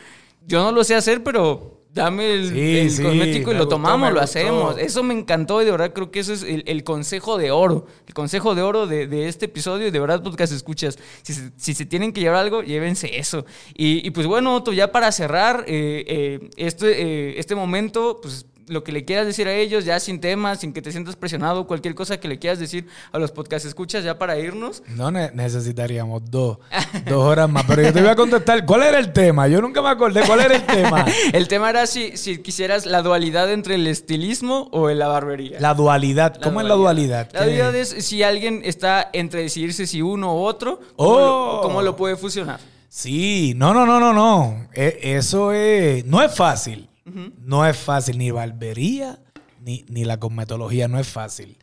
Yo 0.45 0.61
no 0.61 0.71
lo 0.71 0.83
sé 0.83 0.93
hacer, 0.93 1.23
pero 1.23 1.76
dame 1.97 2.33
el, 2.33 2.95
cosmético 3.01 3.51
y 3.51 3.55
lo 3.55 3.67
tomamos, 3.67 4.13
lo 4.13 4.21
hacemos. 4.21 4.77
Eso 4.77 5.03
me 5.03 5.13
encantó 5.13 5.61
y 5.61 5.65
de 5.65 5.71
verdad 5.71 5.93
creo 5.93 6.11
que 6.11 6.19
eso 6.19 6.33
es 6.33 6.43
el, 6.43 6.83
consejo 6.83 7.37
de 7.37 7.51
oro. 7.51 7.85
El 8.07 8.13
consejo 8.13 8.55
de 8.55 8.61
oro 8.61 8.87
de, 8.87 9.27
este 9.27 9.45
episodio 9.45 9.87
y 9.87 9.91
de 9.91 9.99
verdad 9.99 10.23
podcast 10.23 10.53
escuchas. 10.53 10.97
Si 11.23 11.33
se, 11.33 11.51
si 11.57 11.73
se 11.73 11.85
tienen 11.85 12.13
que 12.13 12.21
llevar 12.21 12.37
algo, 12.37 12.63
llévense 12.63 13.17
eso. 13.17 13.45
Y, 13.75 14.09
pues 14.11 14.27
bueno, 14.27 14.55
Otto, 14.55 14.71
ya 14.71 14.91
para 14.91 15.11
cerrar 15.11 15.65
eh, 15.67 16.05
eh, 16.07 16.49
este, 16.55 17.01
eh, 17.01 17.39
este 17.39 17.55
momento, 17.55 18.19
pues 18.21 18.45
lo 18.67 18.83
que 18.83 18.91
le 18.91 19.05
quieras 19.05 19.25
decir 19.25 19.47
a 19.47 19.53
ellos, 19.53 19.85
ya 19.85 19.99
sin 19.99 20.19
temas, 20.19 20.59
sin 20.59 20.73
que 20.73 20.81
te 20.81 20.91
sientas 20.91 21.15
presionado, 21.15 21.67
cualquier 21.67 21.95
cosa 21.95 22.19
que 22.19 22.27
le 22.27 22.39
quieras 22.39 22.59
decir 22.59 22.87
a 23.11 23.19
los 23.19 23.31
podcast 23.31 23.65
escuchas 23.65 24.03
ya 24.03 24.17
para 24.17 24.37
irnos. 24.37 24.83
No 24.95 25.11
necesitaríamos 25.11 26.29
dos, 26.29 26.59
dos 27.07 27.23
horas 27.23 27.49
más, 27.49 27.63
pero 27.67 27.81
yo 27.81 27.93
te 27.93 28.01
voy 28.01 28.09
a 28.09 28.15
contestar, 28.15 28.65
¿cuál 28.65 28.83
era 28.83 28.99
el 28.99 29.13
tema? 29.13 29.47
Yo 29.47 29.61
nunca 29.61 29.81
me 29.81 29.89
acordé, 29.89 30.21
¿cuál 30.25 30.41
era 30.41 30.55
el 30.55 30.65
tema? 30.65 31.05
el 31.33 31.47
tema 31.47 31.69
era 31.69 31.87
si, 31.87 32.17
si 32.17 32.39
quisieras 32.39 32.85
la 32.85 33.01
dualidad 33.01 33.51
entre 33.51 33.75
el 33.75 33.87
estilismo 33.87 34.69
o 34.71 34.89
la 34.89 35.07
barbería. 35.07 35.59
La 35.59 35.73
dualidad, 35.73 36.39
¿cómo 36.41 36.61
es 36.61 36.67
la 36.67 36.75
dualidad? 36.75 37.29
La 37.33 37.43
dualidad 37.43 37.75
es 37.75 37.89
si 37.89 38.23
alguien 38.23 38.61
está 38.63 39.09
entre 39.13 39.41
decidirse 39.41 39.87
si 39.87 40.01
uno 40.01 40.35
u 40.35 40.39
otro, 40.39 40.79
¿cómo, 40.95 41.19
lo, 41.19 41.59
cómo 41.61 41.81
lo 41.81 41.95
puede 41.95 42.15
fusionar? 42.15 42.59
Sí, 42.89 43.53
no, 43.55 43.73
no, 43.73 43.85
no, 43.85 43.99
no, 43.99 44.13
no. 44.13 44.67
E, 44.73 44.99
eso 45.03 45.51
es, 45.51 46.05
no 46.05 46.21
es 46.23 46.33
fácil. 46.33 46.89
No 47.39 47.65
es 47.65 47.77
fácil, 47.77 48.17
ni 48.17 48.31
barbería, 48.31 49.19
ni, 49.61 49.85
ni, 49.87 50.03
la 50.03 50.19
cosmetología, 50.19 50.87
no 50.87 50.99
es 50.99 51.07
fácil. 51.07 51.57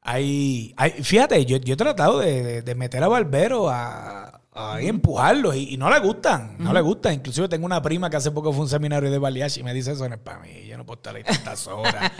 Hay, 0.00 0.72
hay 0.76 0.92
fíjate, 1.02 1.44
yo, 1.44 1.58
yo 1.58 1.74
he 1.74 1.76
tratado 1.76 2.20
de, 2.20 2.74
meter 2.76 3.02
a 3.02 3.08
barberos 3.08 3.68
a, 3.70 4.40
a 4.52 4.80
empujarlos 4.80 5.54
y, 5.54 5.76
no 5.76 5.90
le 5.90 5.98
gustan, 6.00 6.56
no 6.58 6.72
le 6.72 6.80
gustan. 6.80 7.14
Inclusive 7.14 7.48
tengo 7.48 7.66
una 7.66 7.82
prima 7.82 8.08
que 8.08 8.16
hace 8.16 8.30
poco 8.30 8.52
fue 8.52 8.62
un 8.62 8.68
seminario 8.70 9.10
de 9.10 9.18
baliachi 9.18 9.60
y 9.60 9.62
me 9.62 9.74
dice 9.74 9.92
eso 9.92 10.08
no 10.08 10.14
es 10.14 10.20
para 10.20 10.38
mí, 10.40 10.66
yo 10.66 10.78
no 10.78 10.86
puedo 10.86 10.96
estar 10.96 11.14
ahí 11.14 11.24
tantas 11.24 11.66
horas. 11.66 12.12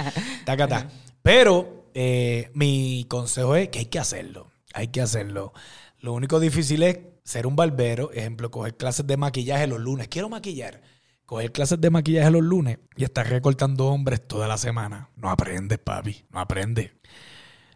Pero 1.22 1.86
eh, 1.94 2.50
mi 2.54 3.06
consejo 3.08 3.56
es 3.56 3.68
que 3.70 3.80
hay 3.80 3.86
que 3.86 3.98
hacerlo, 3.98 4.50
hay 4.74 4.88
que 4.88 5.00
hacerlo. 5.00 5.52
Lo 6.00 6.12
único 6.12 6.40
difícil 6.40 6.82
es 6.82 6.98
ser 7.24 7.46
un 7.46 7.56
barbero, 7.56 8.12
ejemplo, 8.12 8.50
coger 8.50 8.76
clases 8.76 9.06
de 9.06 9.16
maquillaje 9.16 9.66
los 9.66 9.80
lunes. 9.80 10.08
Quiero 10.08 10.28
maquillar 10.28 10.82
coger 11.26 11.52
clases 11.52 11.80
de 11.80 11.90
maquillaje 11.90 12.30
los 12.30 12.42
lunes 12.42 12.78
y 12.96 13.04
estar 13.04 13.28
recortando 13.28 13.88
hombres 13.88 14.26
toda 14.26 14.48
la 14.48 14.56
semana. 14.56 15.10
No 15.16 15.28
aprendes, 15.28 15.78
papi, 15.78 16.24
no 16.30 16.40
aprendes. 16.40 16.92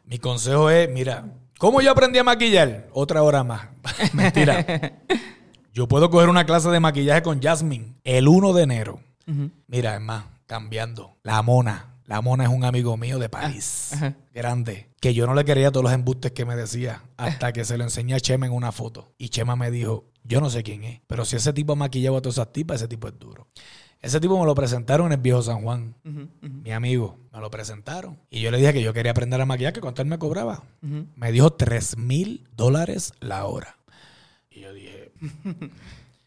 Mi 0.05 0.19
consejo 0.19 0.71
es, 0.71 0.89
mira, 0.91 1.25
¿cómo 1.59 1.81
yo 1.81 1.91
aprendí 1.91 2.19
a 2.19 2.25
maquillar? 2.25 2.89
Otra 2.93 3.23
hora 3.23 3.45
más. 3.45 3.69
Mentira. 4.13 4.65
Yo 5.73 5.87
puedo 5.87 6.11
coger 6.11 6.29
una 6.29 6.47
clase 6.47 6.69
de 6.69 6.81
maquillaje 6.81 7.23
con 7.23 7.41
Jasmine 7.41 7.95
el 8.03 8.27
1 8.27 8.53
de 8.55 8.63
enero. 8.63 9.01
Mira, 9.69 9.95
es 9.95 10.01
más, 10.01 10.25
cambiando. 10.47 11.17
La 11.23 11.43
mona. 11.43 11.90
La 12.11 12.23
mona 12.23 12.43
es 12.43 12.51
un 12.51 12.65
amigo 12.65 12.97
mío 12.97 13.21
de 13.21 13.29
París. 13.29 13.93
Ah, 13.93 14.15
grande. 14.35 14.89
Que 15.01 15.15
yo 15.15 15.29
no 15.29 15.35
le 15.35 15.45
quería 15.45 15.71
todos 15.71 15.85
los 15.85 15.93
embustes 15.93 16.33
que 16.33 16.45
me 16.45 16.57
decía. 16.57 17.05
Hasta 17.17 17.53
que 17.53 17.65
se 17.65 17.79
lo 17.79 17.85
enseñé 17.85 18.15
a 18.15 18.21
Chema 18.21 18.47
en 18.47 18.53
una 18.53 18.73
foto. 18.73 19.15
Y 19.17 19.29
Chema 19.29 19.55
me 19.55 19.71
dijo, 19.71 20.11
yo 20.25 20.41
no 20.41 20.51
sé 20.51 20.65
quién 20.65 20.83
es, 20.83 21.01
pero 21.07 21.25
si 21.25 21.37
ese 21.37 21.53
tipo 21.53 21.75
ha 21.75 21.77
maquillado 21.77 22.17
a 22.17 22.21
todas 22.21 22.35
esas 22.35 22.53
tipas, 22.53 22.79
ese 22.79 22.89
tipo 22.89 23.07
es 23.07 23.17
duro. 23.17 23.47
Ese 24.03 24.19
tipo 24.19 24.37
me 24.41 24.45
lo 24.45 24.57
presentaron 24.57 25.07
en 25.07 25.13
el 25.13 25.19
viejo 25.21 25.41
San 25.41 25.63
Juan. 25.63 25.95
Mi 26.43 26.73
amigo, 26.73 27.17
me 27.33 27.39
lo 27.39 27.49
presentaron. 27.49 28.19
Y 28.29 28.41
yo 28.41 28.51
le 28.51 28.59
dije 28.59 28.73
que 28.73 28.83
yo 28.83 28.93
quería 28.93 29.13
aprender 29.13 29.41
a 29.41 29.47
maquillar, 29.47 29.73
que 29.73 29.81
cuánto 29.81 30.03
él 30.03 30.09
me 30.09 30.19
cobraba. 30.19 30.65
Me 30.81 31.31
dijo 31.31 31.53
3 31.53 31.97
mil 31.97 32.49
dólares 32.57 33.13
la 33.21 33.45
hora. 33.45 33.79
Y 34.51 34.63
yo 34.63 34.73
dije. 34.73 35.13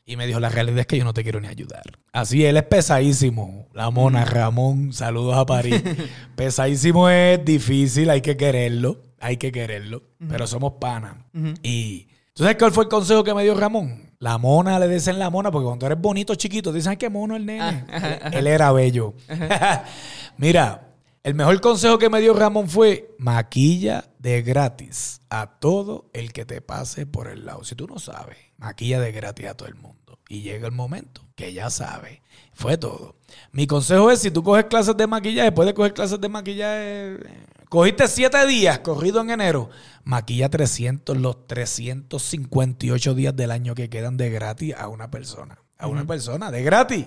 y 0.05 0.17
me 0.17 0.27
dijo: 0.27 0.39
La 0.39 0.49
realidad 0.49 0.79
es 0.79 0.87
que 0.87 0.97
yo 0.97 1.03
no 1.03 1.13
te 1.13 1.23
quiero 1.23 1.39
ni 1.39 1.47
ayudar. 1.47 1.83
Así, 2.11 2.45
él 2.45 2.57
es 2.57 2.63
pesadísimo. 2.63 3.67
La 3.73 3.89
mona, 3.89 4.25
Ramón, 4.25 4.93
saludos 4.93 5.35
a 5.37 5.45
París. 5.45 5.81
pesadísimo 6.35 7.09
es 7.09 7.43
difícil, 7.43 8.09
hay 8.09 8.21
que 8.21 8.37
quererlo. 8.37 9.01
Hay 9.19 9.37
que 9.37 9.51
quererlo. 9.51 10.03
Pero 10.27 10.47
somos 10.47 10.73
panas. 10.79 11.15
Y 11.61 12.07
¿Tú 12.33 12.41
sabes 12.41 12.57
cuál 12.57 12.71
fue 12.71 12.85
el 12.85 12.89
consejo 12.89 13.23
que 13.23 13.31
me 13.33 13.43
dio 13.43 13.53
Ramón? 13.53 14.09
La 14.17 14.39
mona, 14.39 14.79
le 14.79 14.87
dicen 14.87 15.19
la 15.19 15.29
mona, 15.29 15.51
porque 15.51 15.67
cuando 15.67 15.85
eres 15.85 16.01
bonito, 16.01 16.33
chiquito, 16.33 16.73
dicen, 16.73 16.93
que 16.93 16.97
qué 16.97 17.09
mono 17.09 17.35
el 17.35 17.45
nene. 17.45 17.85
Ah, 17.91 18.31
él, 18.31 18.47
era 18.47 18.71
bello. 18.71 19.13
Mira, 20.37 20.82
El 21.23 21.35
mejor 21.35 21.61
consejo 21.61 21.97
que 21.99 22.09
me 22.09 22.19
dio 22.19 22.33
Ramón 22.33 22.67
fue 22.67 23.15
maquilla 23.17 24.09
de 24.19 24.41
gratis 24.41 25.21
a 25.29 25.57
todo 25.57 26.09
el 26.11 26.33
que 26.33 26.43
te 26.43 26.59
pase 26.59 27.05
por 27.05 27.29
el 27.29 27.45
lado. 27.45 27.63
Si 27.63 27.75
tú 27.75 27.87
no 27.87 27.97
sabes, 27.97 28.35
maquilla 28.57 28.99
de 28.99 29.13
gratis 29.13 29.47
a 29.47 29.53
todo 29.53 29.69
el 29.69 29.75
mundo. 29.75 30.19
Y 30.27 30.41
llega 30.41 30.67
el 30.67 30.73
momento 30.73 31.21
que 31.37 31.53
ya 31.53 31.69
sabes. 31.69 32.19
Fue 32.51 32.77
todo. 32.77 33.15
Mi 33.53 33.67
consejo 33.67 34.11
es, 34.11 34.19
si 34.19 34.31
tú 34.31 34.43
coges 34.43 34.65
clases 34.65 34.97
de 34.97 35.07
maquillaje, 35.07 35.53
puedes 35.53 35.73
coger 35.73 35.93
clases 35.93 36.19
de 36.19 36.27
maquillaje. 36.27 37.19
Cogiste 37.69 38.09
siete 38.09 38.45
días 38.45 38.79
corrido 38.79 39.21
en 39.21 39.29
enero. 39.29 39.69
Maquilla 40.03 40.49
300 40.49 41.15
los 41.15 41.47
358 41.47 43.13
días 43.13 43.33
del 43.33 43.51
año 43.51 43.75
que 43.75 43.89
quedan 43.89 44.17
de 44.17 44.29
gratis 44.29 44.75
a 44.77 44.89
una 44.89 45.09
persona 45.09 45.62
a 45.77 45.87
una 45.87 46.05
persona 46.05 46.51
de 46.51 46.63
gratis. 46.63 47.05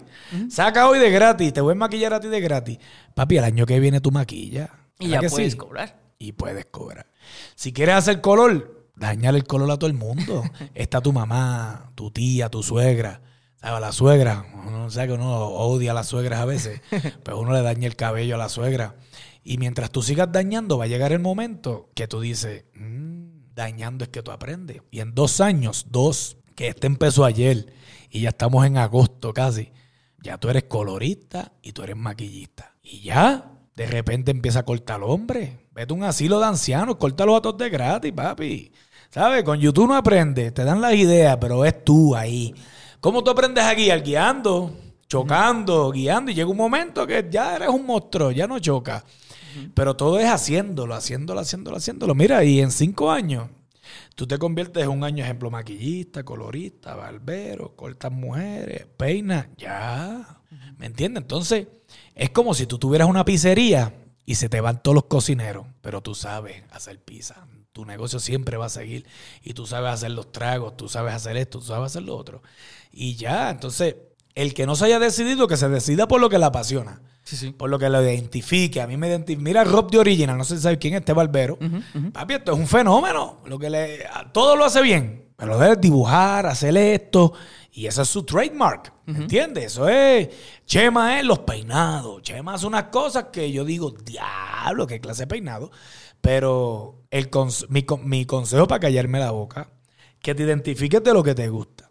Saca 0.50 0.88
hoy 0.88 0.98
de 0.98 1.10
gratis, 1.10 1.52
te 1.52 1.60
voy 1.60 1.72
a 1.72 1.74
maquillar 1.76 2.14
a 2.14 2.20
ti 2.20 2.28
de 2.28 2.40
gratis. 2.40 2.78
Papi, 3.14 3.38
el 3.38 3.44
año 3.44 3.66
que 3.66 3.80
viene 3.80 4.00
tu 4.00 4.10
maquilla. 4.10 4.70
Y 4.98 5.08
ya 5.08 5.20
puedes 5.20 5.56
cobrar. 5.56 6.00
Y 6.18 6.32
puedes 6.32 6.66
cobrar. 6.66 7.06
Si 7.54 7.72
quieres 7.72 7.96
hacer 7.96 8.20
color, 8.20 8.88
dañale 8.96 9.38
el 9.38 9.44
color 9.44 9.70
a 9.70 9.78
todo 9.78 9.88
el 9.88 9.96
mundo. 9.96 10.42
Está 10.74 11.00
tu 11.00 11.12
mamá, 11.12 11.92
tu 11.94 12.10
tía, 12.10 12.48
tu 12.48 12.62
suegra. 12.62 13.22
¿Sabes? 13.60 13.80
La 13.80 13.92
suegra. 13.92 14.46
Uno 14.66 14.90
sabe 14.90 15.08
que 15.08 15.12
uno 15.14 15.36
odia 15.36 15.92
a 15.92 15.94
las 15.94 16.08
suegras 16.08 16.40
a 16.40 16.44
veces, 16.44 16.80
pero 17.22 17.38
uno 17.38 17.52
le 17.52 17.62
daña 17.62 17.86
el 17.86 17.96
cabello 17.96 18.34
a 18.34 18.38
la 18.38 18.48
suegra. 18.48 18.96
Y 19.42 19.58
mientras 19.58 19.90
tú 19.90 20.02
sigas 20.02 20.30
dañando, 20.32 20.76
va 20.76 20.84
a 20.84 20.88
llegar 20.88 21.12
el 21.12 21.20
momento 21.20 21.90
que 21.94 22.08
tú 22.08 22.20
dices, 22.20 22.64
mm, 22.74 23.54
dañando 23.54 24.04
es 24.04 24.10
que 24.10 24.22
tú 24.22 24.32
aprendes. 24.32 24.82
Y 24.90 25.00
en 25.00 25.14
dos 25.14 25.40
años, 25.40 25.86
dos, 25.90 26.38
que 26.56 26.68
este 26.68 26.88
empezó 26.88 27.24
ayer 27.24 27.72
y 28.10 28.22
ya 28.22 28.30
estamos 28.30 28.66
en 28.66 28.78
agosto 28.78 29.32
casi, 29.32 29.70
ya 30.22 30.38
tú 30.38 30.48
eres 30.48 30.64
colorista 30.64 31.52
y 31.62 31.72
tú 31.72 31.82
eres 31.82 31.96
maquillista. 31.96 32.74
Y 32.82 33.02
ya, 33.02 33.52
de 33.76 33.86
repente 33.86 34.30
empieza 34.30 34.60
a 34.60 34.64
cortar 34.64 35.02
hombre. 35.02 35.68
Vete 35.72 35.92
a 35.92 35.96
un 35.96 36.02
asilo 36.02 36.40
de 36.40 36.46
ancianos, 36.46 36.96
córtalos 36.96 37.38
a 37.38 37.42
todos 37.42 37.58
de 37.58 37.68
gratis, 37.68 38.12
papi. 38.12 38.72
¿Sabes? 39.10 39.44
Con 39.44 39.60
YouTube 39.60 39.88
no 39.88 39.94
aprendes, 39.94 40.52
te 40.52 40.64
dan 40.64 40.80
las 40.80 40.94
ideas, 40.94 41.36
pero 41.40 41.64
es 41.64 41.84
tú 41.84 42.16
ahí. 42.16 42.54
¿Cómo 43.00 43.22
tú 43.22 43.30
aprendes 43.30 43.62
a 43.62 43.74
guiar? 43.74 44.02
Guiando, 44.02 44.74
chocando, 45.08 45.92
guiando. 45.92 46.30
Y 46.30 46.34
llega 46.34 46.48
un 46.48 46.56
momento 46.56 47.06
que 47.06 47.26
ya 47.30 47.56
eres 47.56 47.68
un 47.68 47.86
monstruo, 47.86 48.32
ya 48.32 48.46
no 48.46 48.58
choca. 48.58 49.04
Pero 49.74 49.94
todo 49.94 50.18
es 50.18 50.26
haciéndolo, 50.26 50.94
haciéndolo, 50.94 51.40
haciéndolo, 51.40 51.76
haciéndolo. 51.76 52.14
Mira, 52.14 52.42
y 52.44 52.60
en 52.60 52.70
cinco 52.70 53.10
años 53.10 53.48
Tú 54.16 54.26
te 54.26 54.38
conviertes 54.38 54.82
en 54.82 54.88
un 54.88 55.04
año 55.04 55.22
ejemplo 55.22 55.50
maquillista, 55.50 56.24
colorista, 56.24 56.94
barbero, 56.94 57.76
cortas 57.76 58.10
mujeres, 58.10 58.86
peinas, 58.96 59.48
ya. 59.58 60.40
¿Me 60.78 60.86
entiendes? 60.86 61.20
Entonces, 61.20 61.68
es 62.14 62.30
como 62.30 62.54
si 62.54 62.66
tú 62.66 62.78
tuvieras 62.78 63.10
una 63.10 63.26
pizzería 63.26 63.92
y 64.24 64.36
se 64.36 64.48
te 64.48 64.62
van 64.62 64.82
todos 64.82 64.94
los 64.94 65.04
cocineros, 65.04 65.66
pero 65.82 66.00
tú 66.00 66.14
sabes 66.14 66.62
hacer 66.70 66.98
pizza. 66.98 67.46
Tu 67.72 67.84
negocio 67.84 68.18
siempre 68.18 68.56
va 68.56 68.66
a 68.66 68.70
seguir 68.70 69.06
y 69.42 69.52
tú 69.52 69.66
sabes 69.66 69.92
hacer 69.92 70.12
los 70.12 70.32
tragos, 70.32 70.78
tú 70.78 70.88
sabes 70.88 71.12
hacer 71.12 71.36
esto, 71.36 71.58
tú 71.58 71.66
sabes 71.66 71.92
hacer 71.92 72.04
lo 72.04 72.16
otro. 72.16 72.42
Y 72.90 73.16
ya, 73.16 73.50
entonces, 73.50 73.96
el 74.34 74.54
que 74.54 74.64
no 74.64 74.76
se 74.76 74.86
haya 74.86 74.98
decidido, 74.98 75.46
que 75.46 75.58
se 75.58 75.68
decida 75.68 76.08
por 76.08 76.22
lo 76.22 76.30
que 76.30 76.38
le 76.38 76.46
apasiona. 76.46 77.02
Por 77.56 77.70
lo 77.70 77.78
que 77.78 77.88
lo 77.88 78.02
identifique. 78.02 78.80
A 78.80 78.86
mí 78.86 78.96
me 78.96 79.08
identifica. 79.08 79.42
Mira 79.42 79.64
Rob 79.64 79.90
de 79.90 79.98
Original, 79.98 80.36
no 80.38 80.44
sé 80.44 80.56
si 80.56 80.62
sabes 80.62 80.78
quién 80.78 80.94
es 80.94 81.00
este 81.00 81.12
barbero. 81.12 81.58
Papi, 82.12 82.34
esto 82.34 82.52
es 82.52 82.58
un 82.58 82.66
fenómeno. 82.66 83.38
Lo 83.46 83.58
que 83.58 83.70
le, 83.70 84.06
todo 84.32 84.56
lo 84.56 84.64
hace 84.64 84.82
bien. 84.82 85.26
Pero 85.36 85.52
lo 85.52 85.58
debe 85.58 85.76
dibujar, 85.76 86.46
hacer 86.46 86.76
esto. 86.76 87.32
Y 87.72 87.86
ese 87.86 88.02
es 88.02 88.08
su 88.08 88.24
trademark. 88.24 88.92
¿Me 89.04 89.18
entiendes? 89.18 89.64
Eso 89.66 89.88
es. 89.88 90.28
Chema 90.64 91.18
es 91.18 91.26
los 91.26 91.40
peinados. 91.40 92.22
Chema 92.22 92.54
hace 92.54 92.66
unas 92.66 92.84
cosas 92.84 93.26
que 93.32 93.52
yo 93.52 93.64
digo, 93.64 93.90
diablo, 93.90 94.86
qué 94.86 95.00
clase 95.00 95.24
de 95.24 95.26
peinado. 95.26 95.70
Pero 96.20 97.02
el 97.10 97.28
mi, 97.68 97.84
mi 98.04 98.24
consejo 98.24 98.66
para 98.66 98.80
callarme 98.80 99.18
la 99.18 99.30
boca, 99.30 99.68
que 100.20 100.34
te 100.34 100.44
identifiques 100.44 101.02
de 101.04 101.12
lo 101.12 101.22
que 101.22 101.34
te 101.34 101.48
gusta. 101.48 101.85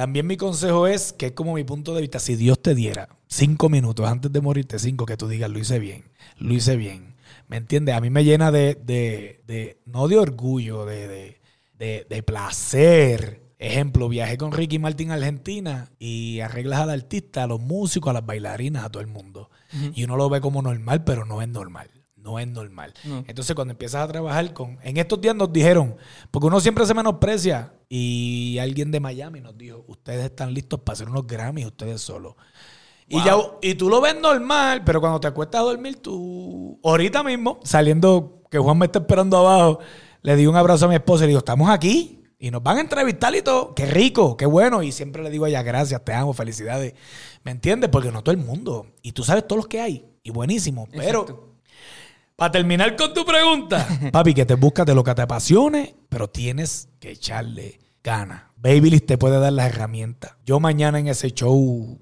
También 0.00 0.26
mi 0.26 0.38
consejo 0.38 0.86
es 0.86 1.12
que 1.12 1.26
es 1.26 1.32
como 1.32 1.52
mi 1.52 1.62
punto 1.62 1.94
de 1.94 2.00
vista, 2.00 2.20
si 2.20 2.34
Dios 2.34 2.62
te 2.62 2.74
diera 2.74 3.10
cinco 3.26 3.68
minutos 3.68 4.08
antes 4.08 4.32
de 4.32 4.40
morirte, 4.40 4.78
cinco, 4.78 5.04
que 5.04 5.18
tú 5.18 5.28
digas, 5.28 5.50
lo 5.50 5.58
hice 5.58 5.78
bien, 5.78 6.04
lo 6.38 6.54
hice 6.54 6.76
bien. 6.76 7.16
¿Me 7.48 7.58
entiendes? 7.58 7.94
A 7.94 8.00
mí 8.00 8.08
me 8.08 8.24
llena 8.24 8.50
de, 8.50 8.76
de, 8.82 9.42
de 9.46 9.78
no 9.84 10.08
de 10.08 10.16
orgullo, 10.16 10.86
de, 10.86 11.36
de, 11.78 12.06
de, 12.08 12.22
placer. 12.22 13.42
Ejemplo, 13.58 14.08
viajé 14.08 14.38
con 14.38 14.52
Ricky 14.52 14.78
Martin 14.78 15.10
a 15.10 15.16
Argentina 15.16 15.90
y 15.98 16.40
arreglas 16.40 16.80
al 16.80 16.88
artista, 16.88 17.42
a 17.42 17.46
los 17.46 17.60
músicos, 17.60 18.08
a 18.08 18.14
las 18.14 18.24
bailarinas, 18.24 18.86
a 18.86 18.88
todo 18.88 19.02
el 19.02 19.08
mundo. 19.08 19.50
Y 19.94 20.04
uno 20.04 20.16
lo 20.16 20.30
ve 20.30 20.40
como 20.40 20.62
normal, 20.62 21.04
pero 21.04 21.26
no 21.26 21.42
es 21.42 21.48
normal 21.48 21.90
no 22.16 22.38
es 22.38 22.46
normal. 22.46 22.92
Entonces, 23.26 23.54
cuando 23.54 23.72
empiezas 23.72 24.04
a 24.04 24.08
trabajar 24.08 24.52
con. 24.52 24.78
En 24.82 24.98
estos 24.98 25.20
días 25.22 25.34
nos 25.34 25.50
dijeron, 25.50 25.96
porque 26.30 26.48
uno 26.48 26.60
siempre 26.60 26.84
se 26.84 26.92
menosprecia, 26.92 27.72
y 27.92 28.58
alguien 28.60 28.92
de 28.92 29.00
Miami 29.00 29.40
nos 29.40 29.58
dijo: 29.58 29.84
Ustedes 29.88 30.24
están 30.26 30.54
listos 30.54 30.78
para 30.80 30.94
hacer 30.94 31.08
unos 31.08 31.26
Grammys, 31.26 31.66
ustedes 31.66 32.00
solos. 32.00 32.36
Y, 33.08 33.22
ya, 33.24 33.34
y 33.60 33.74
tú 33.74 33.90
lo 33.90 34.00
ves 34.00 34.14
normal, 34.20 34.84
pero 34.84 35.00
cuando 35.00 35.18
te 35.18 35.26
acuestas 35.26 35.60
a 35.60 35.64
dormir, 35.64 35.96
tú. 36.00 36.78
Ahorita 36.84 37.24
mismo, 37.24 37.58
saliendo, 37.64 38.44
que 38.48 38.58
Juan 38.58 38.78
me 38.78 38.86
está 38.86 39.00
esperando 39.00 39.38
abajo, 39.38 39.80
le 40.22 40.36
di 40.36 40.46
un 40.46 40.54
abrazo 40.54 40.84
a 40.84 40.88
mi 40.88 40.94
esposa 40.94 41.24
y 41.24 41.26
le 41.26 41.30
digo: 41.30 41.40
Estamos 41.40 41.68
aquí. 41.68 42.16
Y 42.42 42.50
nos 42.50 42.62
van 42.62 42.78
a 42.78 42.80
entrevistar 42.80 43.34
y 43.34 43.42
todo. 43.42 43.74
Qué 43.74 43.84
rico, 43.84 44.34
qué 44.38 44.46
bueno. 44.46 44.82
Y 44.82 44.92
siempre 44.92 45.22
le 45.22 45.28
digo 45.28 45.44
a 45.44 45.50
ella, 45.50 45.62
gracias, 45.62 46.02
te 46.06 46.14
amo, 46.14 46.32
felicidades. 46.32 46.94
¿Me 47.44 47.50
entiendes? 47.50 47.90
Porque 47.90 48.10
no 48.10 48.22
todo 48.22 48.32
el 48.32 48.40
mundo. 48.40 48.86
Y 49.02 49.12
tú 49.12 49.24
sabes 49.24 49.46
todos 49.46 49.58
los 49.58 49.66
que 49.66 49.82
hay. 49.82 50.06
Y 50.22 50.30
buenísimo. 50.30 50.88
Pero 50.90 51.50
para 52.36 52.52
terminar 52.52 52.96
con 52.96 53.12
tu 53.12 53.26
pregunta, 53.26 53.86
papi, 54.12 54.32
que 54.32 54.46
te 54.46 54.54
buscas 54.54 54.86
de 54.86 54.94
lo 54.94 55.04
que 55.04 55.14
te 55.14 55.20
apasione, 55.20 55.94
pero 56.08 56.30
tienes 56.30 56.88
que 56.98 57.10
echarle 57.10 57.79
ganas. 58.02 58.42
Babyliss 58.56 59.06
te 59.06 59.18
puede 59.18 59.38
dar 59.38 59.52
las 59.52 59.66
herramientas. 59.66 60.32
Yo 60.44 60.60
mañana 60.60 60.98
en 60.98 61.08
ese 61.08 61.30
show, 61.30 61.98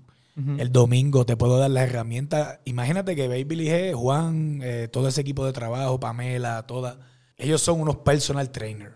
el 0.59 0.71
domingo, 0.71 1.27
te 1.27 1.37
puedo 1.37 1.59
dar 1.59 1.71
las 1.71 1.89
herramientas. 1.89 2.61
Imagínate 2.65 3.17
que 3.17 3.29
Babyliss 3.29 3.71
es 3.71 3.95
Juan, 3.95 4.61
eh, 4.63 4.89
todo 4.91 5.09
ese 5.09 5.21
equipo 5.21 5.45
de 5.45 5.53
trabajo, 5.53 5.99
Pamela, 5.99 6.67
toda. 6.67 6.99
Ellos 7.37 7.61
son 7.61 7.81
unos 7.81 7.97
personal 7.97 8.51
trainers. 8.51 8.95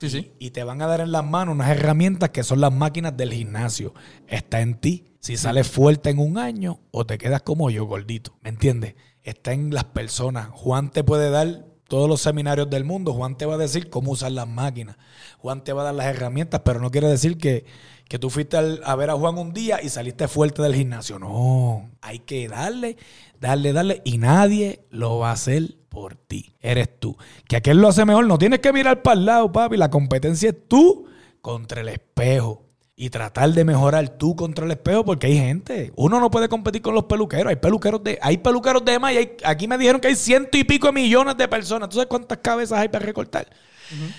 Sí, 0.00 0.08
sí. 0.08 0.32
Y 0.38 0.50
te 0.50 0.64
van 0.64 0.80
a 0.80 0.86
dar 0.86 1.00
en 1.00 1.12
las 1.12 1.24
manos 1.24 1.54
unas 1.54 1.70
herramientas 1.70 2.30
que 2.30 2.42
son 2.42 2.60
las 2.60 2.72
máquinas 2.72 3.16
del 3.16 3.32
gimnasio. 3.32 3.92
Está 4.26 4.60
en 4.60 4.74
ti. 4.80 5.06
Si 5.20 5.36
sales 5.36 5.68
fuerte 5.68 6.08
en 6.08 6.18
un 6.18 6.38
año 6.38 6.80
o 6.90 7.04
te 7.04 7.18
quedas 7.18 7.42
como 7.42 7.68
yo, 7.68 7.84
gordito. 7.84 8.34
¿Me 8.42 8.48
entiendes? 8.48 8.94
está 9.22 9.52
en 9.52 9.72
las 9.72 9.84
personas. 9.84 10.48
Juan 10.50 10.90
te 10.90 11.04
puede 11.04 11.30
dar 11.30 11.66
todos 11.90 12.08
los 12.08 12.22
seminarios 12.22 12.70
del 12.70 12.84
mundo. 12.84 13.12
Juan 13.12 13.36
te 13.36 13.46
va 13.46 13.54
a 13.54 13.58
decir 13.58 13.90
cómo 13.90 14.12
usar 14.12 14.30
las 14.30 14.46
máquinas. 14.46 14.96
Juan 15.38 15.64
te 15.64 15.72
va 15.72 15.82
a 15.82 15.86
dar 15.86 15.94
las 15.94 16.06
herramientas, 16.06 16.62
pero 16.64 16.78
no 16.80 16.92
quiere 16.92 17.08
decir 17.08 17.36
que, 17.36 17.66
que 18.08 18.20
tú 18.20 18.30
fuiste 18.30 18.56
a 18.56 18.94
ver 18.94 19.10
a 19.10 19.14
Juan 19.14 19.36
un 19.36 19.52
día 19.52 19.82
y 19.82 19.88
saliste 19.88 20.28
fuerte 20.28 20.62
del 20.62 20.76
gimnasio. 20.76 21.18
No, 21.18 21.90
hay 22.00 22.20
que 22.20 22.48
darle, 22.48 22.96
darle, 23.40 23.72
darle. 23.72 24.02
Y 24.04 24.18
nadie 24.18 24.84
lo 24.90 25.18
va 25.18 25.30
a 25.30 25.32
hacer 25.32 25.78
por 25.88 26.14
ti. 26.14 26.54
Eres 26.60 26.88
tú. 27.00 27.16
Que 27.48 27.56
aquel 27.56 27.78
lo 27.78 27.88
hace 27.88 28.04
mejor. 28.04 28.24
No 28.24 28.38
tienes 28.38 28.60
que 28.60 28.72
mirar 28.72 29.02
para 29.02 29.18
el 29.18 29.26
lado, 29.26 29.50
papi. 29.50 29.76
La 29.76 29.90
competencia 29.90 30.50
es 30.50 30.68
tú 30.68 31.06
contra 31.42 31.80
el 31.80 31.88
espejo 31.88 32.69
y 33.00 33.08
tratar 33.08 33.50
de 33.54 33.64
mejorar 33.64 34.10
tú 34.10 34.36
contra 34.36 34.66
el 34.66 34.72
espejo 34.72 35.06
porque 35.06 35.26
hay 35.26 35.38
gente. 35.38 35.90
Uno 35.96 36.20
no 36.20 36.30
puede 36.30 36.50
competir 36.50 36.82
con 36.82 36.94
los 36.94 37.04
peluqueros. 37.04 37.46
Hay 37.46 37.56
peluqueros 37.56 38.04
de, 38.04 38.18
hay 38.20 38.36
peluqueros 38.36 38.84
de 38.84 38.98
más 38.98 39.14
y 39.14 39.36
aquí 39.42 39.66
me 39.66 39.78
dijeron 39.78 40.02
que 40.02 40.08
hay 40.08 40.14
ciento 40.14 40.58
y 40.58 40.64
pico 40.64 40.88
de 40.88 40.92
millones 40.92 41.34
de 41.38 41.48
personas. 41.48 41.88
¿Tú 41.88 41.94
sabes 41.94 42.08
cuántas 42.08 42.36
cabezas 42.42 42.78
hay 42.78 42.90
para 42.90 43.06
recortar? 43.06 43.48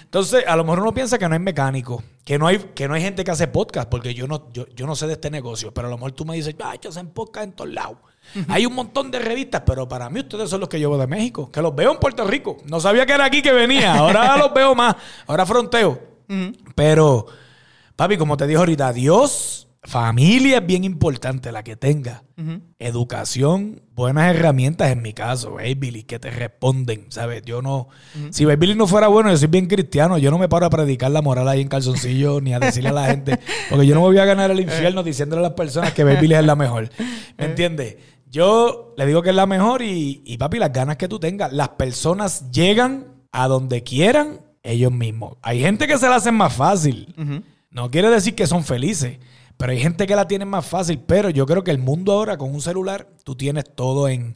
Entonces, 0.01 0.43
a 0.47 0.55
lo 0.55 0.63
mejor 0.63 0.79
uno 0.79 0.95
piensa 0.95 1.19
que 1.19 1.29
no 1.29 1.35
hay 1.35 1.39
mecánico, 1.39 2.03
que 2.25 2.39
no 2.39 2.47
hay, 2.47 2.57
que 2.57 2.87
no 2.87 2.95
hay 2.95 3.03
gente 3.03 3.23
que 3.23 3.29
hace 3.29 3.47
podcast, 3.47 3.87
porque 3.87 4.15
yo 4.15 4.25
no, 4.25 4.51
yo, 4.51 4.65
no 4.87 4.95
sé 4.95 5.05
de 5.05 5.13
este 5.13 5.29
negocio, 5.29 5.71
pero 5.71 5.87
a 5.87 5.91
lo 5.91 5.97
mejor 5.97 6.13
tú 6.13 6.25
me 6.25 6.35
dices, 6.35 6.55
ay, 6.63 6.79
yo 6.81 6.89
hacen 6.89 7.09
podcast 7.09 7.45
en 7.45 7.51
todos 7.53 7.71
lados. 7.71 7.97
Hay 8.47 8.65
un 8.65 8.73
montón 8.73 9.11
de 9.11 9.19
revistas, 9.19 9.61
pero 9.63 9.87
para 9.87 10.09
mí 10.09 10.21
ustedes 10.21 10.49
son 10.49 10.59
los 10.59 10.69
que 10.69 10.79
llevo 10.79 10.97
de 10.97 11.05
México, 11.05 11.51
que 11.51 11.61
los 11.61 11.75
veo 11.75 11.91
en 11.91 11.99
Puerto 11.99 12.25
Rico. 12.25 12.57
No 12.65 12.79
sabía 12.79 13.05
que 13.05 13.13
era 13.13 13.25
aquí 13.25 13.43
que 13.43 13.53
venía, 13.53 13.93
ahora 13.93 14.37
los 14.39 14.51
veo 14.51 14.73
más, 14.73 14.95
ahora 15.27 15.45
fronteo. 15.45 16.01
Pero 16.73 17.27
Papi, 18.01 18.17
como 18.17 18.35
te 18.35 18.47
dije 18.47 18.57
ahorita, 18.57 18.93
Dios, 18.93 19.67
familia 19.83 20.57
es 20.57 20.65
bien 20.65 20.83
importante 20.83 21.51
la 21.51 21.63
que 21.63 21.75
tenga. 21.75 22.23
Educación, 22.79 23.83
buenas 23.93 24.35
herramientas 24.35 24.89
en 24.91 25.03
mi 25.03 25.13
caso, 25.13 25.51
Baby, 25.51 26.01
que 26.01 26.17
te 26.17 26.31
responden, 26.31 27.11
¿sabes? 27.11 27.43
Yo 27.45 27.61
no. 27.61 27.89
Si 28.31 28.43
Baby 28.43 28.73
no 28.73 28.87
fuera 28.87 29.07
bueno, 29.07 29.29
yo 29.29 29.37
soy 29.37 29.49
bien 29.49 29.67
cristiano, 29.67 30.17
yo 30.17 30.31
no 30.31 30.39
me 30.39 30.49
paro 30.49 30.65
a 30.65 30.71
predicar 30.71 31.11
la 31.11 31.21
moral 31.21 31.47
ahí 31.47 31.61
en 31.61 31.67
calzoncillo 31.67 32.41
ni 32.41 32.55
a 32.55 32.59
decirle 32.59 32.89
a 32.89 32.93
la 32.93 33.05
gente, 33.05 33.37
porque 33.69 33.85
yo 33.85 33.93
no 33.93 34.01
me 34.01 34.07
voy 34.07 34.17
a 34.17 34.25
ganar 34.25 34.49
el 34.49 34.61
infierno 34.61 35.03
diciéndole 35.03 35.41
a 35.41 35.49
las 35.49 35.53
personas 35.53 35.93
que 35.93 36.03
Baby 36.03 36.33
es 36.33 36.43
la 36.43 36.55
mejor. 36.55 36.89
¿Me 37.37 37.45
entiendes? 37.45 37.97
Yo 38.25 38.95
le 38.97 39.05
digo 39.05 39.21
que 39.21 39.29
es 39.29 39.35
la 39.35 39.45
mejor 39.45 39.83
y, 39.83 40.23
y 40.25 40.39
papi, 40.39 40.57
las 40.57 40.73
ganas 40.73 40.97
que 40.97 41.07
tú 41.07 41.19
tengas, 41.19 41.53
las 41.53 41.69
personas 41.69 42.49
llegan 42.49 43.09
a 43.31 43.47
donde 43.47 43.83
quieran 43.83 44.41
ellos 44.63 44.91
mismos. 44.91 45.37
Hay 45.43 45.59
gente 45.59 45.85
que 45.85 45.99
se 45.99 46.09
la 46.09 46.15
hacen 46.15 46.33
más 46.33 46.53
fácil. 46.53 47.13
No 47.71 47.89
quiere 47.89 48.09
decir 48.09 48.35
que 48.35 48.47
son 48.47 48.63
felices, 48.63 49.19
pero 49.57 49.71
hay 49.71 49.79
gente 49.79 50.05
que 50.05 50.15
la 50.15 50.27
tiene 50.27 50.45
más 50.45 50.65
fácil. 50.65 50.99
Pero 50.99 51.29
yo 51.29 51.45
creo 51.45 51.63
que 51.63 51.71
el 51.71 51.79
mundo 51.79 52.11
ahora 52.11 52.37
con 52.37 52.53
un 52.53 52.61
celular, 52.61 53.07
tú 53.23 53.35
tienes 53.35 53.65
todo 53.73 54.09
en, 54.09 54.35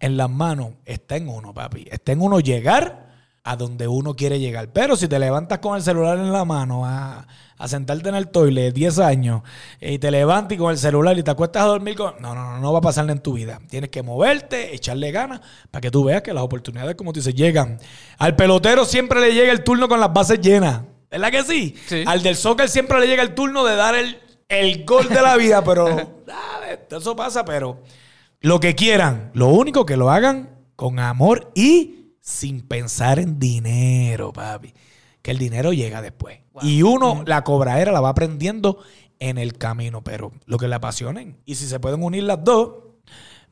en 0.00 0.16
las 0.16 0.28
manos 0.28 0.70
está 0.84 1.16
en 1.16 1.28
uno, 1.28 1.54
papi. 1.54 1.86
Está 1.90 2.12
en 2.12 2.20
uno 2.20 2.40
llegar 2.40 3.12
a 3.44 3.56
donde 3.56 3.88
uno 3.88 4.14
quiere 4.14 4.38
llegar. 4.40 4.72
Pero 4.72 4.96
si 4.96 5.08
te 5.08 5.18
levantas 5.18 5.58
con 5.58 5.76
el 5.76 5.82
celular 5.82 6.18
en 6.18 6.32
la 6.32 6.44
mano 6.44 6.86
a, 6.86 7.26
a 7.58 7.68
sentarte 7.68 8.08
en 8.08 8.14
el 8.16 8.28
toilet 8.28 8.72
10 8.72 8.98
años 8.98 9.42
y 9.80 9.98
te 9.98 10.10
levantas 10.10 10.56
y 10.56 10.58
con 10.58 10.70
el 10.70 10.78
celular 10.78 11.16
y 11.18 11.22
te 11.22 11.30
acuestas 11.30 11.62
a 11.62 11.66
dormir. 11.66 11.96
No, 11.96 12.14
no, 12.18 12.34
no, 12.34 12.58
no 12.58 12.72
va 12.72 12.80
a 12.80 12.82
pasar 12.82 13.08
en 13.10 13.20
tu 13.20 13.34
vida. 13.34 13.60
Tienes 13.68 13.90
que 13.90 14.02
moverte, 14.02 14.74
echarle 14.74 15.12
ganas 15.12 15.40
para 15.70 15.80
que 15.80 15.90
tú 15.90 16.04
veas 16.04 16.22
que 16.22 16.32
las 16.32 16.42
oportunidades, 16.42 16.96
como 16.96 17.12
tú 17.12 17.20
dices, 17.20 17.34
llegan. 17.34 17.78
Al 18.18 18.34
pelotero 18.36 18.84
siempre 18.84 19.20
le 19.20 19.34
llega 19.34 19.52
el 19.52 19.62
turno 19.62 19.88
con 19.88 20.00
las 20.00 20.12
bases 20.12 20.40
llenas. 20.40 20.82
¿Verdad 21.12 21.30
que 21.30 21.42
sí? 21.44 21.76
Sí. 21.86 22.04
Al 22.06 22.22
del 22.22 22.36
soccer 22.36 22.68
siempre 22.68 22.98
le 22.98 23.06
llega 23.06 23.22
el 23.22 23.34
turno 23.34 23.64
de 23.64 23.76
dar 23.76 23.94
el, 23.94 24.18
el 24.48 24.84
gol 24.84 25.08
de 25.08 25.20
la 25.20 25.36
vida, 25.36 25.62
pero... 25.62 25.86
Eso 26.90 27.14
pasa, 27.14 27.44
pero... 27.44 27.82
Lo 28.40 28.58
que 28.58 28.74
quieran, 28.74 29.30
lo 29.34 29.48
único 29.48 29.86
que 29.86 29.96
lo 29.96 30.10
hagan 30.10 30.58
con 30.74 30.98
amor 30.98 31.52
y 31.54 32.16
sin 32.20 32.62
pensar 32.66 33.20
en 33.20 33.38
dinero, 33.38 34.32
papi. 34.32 34.74
Que 35.22 35.30
el 35.30 35.38
dinero 35.38 35.72
llega 35.72 36.02
después. 36.02 36.40
Y 36.60 36.82
uno 36.82 37.22
la 37.24 37.44
cobradera 37.44 37.92
la 37.92 38.00
va 38.00 38.08
aprendiendo 38.08 38.82
en 39.20 39.38
el 39.38 39.56
camino, 39.58 40.02
pero 40.02 40.32
lo 40.46 40.58
que 40.58 40.66
le 40.66 40.74
apasionen. 40.74 41.38
Y 41.44 41.54
si 41.54 41.68
se 41.68 41.78
pueden 41.78 42.02
unir 42.02 42.24
las 42.24 42.42
dos, 42.42 42.74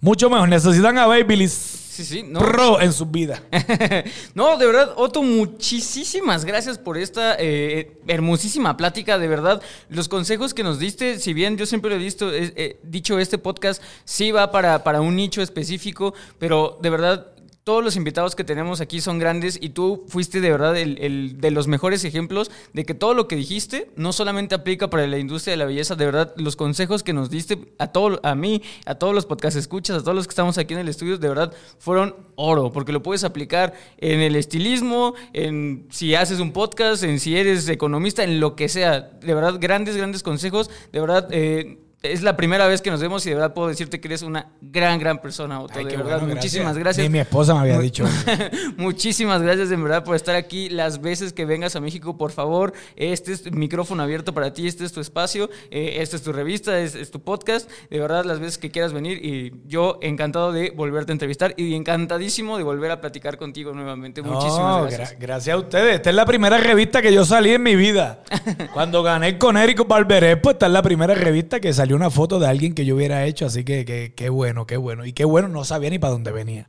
mucho 0.01 0.29
mejor. 0.29 0.49
Necesitan 0.49 0.99
a 0.99 1.07
Babyliss 1.07 1.53
Sí, 2.01 2.07
sí, 2.07 2.23
no. 2.23 2.41
Pro 2.41 2.81
en 2.81 2.95
sus 2.95 3.11
vidas. 3.11 3.43
No, 4.35 4.57
de 4.57 4.67
verdad, 4.67 4.95
Otto, 4.97 5.23
muchísimas 5.23 6.45
gracias 6.47 6.79
por 6.79 6.97
esta 6.97 7.37
eh, 7.39 7.99
hermosísima 8.07 8.77
plática. 8.77 9.19
De 9.19 9.29
verdad, 9.29 9.61
los 9.91 10.09
consejos 10.09 10.55
que 10.55 10.63
nos 10.63 10.79
diste, 10.79 11.19
si 11.19 11.35
bien 11.35 11.59
yo 11.59 11.67
siempre 11.67 11.91
lo 11.91 11.97
he 11.97 11.99
visto, 11.99 12.33
eh, 12.33 12.53
eh, 12.57 12.79
dicho, 12.83 13.19
este 13.19 13.37
podcast 13.37 13.83
sí 14.05 14.31
va 14.31 14.51
para, 14.51 14.83
para 14.83 15.03
un 15.03 15.15
nicho 15.15 15.43
específico, 15.43 16.15
pero 16.39 16.79
de 16.81 16.91
verdad 16.91 17.27
todos 17.65 17.85
los 17.85 17.97
invitados 17.97 18.35
que 18.35 18.45
tenemos 18.45 18.81
aquí 18.81 19.01
son 19.01 19.19
grandes 19.19 19.59
y 19.61 19.71
tú 19.71 20.05
fuiste 20.09 20.41
de 20.41 20.51
verdad 20.51 20.77
el, 20.77 21.41
de 21.41 21.51
los 21.51 21.67
mejores 21.67 22.05
ejemplos 22.05 22.51
de 22.73 22.85
que 22.85 22.95
todo 22.95 23.15
lo 23.15 23.29
que 23.29 23.37
dijiste 23.37 23.91
no 23.97 24.13
solamente 24.13 24.55
aplica 24.55 24.91
para 24.91 25.07
la 25.07 25.19
industria 25.19 25.53
de 25.53 25.59
la 25.59 25.67
belleza, 25.67 25.95
de 25.95 26.07
verdad 26.07 26.33
los 26.37 26.57
consejos 26.57 27.03
que 27.03 27.13
nos 27.13 27.31
diste 27.31 27.59
a 27.79 27.89
todo, 27.89 28.21
a 28.23 28.35
mí, 28.35 28.63
a 28.87 28.95
todos 28.95 29.15
los 29.15 29.27
podcast 29.27 29.57
escuchas, 29.57 29.99
a 29.99 30.01
todos 30.01 30.15
los 30.15 30.27
que 30.27 30.33
estamos 30.33 30.59
aquí 30.59 30.75
en 30.75 30.81
el 30.81 30.89
estudio, 30.89 31.19
de 31.19 31.29
verdad 31.29 31.53
fueron 31.79 32.17
oro, 32.37 32.73
porque 32.73 32.93
lo 32.93 33.03
puedes 33.03 33.25
aplicar 33.25 33.75
en 33.99 34.21
el 34.21 34.37
estilismo, 34.37 35.15
en 35.33 35.87
si 35.91 36.15
haces 36.15 36.41
un 36.41 36.53
podcast, 36.53 37.03
en 37.03 37.21
si 37.21 37.37
eres 37.37 37.69
economista, 37.69 38.25
en 38.25 38.41
lo 38.41 38.57
que 38.57 38.69
sea. 38.69 39.01
De 39.01 39.35
verdad, 39.35 39.57
grandes, 39.61 39.97
grandes 39.97 40.23
consejos. 40.23 40.71
De 40.93 41.01
verdad, 41.01 41.29
eh, 41.31 41.79
es 42.03 42.23
la 42.23 42.37
primera 42.37 42.67
vez 42.67 42.81
que 42.81 42.91
nos 42.91 43.01
vemos 43.01 43.27
y 43.27 43.29
de 43.29 43.35
verdad 43.35 43.53
puedo 43.53 43.69
decirte 43.69 44.01
que 44.01 44.09
eres 44.09 44.23
una 44.23 44.49
gran, 44.61 44.99
gran 44.99 45.21
persona, 45.21 45.61
Otto. 45.61 45.79
Ay, 45.79 45.85
de 45.85 45.97
verdad, 45.97 46.19
bueno, 46.21 46.35
muchísimas 46.35 46.79
gracias. 46.79 47.05
Ni 47.05 47.11
mi 47.13 47.19
esposa 47.19 47.53
me 47.55 47.61
había 47.61 47.79
dicho. 47.79 48.05
Muchísimas 48.77 49.43
gracias 49.43 49.71
en 49.71 49.83
verdad 49.83 50.05
por 50.05 50.17
estar 50.17 50.35
aquí. 50.37 50.69
Las 50.69 51.01
veces 51.01 51.33
que 51.33 51.45
vengas 51.45 51.77
a 51.77 51.81
México, 51.81 52.17
por 52.17 52.33
favor, 52.33 52.73
este 52.97 53.33
es 53.33 53.43
tu 53.43 53.51
micrófono 53.51 54.03
abierto 54.03 54.33
para 54.33 54.53
ti, 54.53 54.67
este 54.67 54.85
es 54.85 54.93
tu 54.93 55.01
espacio, 55.01 55.51
eh, 55.71 55.97
esta 55.99 56.17
es 56.17 56.23
tu 56.23 56.33
revista, 56.33 56.79
es, 56.79 56.95
es, 56.95 57.11
tu 57.11 57.21
podcast. 57.21 57.71
De 57.91 57.99
verdad, 58.01 58.25
las 58.25 58.41
veces 58.41 58.59
que 58.59 58.71
quieras 58.71 58.93
venir 58.93 59.25
y 59.25 59.53
yo 59.67 59.99
encantado 60.03 60.53
de 60.53 60.71
volverte 60.71 61.13
a 61.13 61.15
entrevistar 61.15 61.55
y 61.57 61.75
encantadísimo 61.75 62.57
de 62.57 62.63
volver 62.63 62.91
a 62.91 63.01
platicar 63.01 63.37
contigo 63.37 63.73
nuevamente. 63.73 64.23
No, 64.23 64.33
Muchísimas 64.33 64.83
gracias. 64.87 65.13
gra- 65.13 65.17
gracias 65.21 65.55
a 65.55 65.59
ustedes. 65.59 65.97
Esta 65.97 66.11
es 66.11 66.17
la 66.17 66.25
primera 66.25 66.59
revista 66.59 67.03
que 67.03 67.13
yo 67.13 67.25
salí 67.25 67.51
en 67.51 67.63
mi 67.63 67.77
vida. 67.77 68.23
Cuando 68.73 69.03
gané 69.03 69.39
con 69.39 69.57
Érico 69.57 69.85
Barberé, 69.85 70.37
pues 70.37 70.55
esta 70.55 70.67
es 70.67 70.73
la 70.73 70.83
primera 70.83 71.15
revista 71.15 71.61
que 71.61 71.73
salió 71.91 71.97
una 71.97 72.11
foto 72.11 72.39
de 72.39 72.47
alguien 72.47 72.75
que 72.75 72.85
yo 72.85 72.95
hubiera 72.95 73.25
hecho. 73.27 73.47
Así 73.47 73.65
que 73.65 73.85
que- 73.85 74.15
qué 74.15 74.29
bueno, 74.29 74.67
qué 74.67 74.77
bueno. 74.77 75.05
Y 75.05 75.13
qué 75.13 75.25
bueno, 75.25 75.49
no 75.49 75.65
sabía 75.65 75.91
ni 75.91 75.99
para 75.99 76.13
dónde 76.13 76.31
venía. 76.31 76.69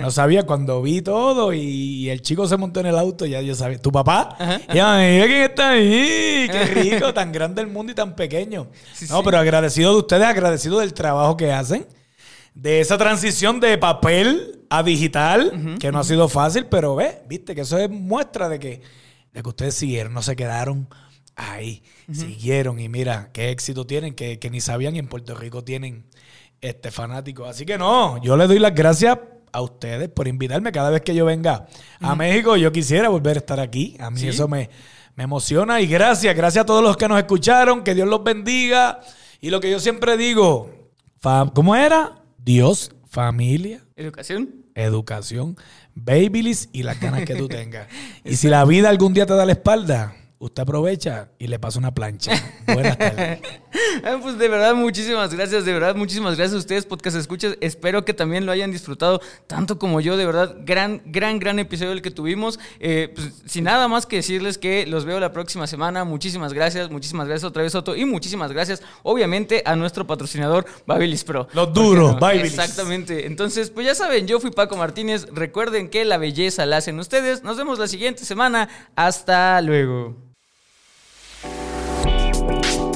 No 0.00 0.10
sabía 0.12 0.44
cuando 0.44 0.80
vi 0.82 1.02
todo 1.02 1.52
y 1.52 2.08
el 2.08 2.22
chico 2.22 2.46
se 2.46 2.56
montó 2.56 2.78
en 2.80 2.86
el 2.86 2.96
auto, 2.96 3.26
ya 3.26 3.40
yo 3.40 3.54
sabía. 3.54 3.78
¿Tu 3.78 3.90
papá? 3.90 4.36
Ya, 4.72 4.98
mira 4.98 5.26
quién 5.26 5.42
está 5.42 5.70
ahí. 5.70 6.48
Qué 6.50 6.64
rico, 6.74 7.12
tan 7.12 7.32
grande 7.32 7.62
el 7.62 7.68
mundo 7.68 7.90
y 7.92 7.94
tan 7.96 8.14
pequeño. 8.14 8.68
Sí, 8.94 9.06
no, 9.10 9.16
sí. 9.18 9.22
pero 9.24 9.38
agradecido 9.38 9.92
de 9.92 9.98
ustedes, 9.98 10.24
agradecido 10.26 10.78
del 10.78 10.94
trabajo 10.94 11.36
que 11.36 11.52
hacen 11.52 11.86
de 12.54 12.80
esa 12.80 12.96
transición 12.98 13.58
de 13.60 13.76
papel 13.78 14.60
a 14.70 14.82
digital, 14.84 15.76
que 15.80 15.90
no 15.90 15.98
ha 15.98 16.04
sido 16.04 16.28
fácil, 16.28 16.66
pero 16.66 16.94
ve, 16.94 17.22
viste 17.28 17.54
que 17.56 17.62
eso 17.62 17.76
es 17.78 17.90
muestra 17.90 18.48
de 18.48 18.58
que, 18.60 18.82
de 19.32 19.42
que 19.42 19.48
ustedes 19.48 19.74
siguieron, 19.74 20.12
no 20.14 20.22
se 20.22 20.36
quedaron 20.36 20.88
ahí, 21.40 21.82
siguieron 22.12 22.78
y 22.80 22.88
mira 22.88 23.30
qué 23.32 23.50
éxito 23.50 23.86
tienen, 23.86 24.14
que, 24.14 24.38
que 24.38 24.50
ni 24.50 24.60
sabían 24.60 24.94
y 24.96 24.98
en 24.98 25.06
Puerto 25.08 25.34
Rico 25.34 25.64
tienen 25.64 26.04
este 26.60 26.90
fanáticos. 26.90 27.48
Así 27.48 27.64
que 27.64 27.78
no, 27.78 28.22
yo 28.22 28.36
le 28.36 28.46
doy 28.46 28.58
las 28.58 28.74
gracias 28.74 29.18
a 29.52 29.60
ustedes 29.62 30.08
por 30.08 30.28
invitarme 30.28 30.70
cada 30.72 30.90
vez 30.90 31.00
que 31.02 31.14
yo 31.14 31.24
venga 31.24 31.66
a 32.00 32.14
México. 32.14 32.56
Yo 32.56 32.70
quisiera 32.72 33.08
volver 33.08 33.36
a 33.36 33.40
estar 33.40 33.58
aquí. 33.60 33.96
A 33.98 34.10
mí 34.10 34.20
Sí. 34.20 34.28
eso 34.28 34.46
me, 34.48 34.70
me 35.16 35.24
emociona 35.24 35.80
y 35.80 35.86
gracias, 35.86 36.36
gracias 36.36 36.62
a 36.62 36.66
todos 36.66 36.82
los 36.84 36.96
que 36.96 37.08
nos 37.08 37.18
escucharon, 37.18 37.82
que 37.82 37.94
Dios 37.94 38.08
los 38.08 38.22
bendiga. 38.22 39.00
Y 39.40 39.50
lo 39.50 39.58
que 39.60 39.70
yo 39.70 39.80
siempre 39.80 40.16
digo, 40.16 40.70
¿cómo 41.54 41.74
era? 41.74 42.22
Dios, 42.38 42.92
familia, 43.08 43.84
¿Educación? 43.96 44.54
educación, 44.74 45.56
babyliss 45.94 46.68
y 46.72 46.84
las 46.84 47.00
ganas 47.00 47.24
que 47.24 47.34
tú 47.34 47.48
tengas. 47.48 47.86
y 48.24 48.36
si 48.36 48.48
la 48.48 48.64
vida 48.64 48.88
algún 48.88 49.12
día 49.14 49.26
te 49.26 49.34
da 49.34 49.44
la 49.44 49.52
espalda, 49.52 50.14
usted 50.40 50.62
aprovecha 50.62 51.28
y 51.38 51.46
le 51.48 51.58
pasa 51.58 51.78
una 51.78 51.92
plancha. 51.94 52.32
Buenas 52.66 52.98
tardes. 52.98 53.40
Ah, 54.02 54.18
Pues 54.20 54.38
de 54.38 54.48
verdad, 54.48 54.74
muchísimas 54.74 55.32
gracias, 55.34 55.64
de 55.64 55.72
verdad, 55.72 55.94
muchísimas 55.94 56.36
gracias 56.36 56.54
a 56.56 56.58
ustedes, 56.58 56.86
podcast 56.86 57.16
escuchas. 57.16 57.56
Espero 57.60 58.04
que 58.04 58.14
también 58.14 58.46
lo 58.46 58.52
hayan 58.52 58.72
disfrutado 58.72 59.20
tanto 59.46 59.78
como 59.78 60.00
yo, 60.00 60.16
de 60.16 60.26
verdad, 60.26 60.56
gran, 60.64 61.02
gran, 61.06 61.38
gran 61.38 61.58
episodio 61.58 61.92
el 61.92 62.02
que 62.02 62.10
tuvimos. 62.10 62.58
Eh, 62.78 63.12
pues, 63.14 63.42
sin 63.46 63.64
nada 63.64 63.88
más 63.88 64.06
que 64.06 64.16
decirles 64.16 64.58
que 64.58 64.86
los 64.86 65.04
veo 65.04 65.20
la 65.20 65.32
próxima 65.32 65.66
semana. 65.66 66.04
Muchísimas 66.04 66.52
gracias, 66.52 66.90
muchísimas 66.90 67.28
gracias 67.28 67.48
otra 67.48 67.62
vez, 67.62 67.74
Otto, 67.74 67.94
y 67.94 68.04
muchísimas 68.06 68.52
gracias, 68.52 68.82
obviamente, 69.02 69.62
a 69.66 69.76
nuestro 69.76 70.06
patrocinador, 70.06 70.64
Babyliss 70.86 71.24
Pro. 71.24 71.46
Los 71.52 71.72
duros, 71.72 72.12
Porque, 72.12 72.24
Babyliss. 72.24 72.54
Exactamente. 72.54 73.26
Entonces, 73.26 73.70
pues 73.70 73.86
ya 73.86 73.94
saben, 73.94 74.26
yo 74.26 74.40
fui 74.40 74.50
Paco 74.50 74.76
Martínez. 74.76 75.26
Recuerden 75.32 75.90
que 75.90 76.04
la 76.04 76.16
belleza 76.16 76.64
la 76.66 76.78
hacen 76.78 76.98
ustedes. 76.98 77.42
Nos 77.44 77.56
vemos 77.56 77.78
la 77.78 77.88
siguiente 77.88 78.24
semana. 78.24 78.68
Hasta 78.96 79.60
luego. 79.60 80.29